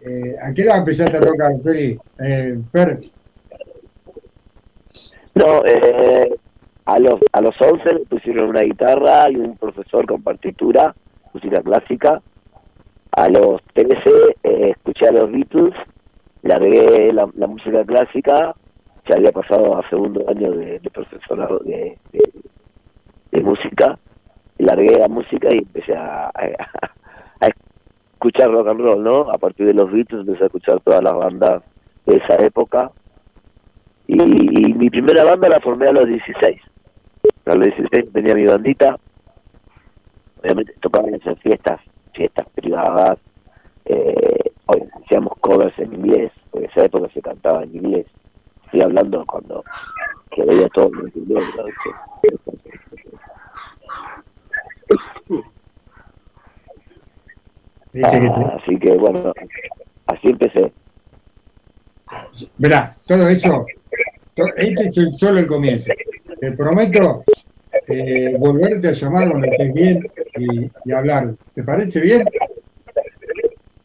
Eh, 0.00 0.34
¿A 0.42 0.52
qué 0.52 0.62
edad 0.62 0.78
empezaste 0.78 1.16
a 1.16 1.20
tocar, 1.20 1.52
Feli? 1.62 1.98
Eh, 2.18 2.58
No, 5.34 5.64
eh, 5.64 6.34
a 6.84 6.98
los 6.98 7.20
a 7.32 7.40
los 7.40 7.54
11 7.60 7.92
me 7.92 8.00
pusieron 8.06 8.48
una 8.48 8.62
guitarra 8.62 9.30
y 9.30 9.36
un 9.36 9.56
profesor 9.56 10.04
con 10.06 10.20
partitura, 10.22 10.94
música 11.32 11.62
clásica. 11.62 12.20
A 13.12 13.28
los 13.28 13.62
13 13.74 13.94
eh, 14.42 14.70
escuché 14.70 15.06
a 15.06 15.12
los 15.12 15.30
Beatles, 15.30 15.74
largué 16.42 17.12
la, 17.12 17.28
la 17.36 17.46
música 17.46 17.84
clásica, 17.84 18.54
ya 19.08 19.14
había 19.14 19.30
pasado 19.30 19.78
a 19.78 19.88
segundo 19.88 20.28
año 20.28 20.50
de, 20.52 20.80
de 20.80 20.90
profesorado 20.90 21.60
de, 21.60 21.96
de, 22.12 23.42
música, 23.42 23.98
largué 24.58 24.98
la 24.98 25.08
música 25.08 25.48
y 25.50 25.58
empecé 25.58 25.94
a, 25.94 26.30
escuchar 28.12 28.50
rock 28.50 28.68
and 28.68 28.80
roll, 28.80 29.02
¿no? 29.02 29.30
A 29.30 29.38
partir 29.38 29.66
de 29.66 29.74
los 29.74 29.90
Beatles 29.92 30.22
empecé 30.22 30.42
a 30.42 30.46
escuchar 30.46 30.80
todas 30.80 31.02
las 31.02 31.14
bandas 31.14 31.62
de 32.06 32.16
esa 32.16 32.34
época. 32.44 32.90
Y, 34.06 34.20
y 34.20 34.74
mi 34.74 34.90
primera 34.90 35.24
banda 35.24 35.48
la 35.48 35.60
formé 35.60 35.88
a 35.88 35.92
los 35.92 36.08
16. 36.08 36.60
A 37.46 37.54
los 37.54 37.64
16 37.66 38.12
tenía 38.12 38.34
mi 38.34 38.46
bandita. 38.46 38.98
Obviamente 40.42 40.72
tocábamos 40.80 41.24
en 41.24 41.36
fiestas, 41.36 41.80
fiestas 42.12 42.46
privadas. 42.54 43.18
Eh, 43.84 44.52
hacíamos 45.04 45.32
covers 45.40 45.78
en 45.78 45.94
inglés, 45.94 46.32
porque 46.50 46.66
en 46.66 46.70
esa 46.72 46.84
época 46.84 47.08
se 47.14 47.22
cantaba 47.22 47.62
en 47.62 47.74
inglés. 47.76 48.06
Estoy 48.66 48.82
hablando 48.82 49.24
cuando 49.26 49.64
que 50.30 50.44
veía 50.44 50.68
todo 50.68 50.90
en 51.00 51.12
inglés. 51.14 51.44
¿no? 51.56 51.64
viste 51.64 51.90
que 52.22 52.36
te- 52.60 53.18
Ah, 58.02 58.58
así 58.62 58.78
que 58.78 58.92
bueno, 58.96 59.32
así 60.06 60.28
empecé. 60.28 60.72
Verá, 62.56 62.94
todo 63.06 63.28
eso, 63.28 63.66
to- 64.34 64.46
este 64.56 64.88
es 64.88 64.98
el- 64.98 65.14
solo 65.16 65.40
el 65.40 65.46
comienzo. 65.46 65.92
Te 66.40 66.52
prometo 66.52 67.24
eh, 67.88 68.36
volverte 68.38 68.88
a 68.88 68.92
llamar 68.92 69.28
cuando 69.30 69.46
estés 69.46 69.72
bien 69.72 70.06
y, 70.36 70.70
y 70.84 70.92
hablar. 70.92 71.34
¿Te 71.52 71.62
parece 71.64 72.00
bien? 72.00 72.24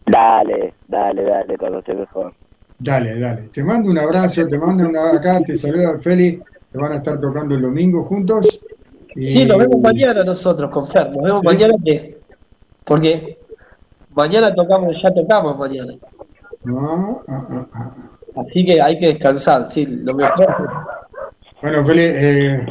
Dale, 0.06 0.76
dale, 0.88 1.24
dale, 1.24 1.58
cuando 1.58 1.80
esté 1.80 1.94
mejor. 1.96 2.34
Dale, 2.78 3.18
dale. 3.20 3.50
Te 3.50 3.64
mando 3.64 3.90
un 3.90 3.98
abrazo, 3.98 4.48
te 4.48 4.58
mando 4.58 4.88
una 4.88 5.12
acá, 5.12 5.40
te 5.42 5.56
saluda 5.56 5.98
Feli, 6.00 6.42
te 6.72 6.78
van 6.78 6.92
a 6.94 6.96
estar 6.98 7.20
tocando 7.20 7.56
el 7.56 7.62
domingo 7.62 8.04
juntos. 8.04 8.60
Sí, 9.15 9.45
nos 9.45 9.57
vemos 9.57 9.80
mañana 9.81 10.23
nosotros 10.23 10.69
con 10.69 10.88
Fer. 10.88 11.11
Nos 11.11 11.23
vemos 11.23 11.41
Sí. 11.41 11.45
mañana 11.48 11.73
que. 11.84 12.18
Porque 12.84 13.38
mañana 14.14 14.53
tocamos, 14.53 14.95
ya 15.02 15.14
tocamos 15.14 15.57
mañana. 15.57 15.94
No, 16.64 17.23
ah, 17.27 17.48
ah, 17.49 17.68
ah. 17.73 17.95
Así 18.38 18.64
que 18.64 18.81
hay 18.81 18.98
que 18.98 19.07
descansar, 19.07 19.64
sí, 19.65 19.85
lo 20.03 20.14
mejor. 20.15 20.56
Bueno, 21.61 21.85
Feli, 21.85 22.02
eh, 22.03 22.65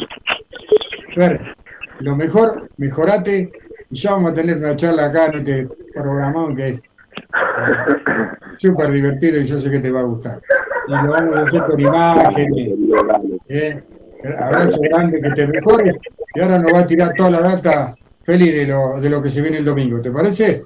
Fer, 1.14 1.54
lo 2.00 2.16
mejor, 2.16 2.68
mejorate 2.78 3.52
y 3.90 3.96
ya 3.96 4.12
vamos 4.12 4.32
a 4.32 4.34
tener 4.34 4.56
una 4.56 4.74
charla 4.74 5.06
acá 5.06 5.26
en 5.26 5.34
este 5.36 5.68
programón 5.94 6.56
que 6.56 6.68
es 6.68 6.78
eh, 6.78 6.82
súper 8.56 8.90
divertido 8.90 9.40
y 9.40 9.44
yo 9.44 9.60
sé 9.60 9.70
que 9.70 9.80
te 9.80 9.90
va 9.90 10.00
a 10.00 10.04
gustar. 10.04 10.40
Y 10.88 10.90
lo 10.90 11.12
vamos 11.12 11.36
a 11.36 11.42
hacer 11.42 11.66
por 11.66 11.80
imágenes. 11.80 12.78
Eh, 13.48 13.82
abrazo 14.38 14.80
grande, 14.80 15.20
que 15.20 15.30
te 15.30 15.46
mejores. 15.46 15.94
Y 16.34 16.40
ahora 16.40 16.58
nos 16.58 16.72
va 16.72 16.80
a 16.80 16.86
tirar 16.86 17.12
toda 17.14 17.30
la 17.30 17.40
data, 17.40 17.94
Feli, 18.24 18.50
de 18.50 18.66
lo, 18.66 19.00
de 19.00 19.10
lo 19.10 19.22
que 19.22 19.30
se 19.30 19.42
viene 19.42 19.58
el 19.58 19.64
domingo. 19.64 20.00
¿Te 20.00 20.10
parece? 20.10 20.62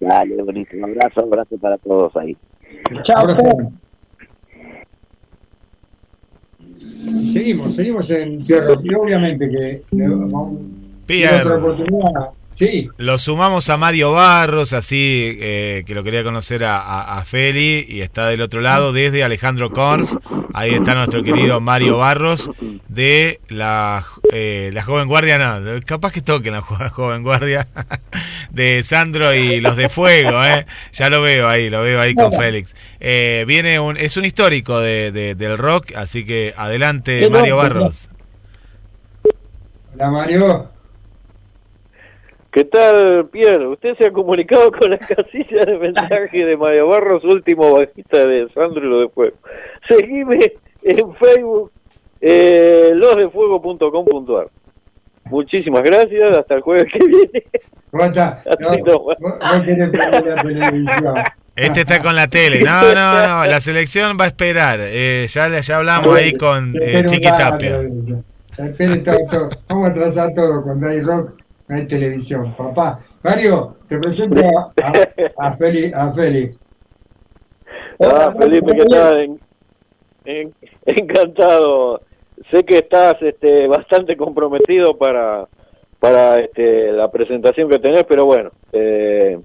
Dale, 0.00 0.42
buenísimo. 0.42 0.86
Abrazo, 0.86 1.20
abrazo 1.20 1.56
para 1.58 1.78
todos 1.78 2.16
ahí. 2.16 2.36
Chao. 3.02 3.26
Y 7.06 7.28
seguimos, 7.28 7.74
seguimos 7.74 8.10
en 8.10 8.44
Tierra. 8.44 8.74
Y 8.82 8.94
obviamente 8.94 9.48
que 9.48 9.82
Pierre. 11.06 11.40
otra 11.40 11.56
oportunidad. 11.56 12.30
Sí, 12.54 12.88
Lo 12.98 13.18
sumamos 13.18 13.68
a 13.68 13.76
Mario 13.76 14.12
Barros, 14.12 14.72
así 14.72 15.36
eh, 15.40 15.82
que 15.86 15.94
lo 15.94 16.04
quería 16.04 16.22
conocer 16.22 16.62
a, 16.64 16.78
a- 16.78 17.18
a 17.18 17.24
Feli, 17.24 17.84
y 17.88 18.00
está 18.00 18.28
del 18.28 18.40
otro 18.42 18.60
lado 18.60 18.92
desde 18.92 19.24
Alejandro 19.24 19.70
Corns. 19.72 20.16
Ahí 20.54 20.72
está 20.72 20.94
nuestro 20.94 21.24
querido 21.24 21.60
Mario 21.60 21.98
Barros 21.98 22.48
de 22.88 23.40
la, 23.48 24.04
eh, 24.32 24.70
la 24.72 24.84
Joven 24.84 25.08
Guardia, 25.08 25.36
no, 25.36 25.80
capaz 25.84 26.12
que 26.12 26.20
toquen 26.20 26.52
la 26.52 26.60
jo- 26.60 26.76
Joven 26.92 27.24
Guardia 27.24 27.66
de 28.50 28.84
Sandro 28.84 29.34
y 29.34 29.60
los 29.60 29.74
de 29.74 29.88
Fuego, 29.88 30.44
¿eh? 30.44 30.64
ya 30.92 31.10
lo 31.10 31.22
veo 31.22 31.48
ahí, 31.48 31.68
lo 31.70 31.82
veo 31.82 32.00
ahí 32.00 32.14
con 32.14 32.32
Félix. 32.32 32.76
Eh, 33.00 33.44
viene 33.48 33.80
un, 33.80 33.96
es 33.96 34.16
un 34.16 34.24
histórico 34.24 34.78
de, 34.78 35.10
de- 35.10 35.34
del 35.34 35.58
rock, 35.58 35.90
así 35.96 36.24
que 36.24 36.54
adelante 36.56 37.28
Mario 37.30 37.56
Barros. 37.56 38.08
hola 39.94 40.10
Mario. 40.10 40.70
¿Qué 42.54 42.64
tal, 42.64 43.28
Pierre? 43.32 43.66
Usted 43.66 43.96
se 43.98 44.06
ha 44.06 44.12
comunicado 44.12 44.70
con 44.70 44.88
la 44.88 44.98
casilla 44.98 45.64
de 45.66 45.76
mensaje 45.80 46.44
de 46.44 46.56
Mario 46.56 46.86
Barros, 46.86 47.24
último 47.24 47.72
bajista 47.72 48.24
de 48.28 48.48
Sandro 48.54 48.86
y 48.86 48.88
lo 48.88 49.00
de 49.00 49.08
Fuego. 49.08 49.36
Seguime 49.88 50.52
en 50.84 51.14
Facebook, 51.16 51.72
eh, 52.20 52.92
losdefuego.com.ar. 52.94 54.50
Muchísimas 55.24 55.82
gracias, 55.82 56.30
hasta 56.30 56.54
el 56.54 56.60
jueves 56.60 56.92
que 56.92 57.04
viene. 57.04 57.42
¿Cómo 57.90 58.04
está? 58.04 58.40
No, 58.60 58.70
la. 61.12 61.36
Este 61.56 61.80
está 61.80 62.00
con 62.00 62.14
la 62.14 62.28
tele. 62.28 62.62
No, 62.62 62.94
no, 62.94 63.26
no. 63.26 63.46
La 63.46 63.60
selección 63.60 64.16
va 64.20 64.26
a 64.26 64.28
esperar. 64.28 64.78
Eh, 64.80 65.26
ya, 65.28 65.60
ya 65.60 65.76
hablamos 65.76 66.16
ahí 66.16 66.34
con 66.34 66.76
eh, 66.80 67.04
Chiqui 67.04 67.26
Tapia. 67.26 67.80
espere 68.58 68.98
todo, 68.98 69.18
todo. 69.28 69.50
Vamos 69.68 69.88
a 69.88 69.90
atrasar 69.90 70.34
todo. 70.34 70.62
Cuando 70.62 70.86
hay 70.86 71.00
rock, 71.00 71.43
no 71.68 71.76
hay 71.76 71.86
televisión. 71.86 72.54
Papá, 72.56 72.98
Mario, 73.22 73.76
te 73.88 73.98
presento 73.98 74.40
a, 74.40 74.72
a, 74.82 75.48
a 75.48 75.52
Feli. 75.54 75.92
A 75.94 76.12
Feli. 76.12 76.56
Ah, 78.00 78.34
Felipe, 78.38 78.72
¿qué 78.76 78.84
tal? 78.86 79.20
En- 79.20 79.40
en- 80.24 80.54
encantado. 80.86 82.00
Sé 82.50 82.64
que 82.64 82.78
estás 82.78 83.14
este, 83.22 83.66
bastante 83.68 84.16
comprometido 84.16 84.96
para, 84.98 85.46
para 86.00 86.38
este, 86.38 86.92
la 86.92 87.10
presentación 87.10 87.68
que 87.70 87.78
tenés, 87.78 88.04
pero 88.04 88.24
bueno, 88.26 88.50
eh, 88.72 89.38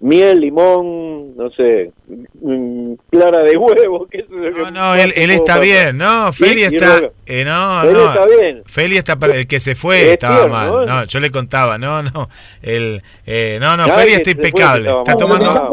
miel, 0.00 0.40
limón, 0.40 1.36
no 1.36 1.50
sé, 1.50 1.92
mm, 2.40 2.94
clara 3.10 3.42
de 3.42 3.56
huevo. 3.56 4.06
¿qué 4.10 4.18
es 4.20 4.30
lo 4.30 4.42
que- 4.52 4.60
No, 4.62 4.70
no, 4.70 4.94
él, 4.94 5.12
él 5.16 5.30
está 5.30 5.44
pasar? 5.56 5.60
bien, 5.62 5.98
¿no? 5.98 6.32
Feli 6.32 6.62
está. 6.62 7.00
eh, 7.26 7.44
no, 7.44 7.82
Él 7.82 7.92
no. 7.92 8.04
está 8.12 8.26
bien. 8.26 8.62
Feli 8.66 8.96
está. 8.96 9.16
para- 9.16 9.34
El 9.36 9.46
que 9.46 9.60
se 9.60 9.74
fue 9.74 10.00
Es 10.02 10.12
estaba 10.12 10.46
mal. 10.48 10.68
¿no? 10.70 10.86
No, 10.86 11.04
yo 11.04 11.20
le 11.20 11.30
contaba. 11.30 11.78
No, 11.78 12.02
no. 12.02 12.28
El, 12.62 13.02
eh, 13.26 13.58
no, 13.60 13.76
no, 13.76 13.84
Feli 13.88 14.12
está 14.12 14.24
fue, 14.24 14.32
impecable. 14.32 14.90
Está 14.90 15.16
tomando. 15.16 15.70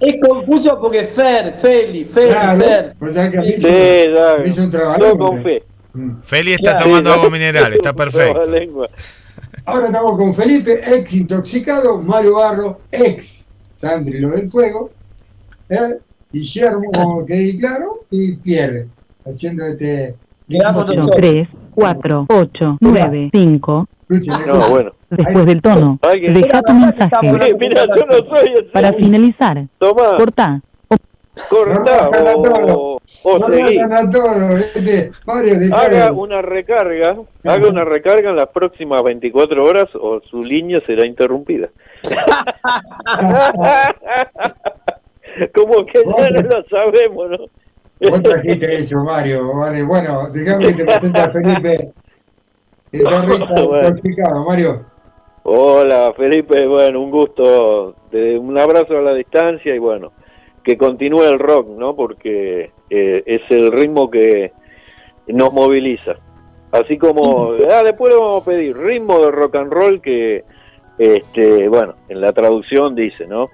Es 0.00 0.14
confuso 0.24 0.80
porque 0.80 1.04
Fer, 1.04 1.52
Feli, 1.52 2.04
Feli, 2.04 2.28
Claro, 2.30 2.58
Fer. 2.58 2.88
ya 3.14 3.30
que 3.32 3.38
a 3.38 3.40
mí 3.40 3.48
Sí, 3.48 3.56
me 3.62 4.14
ya, 4.14 4.36
hizo 4.44 4.62
un 4.62 4.70
trabajo. 4.70 4.98
todo 5.00 5.18
con 5.18 5.42
fe. 5.42 5.62
Feli 6.24 6.52
está 6.52 6.70
Claro. 6.76 6.84
tomando 6.84 7.10
Sí, 7.12 7.18
agua 7.18 7.30
mineral. 7.30 7.72
Está 7.72 7.92
perfecto. 7.94 8.44
Ahora 9.68 9.84
estamos 9.88 10.16
con 10.16 10.32
Felipe, 10.32 10.80
ex 10.82 11.12
intoxicado, 11.12 12.00
Mario 12.00 12.36
Barro, 12.36 12.80
ex 12.90 13.46
Sandri 13.76 14.18
lo 14.18 14.30
del 14.30 14.50
fuego, 14.50 14.88
¿eh? 15.68 15.98
Guillermo, 16.32 16.90
que 17.26 17.54
claro, 17.58 18.00
y 18.10 18.32
Pierre, 18.36 18.86
haciendo 19.26 19.66
este. 19.66 20.14
Quedamos 20.48 20.86
mismo- 20.86 20.96
nosotros. 20.96 21.48
4, 21.74 22.26
8, 22.30 22.78
9, 22.80 23.28
5. 23.30 23.86
No, 24.46 24.70
bueno. 24.70 24.92
Después 25.10 25.44
del 25.46 25.60
tono, 25.60 25.98
deja 26.02 26.62
tu 26.62 26.72
mensaje. 26.74 27.32
Mira, 27.60 27.84
yo 27.86 28.06
no 28.06 28.36
soy 28.36 28.48
el 28.56 28.64
Para 28.72 28.92
finalizar, 28.94 29.66
Tomá, 29.78 30.16
corta. 30.16 30.62
Corta 31.48 32.10
o, 32.34 33.00
o 33.24 33.50
seguí. 33.50 33.78
dejá 35.58 35.80
Haga 35.82 36.12
una 36.12 36.42
recarga, 36.42 37.16
haga 37.44 37.68
una 37.68 37.84
recarga 37.84 38.30
en 38.30 38.36
las 38.36 38.48
próximas 38.48 39.02
24 39.02 39.62
horas 39.62 39.88
o 39.94 40.20
su 40.30 40.42
línea 40.42 40.80
será 40.86 41.06
interrumpida. 41.06 41.68
Como 45.54 45.86
que 45.86 46.02
ya 46.04 46.30
no 46.30 46.42
lo 46.42 46.64
sabemos, 46.68 47.30
¿no? 47.30 47.38
Vos 48.00 48.22
trajiste 48.22 48.72
eso, 48.72 48.96
Mario. 49.04 49.56
Vale, 49.56 49.82
bueno, 49.82 50.28
déjame 50.30 50.66
que 50.68 50.84
te 50.84 50.84
presente 50.84 51.20
a 51.20 51.30
Felipe. 51.30 51.92
Está 52.92 53.22
Bueno. 53.66 54.44
Mario. 54.46 54.86
Hola 55.50 56.12
Felipe, 56.14 56.66
bueno, 56.66 57.00
un 57.00 57.10
gusto, 57.10 57.94
un 58.12 58.58
abrazo 58.58 58.98
a 58.98 59.00
la 59.00 59.14
distancia 59.14 59.74
y 59.74 59.78
bueno, 59.78 60.12
que 60.68 60.76
continúe 60.76 61.22
el 61.22 61.38
rock, 61.38 61.66
¿no? 61.78 61.96
Porque 61.96 62.72
eh, 62.90 63.22
es 63.24 63.40
el 63.48 63.72
ritmo 63.72 64.10
que 64.10 64.52
nos 65.26 65.50
moviliza. 65.50 66.16
Así 66.72 66.98
como, 66.98 67.52
ah, 67.72 67.82
después 67.82 68.12
le 68.12 68.20
vamos 68.20 68.42
a 68.42 68.44
pedir 68.44 68.76
ritmo 68.76 69.18
de 69.18 69.30
rock 69.30 69.54
and 69.54 69.72
roll 69.72 70.02
que, 70.02 70.44
este, 70.98 71.70
bueno, 71.70 71.94
en 72.10 72.20
la 72.20 72.34
traducción 72.34 72.94
dice, 72.94 73.26
¿no? 73.26 73.48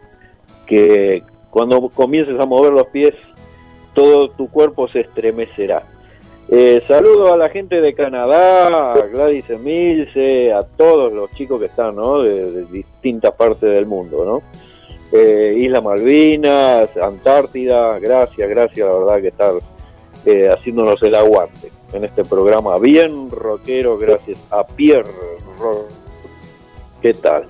Que 0.66 1.22
cuando 1.50 1.88
comiences 1.88 2.36
a 2.40 2.46
mover 2.46 2.72
los 2.72 2.88
pies, 2.88 3.14
todo 3.94 4.30
tu 4.30 4.50
cuerpo 4.50 4.88
se 4.88 5.02
estremecerá. 5.02 5.84
Eh, 6.48 6.82
saludo 6.88 7.32
a 7.32 7.36
la 7.36 7.48
gente 7.48 7.80
de 7.80 7.94
Canadá, 7.94 8.94
a 8.94 9.06
Gladys 9.06 9.48
Emilce, 9.50 10.52
a 10.52 10.64
todos 10.64 11.12
los 11.12 11.30
chicos 11.34 11.60
que 11.60 11.66
están, 11.66 11.94
¿no? 11.94 12.22
De, 12.22 12.50
de 12.50 12.64
distintas 12.64 13.34
partes 13.34 13.70
del 13.70 13.86
mundo, 13.86 14.24
¿no? 14.24 14.64
Eh, 15.16 15.54
Isla 15.58 15.80
Malvinas, 15.80 16.96
Antártida, 16.96 18.00
gracias, 18.00 18.48
gracias, 18.48 18.84
la 18.84 18.94
verdad 18.94 19.20
que 19.20 19.28
estar 19.28 19.52
eh, 20.26 20.48
haciéndonos 20.50 21.00
el 21.04 21.14
aguante 21.14 21.70
en 21.92 22.04
este 22.04 22.24
programa 22.24 22.76
bien 22.78 23.30
rockero, 23.30 23.96
gracias 23.96 24.40
a 24.50 24.66
Pierre 24.66 25.08
Rock. 25.56 25.86
¿Qué 27.00 27.14
tal? 27.14 27.46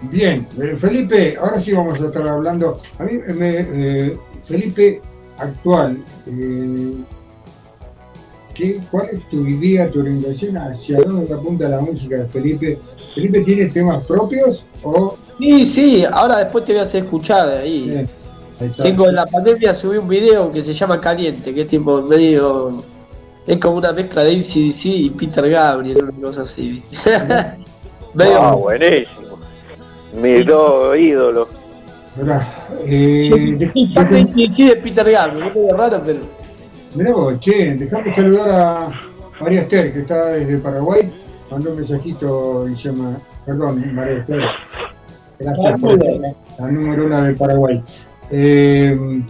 Bien, 0.00 0.46
eh, 0.58 0.74
Felipe, 0.74 1.36
ahora 1.38 1.60
sí 1.60 1.74
vamos 1.74 2.00
a 2.00 2.06
estar 2.06 2.26
hablando. 2.26 2.78
A 2.98 3.04
mí, 3.04 3.18
me, 3.34 3.58
eh, 3.58 4.16
Felipe, 4.46 5.02
actual, 5.36 5.98
¿qué, 8.54 8.78
¿cuál 8.90 9.06
es 9.12 9.28
tu 9.28 9.46
idea, 9.46 9.90
tu 9.90 10.00
orientación? 10.00 10.56
¿Hacia 10.56 11.00
dónde 11.00 11.32
apunta 11.32 11.68
la 11.68 11.80
música 11.80 12.16
de 12.16 12.26
Felipe? 12.26 12.78
¿Felipe 13.14 13.40
tiene 13.40 13.66
temas 13.66 14.04
propios 14.04 14.64
o 14.82 15.16
Sí, 15.38 15.64
sí, 15.64 16.04
ahora 16.10 16.38
después 16.38 16.64
te 16.64 16.72
voy 16.72 16.80
a 16.80 16.82
hacer 16.82 17.04
escuchar 17.04 17.48
ahí. 17.48 18.06
Tengo 18.80 19.08
en 19.08 19.16
la 19.16 19.26
pandemia 19.26 19.74
subí 19.74 19.96
un 19.96 20.08
video 20.08 20.52
que 20.52 20.62
se 20.62 20.72
llama 20.72 21.00
Caliente, 21.00 21.52
que 21.52 21.62
es 21.62 21.66
tipo 21.66 22.00
medio. 22.02 22.82
Es 23.44 23.58
como 23.58 23.78
una 23.78 23.92
mezcla 23.92 24.22
de 24.22 24.36
ACDC 24.36 24.84
y 24.84 25.10
Peter 25.10 25.50
Gabriel, 25.50 26.04
una 26.04 26.28
cosa 26.28 26.42
así, 26.42 26.70
¿viste? 26.70 27.10
medio. 28.14 28.40
Ah, 28.40 28.54
buenísimo. 28.54 29.38
Mis 30.14 30.46
dos 30.46 30.96
ídolos. 30.96 31.48
Eh, 32.86 33.56
de 33.58 34.76
Peter 34.76 35.10
Gabriel, 35.10 35.46
es 35.48 35.54
medio 35.56 35.76
raro, 35.76 36.02
pero. 36.04 36.41
Mirá 36.94 37.12
vos, 37.12 37.38
che, 37.40 37.74
dejame 37.74 38.14
saludar 38.14 38.50
a 38.50 38.90
María 39.40 39.62
Esther, 39.62 39.92
que 39.92 40.00
está 40.00 40.26
desde 40.28 40.58
Paraguay. 40.58 41.10
Mandó 41.50 41.70
un 41.70 41.76
mensajito 41.76 42.66
y 42.68 42.74
llama, 42.74 43.18
perdón, 43.44 43.94
María 43.94 44.18
Esther. 44.18 44.42
Gracias 45.38 45.80
por 45.80 45.98
la 46.58 46.70
número 46.70 47.06
una 47.06 47.28
de 47.28 47.34
Paraguay. 47.34 47.82
Eh, 48.30 49.22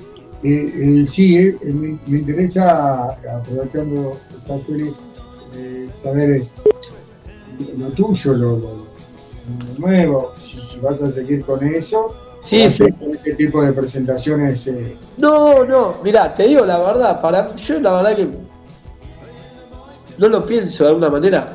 eh, 0.44 0.72
eh, 1.02 1.06
sí, 1.08 1.56
me, 1.64 1.98
me 2.06 2.18
interesa, 2.18 3.10
aprovechando 3.12 4.12
eh, 5.56 5.88
saber 6.02 6.42
lo 7.78 7.88
tuyo, 7.90 8.32
lo, 8.34 8.56
lo- 8.58 8.92
lo 9.52 9.78
nuevo, 9.78 10.30
si, 10.38 10.60
si 10.60 10.78
vas 10.80 11.00
a 11.02 11.10
seguir 11.10 11.42
con 11.44 11.62
eso. 11.64 12.14
Sí, 12.42 12.68
sí. 12.68 12.84
Este 13.12 13.34
tipo 13.34 13.62
de 13.62 13.72
presentaciones. 13.72 14.66
eh, 14.66 14.96
No, 15.18 15.64
no, 15.64 15.94
mirá, 16.02 16.34
te 16.34 16.42
digo 16.42 16.66
la 16.66 16.78
verdad, 16.78 17.20
para 17.20 17.54
yo 17.54 17.80
la 17.80 17.92
verdad 18.02 18.16
que 18.16 18.28
no 20.18 20.28
lo 20.28 20.44
pienso 20.44 20.84
de 20.84 20.90
alguna 20.90 21.08
manera. 21.08 21.46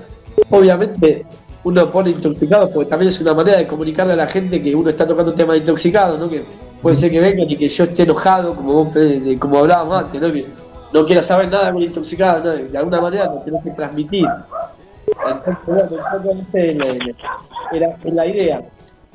Obviamente 0.50 1.26
uno 1.64 1.92
pone 1.92 2.12
intoxicado 2.12 2.70
porque 2.72 2.90
también 2.90 3.10
es 3.10 3.20
una 3.20 3.34
manera 3.34 3.58
de 3.58 3.68
comunicarle 3.68 4.14
a 4.14 4.16
la 4.16 4.28
gente 4.28 4.62
que 4.62 4.74
uno 4.74 4.90
está 4.90 5.06
tocando 5.06 5.32
un 5.32 5.38
tema 5.38 5.54
de 5.54 5.60
intoxicado, 5.60 6.18
¿no? 6.18 6.30
Que 6.30 6.44
puede 6.82 6.96
ser 6.96 7.12
que 7.12 7.20
vengan 7.20 7.50
y 7.50 7.58
que 7.58 7.68
yo 7.68 7.84
esté 7.84 8.04
enojado, 8.04 8.56
como 8.56 8.86
vos, 8.86 8.96
eh, 8.96 9.38
como 9.40 9.60
hablábamos 9.60 10.04
antes, 10.06 10.22
¿no? 10.22 10.32
Que 10.32 10.46
no 10.94 11.06
quiera 11.06 11.22
saber 11.22 11.50
nada 11.52 11.74
con 11.74 11.82
intoxicado, 11.82 12.44
¿no? 12.46 12.52
De 12.52 12.78
alguna 12.78 13.02
manera 13.02 13.26
lo 13.26 13.42
tenés 13.42 13.62
que 13.64 13.72
transmitir. 13.72 14.26
Entonces, 15.28 15.56
bueno, 15.66 15.84
un 15.92 16.24
poco 16.24 16.38
ese 16.48 16.72
es 16.72 16.78
la- 16.78 17.78
era, 17.78 17.98
es 18.04 18.14
la 18.14 18.26
idea 18.26 18.62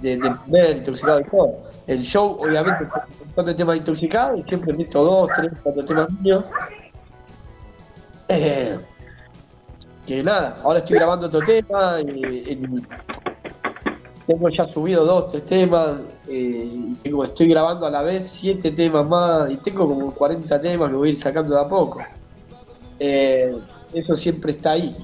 de, 0.02 0.16
de 0.18 0.60
el 0.70 0.76
intoxicado 0.78 1.20
y 1.20 1.24
todo. 1.24 1.62
El 1.86 2.02
show, 2.02 2.36
obviamente, 2.40 2.84
un 2.84 2.90
montón 3.26 3.46
de 3.46 3.54
temas 3.54 3.76
intoxicados 3.76 4.40
y 4.40 4.42
siempre 4.48 4.72
meto 4.74 5.02
dos, 5.04 5.30
tres, 5.36 5.52
cuatro 5.62 5.84
temas 5.84 6.08
míos. 6.20 6.44
Eh, 8.28 8.78
que 10.06 10.22
nada, 10.22 10.58
ahora 10.62 10.78
estoy 10.80 10.96
grabando 10.96 11.26
otro 11.26 11.40
tema. 11.40 11.98
eh, 12.00 12.44
en- 12.52 12.86
tengo 14.26 14.48
ya 14.48 14.64
subido 14.70 15.04
dos, 15.04 15.28
tres 15.28 15.44
temas. 15.44 16.00
eh, 16.28 16.94
tengo, 17.02 17.24
estoy 17.24 17.48
grabando 17.48 17.86
a 17.86 17.90
la 17.90 18.02
vez 18.02 18.26
siete 18.26 18.70
temas 18.70 19.06
más. 19.06 19.50
Y 19.50 19.56
tengo 19.56 19.86
como 19.88 20.14
40 20.14 20.60
temas 20.60 20.88
que 20.90 20.96
voy 20.96 21.08
a 21.08 21.10
ir 21.10 21.16
sacando 21.16 21.54
de 21.54 21.60
a 21.60 21.68
poco. 21.68 22.00
Eh, 22.98 23.52
eso 23.92 24.14
siempre 24.14 24.52
está 24.52 24.72
ahí. 24.72 24.96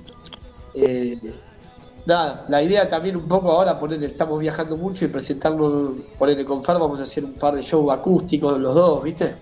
Eh, 2.09 2.11
nada, 2.11 2.45
la 2.49 2.63
idea 2.63 2.89
también 2.89 3.17
un 3.17 3.29
poco 3.29 3.53
ahora, 3.53 3.79
ponerle, 3.79 4.07
estamos 4.07 4.41
viajando 4.41 4.77
mucho 4.77 5.05
y 5.05 5.09
presentarnos, 5.09 5.93
ponerle 6.19 6.45
con 6.45 6.65
Fer, 6.65 6.79
vamos 6.79 6.99
a 7.01 7.03
hacer 7.03 7.25
un 7.25 7.35
par 7.35 7.55
de 7.55 7.61
shows 7.61 7.93
acústicos 7.93 8.59
los 8.59 8.75
dos, 8.75 9.03
¿viste? 9.05 9.35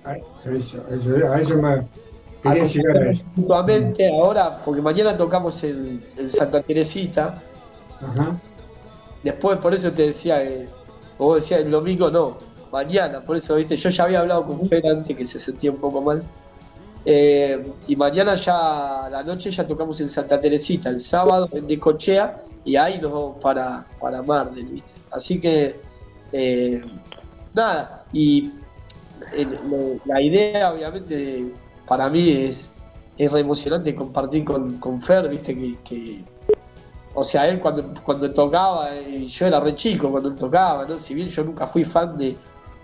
Eso, 0.44 0.82
eso, 0.90 1.32
a 1.32 1.40
eso 1.40 1.56
me 1.62 1.86
quería 2.42 2.64
llegar 2.64 2.98
a 2.98 3.10
eso. 3.10 3.24
Mutuamente 3.36 4.08
ahora, 4.08 4.60
porque 4.64 4.82
mañana 4.82 5.16
tocamos 5.16 5.62
en, 5.62 6.02
en 6.16 6.28
Santa 6.28 6.60
Teresita, 6.60 7.40
Ajá. 8.00 8.36
después 9.22 9.58
por 9.58 9.72
eso 9.72 9.92
te 9.92 10.02
decía, 10.02 10.42
como 11.16 11.30
vos 11.30 11.36
decías, 11.36 11.60
el 11.60 11.70
domingo 11.70 12.10
no, 12.10 12.36
mañana, 12.72 13.20
por 13.20 13.36
eso, 13.36 13.54
viste, 13.54 13.76
yo 13.76 13.90
ya 13.90 14.04
había 14.04 14.20
hablado 14.20 14.44
con 14.44 14.68
Fer 14.68 14.84
antes 14.88 15.16
que 15.16 15.24
se 15.24 15.38
sentía 15.38 15.70
un 15.70 15.78
poco 15.78 16.02
mal. 16.02 16.22
Eh, 17.08 17.64
y 17.86 17.94
mañana 17.94 18.34
ya 18.34 19.06
a 19.06 19.10
la 19.10 19.22
noche 19.22 19.52
ya 19.52 19.64
tocamos 19.64 20.00
en 20.00 20.08
Santa 20.08 20.40
Teresita, 20.40 20.88
el 20.88 20.98
sábado 20.98 21.48
en 21.52 21.68
Necochea 21.68 22.42
y 22.66 22.98
nos 23.00 23.12
vamos 23.12 23.36
para, 23.40 23.86
para 24.00 24.22
Mardel, 24.22 24.66
¿viste? 24.66 24.92
Así 25.10 25.40
que 25.40 25.76
eh, 26.32 26.84
nada, 27.54 28.04
y 28.12 28.50
el- 29.32 29.58
la 30.04 30.20
idea 30.20 30.72
obviamente 30.72 31.52
para 31.86 32.10
mí 32.10 32.28
es, 32.28 32.70
es 33.16 33.32
re 33.32 33.40
emocionante 33.40 33.94
compartir 33.94 34.44
con, 34.44 34.78
con 34.78 35.00
Fer, 35.00 35.28
¿viste? 35.28 35.54
Que, 35.54 35.76
que- 35.84 36.24
o 37.14 37.24
sea, 37.24 37.48
él 37.48 37.60
cuando, 37.60 37.88
cuando 38.04 38.30
tocaba, 38.34 38.94
eh, 38.94 39.26
yo 39.26 39.46
era 39.46 39.60
re 39.60 39.74
chico 39.74 40.10
cuando 40.10 40.28
él 40.28 40.36
tocaba, 40.36 40.84
¿no? 40.86 40.98
Si 40.98 41.14
bien 41.14 41.28
yo 41.28 41.44
nunca 41.44 41.66
fui 41.66 41.82
fan 41.84 42.16
de, 42.18 42.36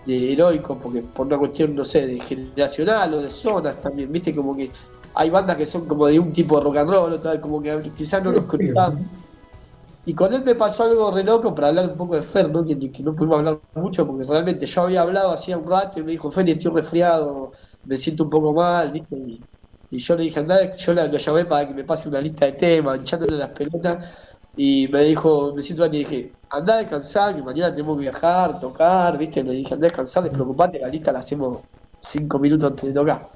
de 0.05 0.33
Heroico, 0.33 0.77
porque 0.79 1.01
por 1.01 1.27
una 1.27 1.37
cuestión, 1.37 1.75
no 1.75 1.85
sé, 1.85 2.07
de 2.07 2.19
generacional 2.19 3.13
o 3.13 3.21
de 3.21 3.29
zonas 3.29 3.79
también, 3.81 4.11
viste, 4.11 4.33
como 4.33 4.55
que 4.55 4.71
hay 5.13 5.29
bandas 5.29 5.55
que 5.57 5.65
son 5.67 5.85
como 5.85 6.07
de 6.07 6.17
un 6.17 6.31
tipo 6.33 6.57
de 6.57 6.63
rock 6.63 6.77
and 6.77 6.89
roll, 6.89 7.13
otras 7.13 7.37
como 7.39 7.61
que 7.61 7.79
quizás 7.95 8.23
no 8.23 8.31
nos 8.31 8.45
cruzamos. 8.45 9.01
Y 10.05 10.13
con 10.15 10.33
él 10.33 10.43
me 10.43 10.55
pasó 10.55 10.83
algo 10.83 11.11
re 11.11 11.23
loco 11.23 11.55
para 11.55 11.69
hablar 11.69 11.89
un 11.89 11.95
poco 11.97 12.15
de 12.15 12.21
Fer, 12.21 12.49
¿no? 12.51 12.65
Que, 12.65 12.75
no 13.03 13.15
pudimos 13.15 13.37
hablar 13.39 13.61
mucho, 13.75 14.05
porque 14.05 14.25
realmente 14.25 14.65
yo 14.65 14.81
había 14.81 15.01
hablado 15.01 15.31
hacía 15.31 15.57
un 15.57 15.65
rato 15.69 15.99
y 15.99 16.03
me 16.03 16.11
dijo, 16.11 16.29
Fer, 16.29 16.49
estoy 16.49 16.73
resfriado, 16.73 17.53
me 17.85 17.95
siento 17.95 18.23
un 18.25 18.29
poco 18.29 18.53
mal, 18.53 18.91
¿viste? 18.91 19.15
Y, 19.89 19.97
yo 19.97 20.15
le 20.15 20.23
dije, 20.23 20.39
andá, 20.39 20.75
yo 20.75 20.93
la- 20.93 21.07
lo 21.07 21.17
llamé 21.17 21.45
para 21.45 21.67
que 21.67 21.73
me 21.75 21.83
pase 21.85 22.09
una 22.09 22.19
lista 22.19 22.45
de 22.47 22.53
temas, 22.53 22.97
hinchándole 22.97 23.37
las 23.37 23.51
pelotas, 23.51 24.09
y 24.55 24.87
me 24.91 25.03
dijo, 25.03 25.53
me 25.55 25.61
siento 25.61 25.83
mal, 25.83 25.95
y 25.95 25.99
dije, 25.99 26.37
andá 26.49 26.75
a 26.75 26.77
descansar, 26.79 27.35
que 27.35 27.43
mañana 27.43 27.71
tenemos 27.71 27.95
que 27.97 28.01
viajar, 28.01 28.59
tocar, 28.59 29.17
¿viste? 29.17 29.43
Le 29.43 29.53
dije, 29.53 29.73
andá 29.73 29.85
a 29.87 29.89
descansar, 29.89 30.23
despreocupate, 30.23 30.79
la 30.79 30.87
lista 30.89 31.11
la 31.13 31.19
hacemos 31.19 31.63
cinco 31.99 32.39
minutos 32.39 32.69
antes 32.71 32.85
de 32.85 32.93
tocar. 32.93 33.29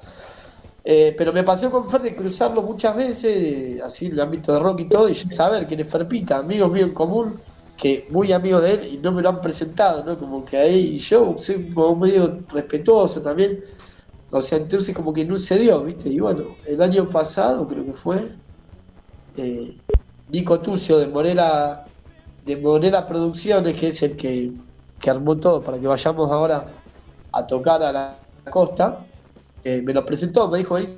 Eh, 0.90 1.14
pero 1.18 1.34
me 1.34 1.44
pasó 1.44 1.70
con 1.70 1.86
Fer 1.86 2.00
de 2.00 2.16
cruzarlo 2.16 2.62
muchas 2.62 2.96
veces, 2.96 3.78
así 3.82 4.06
en 4.06 4.12
el 4.12 4.20
ámbito 4.20 4.54
de 4.54 4.58
rock 4.58 4.80
y 4.80 4.84
todo, 4.88 5.06
y 5.06 5.12
yo 5.12 5.28
saber 5.32 5.66
quién 5.66 5.80
es 5.80 5.90
Ferpita, 5.90 6.38
amigos 6.38 6.72
míos 6.72 6.88
en 6.88 6.94
común, 6.94 7.38
que 7.76 8.06
muy 8.08 8.32
amigos 8.32 8.62
de 8.62 8.72
él 8.72 8.94
y 8.94 8.96
no 8.96 9.12
me 9.12 9.20
lo 9.20 9.28
han 9.28 9.42
presentado, 9.42 10.02
¿no? 10.02 10.18
Como 10.18 10.46
que 10.46 10.56
ahí 10.56 10.96
yo 10.96 11.34
soy 11.36 11.68
como 11.74 11.94
medio 11.94 12.40
respetuoso 12.48 13.20
también. 13.20 13.62
O 14.30 14.40
sea, 14.40 14.56
entonces 14.56 14.94
como 14.96 15.12
que 15.12 15.26
no 15.26 15.36
se 15.36 15.58
dio, 15.58 15.82
¿viste? 15.84 16.08
Y 16.08 16.20
bueno, 16.20 16.56
el 16.64 16.80
año 16.80 17.10
pasado 17.10 17.68
creo 17.68 17.84
que 17.84 17.92
fue, 17.92 18.32
eh, 19.36 19.76
Nico 20.30 20.58
Tucio 20.60 20.96
de 20.96 21.08
Morela, 21.08 21.84
de 22.46 22.56
Morela 22.56 23.04
Producciones, 23.06 23.78
que 23.78 23.88
es 23.88 24.02
el 24.02 24.16
que, 24.16 24.52
que 24.98 25.10
armó 25.10 25.36
todo 25.36 25.60
para 25.60 25.78
que 25.78 25.86
vayamos 25.86 26.32
ahora 26.32 26.64
a 27.30 27.46
tocar 27.46 27.82
a 27.82 27.92
la 27.92 28.16
costa, 28.50 29.04
me 29.64 29.92
lo 29.92 30.04
presentó, 30.04 30.48
me 30.48 30.58
dijo, 30.58 30.74
"Vení 30.74 30.88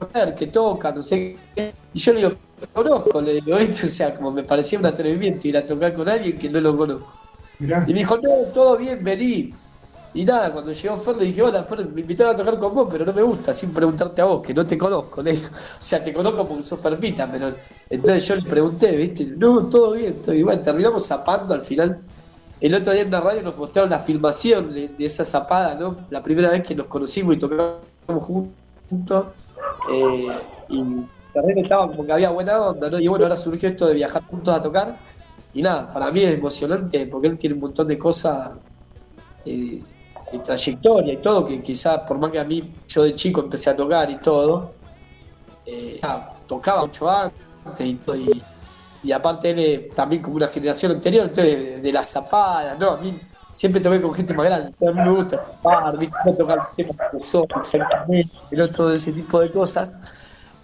a 0.00 0.18
ver 0.18 0.34
que 0.34 0.46
toca, 0.46 0.92
no 0.92 1.02
sé 1.02 1.36
qué. 1.54 1.72
Y 1.94 1.98
yo 1.98 2.12
le 2.12 2.20
digo, 2.20 2.32
conozco, 2.72 3.20
le 3.20 3.34
digo 3.34 3.56
esto, 3.56 3.86
o 3.86 3.90
sea, 3.90 4.14
como 4.14 4.32
me 4.32 4.44
parecía 4.44 4.78
un 4.78 4.86
atrevimiento 4.86 5.48
ir 5.48 5.56
a 5.56 5.66
tocar 5.66 5.94
con 5.94 6.08
alguien 6.08 6.38
que 6.38 6.48
no 6.48 6.60
lo 6.60 6.76
conozco. 6.76 7.12
Mirá. 7.58 7.84
Y 7.86 7.92
me 7.92 8.00
dijo, 8.00 8.16
no, 8.16 8.30
todo 8.52 8.76
bien, 8.76 9.02
vení. 9.02 9.54
Y 10.14 10.24
nada, 10.24 10.52
cuando 10.52 10.72
llegó 10.72 10.96
Fer 10.98 11.16
le 11.16 11.24
dije, 11.24 11.40
hola 11.40 11.64
Fer, 11.64 11.88
me 11.88 12.02
invitaron 12.02 12.34
a 12.34 12.36
tocar 12.36 12.58
con 12.58 12.74
vos, 12.74 12.88
pero 12.90 13.04
no 13.04 13.14
me 13.14 13.22
gusta, 13.22 13.54
sin 13.54 13.72
preguntarte 13.72 14.20
a 14.20 14.26
vos, 14.26 14.42
que 14.46 14.52
no 14.52 14.66
te 14.66 14.76
conozco. 14.76 15.22
Le 15.22 15.32
digo, 15.32 15.48
o 15.52 15.76
sea, 15.78 16.02
te 16.02 16.12
conozco 16.12 16.46
porque 16.46 16.62
sos 16.62 16.80
Ferpita, 16.80 17.30
pero 17.30 17.54
entonces 17.88 18.26
yo 18.26 18.36
le 18.36 18.42
pregunté, 18.42 18.92
¿viste? 18.92 19.24
No, 19.24 19.68
todo 19.68 19.92
bien, 19.92 20.20
todo. 20.20 20.34
Bueno, 20.44 20.60
terminamos 20.60 21.06
zapando 21.06 21.54
al 21.54 21.62
final. 21.62 21.98
El 22.62 22.76
otro 22.76 22.92
día 22.92 23.02
en 23.02 23.10
la 23.10 23.20
radio 23.20 23.42
nos 23.42 23.56
mostraron 23.56 23.90
la 23.90 23.98
filmación 23.98 24.70
de, 24.70 24.94
esa 25.00 25.24
zapada, 25.24 25.74
¿no? 25.74 25.96
La 26.10 26.22
primera 26.22 26.48
vez 26.48 26.62
que 26.62 26.76
nos 26.76 26.86
conocimos 26.86 27.34
y 27.34 27.38
tocamos 27.38 27.80
juntos. 28.20 29.26
Eh, 29.92 30.28
y 30.68 30.84
que 31.32 31.60
estaba 31.60 31.88
como 31.88 32.06
que 32.06 32.12
había 32.12 32.30
buena 32.30 32.62
onda, 32.62 32.88
¿no? 32.88 33.00
Y 33.00 33.08
bueno, 33.08 33.24
ahora 33.24 33.34
surgió 33.34 33.68
esto 33.68 33.88
de 33.88 33.94
viajar 33.94 34.22
juntos 34.26 34.54
a 34.54 34.62
tocar. 34.62 34.96
Y 35.52 35.60
nada, 35.60 35.92
para 35.92 36.12
mí 36.12 36.20
es 36.20 36.34
emocionante 36.34 37.04
porque 37.08 37.26
él 37.26 37.36
tiene 37.36 37.54
un 37.54 37.62
montón 37.62 37.88
de 37.88 37.98
cosas 37.98 38.52
eh, 39.44 39.82
de 40.30 40.38
trayectoria 40.38 41.14
y 41.14 41.16
todo, 41.16 41.44
que 41.44 41.60
quizás 41.60 42.02
por 42.02 42.16
más 42.16 42.30
que 42.30 42.38
a 42.38 42.44
mí 42.44 42.72
yo 42.86 43.02
de 43.02 43.16
chico 43.16 43.40
empecé 43.40 43.70
a 43.70 43.76
tocar 43.76 44.08
y 44.08 44.18
todo, 44.18 44.70
eh, 45.66 46.00
tocaba 46.46 46.82
mucho 46.82 47.10
antes 47.10 47.34
y, 47.80 47.94
todo, 47.94 48.14
y, 48.14 48.40
y 49.02 49.12
aparte 49.12 49.50
él 49.50 49.58
es 49.58 49.94
también 49.94 50.22
como 50.22 50.36
una 50.36 50.48
generación 50.48 50.92
anterior, 50.92 51.26
entonces 51.26 51.58
de, 51.76 51.80
de 51.82 51.92
las 51.92 52.08
zapadas, 52.08 52.78
¿no? 52.78 52.90
A 52.92 52.96
mí 52.98 53.18
siempre 53.50 53.80
toqué 53.80 54.00
con 54.00 54.14
gente 54.14 54.32
más 54.34 54.46
grande, 54.46 54.72
a 54.80 54.90
mí 54.92 55.00
me 55.02 55.10
gusta 55.10 55.38
zapar, 55.38 55.98
¿viste? 55.98 56.14
No 56.24 56.32
tocar 56.34 56.70
temas 56.76 56.96
que 57.10 57.22
son 57.22 57.44
exactamente, 57.60 58.30
pero 58.50 58.68
todo 58.70 58.92
ese 58.92 59.12
tipo 59.12 59.40
de 59.40 59.50
cosas. 59.52 59.92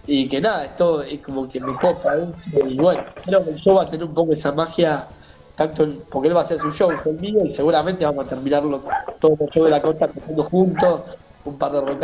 Y 0.07 0.27
que 0.27 0.41
nada, 0.41 0.65
esto 0.65 1.03
es 1.03 1.19
como 1.21 1.47
que 1.47 1.59
me 1.59 1.75
copa, 1.75 2.15
¿eh? 2.17 2.25
y 2.67 2.77
bueno, 2.77 3.03
creo 3.23 3.43
que 3.43 3.51
el 3.51 3.57
show 3.57 3.75
va 3.75 3.83
a 3.83 3.87
tener 3.87 4.05
un 4.07 4.13
poco 4.13 4.33
esa 4.33 4.51
magia 4.53 5.07
tanto 5.55 5.83
el- 5.83 6.01
porque 6.09 6.29
él 6.29 6.35
va 6.35 6.39
a 6.39 6.41
hacer 6.41 6.57
su 6.57 6.71
show 6.71 6.89
conmigo 7.03 7.41
y 7.45 7.53
seguramente 7.53 8.05
vamos 8.05 8.25
a 8.25 8.27
terminarlo 8.29 8.81
todos 9.19 9.37
los 9.39 9.49
shows 9.51 9.65
de 9.65 9.71
la 9.71 9.81
costa 9.81 10.07
tocando 10.07 10.43
juntos, 10.45 11.01
un 11.45 11.57
par 11.57 11.71
de 11.73 11.81
rock 11.81 12.03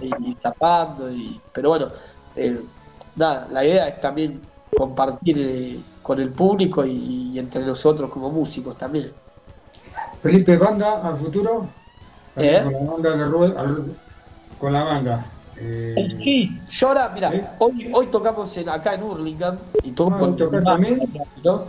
y, 0.00 0.06
y 0.28 0.32
zapando, 0.32 1.10
y, 1.10 1.38
pero 1.52 1.70
bueno, 1.70 1.88
eh, 2.36 2.58
nada, 3.16 3.48
la 3.50 3.64
idea 3.64 3.88
es 3.88 4.00
también 4.00 4.40
compartir 4.76 5.36
eh, 5.40 5.78
con 6.02 6.20
el 6.20 6.30
público 6.32 6.84
y, 6.86 7.32
y 7.34 7.38
entre 7.38 7.64
nosotros 7.64 8.10
como 8.10 8.30
músicos 8.30 8.76
también. 8.78 9.12
Felipe, 10.22 10.56
¿banda 10.56 11.06
al 11.06 11.16
futuro? 11.18 11.68
¿Eh? 12.36 12.62
Con 12.62 12.72
la 12.72 12.90
banda 12.92 13.16
de 13.16 13.24
Rubén, 13.26 13.56
al- 13.56 13.96
con 14.58 14.72
la 14.72 14.84
banda. 14.84 15.26
Eh, 15.60 16.06
Sí, 16.22 16.60
yo 16.68 16.88
ahora, 16.88 17.08
mira, 17.14 17.56
hoy, 17.58 17.90
hoy 17.94 18.06
tocamos 18.08 18.54
en- 18.58 18.68
acá 18.68 18.94
en 18.94 19.02
Hurlingham 19.02 19.58
y 19.82 19.92
tocamos 19.92 20.34
Ah, 20.34 20.36
¿tocás 20.36 20.64
también? 20.64 20.98
¿no? 21.42 21.64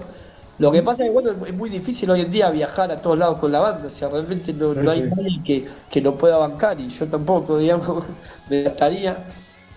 Lo 0.58 0.72
que 0.72 0.82
pasa 0.84 1.04
es 1.06 1.10
que 1.10 1.14
bueno, 1.14 1.46
es 1.46 1.54
muy 1.54 1.70
difícil 1.70 2.10
hoy 2.10 2.22
en 2.22 2.32
día 2.32 2.50
viajar 2.50 2.92
a 2.92 3.00
todos 3.02 3.18
lados 3.18 3.38
con 3.40 3.52
la 3.52 3.60
banda, 3.60 3.88
o 3.88 3.90
sea, 3.90 4.10
realmente 4.10 4.54
no, 4.54 4.74
no 4.74 4.90
hay 4.92 5.02
Sí. 5.04 5.10
nadie 5.16 5.44
que, 5.46 5.68
que 5.90 6.02
lo 6.02 6.18
pueda 6.18 6.38
bancar 6.38 6.80
y 6.82 6.90
yo 6.90 7.08
tampoco, 7.08 7.58
digamos, 7.60 8.04
me 8.50 8.64
gastaría. 8.64 9.18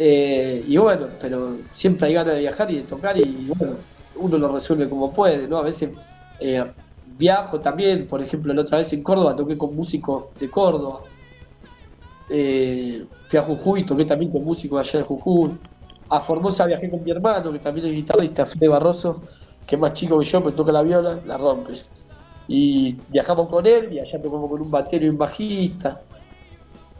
Eh, 0.02 0.64
y 0.66 0.78
bueno, 0.78 1.08
pero 1.20 1.58
siempre 1.72 2.08
hay 2.08 2.14
ganas 2.14 2.32
de 2.32 2.40
viajar 2.40 2.70
y 2.70 2.76
de 2.76 2.82
tocar 2.84 3.18
y 3.18 3.52
bueno, 3.54 3.74
uno 4.16 4.38
lo 4.38 4.48
resuelve 4.50 4.88
como 4.88 5.12
puede, 5.12 5.46
¿no? 5.46 5.58
A 5.58 5.62
veces 5.62 5.92
eh, 6.40 6.64
viajo 7.18 7.60
también, 7.60 8.06
por 8.06 8.22
ejemplo, 8.22 8.54
la 8.54 8.62
otra 8.62 8.78
vez 8.78 8.90
en 8.94 9.02
Córdoba 9.02 9.36
toqué 9.36 9.58
con 9.58 9.76
músicos 9.76 10.28
de 10.40 10.48
Córdoba. 10.48 11.00
Eh, 12.30 13.04
fui 13.26 13.38
a 13.38 13.42
Jujuy, 13.42 13.84
toqué 13.84 14.06
también 14.06 14.32
con 14.32 14.42
músicos 14.42 14.80
allá 14.80 15.00
de 15.00 15.04
Jujuy. 15.04 15.50
A 16.08 16.18
Formosa 16.18 16.64
viajé 16.64 16.88
con 16.88 17.04
mi 17.04 17.10
hermano, 17.10 17.52
que 17.52 17.58
también 17.58 17.88
es 17.88 17.92
guitarrista, 17.92 18.46
Fede 18.46 18.68
Barroso, 18.68 19.20
que 19.66 19.74
es 19.74 19.80
más 19.80 19.92
chico 19.92 20.18
que 20.18 20.24
yo, 20.24 20.42
pero 20.42 20.56
toca 20.56 20.72
la 20.72 20.80
viola, 20.80 21.20
la 21.26 21.36
rompe. 21.36 21.74
Y 22.48 22.96
viajamos 23.10 23.50
con 23.50 23.66
él 23.66 23.92
y 23.92 23.98
allá 23.98 24.20
tocamos 24.22 24.48
con 24.48 24.62
un 24.62 24.70
batero 24.70 25.04
y 25.04 25.10
un 25.10 25.18
bajista. 25.18 26.00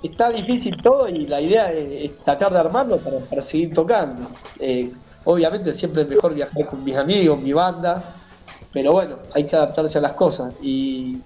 Está 0.03 0.31
difícil 0.31 0.81
todo 0.83 1.09
y 1.09 1.27
la 1.27 1.41
idea 1.41 1.71
es, 1.73 2.11
es 2.11 2.19
tratar 2.19 2.53
de 2.53 2.59
armarlo 2.59 2.99
para, 2.99 3.43
seguir 3.43 3.75
tocando. 3.75 4.31
Eh, 4.59 4.93
obviamente 5.25 5.73
siempre 5.73 6.03
es 6.03 6.09
mejor 6.09 6.35
viajar 6.35 6.67
con 6.67 6.83
mis 6.83 6.97
amigos, 6.97 7.39
mi 7.41 7.53
banda, 7.53 8.03
pero 8.73 8.93
bueno, 8.93 9.17
hay 9.35 9.47
que 9.47 9.57
adaptarse 9.57 9.99
a 9.99 10.01
las 10.01 10.15
cosas. 10.15 10.55
Y, 10.63 11.19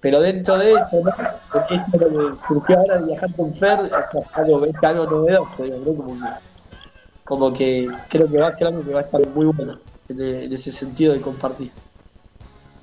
pero 0.00 0.20
dentro 0.20 0.58
de 0.58 0.72
eso. 0.72 1.02
Porque 1.50 1.76
esto 1.76 1.90
es 1.94 2.12
lo 2.12 2.30
que 2.30 2.46
surgió 2.46 2.78
ahora 2.78 3.00
de 3.00 3.06
viajar 3.06 3.34
con 3.34 3.54
Fer, 3.54 3.78
es 3.86 4.26
algo, 4.34 4.66
es 4.66 4.74
algo 4.82 5.06
novedoso, 5.06 5.64
como, 7.24 7.52
que, 7.54 7.88
creo 8.10 8.30
que 8.30 8.36
va 8.36 8.48
a 8.48 8.54
ser 8.54 8.66
algo 8.66 8.84
que 8.84 8.92
va 8.92 9.00
a 9.00 9.02
estar 9.04 9.26
muy 9.28 9.46
bueno 9.46 9.78
en, 10.10 10.20
en 10.20 10.52
ese 10.52 10.70
sentido 10.70 11.14
de 11.14 11.22
compartir. 11.22 11.70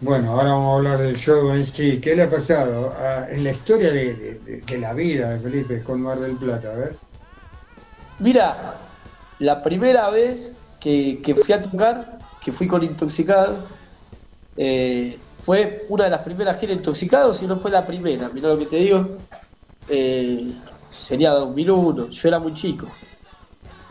Bueno, 0.01 0.31
ahora 0.31 0.53
vamos 0.53 0.73
a 0.73 0.77
hablar 0.77 0.97
del 0.97 1.15
show 1.15 1.51
en 1.51 1.63
sí. 1.63 2.01
¿Qué 2.01 2.15
le 2.15 2.23
ha 2.23 2.29
pasado 2.29 2.91
ah, 2.97 3.27
en 3.29 3.43
la 3.43 3.51
historia 3.51 3.91
de, 3.91 4.63
la 4.79 4.95
vida 4.95 5.29
de 5.29 5.39
Felipe 5.39 5.83
con 5.83 6.01
Mar 6.01 6.19
del 6.19 6.37
Plata? 6.37 6.71
A 6.71 6.75
ver. 6.75 6.95
Mira, 8.17 8.79
la 9.37 9.61
primera 9.61 10.09
vez 10.09 10.53
que, 10.79 11.21
que 11.21 11.35
fui 11.35 11.53
a 11.53 11.61
tocar, 11.61 12.17
que 12.43 12.51
fui 12.51 12.67
con 12.67 12.83
Intoxicado, 12.83 13.55
eh, 14.57 15.19
fue 15.35 15.85
una 15.89 16.05
de 16.05 16.09
las 16.09 16.21
primeras 16.21 16.59
giras 16.59 16.77
Intoxicados, 16.77 17.37
si 17.37 17.45
no 17.45 17.57
fue 17.57 17.69
la 17.69 17.85
primera, 17.85 18.27
mira 18.33 18.49
lo 18.49 18.57
que 18.57 18.65
te 18.65 18.77
digo. 18.77 19.17
Eh, 19.87 20.51
sería 20.89 21.29
2001, 21.29 22.09
yo 22.09 22.27
era 22.27 22.39
muy 22.39 22.55
chico. 22.55 22.87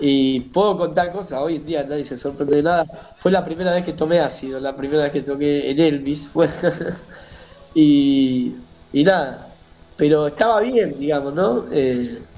Y 0.03 0.51
puedo 0.53 0.79
contar 0.79 1.13
cosas, 1.13 1.41
hoy 1.41 1.57
en 1.57 1.67
día 1.67 1.85
nadie 1.85 2.05
se 2.05 2.17
sorprende 2.17 2.57
de 2.57 2.63
nada. 2.63 2.85
Fue 3.17 3.31
la 3.31 3.45
primera 3.45 3.73
vez 3.75 3.85
que 3.85 3.93
tomé 3.93 4.21
ácido, 4.21 4.59
la 4.61 4.75
primera 4.77 5.03
vez 5.05 5.13
que 5.13 5.23
toqué 5.23 5.71
en 5.71 5.79
Elvis. 5.81 6.31
Fue 6.31 6.49
y, 7.75 8.69
y 8.93 9.05
nada, 9.05 9.59
pero 9.97 10.27
estaba 10.29 10.61
bien, 10.61 10.99
digamos, 10.99 11.35
¿no? 11.35 11.67
Eh, 11.71 12.29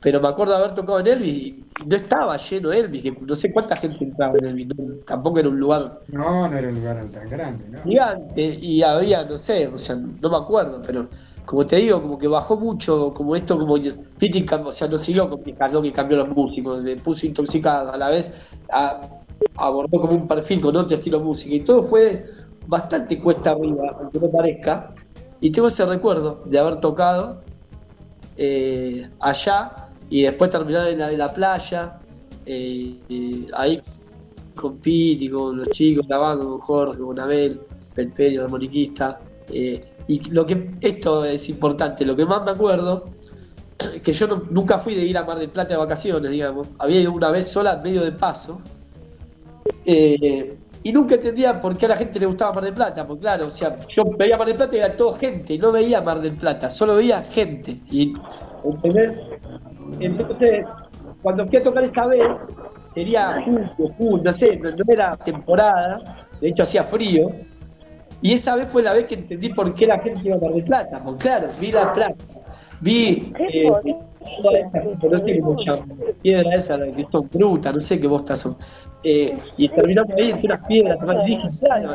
pero 0.00 0.20
me 0.20 0.28
acuerdo 0.28 0.56
haber 0.56 0.74
tocado 0.74 1.00
en 1.00 1.06
Elvis 1.08 1.34
y 1.36 1.66
y 1.80 1.86
no 1.86 1.96
estaba 1.96 2.36
lleno 2.36 2.72
Elvis, 2.72 3.02
que 3.02 3.12
no 3.26 3.36
sé 3.36 3.52
cuánta 3.52 3.76
gente 3.76 4.04
entraba 4.04 4.38
en 4.38 4.46
Elvis, 4.46 4.68
no- 4.68 4.98
tampoco 5.06 5.38
era 5.40 5.48
un 5.48 5.58
lugar 5.60 6.00
No, 6.16 6.46
no 6.48 6.58
era 6.58 6.68
un 6.68 6.74
lugar 6.74 7.10
tan 7.10 7.28
grande, 7.30 7.68
¿no? 7.70 7.80
gigante 7.82 8.42
y 8.60 8.82
había, 8.82 9.24
no 9.24 9.38
sé, 9.38 9.66
o 9.68 9.78
sea, 9.78 9.96
no 9.96 10.30
me 10.30 10.36
acuerdo, 10.36 10.82
pero 10.82 11.10
como 11.50 11.66
te 11.66 11.76
digo, 11.78 12.00
como 12.00 12.16
que 12.16 12.28
bajó 12.28 12.56
mucho, 12.56 13.12
como 13.12 13.34
esto, 13.34 13.58
como 13.58 13.76
cam- 13.76 14.66
o 14.66 14.70
sea, 14.70 14.86
no 14.86 14.96
siguió 14.96 15.28
con 15.28 15.42
cambió, 15.42 15.82
que 15.82 15.90
cambió 15.90 16.18
los 16.18 16.28
músicos, 16.28 16.84
le 16.84 16.94
puso 16.94 17.26
intoxicado, 17.26 17.92
a 17.92 17.96
la 17.96 18.08
vez 18.08 18.52
abordó 19.56 20.00
como 20.00 20.12
un 20.12 20.28
perfil 20.28 20.60
con 20.60 20.76
otro 20.76 20.96
estilo 20.96 21.18
de 21.18 21.24
música 21.24 21.56
y 21.56 21.60
todo 21.62 21.82
fue 21.82 22.24
bastante 22.68 23.18
cuesta 23.18 23.50
arriba, 23.50 23.96
aunque 23.98 24.20
no 24.20 24.30
parezca, 24.30 24.94
y 25.40 25.50
tengo 25.50 25.66
ese 25.66 25.84
recuerdo 25.86 26.40
de 26.44 26.56
haber 26.56 26.76
tocado 26.76 27.42
eh, 28.36 29.08
allá 29.18 29.88
y 30.08 30.22
después 30.22 30.50
terminar 30.50 30.86
en 30.86 31.18
la, 31.18 31.32
playa, 31.32 31.98
eh, 32.46 32.94
eh, 33.08 33.46
ahí 33.54 33.82
con 34.54 34.76
Piti, 34.76 35.28
con 35.28 35.56
los 35.56 35.68
chicos, 35.70 36.06
grabando 36.06 36.48
con 36.48 36.60
Jorge, 36.60 37.02
con 37.02 37.18
Abel, 37.18 37.60
Pelperi, 37.96 38.36
el 38.36 38.42
armoniquista. 38.42 39.18
Y 40.10 40.28
lo 40.30 40.44
que 40.44 40.72
esto 40.80 41.24
es 41.24 41.48
importante, 41.50 42.04
lo 42.04 42.16
que 42.16 42.26
más 42.26 42.42
me 42.42 42.50
acuerdo, 42.50 43.10
que 44.02 44.12
yo 44.12 44.26
nunca 44.50 44.76
fui 44.80 44.96
de 44.96 45.02
ir 45.02 45.16
a 45.16 45.22
Mar 45.22 45.38
del 45.38 45.50
Plata 45.50 45.74
de 45.74 45.76
vacaciones, 45.76 46.32
digamos. 46.32 46.66
Había 46.80 47.02
ido 47.02 47.12
una 47.12 47.30
vez 47.30 47.46
sola, 47.46 47.76
medio 47.76 48.02
de 48.02 48.10
paso. 48.10 48.60
Eh, 49.84 50.58
y 50.82 50.92
nunca 50.92 51.14
entendía 51.14 51.60
por 51.60 51.76
qué 51.76 51.86
a 51.86 51.90
la 51.90 51.96
gente 51.96 52.18
le 52.18 52.26
gustaba 52.26 52.54
Mar 52.54 52.64
del 52.64 52.74
Plata, 52.74 53.06
porque 53.06 53.20
claro, 53.20 53.46
o 53.46 53.50
sea, 53.50 53.76
yo 53.88 54.02
veía 54.18 54.36
Mar 54.36 54.48
del 54.48 54.56
Plata 54.56 54.74
y 54.74 54.78
era 54.80 54.96
todo 54.96 55.12
gente, 55.12 55.54
y 55.54 55.58
no 55.58 55.70
veía 55.70 56.00
Mar 56.00 56.20
del 56.20 56.32
Plata, 56.32 56.68
solo 56.68 56.96
veía 56.96 57.22
gente. 57.22 57.80
Y 57.88 58.12
¿entendés? 58.64 59.12
Entonces, 60.00 60.66
cuando 61.22 61.46
fui 61.46 61.58
a 61.58 61.62
tocar 61.62 61.84
esa 61.84 62.06
vez, 62.06 62.26
sería 62.92 63.44
julio, 63.96 64.24
no 64.24 64.32
sé, 64.32 64.56
no 64.56 64.70
era 64.88 65.16
temporada, 65.18 66.26
de 66.40 66.48
hecho 66.48 66.64
hacía 66.64 66.82
frío. 66.82 67.28
Y 68.22 68.32
esa 68.34 68.56
vez 68.56 68.68
fue 68.68 68.82
la 68.82 68.92
vez 68.92 69.06
que 69.06 69.14
entendí 69.14 69.48
por 69.50 69.74
qué 69.74 69.86
la 69.86 69.98
gente 69.98 70.20
iba 70.24 70.36
a 70.36 70.40
Mar 70.40 70.52
del 70.52 70.64
Plata, 70.64 71.00
porque 71.02 71.22
claro, 71.22 71.48
vi 71.58 71.72
la 71.72 71.92
plata, 71.92 72.24
vi 72.80 73.32
eh, 73.38 73.66
toda 74.42 74.58
esa, 74.58 74.82
no 74.82 75.20
sé 75.20 75.40
cómo 75.40 75.56
piedra 76.20 76.54
esa 76.54 76.78
que 76.78 77.04
son 77.06 77.28
brutas, 77.32 77.74
no 77.74 77.80
sé 77.80 78.00
qué 78.00 78.06
bostas 78.06 78.40
son. 78.40 78.56
Eh, 79.02 79.34
y 79.56 79.68
terminamos 79.70 80.12
ahí 80.16 80.30
entre 80.30 80.46
unas 80.46 80.66
piedras, 80.66 80.98
y 81.26 81.30
dije, 81.30 81.48
claro, 81.64 81.90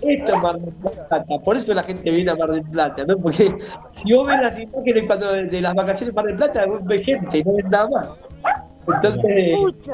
esto 0.00 0.34
es 0.34 0.42
Mar 0.42 0.58
del 0.58 0.74
Plata, 0.74 1.24
por 1.44 1.56
eso 1.56 1.74
la 1.74 1.82
gente 1.82 2.10
viene 2.10 2.30
a 2.30 2.36
Mar 2.36 2.50
del 2.50 2.62
Plata, 2.62 3.04
¿no? 3.06 3.18
Porque 3.18 3.54
si 3.90 4.12
vos 4.14 4.26
ves 4.26 4.40
las 4.40 4.58
imágenes 4.58 5.04
cuando 5.04 5.32
de, 5.32 5.60
las 5.60 5.74
vacaciones 5.74 6.08
en 6.08 6.14
Mar 6.14 6.24
del 6.24 6.36
Plata, 6.36 6.66
vos 6.66 6.84
ves 6.84 7.04
gente 7.04 7.38
y 7.38 7.44
no 7.44 7.52
ves 7.54 7.66
nada 7.66 7.88
más. 7.88 8.10
Entonces, 8.86 9.22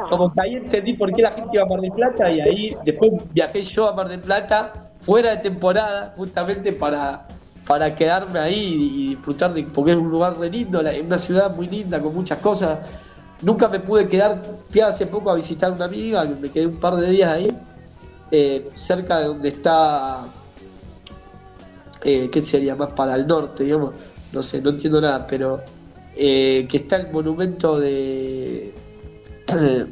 como 0.08 0.32
que 0.32 0.40
ahí 0.40 0.54
entendí 0.54 0.92
por 0.94 1.12
qué 1.12 1.22
la 1.22 1.32
gente 1.32 1.50
iba 1.54 1.64
a 1.64 1.66
Mar 1.66 1.80
del 1.80 1.90
Plata 1.90 2.30
y 2.30 2.40
ahí 2.40 2.76
después 2.84 3.10
viajé 3.32 3.62
yo 3.62 3.88
a 3.88 3.94
Mar 3.94 4.08
del 4.08 4.20
Plata 4.20 4.83
fuera 5.04 5.30
de 5.30 5.36
temporada, 5.38 6.14
justamente 6.16 6.72
para, 6.72 7.26
para 7.66 7.94
quedarme 7.94 8.38
ahí 8.38 8.90
y 8.94 9.08
disfrutar 9.10 9.52
de, 9.52 9.64
porque 9.64 9.92
es 9.92 9.96
un 9.96 10.10
lugar 10.10 10.38
re 10.38 10.50
lindo, 10.50 10.80
es 10.80 11.02
una 11.02 11.18
ciudad 11.18 11.54
muy 11.54 11.68
linda 11.68 12.00
con 12.00 12.14
muchas 12.14 12.38
cosas. 12.38 12.78
Nunca 13.42 13.68
me 13.68 13.80
pude 13.80 14.08
quedar, 14.08 14.42
fui 14.42 14.80
hace 14.80 15.06
poco 15.06 15.30
a 15.30 15.34
visitar 15.34 15.70
a 15.70 15.74
una 15.74 15.84
amiga, 15.84 16.24
me 16.24 16.50
quedé 16.50 16.66
un 16.66 16.80
par 16.80 16.96
de 16.96 17.10
días 17.10 17.30
ahí, 17.30 17.56
eh, 18.30 18.70
cerca 18.74 19.18
de 19.18 19.26
donde 19.26 19.48
está, 19.48 20.26
eh, 22.02 22.30
¿qué 22.32 22.40
sería? 22.40 22.74
Más 22.74 22.90
para 22.90 23.14
el 23.16 23.26
norte, 23.26 23.64
digamos, 23.64 23.92
no 24.32 24.42
sé, 24.42 24.62
no 24.62 24.70
entiendo 24.70 25.00
nada, 25.00 25.26
pero 25.26 25.60
eh, 26.16 26.66
que 26.68 26.78
está 26.78 26.96
el 26.96 27.12
monumento 27.12 27.78
de, 27.78 28.72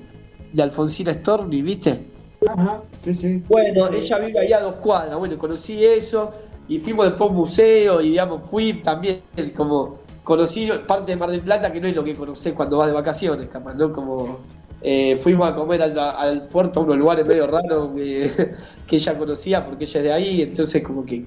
de 0.52 0.62
Alfonsina 0.62 1.12
Storni, 1.12 1.60
¿viste? 1.60 2.00
Ajá, 2.48 2.80
sí. 3.02 3.42
Bueno, 3.48 3.88
ella 3.92 4.18
vive 4.18 4.40
ahí 4.40 4.52
a 4.52 4.60
dos 4.60 4.74
cuadras, 4.76 5.18
bueno, 5.18 5.36
conocí 5.38 5.84
eso 5.84 6.32
y 6.68 6.78
fuimos 6.78 7.06
después 7.06 7.28
a 7.28 7.30
un 7.30 7.36
museo 7.36 8.00
y 8.00 8.10
digamos, 8.10 8.48
fui 8.48 8.74
también 8.74 9.22
como, 9.56 9.98
conocí 10.22 10.70
parte 10.86 11.12
de 11.12 11.16
Mar 11.16 11.30
del 11.30 11.40
Plata 11.40 11.72
que 11.72 11.80
no 11.80 11.88
es 11.88 11.96
lo 11.96 12.04
que 12.04 12.14
conocés 12.14 12.52
cuando 12.54 12.78
vas 12.78 12.86
de 12.86 12.94
vacaciones, 12.94 13.48
capaz, 13.48 13.74
¿no? 13.74 13.92
Como 13.92 14.40
eh, 14.80 15.16
fuimos 15.16 15.50
a 15.50 15.54
comer 15.54 15.82
al, 15.82 16.48
puerto 16.48 16.80
a 16.80 16.82
unos 16.84 16.96
lugares 16.96 17.26
medio 17.26 17.46
raros 17.46 17.90
que, 17.96 18.96
ella 18.96 19.18
conocía 19.18 19.66
porque 19.66 19.84
ella 19.84 19.98
es 19.98 20.04
de 20.04 20.12
ahí, 20.12 20.42
entonces 20.42 20.82
como 20.82 21.04
que 21.04 21.24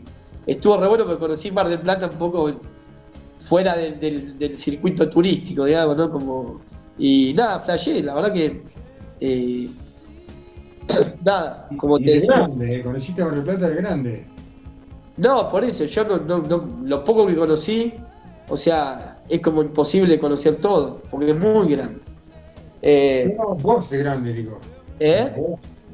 estuvo 0.47 0.77
re 0.77 0.87
bueno, 0.87 1.05
pero 1.05 1.19
conocí 1.19 1.51
Mar 1.51 1.67
del 1.67 1.81
Plata 1.81 2.07
un 2.07 2.17
poco 2.17 2.51
fuera 3.37 3.75
del 3.75 4.57
circuito 4.57 5.09
turístico, 5.09 5.65
digamos, 5.65 5.97
¿no? 5.97 6.09
Como, 6.09 6.61
y 6.97 7.33
nada, 7.33 7.59
flashé, 7.59 8.01
la 8.01 8.15
verdad 8.15 8.31
que... 8.31 8.63
eh, 9.19 9.69
nada, 11.25 11.67
como 11.77 11.97
Y 11.97 12.01
te 12.03 12.07
de 12.07 12.13
decía. 12.15 12.35
grande, 12.35 12.75
eh, 12.75 12.81
conociste 12.81 13.21
a 13.21 13.25
Mar 13.25 13.35
del 13.35 13.43
Plata 13.43 13.69
de 13.69 13.75
grande. 13.75 14.25
No, 15.17 15.49
por 15.49 15.63
eso, 15.63 15.85
yo 15.85 16.03
no, 16.03 16.17
no, 16.17 16.39
no- 16.39 16.81
lo 16.83 17.03
poco 17.03 17.25
que 17.27 17.35
conocí, 17.35 17.93
o 18.49 18.57
sea, 18.57 19.17
es 19.29 19.39
como 19.39 19.61
imposible 19.61 20.19
conocer 20.19 20.55
todo, 20.55 21.01
porque 21.09 21.31
es 21.31 21.37
muy 21.39 21.69
grande. 21.69 21.99
Eh, 22.81 23.33
No, 23.37 23.55
vos 23.55 23.89
de 23.89 23.97
grande, 23.99 24.33
digo. 24.33 24.59
¿eh? 24.99 25.31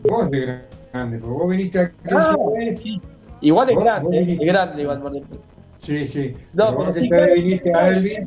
Vos 0.03 0.29
de 0.31 0.61
grande, 0.91 1.17
porque 1.19 1.33
vos 1.35 1.49
viniste 1.49 1.79
aquí. 1.79 1.95
Ah, 2.11 2.35
sí. 2.75 2.99
Igual 3.41 3.69
es 3.69 3.75
Vos- 3.75 3.83
grande, 3.85 4.03
vos 4.03 4.11
viniste- 4.27 4.45
es 4.45 4.53
grande 4.53 4.81
igual 4.81 5.03
Mar 5.03 5.11
del 5.13 5.21
Plata. 5.23 5.43
Sí, 5.79 6.07
sí. 6.07 6.35
No, 6.53 6.65
Pero 6.65 6.77
vos 6.77 6.89
que 6.89 7.01
sí, 7.01 7.09
claro. 7.09 7.33
viniste 7.35 7.73
a 7.73 7.85
Elvis, 7.89 8.19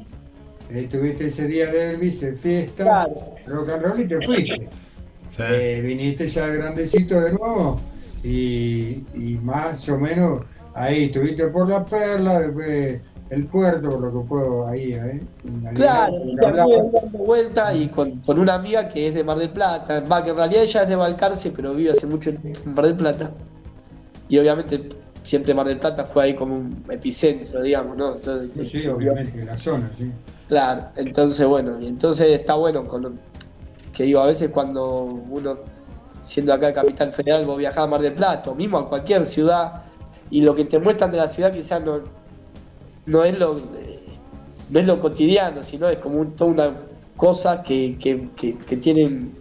eh, 0.71 0.89
tuviste 0.91 1.27
ese 1.27 1.47
día 1.47 1.67
de 1.71 1.91
Elvis, 1.91 2.21
de 2.21 2.33
fiesta, 2.35 3.09
rock 3.47 3.69
and 3.71 3.83
roll 3.83 4.01
y 4.01 4.09
te 4.09 4.21
fuiste. 4.23 4.69
Eh, 5.39 5.81
viniste 5.85 6.29
ya 6.29 6.47
grandecito 6.47 7.21
de 7.21 7.33
nuevo 7.33 7.81
y, 8.23 9.05
y 9.15 9.39
más 9.43 9.89
o 9.89 9.99
menos 9.99 10.43
ahí 10.75 11.05
estuviste 11.05 11.49
por 11.49 11.69
la 11.69 11.85
perla, 11.85 12.41
después 12.41 13.01
el 13.31 13.47
puerto, 13.47 13.91
por 13.91 14.01
lo 14.01 14.23
que 14.23 14.29
puedo 14.29 14.69
ahí, 14.69 14.93
¿eh? 14.93 15.21
En 15.45 15.65
la 15.65 15.73
Claro, 15.73 16.15
dando 16.37 17.19
vuelta 17.19 17.75
y 17.75 17.89
con, 17.89 18.21
con 18.21 18.39
una 18.39 18.55
amiga 18.55 18.87
que 18.89 19.09
es 19.09 19.15
de 19.15 19.25
Mar 19.25 19.39
del 19.39 19.51
Plata, 19.51 20.01
va, 20.01 20.23
que 20.23 20.31
en 20.31 20.37
realidad 20.37 20.63
ella 20.63 20.83
es 20.83 20.89
de 20.89 20.97
Balcarce, 20.97 21.53
pero 21.57 21.75
vive 21.75 21.91
hace 21.91 22.07
mucho 22.07 22.31
tiempo 22.31 22.61
en 22.65 22.75
Mar 22.75 22.85
del 22.85 22.97
Plata. 22.97 23.31
Y 24.29 24.39
obviamente 24.39 24.89
siempre 25.23 25.55
Mar 25.55 25.67
del 25.67 25.79
Plata 25.79 26.05
fue 26.05 26.25
ahí 26.25 26.35
como 26.35 26.57
un 26.57 26.85
epicentro, 26.89 27.63
digamos, 27.63 27.97
¿no? 27.97 28.15
Entonces, 28.15 28.71
Sí, 28.71 28.87
obviamente, 28.87 29.41
en 29.41 29.47
la 29.47 29.59
zona, 29.59 29.91
sí. 29.97 30.11
Claro, 30.49 30.85
entonces 30.97 31.47
bueno, 31.47 31.81
y 31.81 31.89
entonces 31.89 32.29
está 32.29 32.55
bueno 32.55 32.87
con 32.87 33.19
que 33.95 34.03
digo, 34.05 34.21
a 34.21 34.27
veces 34.27 34.51
cuando 34.51 35.05
uno, 35.05 35.57
siendo 36.23 36.53
acá 36.53 36.67
de 36.69 36.75
Capital 36.75 37.13
Federal, 37.13 37.45
vos 37.47 37.59
viajás 37.59 37.79
a 37.85 37.87
Mar 37.87 38.01
del 38.03 38.13
Plata, 38.15 38.51
o 38.51 38.55
mismo 38.55 38.79
a 38.79 38.89
cualquier 38.89 39.25
ciudad, 39.25 39.83
y 40.31 40.41
lo 40.41 40.55
que 40.55 40.65
te 40.65 40.79
muestran 40.79 41.11
de 41.11 41.19
la 41.19 41.27
ciudad 41.27 41.53
quizás 41.53 41.83
no, 41.83 42.01
no 43.07 43.25
es 43.25 43.39
lo 43.39 43.61
no 44.71 44.81
es 44.81 44.87
lo 44.87 44.99
cotidiano, 44.99 45.63
sino 45.63 45.89
es 45.89 45.99
como 45.99 46.19
un- 46.19 46.35
toda 46.35 46.51
una 46.51 46.71
cosa 47.17 47.63
que, 47.63 47.97
que, 47.99 48.29
que, 48.35 48.57
que 48.57 48.77
tienen, 48.79 49.35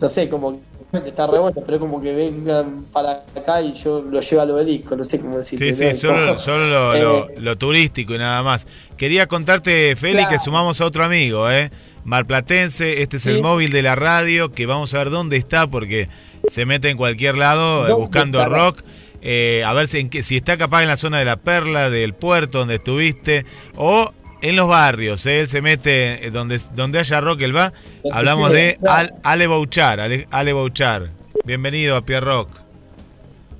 no 0.00 0.08
sé, 0.08 0.28
como 0.28 0.60
está 0.92 1.26
re 1.26 1.38
bueno, 1.38 1.58
pero 1.64 1.76
es 1.78 1.80
como 1.80 2.00
que 2.00 2.12
vengan 2.12 2.84
para 2.92 3.24
acá 3.34 3.62
y 3.62 3.72
yo 3.72 4.02
lo 4.02 4.20
llevo 4.20 4.42
al 4.42 4.50
obelisco, 4.50 4.94
no 4.94 5.02
sé 5.02 5.18
cómo 5.18 5.38
decirte. 5.38 5.72
Sí, 5.72 5.92
sí, 5.94 5.98
solo, 5.98 6.38
solo 6.38 6.66
lo, 6.66 6.94
lo- 6.94 7.28
Eh, 7.30 7.34
lo 7.40 7.56
turístico 7.56 8.14
y 8.14 8.18
nada 8.18 8.42
más. 8.42 8.66
Quería 8.98 9.26
contarte, 9.26 9.96
Feli, 9.96 10.18
Claro. 10.18 10.30
que 10.30 10.38
sumamos 10.38 10.80
a 10.82 10.84
otro 10.84 11.02
amigo, 11.02 11.50
¿eh? 11.50 11.70
Marplatense, 12.04 13.02
este 13.02 13.16
es 13.18 13.26
el 13.26 13.42
móvil 13.42 13.70
de 13.70 13.82
la 13.82 13.94
radio, 13.94 14.50
que 14.50 14.66
vamos 14.66 14.92
a 14.94 14.98
ver 14.98 15.10
dónde 15.10 15.36
está, 15.36 15.66
porque 15.66 16.08
se 16.48 16.66
mete 16.66 16.90
en 16.90 16.96
cualquier 16.96 17.36
lado 17.36 17.84
eh, 17.86 17.88
¿Dónde 17.90 17.94
buscando 18.04 18.38
estará? 18.38 18.56
rock. 18.64 18.78
Eh, 19.22 19.62
a 19.64 19.72
ver 19.72 19.86
si, 19.86 20.00
en 20.00 20.10
qué- 20.10 20.22
si 20.24 20.36
está 20.36 20.56
capaz 20.56 20.82
en 20.82 20.88
la 20.88 20.96
zona 20.96 21.18
de 21.20 21.24
la 21.24 21.36
Perla, 21.36 21.90
del 21.90 22.12
puerto 22.14 22.58
donde 22.58 22.74
estuviste, 22.76 23.46
o 23.76 24.12
en 24.42 24.56
los 24.56 24.66
barrios, 24.68 25.24
¿eh? 25.26 25.40
Él 25.40 25.46
se 25.46 25.62
mete 25.62 26.30
donde, 26.32 26.60
donde 26.74 26.98
haya 26.98 27.20
rock, 27.20 27.42
él 27.42 27.56
va. 27.56 27.72
Hablamos 28.12 28.50
de. 28.50 28.78
Al- 28.84 29.12
Ale 29.22 29.46
Bouchar, 29.46 30.00
Ale, 30.00 30.26
Ale 30.32 30.52
Bouchar. 30.52 31.10
Bienvenido 31.44 31.94
a 31.96 32.00
Pierre 32.02 32.26
Rock. 32.26 32.48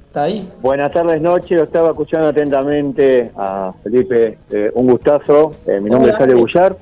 ¿Está 0.09 0.25
ahí? 0.25 0.47
Buenas 0.61 0.93
tardes, 0.93 1.21
noche. 1.23 1.55
Lo 1.55 1.63
estaba 1.63 1.91
escuchando 1.91 2.29
atentamente 2.29 3.31
a 3.39 3.73
Felipe. 3.85 4.37
Eh, 4.51 4.71
un 4.75 4.89
gustazo. 4.89 5.53
Eh, 5.69 5.81
mi 5.81 5.89
nombre 5.89 6.11
Hola. 6.11 6.19
es 6.19 6.25
Ale 6.25 6.35
Bullar. 6.35 6.77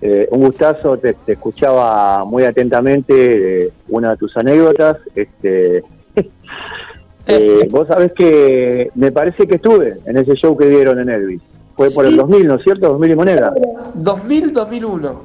Eh, 0.00 0.28
un 0.30 0.40
gustazo. 0.40 0.96
Te, 0.98 1.14
te 1.14 1.32
escuchaba 1.32 2.24
muy 2.24 2.44
atentamente 2.44 3.66
eh, 3.66 3.72
una 3.88 4.10
de 4.10 4.16
tus 4.16 4.36
anécdotas. 4.36 4.98
Este, 5.14 5.82
eh, 7.26 7.68
vos 7.70 7.88
sabés 7.88 8.12
que 8.12 8.90
me 8.94 9.12
parece 9.12 9.46
que 9.46 9.56
estuve 9.56 9.94
en 10.06 10.16
ese 10.16 10.34
show 10.34 10.56
que 10.56 10.66
dieron 10.66 10.98
en 11.00 11.08
Elvis. 11.08 11.42
Fue 11.76 11.88
por 11.90 12.04
Sí. 12.04 12.10
el 12.10 12.16
2000, 12.16 12.46
¿no 12.48 12.54
es 12.56 12.64
cierto? 12.64 12.88
2000 12.88 13.10
y 13.10 13.16
moneda. 13.16 13.54
2000, 13.94 14.52
2001. 14.52 15.20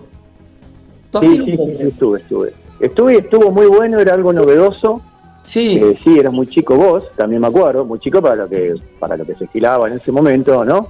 Sí, 1.22 1.28
sí, 1.28 1.46
sí, 1.46 1.58
sí, 1.58 1.78
estuve, 1.80 2.20
estuve. 2.20 2.54
Estuve 2.80 3.14
y 3.14 3.18
estuvo 3.18 3.52
muy 3.52 3.68
bueno, 3.68 4.00
era 4.00 4.14
algo 4.14 4.34
novedoso. 4.34 5.02
Sí. 5.44 5.78
Eh, 5.82 5.98
sí, 6.04 6.18
eras 6.18 6.34
muy 6.34 6.48
chico 6.48 6.76
vos, 6.76 7.04
también 7.16 7.42
me 7.42 7.48
acuerdo, 7.48 7.86
muy 7.86 8.00
chico 8.00 8.22
para 8.22 8.36
lo 8.36 8.50
que 8.50 8.74
para 9.00 9.18
lo 9.18 9.26
que 9.26 9.36
se 9.36 9.46
giraba 9.48 9.88
en 9.88 9.96
ese 9.96 10.12
momento, 10.12 10.64
¿no? 10.64 10.88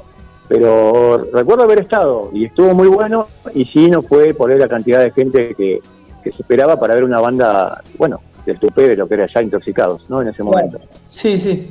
Pero 0.47 1.25
recuerdo 1.31 1.63
haber 1.63 1.79
estado 1.79 2.29
y 2.33 2.45
estuvo 2.45 2.73
muy 2.73 2.87
bueno 2.87 3.27
y 3.53 3.65
sí, 3.65 3.89
no 3.89 4.01
fue 4.01 4.33
por 4.33 4.49
la 4.55 4.67
cantidad 4.67 5.01
de 5.01 5.11
gente 5.11 5.55
que, 5.55 5.79
que 6.23 6.31
se 6.31 6.41
esperaba 6.41 6.79
para 6.79 6.95
ver 6.95 7.03
una 7.03 7.19
banda, 7.19 7.81
bueno, 7.97 8.19
del 8.45 8.59
tupé 8.59 8.89
de 8.89 8.95
lo 8.97 9.07
que 9.07 9.15
era 9.15 9.27
ya 9.27 9.41
Intoxicados, 9.41 10.09
¿no? 10.09 10.21
En 10.21 10.27
ese 10.27 10.43
momento. 10.43 10.79
Sí, 11.09 11.37
sí. 11.37 11.67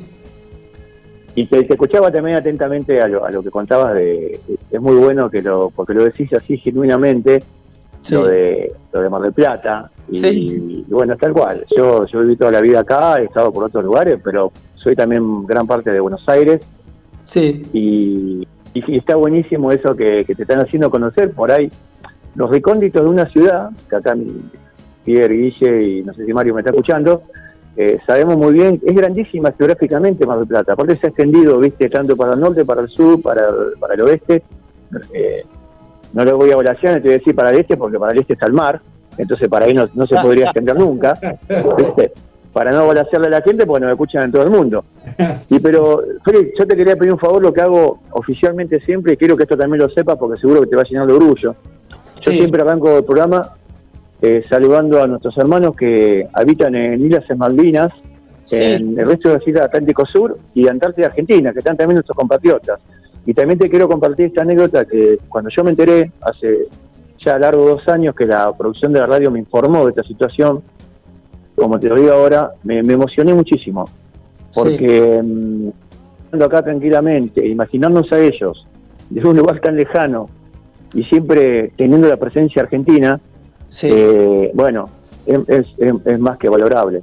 Y 1.35 1.47
te, 1.47 1.65
te 1.65 1.75
escuchaba 1.75 2.11
también 2.11 2.37
atentamente 2.37 3.01
a 3.01 3.09
lo, 3.09 3.25
a 3.25 3.31
lo 3.31 3.43
que 3.43 3.51
contabas 3.51 3.95
de, 3.95 4.39
es 4.71 4.81
muy 4.81 4.97
bueno 4.97 5.31
que 5.31 5.43
lo, 5.43 5.71
porque 5.71 5.95
lo 5.95 6.05
decís 6.05 6.31
así 6.35 6.59
genuinamente, 6.59 7.43
lo 8.11 8.27
de 8.27 8.73
lo 8.93 9.01
de 9.01 9.09
Mar 9.09 9.23
del 9.23 9.33
Plata, 9.33 9.91
y, 10.11 10.27
y 10.27 10.85
bueno, 10.89 11.17
tal 11.17 11.33
cual. 11.33 11.65
Yo, 11.75 12.05
yo 12.07 12.21
viví 12.21 12.37
toda 12.37 12.51
la 12.51 12.61
vida 12.61 12.81
acá, 12.81 13.17
he 13.19 13.25
estado 13.25 13.53
por 13.53 13.65
otros 13.65 13.85
lugares, 13.85 14.19
pero 14.23 14.53
soy 14.75 14.95
también 14.95 15.47
gran 15.47 15.67
parte 15.67 15.91
de 15.91 16.01
Buenos 16.01 16.23
Aires. 16.29 16.61
Sí. 17.25 17.63
Y, 17.73 18.47
y 18.75 18.97
está 18.97 19.17
buenísimo 19.17 19.71
eso 19.71 19.95
que, 19.95 20.25
te 20.25 20.43
están 20.43 20.61
haciendo 20.61 20.91
conocer 20.91 21.33
por 21.33 21.51
ahí 21.51 21.71
los 22.35 22.51
recónditos 22.51 23.03
de 23.03 23.09
una 23.09 23.27
ciudad, 23.27 23.71
que 23.89 23.97
acá 23.97 24.15
mi 24.15 24.43
Pierre, 25.05 25.35
Guille 25.35 25.83
y 25.87 26.03
no 26.03 26.15
sé 26.15 26.25
si 26.25 26.33
Mario 26.33 26.55
me 26.55 26.61
está 26.61 26.71
escuchando, 26.71 27.23
eh, 27.77 27.99
sabemos 28.07 28.37
muy 28.37 28.55
bien, 28.55 28.81
es 28.85 28.95
grandísima 28.95 29.53
geográficamente 29.53 30.27
Mar 30.27 30.39
del 30.39 30.47
Plata, 30.47 30.73
aparte 30.73 30.97
se 30.97 31.07
ha 31.07 31.11
extendido, 31.11 31.59
viste, 31.59 31.89
tanto 31.89 32.17
para 32.17 32.35
el 32.35 32.41
norte, 32.41 32.65
para 32.65 32.83
el 32.83 32.89
sur, 32.89 33.21
para, 33.21 33.47
para 33.79 33.95
el 33.95 34.01
oeste. 34.03 34.43
Eh, 35.13 35.45
no 36.13 36.25
lo 36.25 36.37
voy 36.37 36.51
a 36.51 36.57
volasear, 36.57 36.95
te 36.97 37.01
voy 37.01 37.15
a 37.15 37.19
decir 37.19 37.35
para 37.35 37.51
el 37.51 37.61
este, 37.61 37.77
porque 37.77 37.99
para 37.99 38.13
el 38.13 38.19
este 38.19 38.35
está 38.35 38.47
el 38.47 38.53
mar, 38.53 38.81
entonces 39.17 39.49
para 39.49 39.65
ahí 39.65 39.75
no, 39.75 39.89
no 39.95 40.07
se 40.07 40.17
podría 40.17 40.47
extender 40.47 40.79
nunca, 40.79 41.19
¿viste? 41.79 42.13
Para 42.53 42.71
no 42.71 42.85
volasearle 42.85 43.29
a 43.29 43.31
la 43.31 43.43
gente, 43.43 43.65
porque 43.65 43.85
nos 43.85 43.93
escuchan 43.93 44.25
en 44.25 44.33
todo 44.33 44.43
el 44.43 44.51
mundo. 44.51 44.85
Y 45.49 45.59
pero, 45.59 46.03
Félix, 46.25 46.53
yo 46.59 46.67
te 46.67 46.77
quería 46.77 46.97
pedir 46.97 47.13
un 47.13 47.19
favor, 47.19 47.43
lo 47.43 47.53
que 47.53 47.63
hago 47.63 48.01
oficialmente 48.11 48.81
siempre, 48.81 49.15
y 49.15 49.17
quiero 49.17 49.37
que 49.37 49.45
esto 49.45 49.57
también 49.57 49.81
lo 49.83 49.89
sepas, 49.89 50.19
porque 50.19 50.39
seguro 50.39 50.61
que 50.61 50.67
te 50.67 50.77
va 50.77 50.83
a 50.83 50.85
llenar 50.85 51.07
de 51.07 51.15
orgullo. 51.15 51.55
Yo 52.21 52.31
siempre 52.31 52.63
arranco 52.63 52.99
el 52.99 53.05
programa 53.05 53.55
eh, 54.21 54.45
saludando 54.49 55.03
a 55.03 55.07
nuestros 55.09 55.37
hermanos 55.37 55.75
que 55.75 56.29
habitan 56.33 56.75
en 56.77 57.05
Islas 57.05 57.25
Malvinas, 57.37 57.93
en 58.53 58.99
el 58.99 59.07
resto 59.07 59.29
de 59.29 59.39
las 59.39 59.49
islas 59.49 59.65
Atlántico 59.65 60.05
Sur 60.07 60.39
y 60.55 60.69
Antártida 60.69 61.07
Argentina, 61.07 61.53
que 61.53 61.59
están 61.59 61.77
también 61.77 61.97
nuestros 61.97 62.17
compatriotas. 62.17 62.81
Y 63.27 63.35
también 63.35 63.59
te 63.59 63.71
quiero 63.71 63.89
compartir 63.89 64.27
esta 64.27 64.43
anécdota 64.43 64.85
que 64.85 65.19
cuando 65.29 65.51
yo 65.51 65.65
me 65.65 65.71
enteré, 65.71 66.13
hace 66.21 66.69
ya 67.25 67.39
largo 67.39 67.69
dos 67.69 67.89
años, 67.89 68.15
que 68.15 68.27
la 68.27 68.53
producción 68.57 68.93
de 68.93 69.01
la 69.01 69.07
radio 69.07 69.31
me 69.31 69.39
informó 69.39 69.85
de 69.85 69.91
esta 69.91 70.03
situación, 70.03 70.63
como 71.63 71.79
te 71.79 71.89
lo 71.89 71.97
digo 71.97 72.13
ahora, 72.13 72.51
me, 72.65 72.83
me 72.83 72.95
emocioné 72.95 73.33
muchísimo. 73.35 73.85
Porque 74.55 75.21
mm, 75.23 75.69
estando 76.25 76.45
acá 76.47 76.63
tranquilamente, 76.63 77.47
imaginarnos 77.47 78.11
a 78.13 78.19
ellos 78.19 78.67
desde 79.09 79.29
un 79.29 79.37
lugar 79.37 79.61
tan 79.61 79.77
lejano 79.77 80.29
y 80.95 81.05
siempre 81.05 81.73
teniendo 81.77 82.09
la 82.09 82.17
presencia 82.17 82.63
argentina, 82.63 83.19
eh, 83.95 84.51
bueno, 84.55 84.89
es, 85.27 85.39
es- 85.49 85.67
es- 85.79 85.95
es 86.07 86.19
más 86.19 86.37
que 86.39 86.49
valorable. 86.49 87.03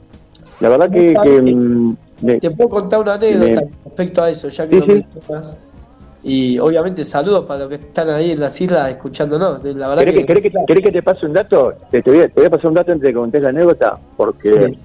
La 0.59 0.69
verdad 0.69 0.89
que... 0.91 1.13
que, 1.23 1.41
mm, 1.41 1.95
me- 2.21 2.39
Te 2.39 2.51
puedo 2.51 2.69
contar 2.69 2.99
una 2.99 3.13
anécdota 3.13 3.61
me- 3.61 3.69
respecto 3.85 4.21
a 4.21 4.29
eso, 4.29 4.49
ya 4.49 4.67
que 4.67 4.75
Sí, 4.75 4.79
lo 4.87 4.93
sí. 4.93 5.05
Y 6.21 6.59
obviamente 6.59 7.03
saludos 7.05 7.45
para 7.45 7.61
los 7.61 7.69
que 7.69 7.75
están 7.75 8.09
ahí 8.09 8.31
en 8.31 8.39
las 8.41 8.59
islas 8.59 8.89
escuchándonos. 8.89 9.63
La 9.63 9.87
verdad 9.87 10.03
¿Querés 10.03 10.15
que, 10.15 10.25
querés 10.25 10.43
que- 10.43 10.51
querés 10.67 10.83
que 10.83 10.91
te 10.91 11.01
pase 11.03 11.25
un 11.25 11.33
dato? 11.33 11.73
Te, 11.91 12.01
te 12.01 12.11
voy 12.11 12.19
a, 12.21 12.27
te 12.27 12.33
voy 12.35 12.45
a 12.45 12.49
pasar 12.49 12.67
un 12.67 12.73
dato 12.73 12.91
antes 12.91 13.01
de 13.03 13.07
que 13.09 13.13
contés 13.19 13.41
la 13.43 13.49
anécdota, 13.49 13.97
porque 14.17 14.77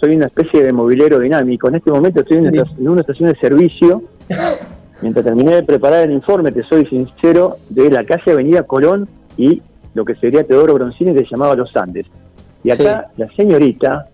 soy 0.00 0.16
una 0.16 0.26
especie 0.26 0.64
de 0.64 0.72
movilero 0.72 1.20
dinámico. 1.20 1.68
En 1.68 1.76
este 1.76 1.90
momento 1.92 2.20
estoy 2.20 2.38
en, 2.38 2.48
una 2.48 2.50
estación- 2.62 2.78
en 2.80 2.88
una 2.88 3.00
estación 3.02 3.28
de 3.28 3.34
servicio. 3.36 4.02
Mientras 5.00 5.24
terminé 5.24 5.54
de 5.56 5.62
preparar 5.62 6.02
el 6.04 6.12
informe, 6.12 6.52
te 6.52 6.62
soy 6.64 6.86
sincero, 6.86 7.56
de 7.68 7.90
la 7.90 8.04
calle 8.04 8.32
Avenida 8.32 8.62
Colón 8.64 9.08
y 9.36 9.62
lo 9.94 10.04
que 10.04 10.14
sería 10.16 10.44
Teodoro 10.44 10.74
Broncini, 10.74 11.12
que 11.12 11.20
se 11.20 11.30
llamaba 11.30 11.54
Los 11.54 11.76
Andes. 11.76 12.06
Y 12.64 12.70
acá 12.70 13.08
la 13.16 13.28
señorita, 13.34 14.08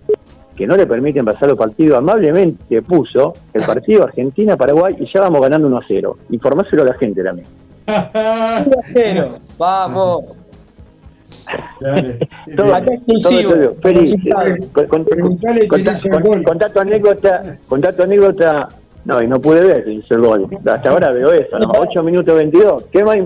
que 0.59 0.67
no 0.67 0.77
le 0.77 0.87
permiten 0.89 1.25
pasar 1.25 1.49
los 1.49 1.57
partidos, 1.57 1.97
amablemente 1.99 2.83
puso 2.83 3.33
el 3.55 3.63
partido 3.65 4.03
Argentina-Paraguay 4.03 4.97
y 4.99 5.07
ya 5.13 5.21
vamos 5.21 5.41
ganando 5.41 5.69
1 5.69 5.79
a 5.79 5.83
0. 5.87 6.17
Informáselo 6.31 6.83
a 6.83 6.87
la 6.87 6.95
gente 6.95 7.23
también. 7.23 7.47
1 7.87 7.97
a 8.13 8.65
0. 8.93 9.39
Vamos. 9.57 10.25
Acá 12.75 12.93
exclusivo. 12.93 13.53
todo, 13.53 13.63
todo. 13.71 13.75
Feliz. 13.81 14.15
Contá 15.69 15.93
con- 16.21 16.43
contá 16.43 16.69
tu 16.69 16.81
anécdota, 16.81 17.57
contá 17.69 17.93
tu 17.93 18.03
anécdota. 18.03 18.69
No, 19.05 19.23
y 19.23 19.29
no 19.29 19.41
pude 19.41 19.61
ver 19.65 19.89
hizo 19.89 20.15
el 20.17 20.21
gol. 20.21 20.49
Hasta 20.67 20.91
ahora 20.91 21.13
veo 21.13 21.31
eso, 21.33 21.57
¿no? 21.59 21.71
8 21.79 22.03
minutos 22.03 22.37
22. 22.37 22.85
¿Qué 22.91 23.05
más, 23.05 23.17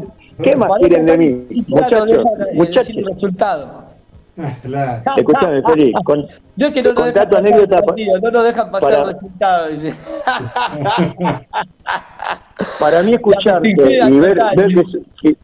qué 0.42 0.54
más 0.54 0.70
quieren 0.78 1.06
de 1.06 1.18
mí? 1.18 1.46
Muchachos, 1.66 2.06
muchachos. 2.54 3.81
el 4.36 4.72
resultado. 4.72 5.16
Escúchame, 5.16 5.62
Feli. 5.62 5.92
Con, 6.04 6.26
No 6.56 6.66
es 6.66 6.72
que 6.72 6.82
no 6.82 6.92
nos 6.92 7.02
contá 7.04 7.20
dejan 7.24 7.30
pasar 7.30 7.52
anécdota 7.52 7.78
el 7.78 7.84
partido, 7.84 8.20
no 8.20 8.30
nos 8.30 8.44
dejan 8.44 8.70
pasar 8.70 8.90
para- 8.90 9.02
el 9.02 9.10
resultado. 9.14 9.68
Dice. 9.68 9.92
para 12.80 13.02
mí 13.02 13.12
escucharte 13.12 13.70
y 13.70 13.74
ver, 14.20 14.38
ver 14.56 14.66
que, 14.68 14.82
que- 15.22 15.36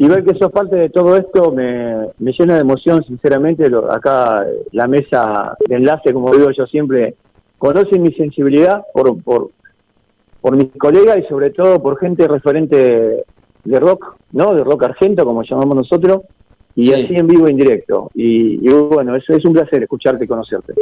y 0.00 0.06
ver 0.06 0.24
que 0.24 0.38
sos 0.38 0.52
parte 0.52 0.76
de 0.76 0.90
todo 0.90 1.16
esto 1.16 1.50
me, 1.50 2.06
me 2.18 2.32
llena 2.32 2.54
de 2.54 2.60
emoción, 2.60 3.02
sinceramente. 3.04 3.68
Lo- 3.68 3.90
acá 3.92 4.44
eh, 4.48 4.64
la 4.72 4.86
mesa 4.86 5.56
de 5.68 5.74
enlace, 5.74 6.12
como 6.12 6.32
digo 6.32 6.50
yo 6.56 6.66
siempre, 6.66 7.16
conoce 7.58 7.98
mi 7.98 8.12
sensibilidad 8.12 8.82
por, 8.94 9.20
por, 9.22 9.50
por 10.40 10.56
mis 10.56 10.68
colegas 10.78 11.18
y 11.18 11.22
sobre 11.28 11.50
todo 11.50 11.82
por 11.82 11.98
gente 11.98 12.28
referente 12.28 13.24
de 13.64 13.80
rock, 13.80 14.14
¿no? 14.32 14.54
De 14.54 14.62
rock 14.62 14.84
argento, 14.84 15.24
como 15.24 15.42
llamamos 15.42 15.74
nosotros, 15.76 16.20
y 16.80 16.84
Sí. 16.86 16.92
así 16.94 17.16
en 17.16 17.26
vivo 17.26 17.48
e 17.48 17.50
indirecto. 17.50 18.08
Y, 18.14 18.64
y 18.64 18.72
bueno, 18.72 19.16
eso 19.16 19.34
es 19.34 19.44
un 19.44 19.52
placer 19.52 19.82
escucharte 19.82 20.24
y 20.24 20.28
conocerte. 20.28 20.74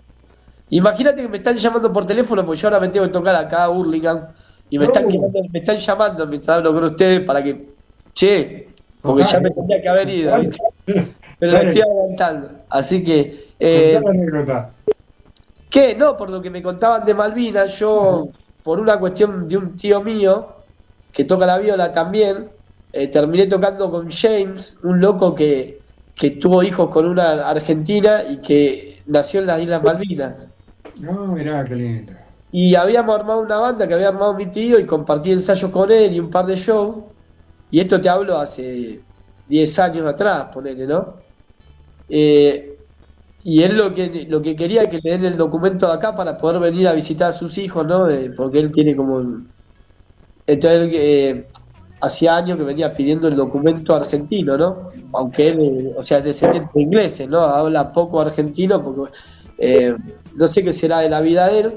Imagínate 0.69 1.23
que 1.23 1.29
me 1.29 1.39
están 1.39 1.57
llamando 1.57 1.91
por 1.93 2.05
teléfono, 2.05 2.45
porque 2.45 2.61
yo 2.61 2.69
ahora 2.69 2.81
me 2.81 2.89
tengo 2.89 3.07
que 3.07 3.13
tocar 3.13 3.35
acá 3.35 3.65
a 3.65 3.71
Hurlingham. 3.71 4.27
Y 4.69 4.79
me 4.79 4.85
están, 4.87 5.09
quedando- 5.09 5.39
me 5.53 5.59
están 5.61 5.77
llamando 5.79 6.27
mientras 6.27 6.59
hablo 6.59 6.75
con 6.75 6.85
ustedes 6.85 7.21
para 7.27 7.43
que. 7.43 7.67
Che, 8.13 8.67
porque 9.01 9.23
ya 9.25 9.41
me 9.41 9.51
tendría 9.51 9.81
que 9.81 9.89
haber 9.89 10.09
ido, 10.11 10.39
¿viste? 10.41 10.61
Pero 11.39 11.53
lo 11.53 11.59
estoy 11.59 11.83
aguantando. 11.83 12.51
Así 12.69 13.03
que. 13.05 13.47
eh. 13.59 13.99
¿Qué? 15.71 15.95
No, 15.95 16.17
por 16.17 16.31
lo 16.31 16.41
que 16.43 16.51
me 16.51 16.63
contaban 16.63 17.05
de 17.05 17.15
Malvinas, 17.15 17.79
yo, 17.79 18.29
por 18.63 18.81
una 18.81 18.99
cuestión 18.99 19.47
de 19.49 19.57
un 19.57 19.77
tío 19.77 20.03
mío, 20.03 20.49
que 21.13 21.25
toca 21.25 21.47
la 21.47 21.59
viola 21.59 21.93
también, 21.93 22.49
eh, 22.93 23.09
terminé 23.09 23.47
tocando 23.47 23.91
con 23.91 24.09
James, 24.11 24.79
un 24.85 25.01
loco 25.01 25.35
que, 25.35 25.81
que 26.17 26.31
tuvo 26.33 26.63
hijos 26.63 26.89
con 26.89 27.07
una 27.07 27.49
argentina 27.49 28.23
y 28.29 28.39
que 28.39 29.03
nació 29.07 29.41
en 29.41 29.47
las 29.47 29.63
Islas 29.63 29.83
Malvinas. 29.83 30.49
No, 30.99 31.27
mirá, 31.29 31.65
qué 31.65 31.77
lindo. 31.77 32.13
Y 32.51 32.75
habíamos 32.75 33.19
armado 33.19 33.43
una 33.43 33.59
banda 33.59 33.87
que 33.87 33.95
había 33.95 34.09
armado 34.09 34.35
mi 34.35 34.47
tío 34.47 34.79
y 34.79 34.87
compartí 34.87 35.31
ensayos 35.31 35.71
con 35.71 35.91
él 35.91 36.15
y 36.15 36.21
un 36.21 36.31
par 36.31 36.47
de 36.47 36.57
shows. 36.57 37.05
Y 37.71 37.81
esto 37.81 38.01
te 38.01 38.09
hablo 38.09 38.39
hace 38.39 39.01
10 39.49 39.79
años 39.79 40.07
atrás, 40.07 40.47
ponele, 40.53 40.87
¿no? 40.87 41.17
Eh, 42.09 42.79
y 43.45 43.63
él 43.63 43.77
lo 43.77 43.93
que, 43.93 44.27
lo 44.29 44.41
que 44.41 44.57
quería 44.57 44.85
es 44.85 44.91
que 44.91 45.01
le 45.03 45.11
den 45.11 45.27
el 45.27 45.37
documento 45.37 45.87
de 45.87 45.93
acá 45.93 46.17
para 46.17 46.37
poder 46.37 46.61
venir 46.61 46.89
a 46.89 46.95
visitar 46.95 47.29
a 47.29 47.33
sus 47.33 47.59
hijos, 47.59 47.87
¿no? 47.87 48.09
Eh, 48.09 48.31
porque 48.35 48.61
él 48.61 48.71
tiene 48.71 48.97
como... 48.97 49.45
Entonces, 50.47 50.79
él, 50.79 50.91
eh, 50.95 51.49
hacía 52.01 52.37
años 52.37 52.59
que 52.59 52.65
venía 52.65 52.93
pidiendo 52.93 53.29
el 53.29 53.37
documento 53.37 53.95
argentino, 53.95 54.57
¿no? 54.57 54.89
Aunque 55.13 55.49
él, 55.49 55.93
o 55.97 56.03
sea, 56.05 56.19
es 56.19 56.25
descendiente 56.25 56.71
de 56.75 56.83
ingleses, 56.83 57.29
¿no? 57.29 57.41
Habla 57.41 57.91
poco 57.93 58.21
argentino 58.21 58.83
porque 58.83 59.11
eh, 59.59 59.95
no 60.37 60.47
sé 60.47 60.63
qué 60.63 60.73
será 60.73 61.01
de 61.01 61.09
la 61.09 61.21
vida 61.21 61.49
de 61.49 61.61
él. 61.61 61.73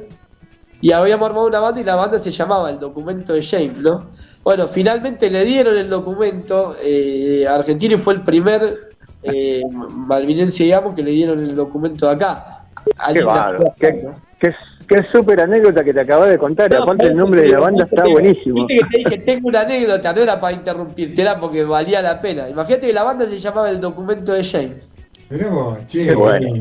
Y 0.81 0.91
habíamos 0.93 1.27
armado 1.27 1.47
una 1.47 1.59
banda 1.59 1.81
y 1.81 1.83
la 1.83 1.95
banda 1.95 2.17
se 2.17 2.31
llamaba 2.31 2.69
El 2.69 2.79
Documento 2.79 3.33
de 3.33 3.43
James, 3.43 3.81
¿no? 3.81 4.07
Bueno, 4.43 4.67
finalmente 4.67 5.29
le 5.29 5.43
dieron 5.43 5.77
el 5.77 5.89
documento 5.89 6.75
eh, 6.81 7.45
argentino 7.47 7.95
y 7.95 7.97
fue 7.97 8.13
el 8.13 8.23
primer 8.23 8.91
eh, 9.23 9.61
malvinense, 9.91 10.63
digamos, 10.63 10.95
que 10.95 11.03
le 11.03 11.11
dieron 11.11 11.39
el 11.39 11.53
documento 11.53 12.05
de 12.07 12.13
acá. 12.13 12.65
Qué 13.13 13.23
bárbaro. 13.23 13.57
hacía- 13.59 13.75
Qué, 13.77 14.07
qué, 14.39 14.53
qué 14.89 15.05
súper 15.13 15.39
anécdota 15.41 15.83
que 15.83 15.93
te 15.93 16.01
acabas 16.01 16.29
de 16.29 16.37
contar. 16.37 16.69
No, 16.71 16.83
Aparte, 16.83 17.05
el 17.07 17.15
nombre 17.15 17.41
de 17.43 17.49
la 17.49 17.59
banda 17.59 17.83
está 17.85 18.03
buenísimo. 18.09 18.65
Viste 18.65 18.83
que 18.83 18.89
te 18.91 18.97
dije, 18.97 19.17
tengo 19.23 19.47
una 19.47 19.61
anécdota, 19.61 20.11
no 20.13 20.21
era 20.21 20.39
para 20.39 20.55
interrumpirte, 20.55 21.21
era 21.21 21.39
porque 21.39 21.63
valía 21.63 22.01
la 22.01 22.19
pena. 22.19 22.49
Imagínate 22.49 22.87
que 22.87 22.93
la 22.93 23.03
banda 23.03 23.25
se 23.27 23.37
llamaba 23.37 23.69
El 23.69 23.79
Documento 23.79 24.33
de 24.33 24.43
James. 24.43 24.91
Mirá 25.29 25.49
vos, 25.49 25.77
che, 25.85 26.05
Qué 26.07 26.15
bueno. 26.15 26.59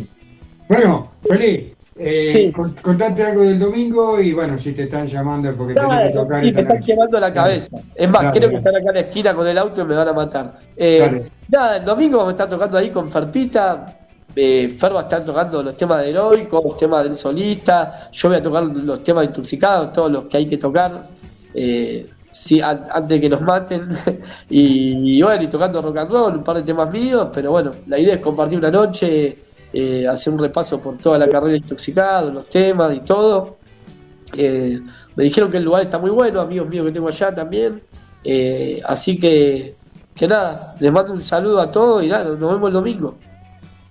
bueno. 0.68 1.10
Feli, 1.22 1.74
eh, 1.96 2.28
Sí. 2.28 2.52
con- 2.52 2.74
contate 2.74 3.24
algo 3.24 3.42
del 3.42 3.58
domingo 3.58 4.20
y 4.20 4.32
bueno, 4.34 4.58
si 4.58 4.72
te 4.74 4.82
están 4.84 5.06
llamando 5.06 5.48
es 5.48 5.54
porque 5.56 5.74
tenés 5.74 5.88
que 5.90 5.96
Dale, 5.96 6.12
tocar. 6.12 6.40
sí, 6.40 6.52
me 6.52 6.60
están 6.60 6.80
quemando 6.80 7.18
la 7.20 7.32
cabeza. 7.32 7.76
Es 7.94 8.08
más, 8.10 8.22
Dale, 8.22 8.38
creo 8.38 8.50
que 8.50 8.56
están 8.56 8.76
acá 8.76 8.88
en 8.90 8.94
la 8.94 9.00
esquina 9.00 9.34
con 9.34 9.46
el 9.48 9.58
auto 9.58 9.80
y 9.80 9.84
me 9.86 9.96
van 9.96 10.08
a 10.08 10.12
matar. 10.12 10.54
Eh, 10.76 10.98
Dale. 11.00 11.30
nada, 11.48 11.76
el 11.78 11.84
domingo 11.84 12.18
vamos 12.18 12.30
a 12.32 12.34
estar 12.34 12.48
tocando 12.48 12.76
ahí 12.78 12.90
con 12.90 13.08
Ferpita. 13.10 13.86
Eh, 14.40 14.68
Fer 14.68 14.92
a 14.96 15.08
tocando 15.08 15.64
los 15.64 15.76
temas 15.76 16.00
de 16.00 16.10
Heroico, 16.10 16.62
los 16.64 16.76
temas 16.76 17.02
del 17.02 17.14
solista. 17.14 18.08
Yo 18.12 18.28
voy 18.28 18.38
a 18.38 18.42
tocar 18.42 18.62
los 18.64 19.02
temas 19.02 19.24
intoxicados, 19.24 19.92
todos 19.92 20.12
los 20.12 20.24
que 20.26 20.36
hay 20.36 20.46
que 20.46 20.56
tocar. 20.58 20.92
Eh, 21.52 22.08
sí, 22.30 22.60
an- 22.60 22.84
antes 22.92 23.08
de 23.08 23.20
que 23.20 23.28
nos 23.28 23.40
maten. 23.40 23.88
y, 24.48 25.20
bueno, 25.22 25.42
y 25.42 25.48
tocando 25.48 25.82
rock 25.82 25.96
and 25.96 26.10
roll, 26.12 26.36
un 26.36 26.44
par 26.44 26.54
de 26.54 26.62
temas 26.62 26.88
míos. 26.92 27.28
Pero 27.34 27.50
bueno, 27.50 27.72
la 27.88 27.98
idea 27.98 28.14
es 28.14 28.20
compartir 28.20 28.58
una 28.58 28.70
noche, 28.70 29.36
eh, 29.72 30.06
hacer 30.06 30.32
un 30.32 30.38
repaso 30.38 30.80
por 30.80 30.96
toda 30.96 31.18
la 31.18 31.28
carrera 31.28 31.56
intoxicado, 31.56 32.30
los 32.30 32.48
temas 32.48 32.94
y 32.94 33.00
todo. 33.00 33.56
Eh, 34.36 34.80
me 35.16 35.24
dijeron 35.24 35.50
que 35.50 35.56
el 35.56 35.64
lugar 35.64 35.82
está 35.82 35.98
muy 35.98 36.10
bueno, 36.10 36.40
amigos 36.40 36.68
míos 36.68 36.86
que 36.86 36.92
tengo 36.92 37.08
allá 37.08 37.34
también. 37.34 37.82
Eh, 38.22 38.80
así 38.86 39.18
que, 39.18 39.74
que 40.14 40.28
nada, 40.28 40.76
les 40.78 40.92
mando 40.92 41.12
un 41.12 41.20
saludo 41.20 41.60
a 41.60 41.72
todos 41.72 42.04
y 42.04 42.06
nada, 42.06 42.24
nos 42.36 42.38
vemos 42.38 42.68
el 42.68 42.74
domingo. 42.74 43.16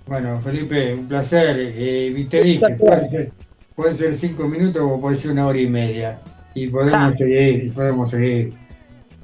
Bueno, 0.08 0.40
Felipe, 0.42 0.94
un 0.94 1.08
placer. 1.08 1.56
Eh, 1.60 2.28
te 2.30 2.42
dije, 2.44 2.66
puede 2.78 3.10
ser, 3.10 3.32
puede 3.76 3.96
ser 3.96 4.14
cinco 4.16 4.48
minutos 4.48 4.82
o 4.84 5.00
puede 5.00 5.16
ser 5.16 5.32
una 5.32 5.48
hora 5.48 5.60
y 5.60 5.68
media. 5.68 6.20
Y 6.54 6.68
podemos 6.70 7.10
Ja. 7.12 7.18
seguir, 7.18 7.64
y 7.66 7.70
podemos 7.70 8.10
seguir. 8.10 8.54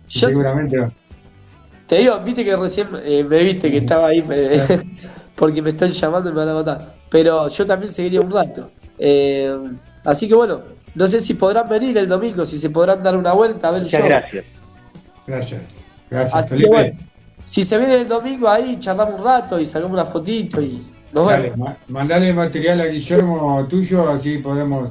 Y 0.09 0.19
Yo- 0.19 0.29
seguramente. 0.29 0.77
Te 1.87 1.97
digo, 1.97 2.19
viste 2.19 2.43
que 2.45 2.55
recién 2.55 2.87
eh, 3.03 3.23
me 3.23 3.43
viste 3.43 3.69
que 3.71 3.77
estaba 3.77 4.07
ahí 4.09 4.21
me- 4.23 4.59
porque 5.35 5.61
me 5.61 5.69
están 5.69 5.89
llamando 5.91 6.29
y 6.29 6.33
me 6.33 6.39
van 6.39 6.49
a 6.49 6.53
matar. 6.53 6.95
Pero 7.09 7.47
yo 7.47 7.65
también 7.65 7.91
seguiría 7.91 8.21
un 8.21 8.31
rato. 8.31 8.67
Eh, 8.97 9.55
así 10.05 10.27
que 10.27 10.35
bueno, 10.35 10.61
no 10.95 11.07
sé 11.07 11.19
si 11.19 11.33
podrán 11.35 11.67
venir 11.69 11.97
el 11.97 12.07
domingo, 12.07 12.45
si 12.45 12.57
se 12.57 12.69
podrán 12.69 13.01
dar 13.03 13.15
una 13.17 13.33
vuelta 13.33 13.67
a 13.69 13.71
ver 13.71 13.79
el 13.81 13.85
Muchas 13.85 13.99
show. 14.01 14.09
gracias. 14.09 14.45
Gracias. 15.27 15.61
Gracias, 16.09 16.35
Así 16.35 16.47
que 16.49 16.55
Felipe. 16.55 16.69
bueno, 16.71 16.99
si 17.43 17.63
se 17.63 17.77
viene 17.77 17.95
el 17.95 18.07
domingo 18.07 18.47
ahí, 18.49 18.77
charlamos 18.79 19.19
un 19.19 19.25
rato 19.25 19.59
y 19.59 19.65
sacamos 19.65 19.93
una 19.93 20.05
fotito 20.05 20.61
y 20.61 20.81
nos 21.11 21.29
Dale, 21.29 21.49
vemos. 21.49 21.57
ma- 21.69 21.77
mandale 21.89 22.33
material 22.33 22.81
a 22.81 22.85
Guillermo 22.87 23.65
tuyo, 23.67 24.09
así 24.09 24.37
podemos. 24.39 24.89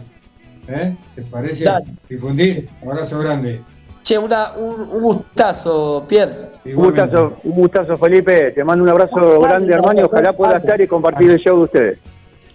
¿eh? 0.68 0.94
¿Te 1.14 1.22
parece? 1.22 1.64
Dale. 1.64 1.86
Difundir. 2.08 2.68
Abrazo 2.82 3.18
grande. 3.20 3.60
Che, 4.02 4.18
una, 4.18 4.52
un, 4.52 4.80
un 4.80 5.00
gustazo, 5.02 6.04
Pierre. 6.08 6.50
Un 6.64 6.74
gustazo, 6.74 7.38
un 7.44 7.52
gustazo, 7.52 7.96
Felipe. 7.96 8.50
Te 8.52 8.64
mando 8.64 8.82
un 8.84 8.90
abrazo 8.90 9.40
grande, 9.40 9.72
hermano. 9.72 10.00
y 10.00 10.04
Ojalá 10.04 10.32
pueda 10.32 10.58
estar 10.58 10.80
y 10.80 10.86
compartir 10.88 11.30
el 11.30 11.38
show 11.38 11.56
de 11.58 11.62
ustedes. 11.62 11.98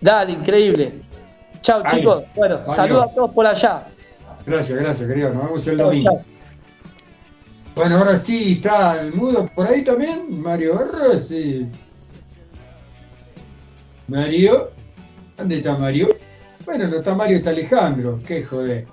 Dale, 0.01 0.33
increíble. 0.33 0.93
Chao, 1.61 1.81
chicos. 1.89 2.23
Bueno, 2.35 2.59
saludos 2.65 3.11
a 3.11 3.15
todos 3.15 3.31
por 3.31 3.47
allá. 3.47 3.83
Gracias, 4.45 4.79
gracias, 4.79 5.07
querido. 5.09 5.33
Nos 5.33 5.43
vemos 5.45 5.67
el 5.67 5.77
domingo. 5.77 6.21
Bueno, 7.77 7.99
ahora 7.99 8.17
sí 8.17 8.53
está 8.53 8.99
el 8.99 9.13
mudo 9.13 9.47
por 9.53 9.67
ahí 9.67 9.83
también. 9.83 10.41
Mario 10.41 10.81
R. 10.81 11.19
Sí. 11.19 11.67
Mario. 14.07 14.71
¿Dónde 15.37 15.57
está 15.57 15.77
Mario? 15.77 16.09
Bueno, 16.65 16.87
no 16.87 16.97
está 16.97 17.13
Mario, 17.13 17.37
está 17.37 17.51
Alejandro. 17.51 18.19
Qué 18.25 18.43
joder. 18.43 18.87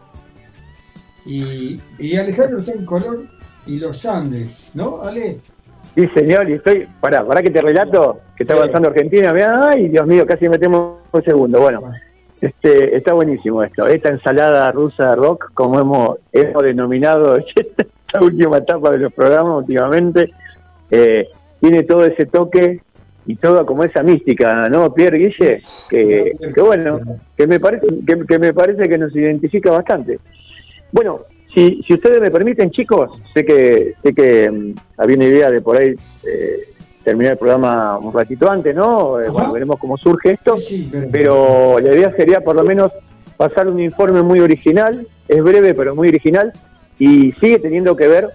Y, 1.24 1.81
y 1.98 2.16
Alejandro 2.16 2.59
está 2.59 2.73
en 2.73 2.85
Colón 2.85 3.31
y 3.66 3.78
los 3.78 4.05
Andes, 4.05 4.73
¿no, 4.74 5.01
Ale? 5.01 5.39
Sí, 5.94 6.06
señor, 6.15 6.51
y 6.51 6.55
estoy. 6.55 6.86
Pará, 7.01 7.27
pará 7.27 7.43
que 7.43 7.51
te 7.51 7.62
relato 7.62 8.20
que 8.36 8.43
está 8.43 8.52
avanzando 8.52 8.90
Argentina. 8.90 9.32
Mirá, 9.32 9.70
ay, 9.70 9.89
Dios 9.89 10.06
mío, 10.06 10.27
casi 10.27 10.47
metemos 10.47 10.98
un 11.11 11.24
segundo. 11.24 11.59
Bueno, 11.59 11.90
este, 12.40 12.97
está 12.97 13.12
buenísimo 13.12 13.62
esto. 13.62 13.86
Esta 13.86 14.11
ensalada 14.11 14.70
rusa 14.73 15.11
de 15.11 15.16
rock, 15.16 15.51
como 15.55 15.81
hemos, 15.81 16.19
hemos 16.32 16.62
denominado 16.62 17.36
esta 17.56 18.20
última 18.20 18.59
etapa 18.59 18.90
de 18.93 18.98
los 18.98 19.12
programas 19.12 19.59
últimamente, 19.59 20.31
eh, 20.90 21.27
tiene 21.61 21.82
todo 21.85 22.05
ese 22.05 22.27
toque 22.27 22.81
y 23.27 23.36
toda 23.36 23.65
como 23.65 23.85
esa 23.85 24.02
mística, 24.02 24.69
¿no, 24.69 24.93
Pierre 24.93 25.19
Guille? 25.19 25.62
Que, 25.89 26.36
que 26.55 26.61
bueno, 26.61 27.01
que 27.36 27.47
me 27.47 27.59
parece 27.59 27.86
que, 28.28 28.39
me 28.39 28.52
parece 28.52 28.89
que 28.89 28.98
nos 28.98 29.15
identifica 29.16 29.70
bastante. 29.70 30.19
Bueno, 30.93 31.20
si, 31.48 31.82
si 31.86 31.94
ustedes 31.94 32.20
me 32.20 32.31
permiten, 32.31 32.70
chicos, 32.70 33.11
sé 33.32 33.44
que 33.44 33.94
sé 34.02 34.12
que 34.12 34.51
mm, 34.51 34.74
había 34.98 35.16
una 35.16 35.24
idea 35.24 35.51
de 35.51 35.62
por 35.62 35.81
ahí 35.81 35.89
eh, 35.90 36.73
terminar 37.05 37.32
el 37.32 37.39
programa 37.39 37.98
un 37.98 38.12
ratito 38.12 38.51
antes, 38.51 38.74
¿no? 38.74 39.20
Eh, 39.20 39.28
bueno, 39.28 39.52
veremos 39.52 39.78
cómo 39.78 39.97
surge 39.98 40.32
esto, 40.32 40.56
pero 41.12 41.78
la 41.78 41.94
idea 41.94 42.12
sería 42.16 42.40
por 42.40 42.56
lo 42.56 42.64
menos 42.64 42.90
pasar 43.36 43.68
un 43.68 43.81
informe 43.81 44.22
muy 44.22 44.40
original, 44.40 45.06
es 45.28 45.43
breve 45.43 45.74
pero 45.74 45.94
muy 45.94 46.09
original, 46.09 46.52
y 46.98 47.32
sigue 47.32 47.59
teniendo 47.59 47.94
que 47.94 48.09
ver 48.09 48.31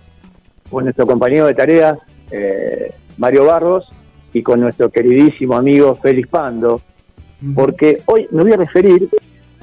con 0.70 0.84
nuestro 0.84 1.08
compañero 1.08 1.48
de 1.48 1.56
tareas, 1.56 1.98
eh, 2.32 2.94
Mario 3.18 3.46
Barros, 3.46 3.90
y 4.32 4.44
con 4.44 4.60
nuestro 4.60 4.90
queridísimo 4.90 5.56
amigo 5.56 5.96
Félix 5.96 6.28
Pando, 6.28 6.82
porque 7.56 8.02
hoy 8.06 8.28
me 8.32 8.44
voy 8.44 8.54
a 8.54 8.58
referir, 8.58 9.10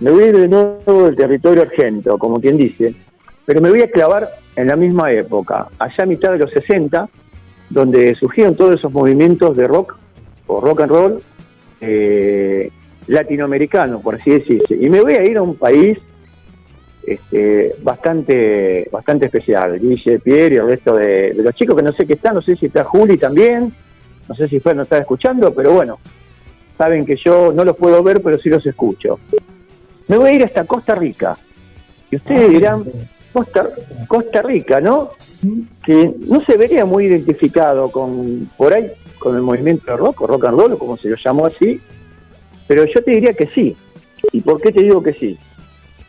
me 0.00 0.10
voy 0.10 0.24
a 0.24 0.26
ir 0.26 0.36
de 0.36 0.48
nuevo 0.48 1.04
del 1.04 1.14
territorio 1.14 1.62
argento, 1.62 2.18
como 2.18 2.40
quien 2.40 2.56
dice, 2.56 2.94
pero 3.44 3.60
me 3.60 3.70
voy 3.70 3.82
a 3.82 3.90
clavar 3.90 4.26
en 4.56 4.66
la 4.66 4.74
misma 4.74 5.12
época, 5.12 5.68
allá 5.78 6.02
a 6.02 6.06
mitad 6.06 6.32
de 6.32 6.38
los 6.38 6.50
60, 6.50 7.08
donde 7.70 8.14
surgieron 8.14 8.54
todos 8.54 8.76
esos 8.76 8.92
movimientos 8.92 9.56
de 9.56 9.66
rock 9.66 9.96
o 10.46 10.60
rock 10.60 10.82
and 10.82 10.90
roll 10.90 11.22
eh, 11.80 12.70
latinoamericano, 13.08 14.00
por 14.00 14.16
así 14.16 14.30
decirse. 14.30 14.74
Y 14.74 14.88
me 14.88 15.00
voy 15.00 15.14
a 15.14 15.24
ir 15.24 15.36
a 15.38 15.42
un 15.42 15.56
país 15.56 15.98
este, 17.06 17.74
bastante 17.82 18.88
bastante 18.90 19.26
especial, 19.26 19.78
Guille, 19.78 20.18
Pierre 20.18 20.56
y 20.56 20.58
el 20.58 20.66
resto 20.66 20.96
de, 20.96 21.34
de 21.34 21.42
los 21.42 21.54
chicos 21.54 21.76
que 21.76 21.82
no 21.82 21.92
sé 21.92 22.06
qué 22.06 22.14
están, 22.14 22.34
no 22.34 22.42
sé 22.42 22.56
si 22.56 22.66
está 22.66 22.82
Juli 22.82 23.16
también, 23.16 23.72
no 24.28 24.34
sé 24.34 24.48
si 24.48 24.58
Fer 24.60 24.74
nos 24.74 24.86
está 24.86 24.98
escuchando, 24.98 25.54
pero 25.54 25.72
bueno, 25.72 25.98
saben 26.76 27.06
que 27.06 27.16
yo 27.16 27.52
no 27.52 27.64
los 27.64 27.76
puedo 27.76 28.02
ver, 28.02 28.20
pero 28.22 28.38
sí 28.38 28.48
los 28.48 28.64
escucho. 28.66 29.18
Me 30.08 30.16
voy 30.16 30.30
a 30.30 30.32
ir 30.32 30.44
hasta 30.44 30.64
Costa 30.64 30.94
Rica. 30.94 31.38
Y 32.10 32.16
ustedes 32.16 32.50
dirán, 32.50 32.84
Costa, 33.36 33.68
Costa 34.08 34.40
Rica, 34.40 34.80
¿no? 34.80 35.10
Que 35.84 36.10
no 36.26 36.40
se 36.40 36.56
vería 36.56 36.86
muy 36.86 37.04
identificado 37.04 37.90
con, 37.90 38.50
por 38.56 38.72
ahí, 38.72 38.90
con 39.18 39.36
el 39.36 39.42
movimiento 39.42 39.90
de 39.90 39.98
rock, 39.98 40.22
o 40.22 40.26
rock 40.26 40.46
and 40.46 40.58
roll, 40.58 40.78
como 40.78 40.96
se 40.96 41.10
lo 41.10 41.16
llamó 41.22 41.44
así, 41.44 41.78
pero 42.66 42.86
yo 42.86 43.04
te 43.04 43.10
diría 43.10 43.34
que 43.34 43.46
sí. 43.48 43.76
¿Y 44.32 44.40
por 44.40 44.58
qué 44.62 44.72
te 44.72 44.82
digo 44.82 45.02
que 45.02 45.12
sí? 45.12 45.38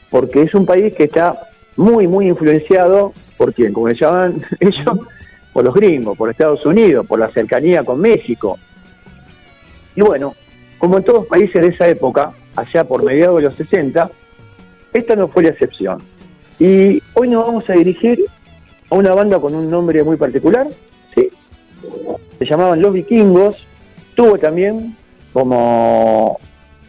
Porque 0.09 0.43
es 0.43 0.55
un 0.55 0.65
país 0.65 0.93
que 0.93 1.03
está 1.03 1.37
muy, 1.75 2.07
muy 2.07 2.29
influenciado, 2.29 3.11
¿por 3.37 3.53
quién? 3.53 3.73
Como 3.73 3.89
le 3.89 3.95
llaman 3.95 4.37
ellos, 4.61 4.99
por 5.51 5.65
los 5.65 5.73
gringos, 5.73 6.17
por 6.17 6.29
Estados 6.29 6.65
Unidos, 6.65 7.05
por 7.05 7.19
la 7.19 7.29
cercanía 7.31 7.83
con 7.83 7.99
México. 7.99 8.57
Y 9.97 10.01
bueno, 10.01 10.33
como 10.77 10.95
en 10.95 11.03
todos 11.03 11.19
los 11.19 11.27
países 11.27 11.61
de 11.61 11.67
esa 11.73 11.89
época, 11.89 12.31
allá 12.55 12.85
por 12.85 13.03
mediados 13.03 13.41
de 13.41 13.49
los 13.49 13.57
60, 13.57 14.09
esta 14.93 15.15
no 15.17 15.27
fue 15.27 15.43
la 15.43 15.49
excepción. 15.49 16.01
Y 16.59 17.01
hoy 17.13 17.27
nos 17.29 17.45
vamos 17.45 17.69
a 17.69 17.73
dirigir 17.73 18.25
a 18.89 18.95
una 18.95 19.13
banda 19.13 19.39
con 19.39 19.53
un 19.53 19.69
nombre 19.69 20.03
muy 20.03 20.17
particular, 20.17 20.67
¿sí? 21.13 21.29
se 22.39 22.45
llamaban 22.45 22.81
Los 22.81 22.93
Vikingos, 22.93 23.57
tuvo 24.15 24.37
también 24.37 24.95
como 25.33 26.39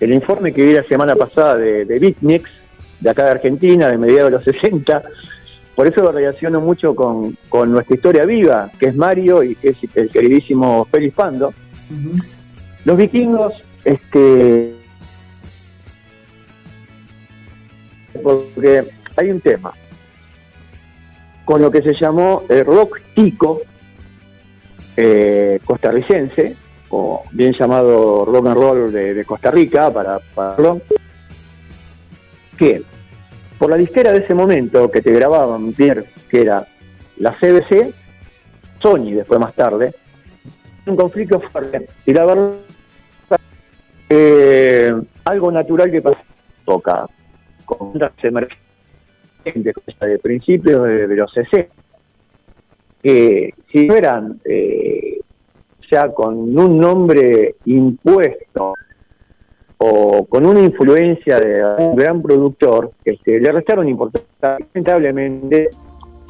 el 0.00 0.14
informe 0.14 0.54
que 0.54 0.64
vi 0.64 0.72
la 0.72 0.84
semana 0.84 1.14
pasada 1.16 1.56
de, 1.56 1.84
de 1.84 1.98
Beatmix, 1.98 2.50
de 3.00 3.10
acá 3.10 3.24
de 3.24 3.30
Argentina, 3.32 3.88
de 3.88 3.98
mediados 3.98 4.30
de 4.30 4.36
los 4.36 4.44
60, 4.44 5.02
por 5.78 5.86
eso 5.86 6.02
lo 6.02 6.10
relaciono 6.10 6.60
mucho 6.60 6.96
con, 6.96 7.36
con 7.48 7.70
nuestra 7.70 7.94
historia 7.94 8.24
viva, 8.24 8.68
que 8.80 8.86
es 8.86 8.96
Mario 8.96 9.44
y 9.44 9.54
que 9.54 9.68
es 9.68 9.76
el 9.94 10.08
queridísimo 10.08 10.84
Félix 10.90 11.14
Pando. 11.14 11.54
Los 12.84 12.96
vikingos, 12.96 13.52
este, 13.84 14.74
porque 18.20 18.82
hay 19.20 19.30
un 19.30 19.40
tema 19.40 19.72
con 21.44 21.62
lo 21.62 21.70
que 21.70 21.80
se 21.80 21.94
llamó 21.94 22.44
el 22.48 22.64
rock 22.64 23.00
tico 23.14 23.58
eh, 24.96 25.60
costarricense, 25.64 26.56
o 26.90 27.22
bien 27.32 27.54
llamado 27.58 28.24
rock 28.24 28.48
and 28.48 28.56
roll 28.56 28.92
de, 28.92 29.24
Costa 29.24 29.50
Rica, 29.50 29.92
para, 29.92 30.18
para 30.18 30.56
que 32.58 32.82
por 33.58 33.70
la 33.70 33.76
disquera 33.76 34.12
de 34.12 34.18
ese 34.18 34.34
momento 34.34 34.90
que 34.90 35.00
te 35.00 35.12
grababan, 35.12 35.72
Pierre, 35.72 36.10
que 36.28 36.42
era 36.42 36.66
la 37.16 37.32
CBC, 37.32 37.94
Sony 38.80 39.12
después 39.12 39.40
más 39.40 39.54
tarde, 39.54 39.94
un 40.84 40.96
conflicto 40.96 41.40
fuerte. 41.40 41.88
Y 42.04 42.12
la 42.12 42.24
verdad, 42.24 42.52
eh, 44.08 44.94
algo 45.24 45.52
natural 45.52 45.90
que 45.90 46.02
pasó 46.02 46.18
toca 46.64 47.06
con 47.64 47.92
las 47.94 48.12
de 49.44 50.18
principios 50.18 50.84
de, 50.84 51.06
los 51.08 51.32
60, 51.32 51.72
que 53.02 53.54
si 53.72 53.86
no 53.86 53.94
eh, 54.44 55.20
ya 55.90 56.12
con 56.12 56.58
un 56.58 56.78
nombre 56.78 57.56
impuesto 57.64 58.74
o 59.78 60.26
con 60.26 60.44
una 60.44 60.60
influencia 60.60 61.38
de 61.38 61.62
un 61.78 61.96
gran 61.96 62.20
productor, 62.20 62.92
este, 63.04 63.40
le 63.40 63.52
restaron 63.52 63.88
importancia. 63.88 64.58
Lamentablemente, 64.74 65.68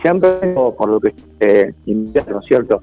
se 0.02 0.08
han 0.08 0.20
perdido, 0.20 0.74
por 0.74 0.88
lo 0.90 1.00
que 1.00 1.14
eh, 1.40 1.72
¿no 1.86 2.40
es 2.40 2.46
cierto? 2.46 2.82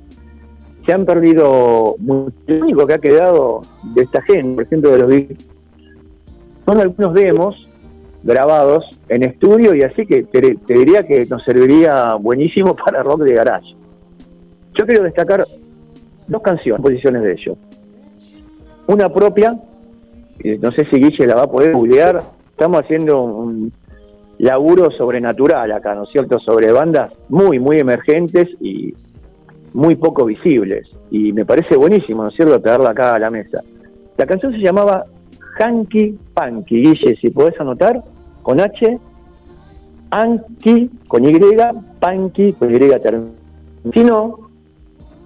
Se 0.85 0.93
han 0.93 1.05
perdido, 1.05 1.95
mucho. 1.99 2.35
lo 2.47 2.59
único 2.61 2.87
que 2.87 2.93
ha 2.93 2.99
quedado 2.99 3.61
de 3.93 4.03
esta 4.03 4.21
gente, 4.23 4.55
por 4.55 4.63
ejemplo, 4.63 4.91
de 4.91 4.99
los 4.99 5.39
son 6.65 6.79
algunos 6.79 7.13
demos 7.13 7.69
grabados 8.25 8.85
en 9.07 9.23
estudio 9.23 9.75
y 9.75 9.83
así 9.83 10.05
que 10.05 10.23
te, 10.23 10.57
diría 10.67 11.03
que 11.03 11.25
nos 11.27 11.43
serviría 11.43 12.15
buenísimo 12.15 12.75
para 12.85 13.03
rock 13.03 13.21
de 13.21 13.35
garage. 13.35 13.75
Yo 14.73 14.85
quiero 14.85 15.03
destacar 15.03 15.45
dos 16.27 16.41
canciones, 16.41 16.81
posiciones 16.81 17.21
de 17.21 17.31
ellos. 17.31 17.57
Una 18.87 19.09
propia, 19.09 19.55
no 20.59 20.71
sé 20.71 20.85
si 20.91 20.97
Guille 20.97 21.27
la 21.27 21.35
va 21.35 21.43
a 21.43 21.51
poder 21.51 21.73
googlear, 21.73 22.21
estamos 22.51 22.81
haciendo 22.81 23.21
un 23.23 23.71
laburo 24.39 24.91
sobrenatural 24.91 25.71
acá, 25.71 25.95
¿no 25.95 26.03
es 26.03 26.09
cierto?, 26.09 26.39
sobre 26.39 26.71
bandas 26.71 27.13
muy, 27.29 27.59
muy 27.59 27.77
emergentes 27.77 28.49
y 28.59 28.93
muy 29.73 29.95
poco 29.95 30.25
visibles. 30.25 30.87
Y 31.09 31.31
me 31.31 31.45
parece 31.45 31.77
buenísimo, 31.77 32.23
¿no 32.23 32.29
es 32.29 32.35
cierto?, 32.35 32.59
traerla 32.59 32.89
acá 32.89 33.15
a 33.15 33.19
la 33.19 33.29
mesa. 33.29 33.61
La 34.17 34.25
canción 34.25 34.51
se 34.51 34.59
llamaba 34.59 35.05
Hanky 35.57 36.17
Panky, 36.33 36.81
Guille, 36.81 37.15
si 37.15 37.29
podés 37.29 37.59
anotar, 37.59 38.03
con 38.45 38.61
H, 38.61 38.99
Anki 40.11 40.91
con 41.07 41.25
Y, 41.25 41.39
Panky 41.99 42.53
con 42.53 42.75
Y 42.75 42.77
terminada. 42.77 43.31
Si 43.91 44.03
no, 44.03 44.37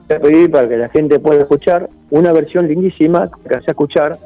voy 0.08 0.18
a 0.18 0.20
pedir 0.22 0.50
para 0.50 0.70
que 0.70 0.78
la 0.78 0.88
gente 0.88 1.20
pueda 1.20 1.42
escuchar 1.42 1.90
una 2.12 2.32
versión 2.32 2.70
lindísima 2.70 3.30
que 3.46 3.56
hace 3.56 3.72
escuchar 3.72 4.18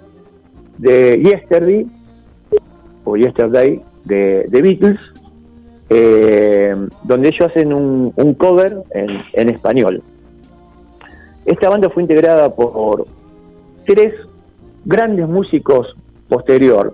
de 0.78 1.20
Yesterday 1.24 1.88
o 3.04 3.18
Yesterday 3.18 3.82
de, 4.06 4.48
Beatles, 4.52 5.00
eh, 5.90 6.76
donde 7.04 7.30
ellos 7.30 7.50
hacen 7.50 7.74
un, 7.74 8.14
un 8.16 8.34
cover 8.36 8.78
en, 8.92 9.10
en, 9.34 9.50
español. 9.50 10.04
Esta 11.46 11.68
banda 11.68 11.90
fue 11.90 12.04
integrada 12.04 12.54
por 12.54 13.08
tres 13.88 14.14
grandes 14.86 15.28
músicos 15.28 15.96
posterior. 16.30 16.94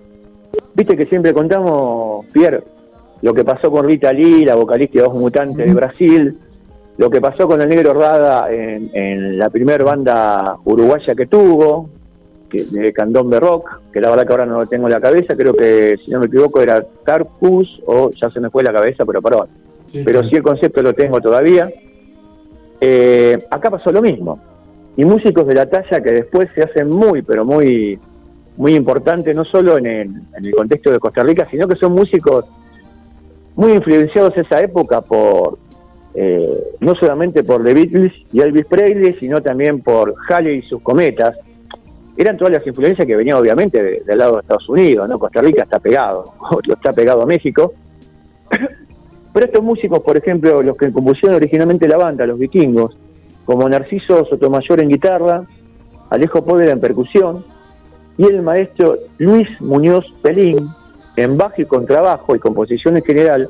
Viste 0.74 0.96
que 0.96 1.06
siempre 1.06 1.34
contamos, 1.34 2.26
Pierre, 2.28 2.64
lo 3.22 3.34
que 3.34 3.44
pasó 3.44 3.70
con 3.70 3.86
Rita 3.86 4.14
Lee, 4.14 4.46
la 4.46 4.56
vocalista 4.56 5.00
de 5.00 5.08
Voz 5.08 5.18
Mutante 5.18 5.64
de 5.64 5.74
Brasil, 5.74 6.38
lo 6.98 7.10
que 7.10 7.22
pasó 7.22 7.48
con 7.48 7.62
el 7.62 7.70
Negro 7.70 7.94
Rada 7.94 8.52
en, 8.52 8.90
en 8.94 9.38
la 9.38 9.50
primera 9.50 9.84
banda 9.84 10.58
uruguaya 10.66 11.16
que 11.16 11.26
tuvo, 11.28 11.90
que, 12.50 12.64
de 12.64 12.92
Candombe 12.92 13.40
Rock, 13.40 13.82
que 13.94 14.02
la 14.02 14.10
verdad 14.10 14.26
que 14.26 14.34
ahora 14.34 14.46
no 14.46 14.58
lo 14.58 14.68
tengo 14.68 14.88
en 14.88 14.94
la 14.94 15.00
cabeza, 15.00 15.36
creo 15.36 15.54
que 15.54 15.98
si 15.98 16.12
no 16.12 16.20
me 16.20 16.26
equivoco 16.26 16.62
era 16.62 16.84
Tarkus 17.06 17.82
o 17.86 18.12
ya 18.12 18.30
se 18.30 18.40
me 18.40 18.50
fue 18.50 18.64
la 18.64 18.74
cabeza, 18.74 19.06
pero 19.06 19.22
perdón. 19.22 19.48
Sí, 19.92 20.02
pero 20.04 20.24
sí 20.24 20.36
el 20.36 20.44
concepto 20.44 20.82
lo 20.82 20.94
tengo 20.94 21.20
todavía. 21.22 21.72
Eh, 22.82 23.38
acá 23.50 23.70
pasó 23.70 23.92
lo 23.92 24.02
mismo. 24.02 24.40
Y 24.98 25.06
músicos 25.06 25.48
de 25.48 25.56
la 25.56 25.66
talla 25.68 26.02
que 26.02 26.12
después 26.12 26.50
se 26.54 26.64
hacen 26.64 26.90
muy, 26.90 27.22
pero 27.22 27.46
muy, 27.46 27.98
muy 28.60 28.76
importantes, 28.76 29.34
no 29.36 29.46
solo 29.46 29.78
en 29.78 29.86
el, 29.86 30.08
en 30.38 30.46
el 30.46 30.52
contexto 30.54 30.92
de 30.92 31.00
Costa 31.00 31.24
Rica, 31.24 31.48
sino 31.50 31.66
que 31.66 31.78
son 31.78 31.94
músicos 31.94 32.44
muy 33.56 33.72
influenciados 33.72 34.36
esa 34.38 34.60
época 34.62 35.00
por, 35.02 35.58
eh, 36.14 36.76
no 36.82 36.94
solamente 36.96 37.44
por 37.44 37.64
The 37.64 37.74
Beatles 37.74 38.12
y 38.34 38.42
Elvis 38.42 38.66
Presley, 38.66 39.16
sino 39.20 39.42
también 39.42 39.82
por 39.82 40.14
Halley 40.28 40.58
y 40.58 40.62
sus 40.64 40.82
cometas. 40.82 41.40
Eran 42.18 42.36
todas 42.36 42.52
las 42.54 42.68
influencias 42.68 43.08
que 43.08 43.16
venían 43.16 43.38
obviamente 43.38 43.82
de- 43.82 44.02
del 44.06 44.18
lado 44.18 44.34
de 44.36 44.42
Estados 44.42 44.68
Unidos, 44.68 45.08
¿no? 45.08 45.18
Costa 45.18 45.42
Rica 45.42 45.64
está 45.64 45.80
pegado, 45.80 46.34
está 46.68 46.92
pegado 46.92 47.22
a 47.22 47.26
México. 47.26 47.74
Pero 49.34 49.46
estos 49.46 49.64
músicos, 49.64 50.00
por 50.00 50.18
ejemplo, 50.18 50.62
los 50.62 50.76
que 50.76 50.92
compusieron 50.92 51.36
originalmente 51.38 51.88
la 51.88 51.96
banda, 51.98 52.26
los 52.26 52.38
vikingos, 52.38 52.98
como 53.46 53.70
Narciso 53.70 54.26
Sotomayor 54.26 54.82
en 54.82 54.90
guitarra, 54.90 55.44
Alejo 56.10 56.44
Poveda 56.44 56.74
en 56.74 56.80
percusión, 56.82 57.46
y 58.20 58.26
el 58.26 58.42
maestro 58.44 58.98
Luis 59.18 59.48
Muñoz 59.62 60.06
Pelín 60.22 60.68
en 61.16 61.38
bajo 61.38 61.62
y 61.62 61.66
contrabajo 61.66 62.36
y 62.36 62.40
composición 62.40 62.98
en 62.98 63.04
general, 63.04 63.50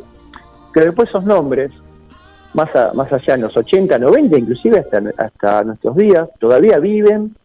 que 0.74 0.82
después 0.82 1.10
esos 1.10 1.26
nombres, 1.26 1.72
más, 2.54 2.74
a- 2.76 2.94
más 2.94 3.12
allá 3.12 3.34
en 3.34 3.42
los 3.42 3.58
80, 3.58 3.98
90, 4.00 4.38
inclusive 4.38 4.80
hasta, 4.80 5.02
hasta 5.18 5.64
nuestros 5.64 5.96
días, 5.98 6.30
todavía 6.40 6.78
viven 6.78 7.36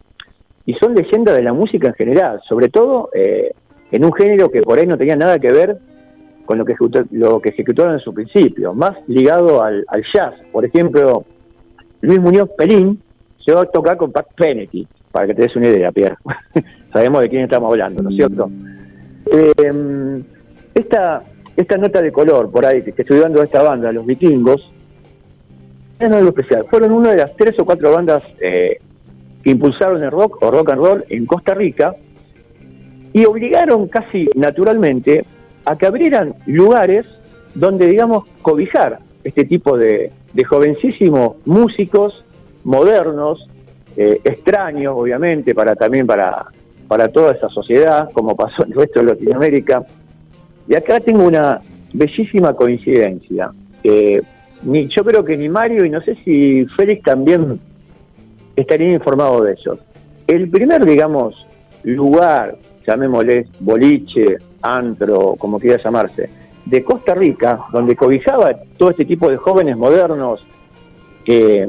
y 0.66 0.74
son 0.74 0.94
leyendas 0.94 1.34
de 1.34 1.42
la 1.42 1.52
música 1.54 1.88
en 1.88 1.94
general, 1.94 2.40
sobre 2.48 2.68
todo 2.68 3.08
eh, 3.14 3.52
en 3.90 4.04
un 4.04 4.12
género 4.12 4.50
que 4.50 4.60
por 4.62 4.78
ahí 4.78 4.86
no 4.86 4.96
tenía 4.98 5.16
nada 5.16 5.38
que 5.38 5.50
ver 5.50 5.78
con 6.44 6.58
lo 6.58 6.64
que, 6.66 6.74
lo 7.12 7.40
que 7.40 7.48
ejecutaron 7.50 7.94
en 7.94 8.00
su 8.00 8.12
principio, 8.12 8.74
más 8.74 8.96
ligado 9.06 9.62
al, 9.62 9.86
jazz. 10.14 10.34
Por 10.52 10.66
ejemplo, 10.66 11.24
Luis 12.02 12.20
Muñoz 12.20 12.50
Pelín 12.56 13.00
llegó 13.46 13.60
a 13.60 13.64
tocar 13.66 13.96
con 13.96 14.12
Pat 14.12 14.26
Penety, 14.36 14.86
para 15.14 15.28
que 15.28 15.34
te 15.34 15.42
des 15.42 15.54
una 15.54 15.68
idea, 15.68 15.92
Pierre. 15.92 16.16
Sabemos 16.92 17.22
de 17.22 17.28
quién 17.28 17.44
estamos 17.44 17.70
hablando, 17.70 18.02
¿no 18.02 18.10
es 18.10 18.16
cierto? 18.16 18.50
Eh, 19.26 20.22
esta, 20.74 21.22
esta 21.56 21.76
nota 21.76 22.02
de 22.02 22.10
color 22.10 22.50
por 22.50 22.66
ahí 22.66 22.82
que 22.82 22.90
que 22.90 23.02
estoy 23.02 23.20
dando 23.20 23.40
a 23.40 23.44
esta 23.44 23.62
banda, 23.62 23.92
los 23.92 24.04
vikingos, 24.04 24.72
es 26.00 26.10
algo 26.10 26.30
especial. 26.30 26.66
Fueron 26.68 26.90
una 26.90 27.12
de 27.12 27.18
las 27.18 27.36
tres 27.36 27.54
o 27.60 27.64
cuatro 27.64 27.92
bandas 27.92 28.24
eh, 28.40 28.78
que 29.44 29.50
impulsaron 29.52 30.02
el 30.02 30.10
rock 30.10 30.42
o 30.42 30.50
rock 30.50 30.70
and 30.70 30.84
roll 30.84 31.04
en 31.08 31.26
Costa 31.26 31.54
Rica 31.54 31.94
y 33.12 33.24
obligaron 33.24 33.86
casi 33.86 34.28
naturalmente 34.34 35.24
a 35.64 35.78
que 35.78 35.86
abrieran 35.86 36.34
lugares 36.46 37.06
donde, 37.54 37.86
digamos, 37.86 38.24
cobijar 38.42 38.98
este 39.22 39.44
tipo 39.44 39.78
de 39.78 40.10
jovencísimos 40.44 41.36
músicos 41.44 42.24
modernos, 42.64 43.48
eh, 43.96 44.20
extraños, 44.24 44.94
obviamente, 44.96 45.54
para 45.54 45.74
también 45.74 46.06
para, 46.06 46.46
para 46.88 47.08
toda 47.08 47.32
esa 47.32 47.48
sociedad, 47.48 48.10
como 48.12 48.36
pasó 48.36 48.64
en 48.64 48.72
el 48.72 48.78
resto 48.78 49.00
de 49.00 49.06
Latinoamérica. 49.06 49.84
Y 50.68 50.74
acá 50.74 51.00
tengo 51.00 51.24
una 51.24 51.60
bellísima 51.92 52.54
coincidencia. 52.54 53.50
que 53.82 54.22
ni, 54.62 54.88
yo 54.88 55.04
creo 55.04 55.24
que 55.24 55.36
ni 55.36 55.48
Mario 55.48 55.84
y 55.84 55.90
no 55.90 56.00
sé 56.00 56.16
si 56.24 56.64
Félix 56.76 57.02
también 57.02 57.60
estarían 58.56 58.92
informados 58.92 59.46
de 59.46 59.52
eso. 59.52 59.78
El 60.26 60.48
primer, 60.48 60.84
digamos, 60.84 61.46
lugar, 61.82 62.56
llamémosle 62.86 63.46
boliche, 63.60 64.38
antro, 64.62 65.36
como 65.38 65.58
quiera 65.58 65.82
llamarse, 65.82 66.30
de 66.64 66.82
Costa 66.82 67.14
Rica, 67.14 67.60
donde 67.72 67.94
cobijaba 67.94 68.54
todo 68.78 68.90
este 68.90 69.04
tipo 69.04 69.28
de 69.28 69.36
jóvenes 69.36 69.76
modernos 69.76 70.44
que 71.24 71.68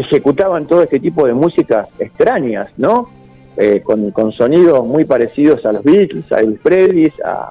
ejecutaban 0.00 0.66
todo 0.66 0.82
este 0.82 1.00
tipo 1.00 1.26
de 1.26 1.34
músicas 1.34 1.88
extrañas, 1.98 2.68
¿no? 2.76 3.08
Eh, 3.56 3.80
con, 3.82 4.10
con 4.12 4.32
sonidos 4.32 4.86
muy 4.86 5.04
parecidos 5.04 5.64
a 5.66 5.72
los 5.72 5.82
Beatles, 5.82 6.30
a 6.30 6.40
Elvis 6.40 6.60
Presley, 6.60 7.12
a, 7.24 7.48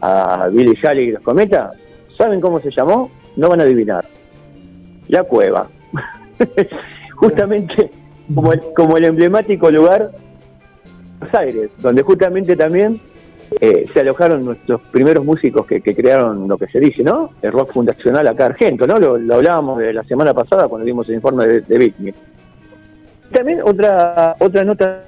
a 0.00 0.48
Billy 0.48 0.76
Halley 0.82 1.08
y 1.08 1.12
los 1.12 1.22
Cometas. 1.22 1.76
¿Saben 2.16 2.40
cómo 2.40 2.60
se 2.60 2.70
llamó? 2.70 3.10
No 3.36 3.48
van 3.48 3.60
a 3.60 3.64
adivinar. 3.64 4.04
La 5.08 5.24
Cueva. 5.24 5.68
justamente 7.16 7.90
como 8.34 8.52
el, 8.52 8.60
como 8.74 8.96
el 8.96 9.04
emblemático 9.04 9.70
lugar 9.70 10.12
Buenos 11.18 11.34
Aires, 11.34 11.70
donde 11.78 12.02
justamente 12.02 12.56
también 12.56 13.00
eh, 13.60 13.86
se 13.92 14.00
alojaron 14.00 14.44
nuestros 14.44 14.80
primeros 14.82 15.24
músicos 15.24 15.66
que, 15.66 15.80
que 15.80 15.94
crearon 15.94 16.46
lo 16.46 16.58
que 16.58 16.66
se 16.66 16.78
dice, 16.78 17.02
¿no? 17.02 17.30
El 17.40 17.52
rock 17.52 17.72
fundacional 17.72 18.26
acá 18.26 18.46
argento, 18.46 18.86
¿no? 18.86 18.98
Lo, 18.98 19.34
hablábamos 19.34 19.78
de 19.78 19.92
la 19.92 20.04
semana 20.04 20.34
pasada 20.34 20.68
cuando 20.68 20.84
dimos 20.84 21.08
el 21.08 21.16
informe 21.16 21.46
de, 21.46 21.60
de 21.62 21.78
Beatnik. 21.78 22.14
También 23.32 23.60
otra 23.64 24.36
otra 24.38 24.64
nota 24.64 25.04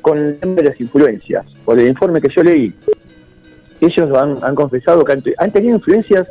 con 0.00 0.38
las 0.40 0.80
influencias, 0.80 1.46
por 1.64 1.78
el 1.78 1.88
informe 1.88 2.20
que 2.20 2.28
yo 2.34 2.42
leí. 2.42 2.74
Ellos 3.80 4.18
han, 4.18 4.42
han 4.42 4.54
confesado 4.54 5.04
que 5.04 5.22
han 5.38 5.52
tenido 5.52 5.76
influencias 5.76 6.26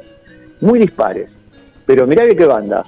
muy 0.61 0.79
dispares, 0.79 1.29
pero 1.85 2.05
mirá 2.05 2.25
de 2.25 2.35
qué 2.35 2.45
bandas. 2.45 2.85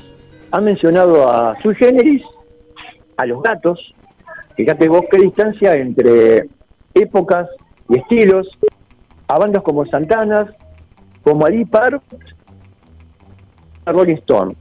Han 0.51 0.65
mencionado 0.65 1.29
a 1.29 1.57
Sui 1.61 1.75
Generis, 1.75 2.23
a 3.17 3.25
Los 3.25 3.41
Gatos, 3.41 3.93
fíjate 4.55 4.87
vos 4.87 5.03
qué 5.09 5.17
distancia 5.17 5.73
entre 5.73 6.47
épocas 6.93 7.47
estilos, 7.97 8.47
a 9.27 9.37
bandas 9.37 9.63
como 9.63 9.85
Santanas, 9.85 10.49
como 11.23 11.45
Ali 11.45 11.65
Park, 11.65 12.01
Rolling 13.85 14.15
Stone. 14.15 14.55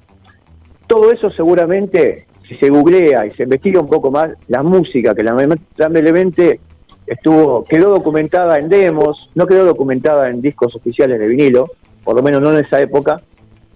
Todo 0.86 1.12
eso 1.12 1.30
seguramente, 1.30 2.26
si 2.48 2.54
se 2.54 2.68
googlea 2.68 3.26
y 3.26 3.30
se 3.30 3.44
investiga 3.44 3.80
un 3.80 3.88
poco 3.88 4.10
más, 4.10 4.30
la 4.48 4.62
música 4.62 5.14
que 5.14 5.22
lamentablemente 5.22 6.60
estuvo, 7.06 7.64
quedó 7.64 7.90
documentada 7.90 8.58
en 8.58 8.68
demos, 8.68 9.30
no 9.34 9.46
quedó 9.46 9.64
documentada 9.64 10.30
en 10.30 10.40
discos 10.40 10.74
oficiales 10.74 11.18
de 11.18 11.26
vinilo, 11.26 11.70
por 12.04 12.16
lo 12.16 12.22
menos 12.22 12.40
no 12.40 12.52
en 12.52 12.64
esa 12.64 12.80
época, 12.80 13.20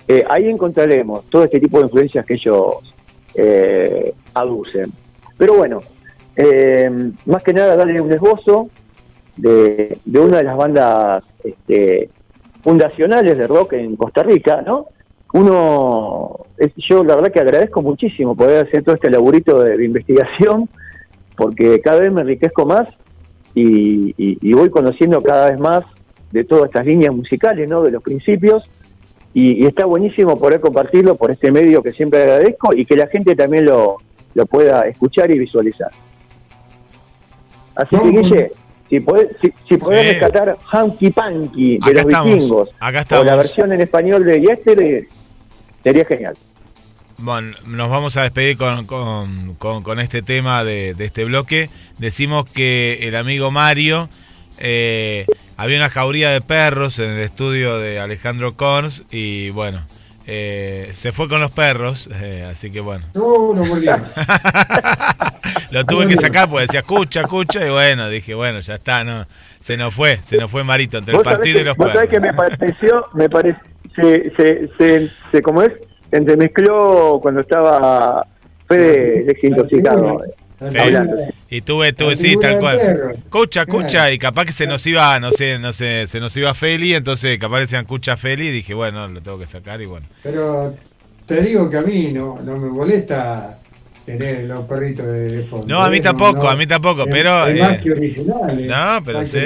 eh, 0.06 0.24
ahí 0.28 0.48
encontraremos 0.48 1.24
todo 1.31 1.44
este 1.44 1.60
tipo 1.60 1.78
de 1.78 1.85
influencias 1.85 2.24
que 2.26 2.35
ellos 2.35 2.94
eh, 3.35 4.12
aducen. 4.35 4.90
Pero 5.36 5.55
bueno, 5.55 5.81
eh, 6.36 6.90
más 7.26 7.43
que 7.43 7.52
nada 7.52 7.76
darle 7.76 8.01
un 8.01 8.12
esbozo 8.12 8.68
de, 9.36 9.98
de 10.05 10.20
una 10.20 10.39
de 10.39 10.44
las 10.44 10.56
bandas 10.56 11.23
este, 11.43 12.09
fundacionales 12.62 13.36
de 13.36 13.47
rock 13.47 13.74
en 13.74 13.97
Costa 13.97 14.23
Rica, 14.23 14.62
¿no? 14.62 14.86
Uno, 15.32 16.47
es- 16.59 16.73
yo 16.77 17.02
la 17.02 17.16
verdad 17.16 17.32
que 17.32 17.40
agradezco 17.40 17.82
muchísimo 17.82 18.36
poder 18.36 18.66
hacer 18.66 18.82
todo 18.85 18.94
este 18.94 19.11
laburito 19.11 19.61
de, 19.62 19.77
de 19.77 19.85
investigación, 19.85 20.69
porque 21.36 21.81
cada 21.81 22.01
vez 22.01 22.12
me 22.12 22.20
enriquezco 22.20 22.65
más 22.65 22.89
y, 23.55 24.11
y- 24.16 24.39
y 24.40 24.52
voy 24.52 24.70
conociendo 24.70 25.20
cada 25.23 25.51
vez 25.51 25.59
más 25.59 25.85
de 26.31 26.44
todas 26.44 26.66
estas 26.66 26.86
líneas 26.86 27.15
musicales, 27.15 27.69
¿no? 27.69 27.82
De 27.82 27.90
los 27.90 28.02
principios, 28.02 28.62
y, 29.32 29.65
y 29.65 29.66
está 29.66 29.85
buenísimo 29.85 30.39
poder 30.39 30.61
compartirlo 30.61 31.16
por 31.16 31.32
este 31.32 31.51
medio 31.51 31.82
que 31.82 31.90
siempre 31.93 32.23
agradezco 32.23 32.73
y 32.73 32.85
que 32.86 32.94
la 32.97 33.09
gente 33.09 33.35
también 33.35 33.65
lo, 33.65 33.97
lo 34.35 34.47
pueda 34.47 34.86
escuchar 34.86 35.31
y 35.32 35.39
visualizar. 35.40 35.90
Así 37.74 37.97
que, 37.98 38.09
Guille, 38.09 38.52
si 38.89 39.01
podés, 39.01 39.28
si, 39.40 39.52
si 39.69 39.77
podés 39.77 40.02
Sí. 40.02 40.09
rescatar 40.12 40.56
Hanky 40.70 41.11
Panky 41.11 41.78
de 41.78 41.85
Acá 41.85 41.93
los 41.93 42.02
estamos, 42.05 42.35
vikingos 42.35 42.69
acá 42.81 43.20
o 43.20 43.24
la 43.24 43.36
versión 43.36 43.73
en 43.73 43.81
español 43.81 44.24
de 44.24 44.40
Yesterday, 44.40 45.05
sería 45.82 46.05
genial. 46.05 46.35
Bueno, 47.19 47.56
nos 47.66 47.90
vamos 47.90 48.16
a 48.16 48.23
despedir 48.23 48.56
con, 48.56 48.86
con- 48.86 49.55
con- 49.55 49.82
con 49.82 50.01
este 50.01 50.20
tema 50.23 50.65
de, 50.65 50.94
de 50.94 51.05
este 51.05 51.24
bloque. 51.24 51.70
Decimos 51.98 52.51
que 52.51 52.98
el 53.06 53.15
amigo 53.16 53.51
Mario, 53.52 54.09
eh, 54.59 55.24
había 55.56 55.77
una 55.78 55.90
jauría 55.90 56.31
de 56.31 56.40
perros 56.40 56.98
en 56.98 57.11
el 57.11 57.20
estudio 57.20 57.78
de 57.78 58.01
Alejandro 58.01 58.55
Corns 58.55 59.05
y 59.12 59.51
bueno, 59.51 59.81
eh, 60.26 60.90
se 60.92 61.12
fue 61.12 61.28
con 61.28 61.40
los 61.40 61.52
perros, 61.52 62.09
eh, 62.14 62.46
así 62.51 62.70
que 62.70 62.80
bueno, 62.80 63.05
No, 63.14 63.55
no 63.55 63.64
lo 65.70 65.84
tuve 65.84 66.06
que 66.09 66.16
sacar 66.16 66.48
porque 66.48 66.62
decía 66.62 66.80
escucha, 66.80 67.20
escucha 67.22 67.66
y 67.66 67.70
bueno, 67.70 68.09
dije 68.09 68.34
bueno, 68.34 68.60
ya 68.60 68.74
está, 68.76 69.05
no, 69.05 69.26
se 69.59 69.76
nos 69.76 69.94
fue, 69.94 70.18
se 70.22 70.36
nos 70.36 70.51
fue 70.51 70.64
Marito 70.64 70.98
entre 70.98 71.16
el 71.16 71.22
partido 71.22 71.60
y 71.60 71.64
los 71.64 71.76
vos 71.76 71.88
sabés 71.92 72.09
perros. 72.09 72.12
que 72.12 72.20
me 72.20 72.34
pareció, 72.34 73.06
me 73.14 73.28
parece, 73.28 73.59
se, 73.96 74.32
se, 74.36 74.68
se, 74.78 75.10
se- 75.30 75.42
¿cómo 75.42 75.62
es? 75.62 75.72
Se 76.10 76.16
entremezcló 76.16 77.18
cuando 77.20 77.40
estaba 77.40 78.26
Fede 78.68 79.24
desintoxicado. 79.24 80.20
Y 81.51 81.60
tuve, 81.62 81.93
tuve, 81.93 82.16
sí, 82.16 82.36
tal 82.40 82.59
cual. 82.59 82.76
perro. 82.78 83.10
Escucha, 83.12 83.62
escucha, 83.62 84.10
y 84.10 84.18
capaz 84.18 84.44
que 84.47 84.52
se 84.52 84.66
nos 84.66 84.86
iba, 84.86 85.18
no 85.20 85.31
sé, 85.32 85.59
no 85.59 85.72
sé, 85.72 86.06
se 86.06 86.20
nos 86.20 86.36
iba 86.36 86.55
Feli, 86.55 86.94
entonces 86.94 87.39
capaz 87.39 87.56
que 87.56 87.60
decían 87.62 87.82
escucha 87.82 88.16
Feli, 88.16 88.48
y 88.48 88.52
dije, 88.52 88.74
bueno, 88.74 89.06
lo 89.09 89.20
tengo 89.20 89.39
que 89.39 89.47
sacar 89.47 89.81
y 89.82 89.86
bueno. 89.86 90.06
Pero 90.22 90.74
te 91.26 91.43
digo 91.43 91.68
que 91.70 91.76
a 91.78 91.82
mí 91.82 92.12
no, 92.12 92.39
no 92.43 92.56
me 92.56 92.68
molesta 92.70 93.59
tener 94.06 94.44
los 94.44 94.64
perritos 94.66 95.06
de, 95.06 95.36
de 95.36 95.44
fondo. 95.44 95.66
No, 95.66 95.82
a 95.82 95.89
mí 95.90 95.98
¿eh? 95.98 96.01
tampoco, 96.01 96.43
no. 96.44 96.48
a 96.48 96.56
mí 96.56 96.66
tampoco, 96.66 97.02
Es- 97.05 97.09
pero, 97.10 97.47
Es 97.47 97.60
más 97.60 97.72
eh, 97.72 97.81
que 97.82 97.90
originales. 97.93 98.66
no, 98.68 99.02
pero 99.05 99.24
sí. 99.24 99.39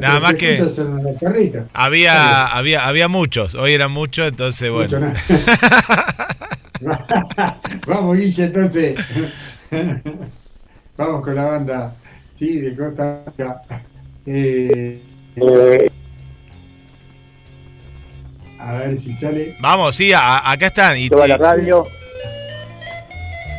Nada 0.00 0.20
más 0.20 0.34
que. 0.34 0.62
Había, 1.72 2.46
había, 2.46 2.86
había 2.86 3.08
muchos, 3.08 3.54
hoy 3.54 3.72
eran 3.72 3.90
muchos, 3.92 4.28
entonces 4.28 4.70
Mucho 4.70 4.98
bueno. 4.98 5.14
Vamos, 7.86 8.16
Guille, 8.18 8.44
entonces. 8.44 8.94
Vamos 10.96 11.22
con 11.24 11.34
la 11.34 11.44
banda, 11.44 11.94
sí, 12.32 12.60
de 12.60 12.76
Costa 12.76 13.22
Rica. 13.26 13.62
Eh, 14.26 15.00
Eh, 15.36 15.90
a 18.58 18.72
ver 18.72 18.98
si 18.98 19.12
sale. 19.12 19.56
Vamos, 19.60 19.94
sí, 19.94 20.12
a- 20.12 20.50
acá 20.50 20.66
están. 20.66 20.96
Y, 20.98 21.08
Toda 21.08 21.28
la 21.28 21.36
radio. 21.36 21.86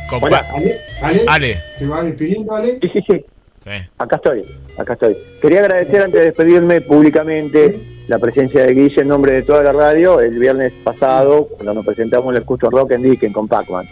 compa- 0.08 0.26
Hola. 0.26 0.46
Ale, 0.52 0.80
Ale, 1.02 1.24
Ale. 1.26 1.58
¿te 1.78 1.86
vas 1.86 2.04
despidiendo, 2.04 2.54
Ale? 2.54 2.78
Sí, 2.82 2.88
sí, 2.92 3.00
sí. 3.08 3.24
Sí. 3.64 3.70
Acá 3.98 4.16
estoy, 4.16 4.44
acá 4.78 4.92
estoy. 4.94 5.16
Quería 5.40 5.60
agradecer 5.60 6.02
antes 6.02 6.18
de 6.20 6.26
despedirme 6.26 6.80
públicamente 6.82 7.80
la 8.10 8.18
presencia 8.18 8.64
de 8.64 8.74
Guille 8.74 9.02
en 9.02 9.06
nombre 9.06 9.34
de 9.34 9.42
toda 9.42 9.62
la 9.62 9.70
radio 9.70 10.18
el 10.18 10.36
viernes 10.36 10.72
pasado, 10.82 11.46
cuando 11.46 11.74
nos 11.74 11.86
presentamos 11.86 12.34
en 12.34 12.38
el 12.38 12.44
Custom 12.44 12.72
Rock 12.72 12.90
en 12.90 13.02
Dicken 13.02 13.32
con 13.32 13.46
Pac-Man. 13.46 13.86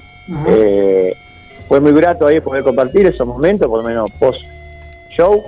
Eh, 0.49 1.15
fue 1.69 1.79
muy 1.79 1.93
grato 1.93 2.27
ahí 2.27 2.41
poder 2.41 2.65
compartir 2.65 3.07
esos 3.07 3.25
momentos, 3.25 3.69
por 3.69 3.81
lo 3.81 3.89
menos 3.89 4.11
post 4.19 4.41
show. 5.17 5.41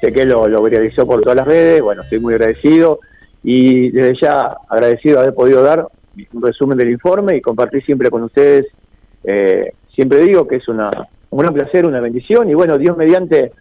Sé 0.00 0.12
que 0.12 0.24
lo, 0.24 0.48
lo 0.48 0.64
realizó 0.66 1.06
por 1.06 1.20
todas 1.20 1.36
las 1.36 1.46
redes, 1.46 1.82
bueno, 1.82 2.00
estoy 2.04 2.18
muy 2.18 2.32
agradecido 2.32 3.00
y 3.44 3.90
desde 3.90 4.14
ya 4.22 4.56
agradecido 4.66 5.16
de 5.16 5.24
haber 5.24 5.34
podido 5.34 5.62
dar 5.62 5.86
un 6.32 6.42
resumen 6.42 6.78
del 6.78 6.92
informe 6.92 7.36
y 7.36 7.42
compartir 7.42 7.84
siempre 7.84 8.08
con 8.08 8.22
ustedes. 8.22 8.64
Eh, 9.24 9.74
siempre 9.94 10.20
digo 10.20 10.48
que 10.48 10.56
es 10.56 10.68
una, 10.68 10.90
un 11.28 11.38
gran 11.38 11.52
placer, 11.52 11.84
una 11.84 12.00
bendición 12.00 12.48
y 12.48 12.54
bueno, 12.54 12.78
Dios 12.78 12.96
mediante, 12.96 13.52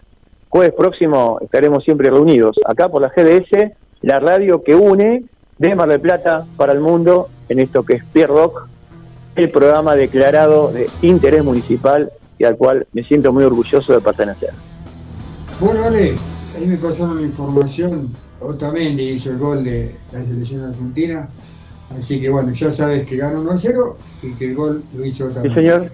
jueves 0.48 0.74
próximo 0.74 1.40
estaremos 1.42 1.84
siempre 1.84 2.10
reunidos 2.10 2.56
acá 2.66 2.88
por 2.88 3.02
la 3.02 3.10
GDS, 3.10 3.76
la 4.06 4.20
radio 4.20 4.62
que 4.64 4.76
une 4.76 5.26
de 5.58 5.76
Mar 5.76 5.90
del 5.90 6.00
Plata 6.00 6.46
para 6.58 6.74
el 6.74 6.80
mundo 6.80 7.28
en 7.50 7.58
esto 7.60 7.84
que 7.84 7.96
es 7.96 8.04
Pierre 8.06 8.32
Rock, 8.34 8.68
el 9.36 9.50
programa 9.50 9.96
declarado 9.96 10.72
de 10.72 10.88
interés 11.02 11.44
municipal 11.44 12.12
y 12.38 12.44
al 12.44 12.56
cual 12.56 12.86
me 12.94 13.04
siento 13.04 13.34
muy 13.34 13.44
orgulloso 13.44 13.94
de 13.94 14.02
pertenecer. 14.02 14.52
Bueno, 15.60 15.86
Ale, 15.86 16.14
ahí 16.56 16.68
me 16.68 16.78
pasaron 16.78 17.16
la 17.18 17.24
información. 17.24 18.10
Otamendi 18.40 19.10
hizo 19.12 19.32
el 19.32 19.40
gol 19.40 19.64
de 19.64 19.96
la 20.12 20.24
selección 20.24 20.66
argentina. 20.66 21.28
Así 21.98 22.22
que 22.22 22.30
bueno, 22.30 22.52
ya 22.52 22.70
sabes 22.70 23.08
que 23.08 23.18
ganó 23.18 23.42
1 23.42 23.52
a 23.52 23.58
0 23.58 23.98
y 24.22 24.34
que 24.34 24.46
el 24.50 24.56
gol 24.56 24.84
lo 24.96 25.04
hizo 25.06 25.26
Sí, 25.26 25.32
Otamendi. 25.32 25.56
señor, 25.56 25.88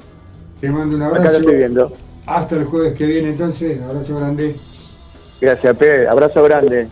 Te 0.59 0.69
mando 0.69 0.95
un 0.97 1.01
acá 1.03 1.13
lo 1.13 1.17
abrazo. 1.19 1.38
estoy 1.39 1.55
viendo. 1.55 1.93
Hasta 2.25 2.55
el 2.57 2.65
jueves 2.65 2.97
que 2.97 3.05
viene 3.05 3.29
entonces. 3.29 3.81
Abrazo 3.81 4.17
grande. 4.17 4.55
Gracias, 5.39 5.77
Pedro. 5.77 6.11
Abrazo 6.11 6.43
grande. 6.43 6.88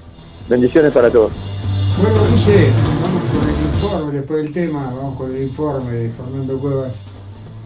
Bendiciones 0.50 0.92
para 0.92 1.12
todos. 1.12 1.32
Bueno, 2.02 2.18
Guille, 2.32 2.70
vamos 3.04 3.24
con 3.32 3.50
el 3.50 3.66
informe 3.66 4.14
después 4.14 4.44
del 4.44 4.54
tema. 4.54 4.94
Vamos 4.96 5.18
con 5.18 5.36
el 5.36 5.44
informe 5.44 5.92
de 5.92 6.10
Fernando 6.10 6.60
Cuevas. 6.60 6.96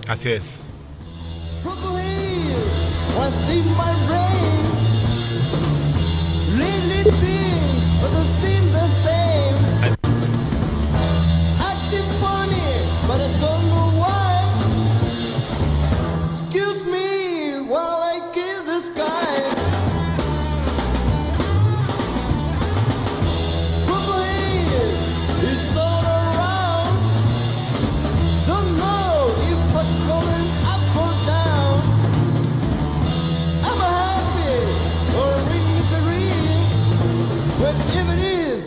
Así 0.08 0.30
es. 0.30 0.60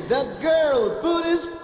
the 0.09 0.25
girl 0.41 1.03
Buddhist 1.03 1.56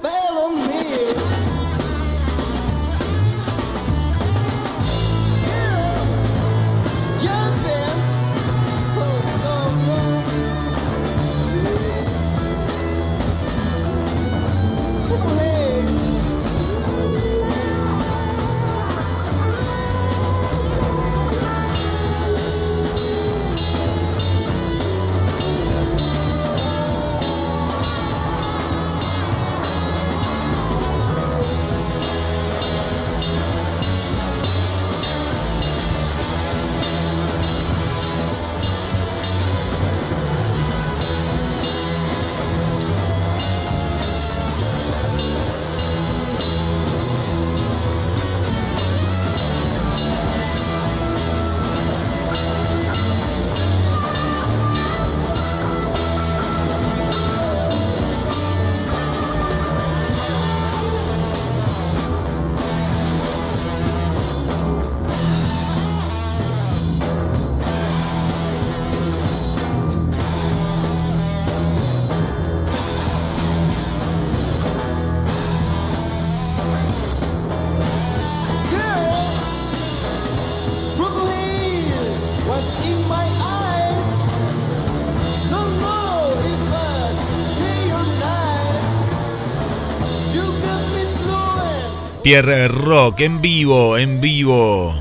Pierre 92.23 92.69
Rock 92.69 93.23
en 93.23 93.41
vivo, 93.41 93.99
en 93.99 94.21
vivo. 94.21 94.95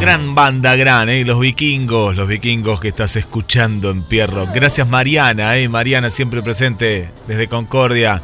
Gran 0.00 0.34
banda, 0.34 0.74
gran, 0.74 1.10
eh, 1.10 1.22
los 1.24 1.38
vikingos, 1.38 2.16
los 2.16 2.28
vikingos 2.28 2.80
que 2.80 2.88
estás 2.88 3.14
escuchando 3.16 3.90
en 3.90 4.02
Pierre 4.04 4.32
Rock. 4.32 4.50
Gracias 4.54 4.88
Mariana, 4.88 5.58
eh, 5.58 5.68
Mariana 5.68 6.08
siempre 6.08 6.42
presente 6.42 7.10
desde 7.26 7.46
Concordia. 7.46 8.22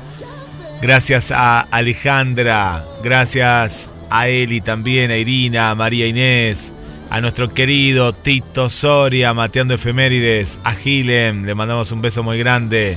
Gracias 0.81 1.31
a 1.31 1.61
Alejandra, 1.61 2.83
gracias 3.05 3.91
a 4.09 4.29
Eli 4.29 4.63
también, 4.63 5.11
a 5.11 5.17
Irina, 5.19 5.71
a 5.71 5.75
María 5.75 6.07
Inés, 6.07 6.73
a 7.11 7.21
nuestro 7.21 7.53
querido 7.53 8.15
Tito 8.15 8.71
Soria, 8.71 9.35
Mateando 9.35 9.75
Efemérides, 9.75 10.59
a 10.65 10.73
Gilem, 10.73 11.45
le 11.45 11.55
mandamos 11.55 11.93
un 11.93 12.01
beso 12.01 12.23
muy 12.23 12.39
grande. 12.39 12.97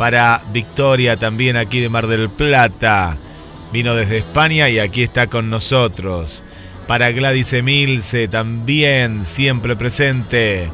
Para 0.00 0.40
Victoria 0.50 1.18
también 1.18 1.58
aquí 1.58 1.78
de 1.78 1.90
Mar 1.90 2.06
del 2.06 2.30
Plata, 2.30 3.18
vino 3.70 3.94
desde 3.94 4.16
España 4.16 4.70
y 4.70 4.78
aquí 4.78 5.02
está 5.02 5.26
con 5.26 5.50
nosotros. 5.50 6.42
Para 6.86 7.10
Gladys 7.10 7.52
Emilce 7.52 8.26
también, 8.26 9.26
siempre 9.26 9.76
presente. 9.76 10.70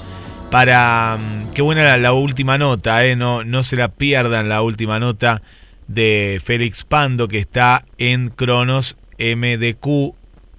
Para. 0.53 1.19
mm, 1.19 1.51
Qué 1.55 1.63
buena 1.63 1.97
la, 1.97 2.13
última 2.13 2.57
nota, 2.57 3.05
eh, 3.05 3.17
no, 3.17 3.43
no 3.43 3.65
se 3.65 3.75
la 3.75 3.89
pierdan 3.89 4.49
la 4.49 4.63
última 4.63 5.01
nota 5.01 5.43
de 5.89 6.41
Félix 6.45 6.85
Pando 6.85 7.27
que 7.27 7.41
está 7.41 7.85
en 7.99 8.29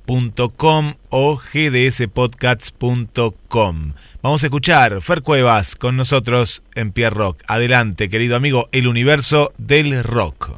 cronosmdq.com 0.08 0.94
o 1.10 1.38
gdspodcasts.com. 1.38 3.94
Vamos 4.24 4.44
a 4.44 4.48
escuchar 4.48 5.02
Fer 5.02 5.22
Cuevas 5.22 5.76
con 5.76 5.98
nosotros 5.98 6.64
en 6.76 6.94
Pierre 6.94 7.16
Rock. 7.16 7.44
Adelante, 7.48 8.08
querido 8.10 8.38
amigo, 8.38 8.70
el 8.72 8.88
universo 8.88 9.52
del 9.58 10.02
rock. 10.04 10.52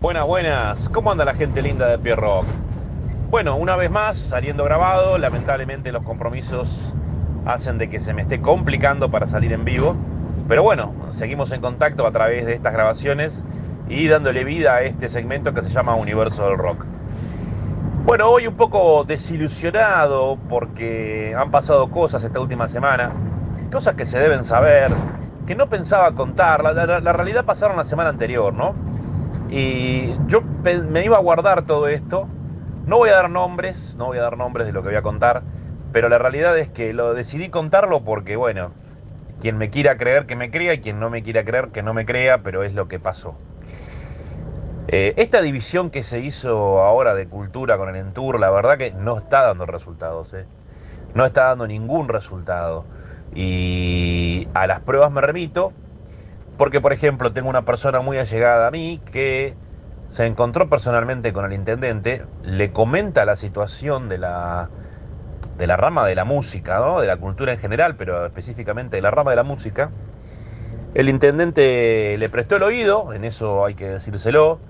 Buenas, 0.00 0.26
buenas. 0.26 0.90
¿Cómo 0.90 1.12
anda 1.12 1.24
la 1.24 1.34
gente 1.34 1.62
linda 1.62 1.88
de 1.88 1.98
Pierre 1.98 2.20
Rock? 2.20 2.44
Bueno, 3.30 3.56
una 3.56 3.76
vez 3.76 3.90
más, 3.90 4.18
saliendo 4.18 4.64
grabado, 4.64 5.16
lamentablemente 5.18 5.92
los 5.92 6.04
compromisos 6.04 6.92
hacen 7.46 7.78
de 7.78 7.88
que 7.88 8.00
se 8.00 8.12
me 8.12 8.20
esté 8.22 8.40
complicando 8.40 9.08
para 9.10 9.26
salir 9.26 9.52
en 9.52 9.64
vivo. 9.64 9.96
Pero 10.46 10.62
bueno, 10.62 10.94
seguimos 11.10 11.52
en 11.52 11.62
contacto 11.62 12.06
a 12.06 12.12
través 12.12 12.44
de 12.44 12.52
estas 12.54 12.74
grabaciones 12.74 13.44
y 13.88 14.08
dándole 14.08 14.44
vida 14.44 14.74
a 14.74 14.82
este 14.82 15.08
segmento 15.08 15.54
que 15.54 15.62
se 15.62 15.70
llama 15.70 15.94
Universo 15.94 16.46
del 16.46 16.58
Rock. 16.58 16.84
Bueno, 18.04 18.28
hoy 18.28 18.46
un 18.46 18.54
poco 18.54 19.04
desilusionado 19.04 20.38
porque 20.50 21.34
han 21.34 21.50
pasado 21.50 21.90
cosas 21.90 22.22
esta 22.22 22.38
última 22.38 22.68
semana, 22.68 23.10
cosas 23.72 23.94
que 23.94 24.04
se 24.04 24.18
deben 24.18 24.44
saber, 24.44 24.92
que 25.46 25.54
no 25.54 25.70
pensaba 25.70 26.14
contar. 26.14 26.62
La, 26.62 27.12
realidad 27.14 27.46
pasaron 27.46 27.78
la 27.78 27.84
semana 27.84 28.10
anterior, 28.10 28.52
¿no? 28.52 28.74
Y 29.48 30.14
yo 30.26 30.42
me 30.42 31.02
iba 31.02 31.16
a 31.16 31.20
guardar 31.20 31.62
todo 31.62 31.88
esto. 31.88 32.28
No 32.86 32.98
voy 32.98 33.08
a 33.08 33.14
dar 33.14 33.30
nombres, 33.30 33.96
no 33.96 34.04
voy 34.04 34.18
a 34.18 34.22
dar 34.22 34.36
nombres 34.36 34.66
de 34.66 34.74
lo 34.74 34.82
que 34.82 34.88
voy 34.88 34.98
a 34.98 35.02
contar, 35.02 35.42
pero 35.90 36.10
la 36.10 36.18
realidad 36.18 36.58
es 36.58 36.68
que 36.68 36.92
lo 36.92 37.14
decidí 37.14 37.48
contarlo 37.48 38.04
porque, 38.04 38.36
bueno, 38.36 38.72
quien 39.40 39.56
me 39.56 39.70
quiera 39.70 39.96
creer 39.96 40.26
que 40.26 40.36
me 40.36 40.50
crea 40.50 40.74
y 40.74 40.80
quien 40.80 41.00
no 41.00 41.08
me 41.08 41.22
quiera 41.22 41.42
creer 41.42 41.68
que 41.68 41.82
no 41.82 41.94
me 41.94 42.04
crea, 42.04 42.42
pero 42.42 42.64
es 42.64 42.74
lo 42.74 42.86
que 42.86 43.00
pasó. 43.00 43.38
Eh, 44.86 45.14
esta 45.16 45.40
división 45.40 45.90
que 45.90 46.02
se 46.02 46.20
hizo 46.20 46.82
ahora 46.82 47.14
de 47.14 47.26
cultura 47.26 47.78
con 47.78 47.88
el 47.88 47.96
Entour, 47.96 48.38
la 48.38 48.50
verdad 48.50 48.76
que 48.76 48.90
no 48.92 49.16
está 49.16 49.42
dando 49.42 49.64
resultados, 49.64 50.34
¿eh? 50.34 50.44
no 51.14 51.24
está 51.24 51.44
dando 51.44 51.66
ningún 51.66 52.08
resultado. 52.08 52.84
Y 53.34 54.46
a 54.52 54.66
las 54.66 54.80
pruebas 54.80 55.10
me 55.10 55.20
remito, 55.22 55.72
porque 56.58 56.80
por 56.80 56.92
ejemplo 56.92 57.32
tengo 57.32 57.48
una 57.48 57.64
persona 57.64 58.00
muy 58.00 58.18
allegada 58.18 58.68
a 58.68 58.70
mí 58.70 59.00
que 59.10 59.54
se 60.08 60.26
encontró 60.26 60.68
personalmente 60.68 61.32
con 61.32 61.46
el 61.46 61.54
intendente, 61.54 62.22
le 62.42 62.70
comenta 62.70 63.24
la 63.24 63.36
situación 63.36 64.08
de 64.10 64.18
la, 64.18 64.68
de 65.56 65.66
la 65.66 65.76
rama 65.76 66.06
de 66.06 66.14
la 66.14 66.24
música, 66.24 66.78
¿no? 66.78 67.00
de 67.00 67.06
la 67.06 67.16
cultura 67.16 67.52
en 67.52 67.58
general, 67.58 67.96
pero 67.96 68.26
específicamente 68.26 68.96
de 68.96 69.02
la 69.02 69.10
rama 69.10 69.30
de 69.30 69.36
la 69.36 69.44
música. 69.44 69.90
El 70.92 71.08
intendente 71.08 72.16
le 72.18 72.28
prestó 72.28 72.56
el 72.56 72.62
oído, 72.62 73.12
en 73.12 73.24
eso 73.24 73.64
hay 73.64 73.74
que 73.74 73.88
decírselo, 73.88 74.60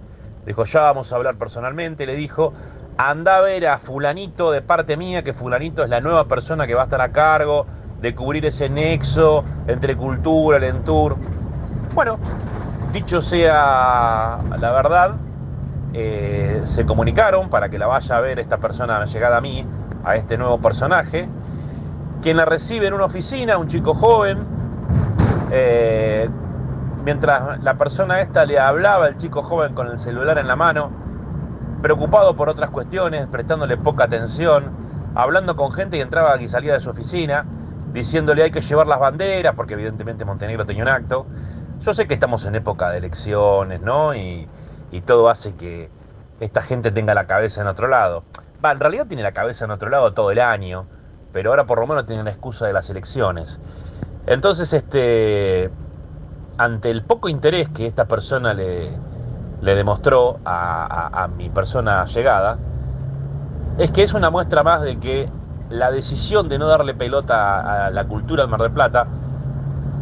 dijo, 0.46 0.64
ya 0.64 0.82
vamos 0.82 1.12
a 1.12 1.16
hablar 1.16 1.36
personalmente, 1.36 2.06
le 2.06 2.16
dijo, 2.16 2.52
anda 2.96 3.36
a 3.36 3.40
ver 3.40 3.66
a 3.66 3.78
fulanito 3.78 4.50
de 4.50 4.62
parte 4.62 4.96
mía, 4.96 5.22
que 5.22 5.32
fulanito 5.32 5.82
es 5.82 5.90
la 5.90 6.00
nueva 6.00 6.26
persona 6.26 6.66
que 6.66 6.74
va 6.74 6.82
a 6.82 6.84
estar 6.84 7.00
a 7.00 7.12
cargo 7.12 7.66
de 8.00 8.14
cubrir 8.14 8.44
ese 8.46 8.68
nexo 8.68 9.44
entre 9.66 9.96
cultura, 9.96 10.58
el 10.58 10.64
entour. 10.64 11.16
Bueno, 11.94 12.18
dicho 12.92 13.22
sea 13.22 14.38
la 14.60 14.70
verdad, 14.70 15.14
eh, 15.92 16.60
se 16.64 16.84
comunicaron 16.84 17.48
para 17.48 17.68
que 17.68 17.78
la 17.78 17.86
vaya 17.86 18.16
a 18.16 18.20
ver 18.20 18.38
esta 18.38 18.58
persona 18.58 19.04
llegada 19.06 19.38
a 19.38 19.40
mí, 19.40 19.66
a 20.04 20.16
este 20.16 20.36
nuevo 20.36 20.58
personaje, 20.58 21.28
quien 22.22 22.36
la 22.36 22.44
recibe 22.44 22.86
en 22.86 22.94
una 22.94 23.04
oficina, 23.04 23.58
un 23.58 23.68
chico 23.68 23.94
joven, 23.94 24.38
eh, 25.50 26.28
mientras 27.04 27.62
la 27.62 27.76
persona 27.76 28.20
esta 28.20 28.44
le 28.46 28.58
hablaba, 28.58 29.08
el 29.08 29.16
chico 29.16 29.42
joven 29.42 29.74
con 29.74 29.88
el 29.88 29.98
celular 29.98 30.38
en 30.38 30.48
la 30.48 30.56
mano, 30.56 30.90
preocupado 31.82 32.34
por 32.34 32.48
otras 32.48 32.70
cuestiones, 32.70 33.26
prestándole 33.26 33.76
poca 33.76 34.04
atención, 34.04 34.70
hablando 35.14 35.54
con 35.54 35.70
gente 35.70 35.98
que 35.98 36.02
entraba 36.02 36.40
y 36.40 36.48
salía 36.48 36.72
de 36.72 36.80
su 36.80 36.90
oficina, 36.90 37.44
diciéndole 37.92 38.42
hay 38.42 38.50
que 38.50 38.62
llevar 38.62 38.86
las 38.86 38.98
banderas, 38.98 39.54
porque 39.54 39.74
evidentemente 39.74 40.24
Montenegro 40.24 40.64
tenía 40.64 40.82
un 40.82 40.88
acto. 40.88 41.26
Yo 41.80 41.92
sé 41.92 42.06
que 42.06 42.14
estamos 42.14 42.46
en 42.46 42.54
época 42.54 42.90
de 42.90 42.98
elecciones, 42.98 43.80
¿no? 43.82 44.14
Y, 44.14 44.48
y 44.90 45.00
todo 45.02 45.28
hace 45.28 45.54
que 45.54 45.90
esta 46.40 46.62
gente 46.62 46.90
tenga 46.90 47.14
la 47.14 47.26
cabeza 47.26 47.60
en 47.60 47.66
otro 47.66 47.86
lado. 47.86 48.24
Va, 48.64 48.72
en 48.72 48.80
realidad 48.80 49.06
tiene 49.06 49.22
la 49.22 49.32
cabeza 49.32 49.66
en 49.66 49.70
otro 49.70 49.90
lado 49.90 50.14
todo 50.14 50.30
el 50.30 50.40
año, 50.40 50.86
pero 51.32 51.50
ahora 51.50 51.66
por 51.66 51.80
lo 51.80 51.86
menos 51.86 52.06
tiene 52.06 52.22
la 52.22 52.30
excusa 52.30 52.66
de 52.66 52.72
las 52.72 52.88
elecciones. 52.88 53.60
Entonces, 54.26 54.72
este, 54.72 55.70
ante 56.58 56.90
el 56.90 57.02
poco 57.02 57.28
interés 57.28 57.68
que 57.68 57.86
esta 57.86 58.06
persona 58.06 58.54
le, 58.54 58.90
demostró 59.60 60.38
a, 60.44 61.22
a- 61.24 61.28
mi 61.28 61.48
persona 61.48 62.04
llegada, 62.06 62.58
es 63.78 63.90
que 63.90 64.02
es 64.02 64.14
una 64.14 64.30
muestra 64.30 64.62
más 64.62 64.82
de 64.82 64.98
que 64.98 65.28
la 65.70 65.90
decisión 65.90 66.48
de 66.48 66.58
no 66.58 66.66
darle 66.68 66.94
pelota 66.94 67.86
a, 67.86 67.90
la 67.90 68.04
cultura 68.04 68.42
del 68.42 68.50
Mar 68.50 68.60
del 68.62 68.70
Plata 68.72 69.06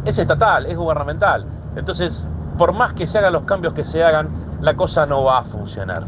es 0.05 0.19
estatal, 0.19 0.65
es 0.65 0.77
gubernamental. 0.77 1.45
Entonces, 1.75 2.27
por 2.57 2.73
más 2.73 2.93
que 2.93 3.07
se 3.07 3.17
hagan 3.17 3.33
los 3.33 3.43
cambios 3.43 3.73
que 3.73 3.83
se 3.83 4.03
hagan, 4.03 4.29
la 4.61 4.75
cosa 4.75 5.05
no 5.05 5.23
va 5.23 5.39
a 5.39 5.43
funcionar. 5.43 6.03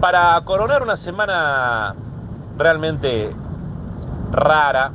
Para 0.00 0.38
coronar 0.44 0.82
una 0.82 0.96
semana 0.96 1.94
realmente 2.58 3.34
rara, 4.32 4.90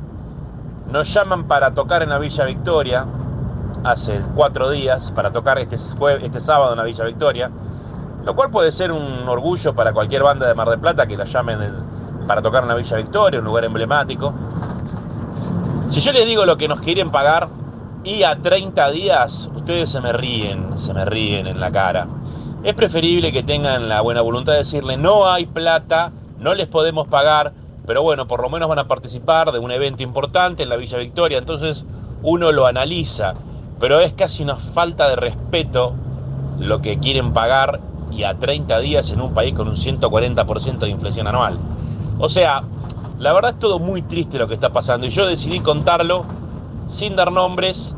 nos 0.92 1.12
llaman 1.14 1.46
para 1.46 1.74
tocar 1.74 2.04
en 2.04 2.10
la 2.10 2.20
Villa 2.20 2.46
Victoria, 2.46 3.06
hace 3.84 4.22
cuatro 4.36 4.70
días, 4.70 5.12
para 5.12 5.32
tocar 5.32 5.58
este, 5.60 5.76
este 5.76 6.40
sábado 6.40 6.72
en 6.72 6.78
la 6.78 6.84
Villa 6.84 7.06
Victoria, 7.06 7.50
lo 8.26 8.36
cual 8.36 8.50
puede 8.52 8.72
ser 8.72 8.92
un 8.92 9.28
orgullo 9.28 9.74
para 9.74 9.94
cualquier 9.94 10.24
banda 10.24 10.48
de 10.48 10.54
Mar 10.54 10.70
del 10.70 10.80
Plata 10.80 11.06
que 11.08 11.16
la 11.18 11.26
llamen 11.26 11.62
en- 11.62 12.28
para 12.28 12.42
tocar 12.42 12.64
en 12.64 12.70
la 12.70 12.76
Villa 12.76 12.98
Victoria, 12.98 13.40
un 13.40 13.46
lugar 13.46 13.64
emblemático. 13.66 14.34
Si 15.88 16.00
yo 16.02 16.12
les 16.12 16.26
digo 16.26 16.46
lo 16.46 16.58
que 16.58 16.68
nos 16.68 16.80
quieren 16.82 17.10
pagar 17.10 17.50
y 18.04 18.24
a 18.24 18.40
30 18.40 18.92
días, 18.92 19.50
ustedes 19.56 19.90
se 19.90 20.02
me 20.02 20.14
ríen, 20.14 20.78
se 20.78 20.94
me 20.94 21.06
ríen 21.06 21.48
en 21.48 21.60
la 21.60 21.72
cara. 21.72 22.08
Es 22.64 22.74
preferible 22.74 23.32
que 23.32 23.42
tengan 23.42 23.90
la 23.90 24.02
buena 24.02 24.22
voluntad 24.22 24.52
de 24.54 24.60
decirle 24.60 24.98
no 24.98 25.28
hay 25.28 25.46
plata, 25.46 26.12
no 26.38 26.54
les 26.54 26.68
podemos 26.68 27.08
pagar, 27.08 27.54
pero 27.88 28.04
bueno, 28.04 28.28
por 28.28 28.42
lo 28.42 28.50
menos 28.50 28.70
van 28.70 28.80
a 28.80 28.88
participar 28.88 29.52
de 29.52 29.60
un 29.60 29.72
evento 29.72 30.04
importante 30.04 30.62
en 30.64 30.70
la 30.70 30.76
Villa 30.76 30.98
Victoria, 31.00 31.40
entonces 31.40 31.86
uno 32.22 32.52
lo 32.52 32.66
analiza, 32.68 33.34
pero 33.80 34.00
es 34.00 34.14
casi 34.14 34.44
una 34.44 34.56
falta 34.56 35.10
de 35.10 35.16
respeto 35.16 35.94
lo 36.60 36.82
que 36.82 37.00
quieren 37.00 37.34
pagar 37.34 37.80
y 38.12 38.24
a 38.24 38.38
30 38.38 38.80
días 38.80 39.12
en 39.12 39.22
un 39.22 39.34
país 39.34 39.54
con 39.54 39.68
un 39.68 39.76
140% 39.76 40.80
de 40.80 40.90
inflación 40.90 41.28
anual. 41.28 41.58
O 42.20 42.28
sea, 42.28 42.64
la 43.18 43.34
verdad 43.34 43.52
es 43.52 43.60
todo 43.60 43.80
muy 43.80 44.02
triste 44.02 44.38
lo 44.38 44.48
que 44.48 44.56
está 44.56 44.72
pasando 44.72 45.08
y 45.08 45.10
yo 45.10 45.26
decidí 45.26 45.62
contarlo 45.62 46.26
sin 46.88 47.16
dar 47.16 47.32
nombres, 47.32 47.96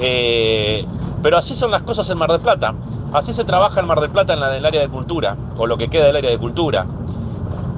eh, 0.00 0.84
pero 1.22 1.38
así 1.38 1.54
son 1.54 1.70
las 1.70 1.82
cosas 1.82 2.08
en 2.10 2.18
Mar 2.18 2.30
del 2.30 2.40
Plata. 2.40 2.74
Así 3.12 3.32
se 3.32 3.44
trabaja 3.44 3.80
en 3.80 3.86
Mar 3.86 4.00
del 4.00 4.10
Plata 4.10 4.34
en 4.34 4.40
la 4.40 4.50
del 4.50 4.66
área 4.66 4.82
de 4.82 4.88
cultura, 4.88 5.36
o 5.56 5.66
lo 5.66 5.78
que 5.78 5.88
queda 5.88 6.06
del 6.06 6.16
área 6.16 6.30
de 6.30 6.38
cultura. 6.38 6.86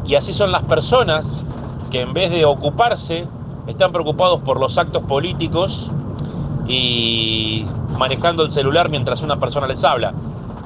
Y 0.05 0.17
así 0.17 0.35
son 0.35 0.51
las 0.51 0.63
personas 0.63 1.45
que 1.91 2.01
en 2.01 2.13
vez 2.13 2.31
de 2.31 2.45
ocuparse, 2.45 3.29
están 3.67 3.93
preocupados 3.93 4.41
por 4.41 4.59
los 4.59 4.79
actos 4.79 5.05
políticos 5.05 5.91
y 6.71 7.67
manejando 7.99 8.45
el 8.45 8.53
celular 8.53 8.89
mientras 8.89 9.23
una 9.23 9.39
persona 9.41 9.67
les 9.67 9.83
habla. 9.83 10.15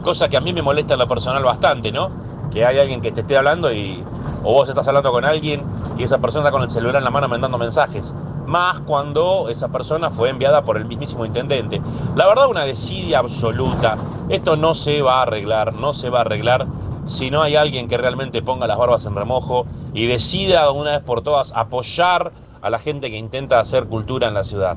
Cosa 0.03 0.29
que 0.29 0.37
a 0.37 0.41
mí 0.41 0.53
me 0.53 0.61
molesta 0.61 0.95
en 0.95 1.01
lo 1.01 1.09
personal 1.09 1.43
bastante, 1.43 1.91
¿no? 1.91 2.11
Que 2.53 2.67
hay 2.67 2.79
alguien 2.79 3.01
que 3.01 3.11
te 3.11 3.23
esté 3.23 3.39
hablando 3.39 3.73
y 3.73 4.05
o 4.43 4.53
vos 4.53 4.69
estás 4.69 4.87
hablando 4.87 5.11
con 5.11 5.25
alguien 5.25 5.63
y 5.97 6.03
esa 6.03 6.19
persona 6.19 6.43
está 6.45 6.53
con 6.53 6.63
el 6.63 6.69
celular 6.69 6.97
en 6.97 7.05
la 7.05 7.11
mano 7.11 7.27
mandando 7.27 7.57
mensajes. 7.57 8.15
Más 8.47 8.81
cuando 8.81 9.49
esa 9.49 9.69
persona 9.69 10.11
fue 10.11 10.29
enviada 10.29 10.63
por 10.63 10.77
el 10.77 10.85
mismísimo 10.85 11.25
intendente. 11.25 11.81
La 12.15 12.27
verdad, 12.27 12.51
una 12.51 12.65
desidia 12.65 13.21
absoluta. 13.21 13.97
Esto 14.29 14.57
no 14.57 14.75
se 14.75 15.01
va 15.01 15.21
a 15.21 15.23
arreglar, 15.23 15.73
no 15.73 15.95
se 15.95 16.11
va 16.11 16.19
a 16.19 16.21
arreglar 16.23 16.67
si 17.07 17.31
no 17.31 17.43
hay 17.43 17.57
alguien 17.57 17.89
que 17.89 17.97
realmente 17.97 18.43
ponga 18.43 18.67
las 18.67 18.77
barbas 18.77 19.07
en 19.07 19.15
remojo 19.15 19.65
y 19.95 20.07
decida 20.07 20.65
de 20.65 20.71
una 20.73 20.91
vez 20.91 21.01
por 21.01 21.23
todas 21.23 21.53
apoyar 21.55 22.33
a 22.61 22.69
la 22.69 22.79
gente 22.79 23.11
que 23.11 23.17
intenta 23.17 23.61
hacer 23.61 23.87
cultura 23.87 24.29
en 24.29 24.35
la 24.35 24.45
ciudad. 24.45 24.77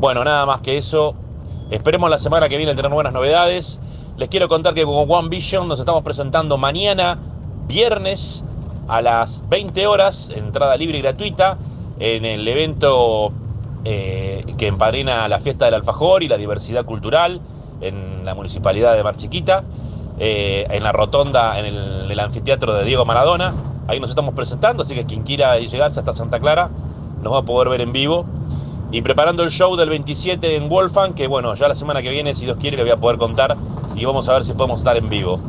Bueno, 0.00 0.24
nada 0.24 0.46
más 0.46 0.62
que 0.62 0.78
eso. 0.78 1.14
Esperemos 1.70 2.08
la 2.08 2.16
semana 2.16 2.48
que 2.48 2.56
viene 2.56 2.74
tener 2.74 2.90
buenas 2.90 3.12
novedades. 3.12 3.80
Les 4.16 4.30
quiero 4.30 4.48
contar 4.48 4.72
que 4.72 4.82
con 4.82 5.04
One 5.06 5.28
Vision 5.28 5.68
nos 5.68 5.78
estamos 5.78 6.02
presentando 6.02 6.56
mañana, 6.56 7.18
viernes, 7.68 8.42
a 8.88 9.02
las 9.02 9.46
20 9.50 9.86
horas, 9.86 10.32
entrada 10.34 10.74
libre 10.78 10.96
y 10.96 11.02
gratuita, 11.02 11.58
en 11.98 12.24
el 12.24 12.48
evento 12.48 13.30
eh, 13.84 14.42
que 14.56 14.68
empadrina 14.68 15.28
la 15.28 15.38
fiesta 15.38 15.66
del 15.66 15.74
alfajor 15.74 16.22
y 16.22 16.28
la 16.28 16.38
diversidad 16.38 16.86
cultural 16.86 17.42
en 17.82 18.24
la 18.24 18.34
municipalidad 18.34 18.96
de 18.96 19.02
Mar 19.02 19.16
Chiquita, 19.16 19.64
eh, 20.18 20.66
en 20.70 20.82
la 20.82 20.92
rotonda, 20.92 21.58
en 21.58 21.66
el, 21.66 22.10
el 22.10 22.20
anfiteatro 22.20 22.72
de 22.72 22.86
Diego 22.86 23.04
Maradona. 23.04 23.52
Ahí 23.86 24.00
nos 24.00 24.08
estamos 24.08 24.32
presentando, 24.34 24.82
así 24.82 24.94
que 24.94 25.04
quien 25.04 25.24
quiera 25.24 25.58
llegarse 25.58 26.00
hasta 26.00 26.14
Santa 26.14 26.40
Clara 26.40 26.70
nos 27.22 27.34
va 27.34 27.40
a 27.40 27.42
poder 27.42 27.68
ver 27.68 27.82
en 27.82 27.92
vivo. 27.92 28.24
Y 28.92 29.02
preparando 29.02 29.44
el 29.44 29.50
show 29.50 29.76
del 29.76 29.88
27 29.88 30.56
en 30.56 30.68
Wolfgang, 30.68 31.14
que 31.14 31.28
bueno, 31.28 31.54
ya 31.54 31.68
la 31.68 31.74
semana 31.74 32.02
que 32.02 32.10
viene, 32.10 32.34
si 32.34 32.44
Dios 32.44 32.56
quiere, 32.58 32.76
le 32.76 32.82
voy 32.82 32.92
a 32.92 32.96
poder 32.96 33.18
contar 33.18 33.56
y 33.94 34.04
vamos 34.04 34.28
a 34.28 34.34
ver 34.34 34.44
si 34.44 34.52
podemos 34.52 34.80
estar 34.80 34.96
en 34.96 35.08
vivo. 35.08 35.40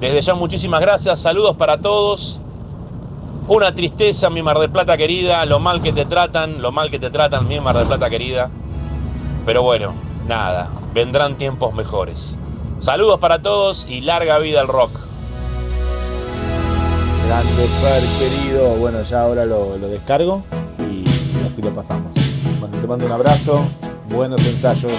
Desde 0.00 0.22
ya 0.22 0.34
muchísimas 0.34 0.80
gracias, 0.80 1.20
saludos 1.20 1.56
para 1.56 1.78
todos. 1.78 2.40
Una 3.48 3.74
tristeza, 3.74 4.30
mi 4.30 4.42
Mar 4.42 4.58
del 4.58 4.70
Plata 4.70 4.96
querida, 4.96 5.44
lo 5.44 5.58
mal 5.58 5.82
que 5.82 5.92
te 5.92 6.04
tratan, 6.04 6.62
lo 6.62 6.72
mal 6.72 6.90
que 6.90 6.98
te 6.98 7.10
tratan, 7.10 7.46
mi 7.46 7.60
Mar 7.60 7.76
del 7.76 7.86
Plata 7.86 8.08
querida. 8.08 8.50
Pero 9.44 9.62
bueno, 9.62 9.92
nada, 10.26 10.68
vendrán 10.94 11.36
tiempos 11.36 11.74
mejores. 11.74 12.36
Saludos 12.78 13.20
para 13.20 13.42
todos 13.42 13.86
y 13.88 14.00
larga 14.00 14.38
vida 14.38 14.60
al 14.60 14.68
rock. 14.68 14.90
Grande 17.26 17.66
Fer, 17.66 18.02
querido. 18.18 18.76
Bueno, 18.76 19.02
ya 19.02 19.22
ahora 19.22 19.44
lo 19.44 19.76
descargo 19.78 20.42
y 20.90 21.04
así 21.44 21.62
lo 21.62 21.72
pasamos. 21.72 22.35
Bueno, 22.60 22.78
te 22.80 22.86
mando 22.86 23.06
un 23.06 23.12
abrazo, 23.12 23.64
buenos 24.08 24.46
ensayos. 24.46 24.92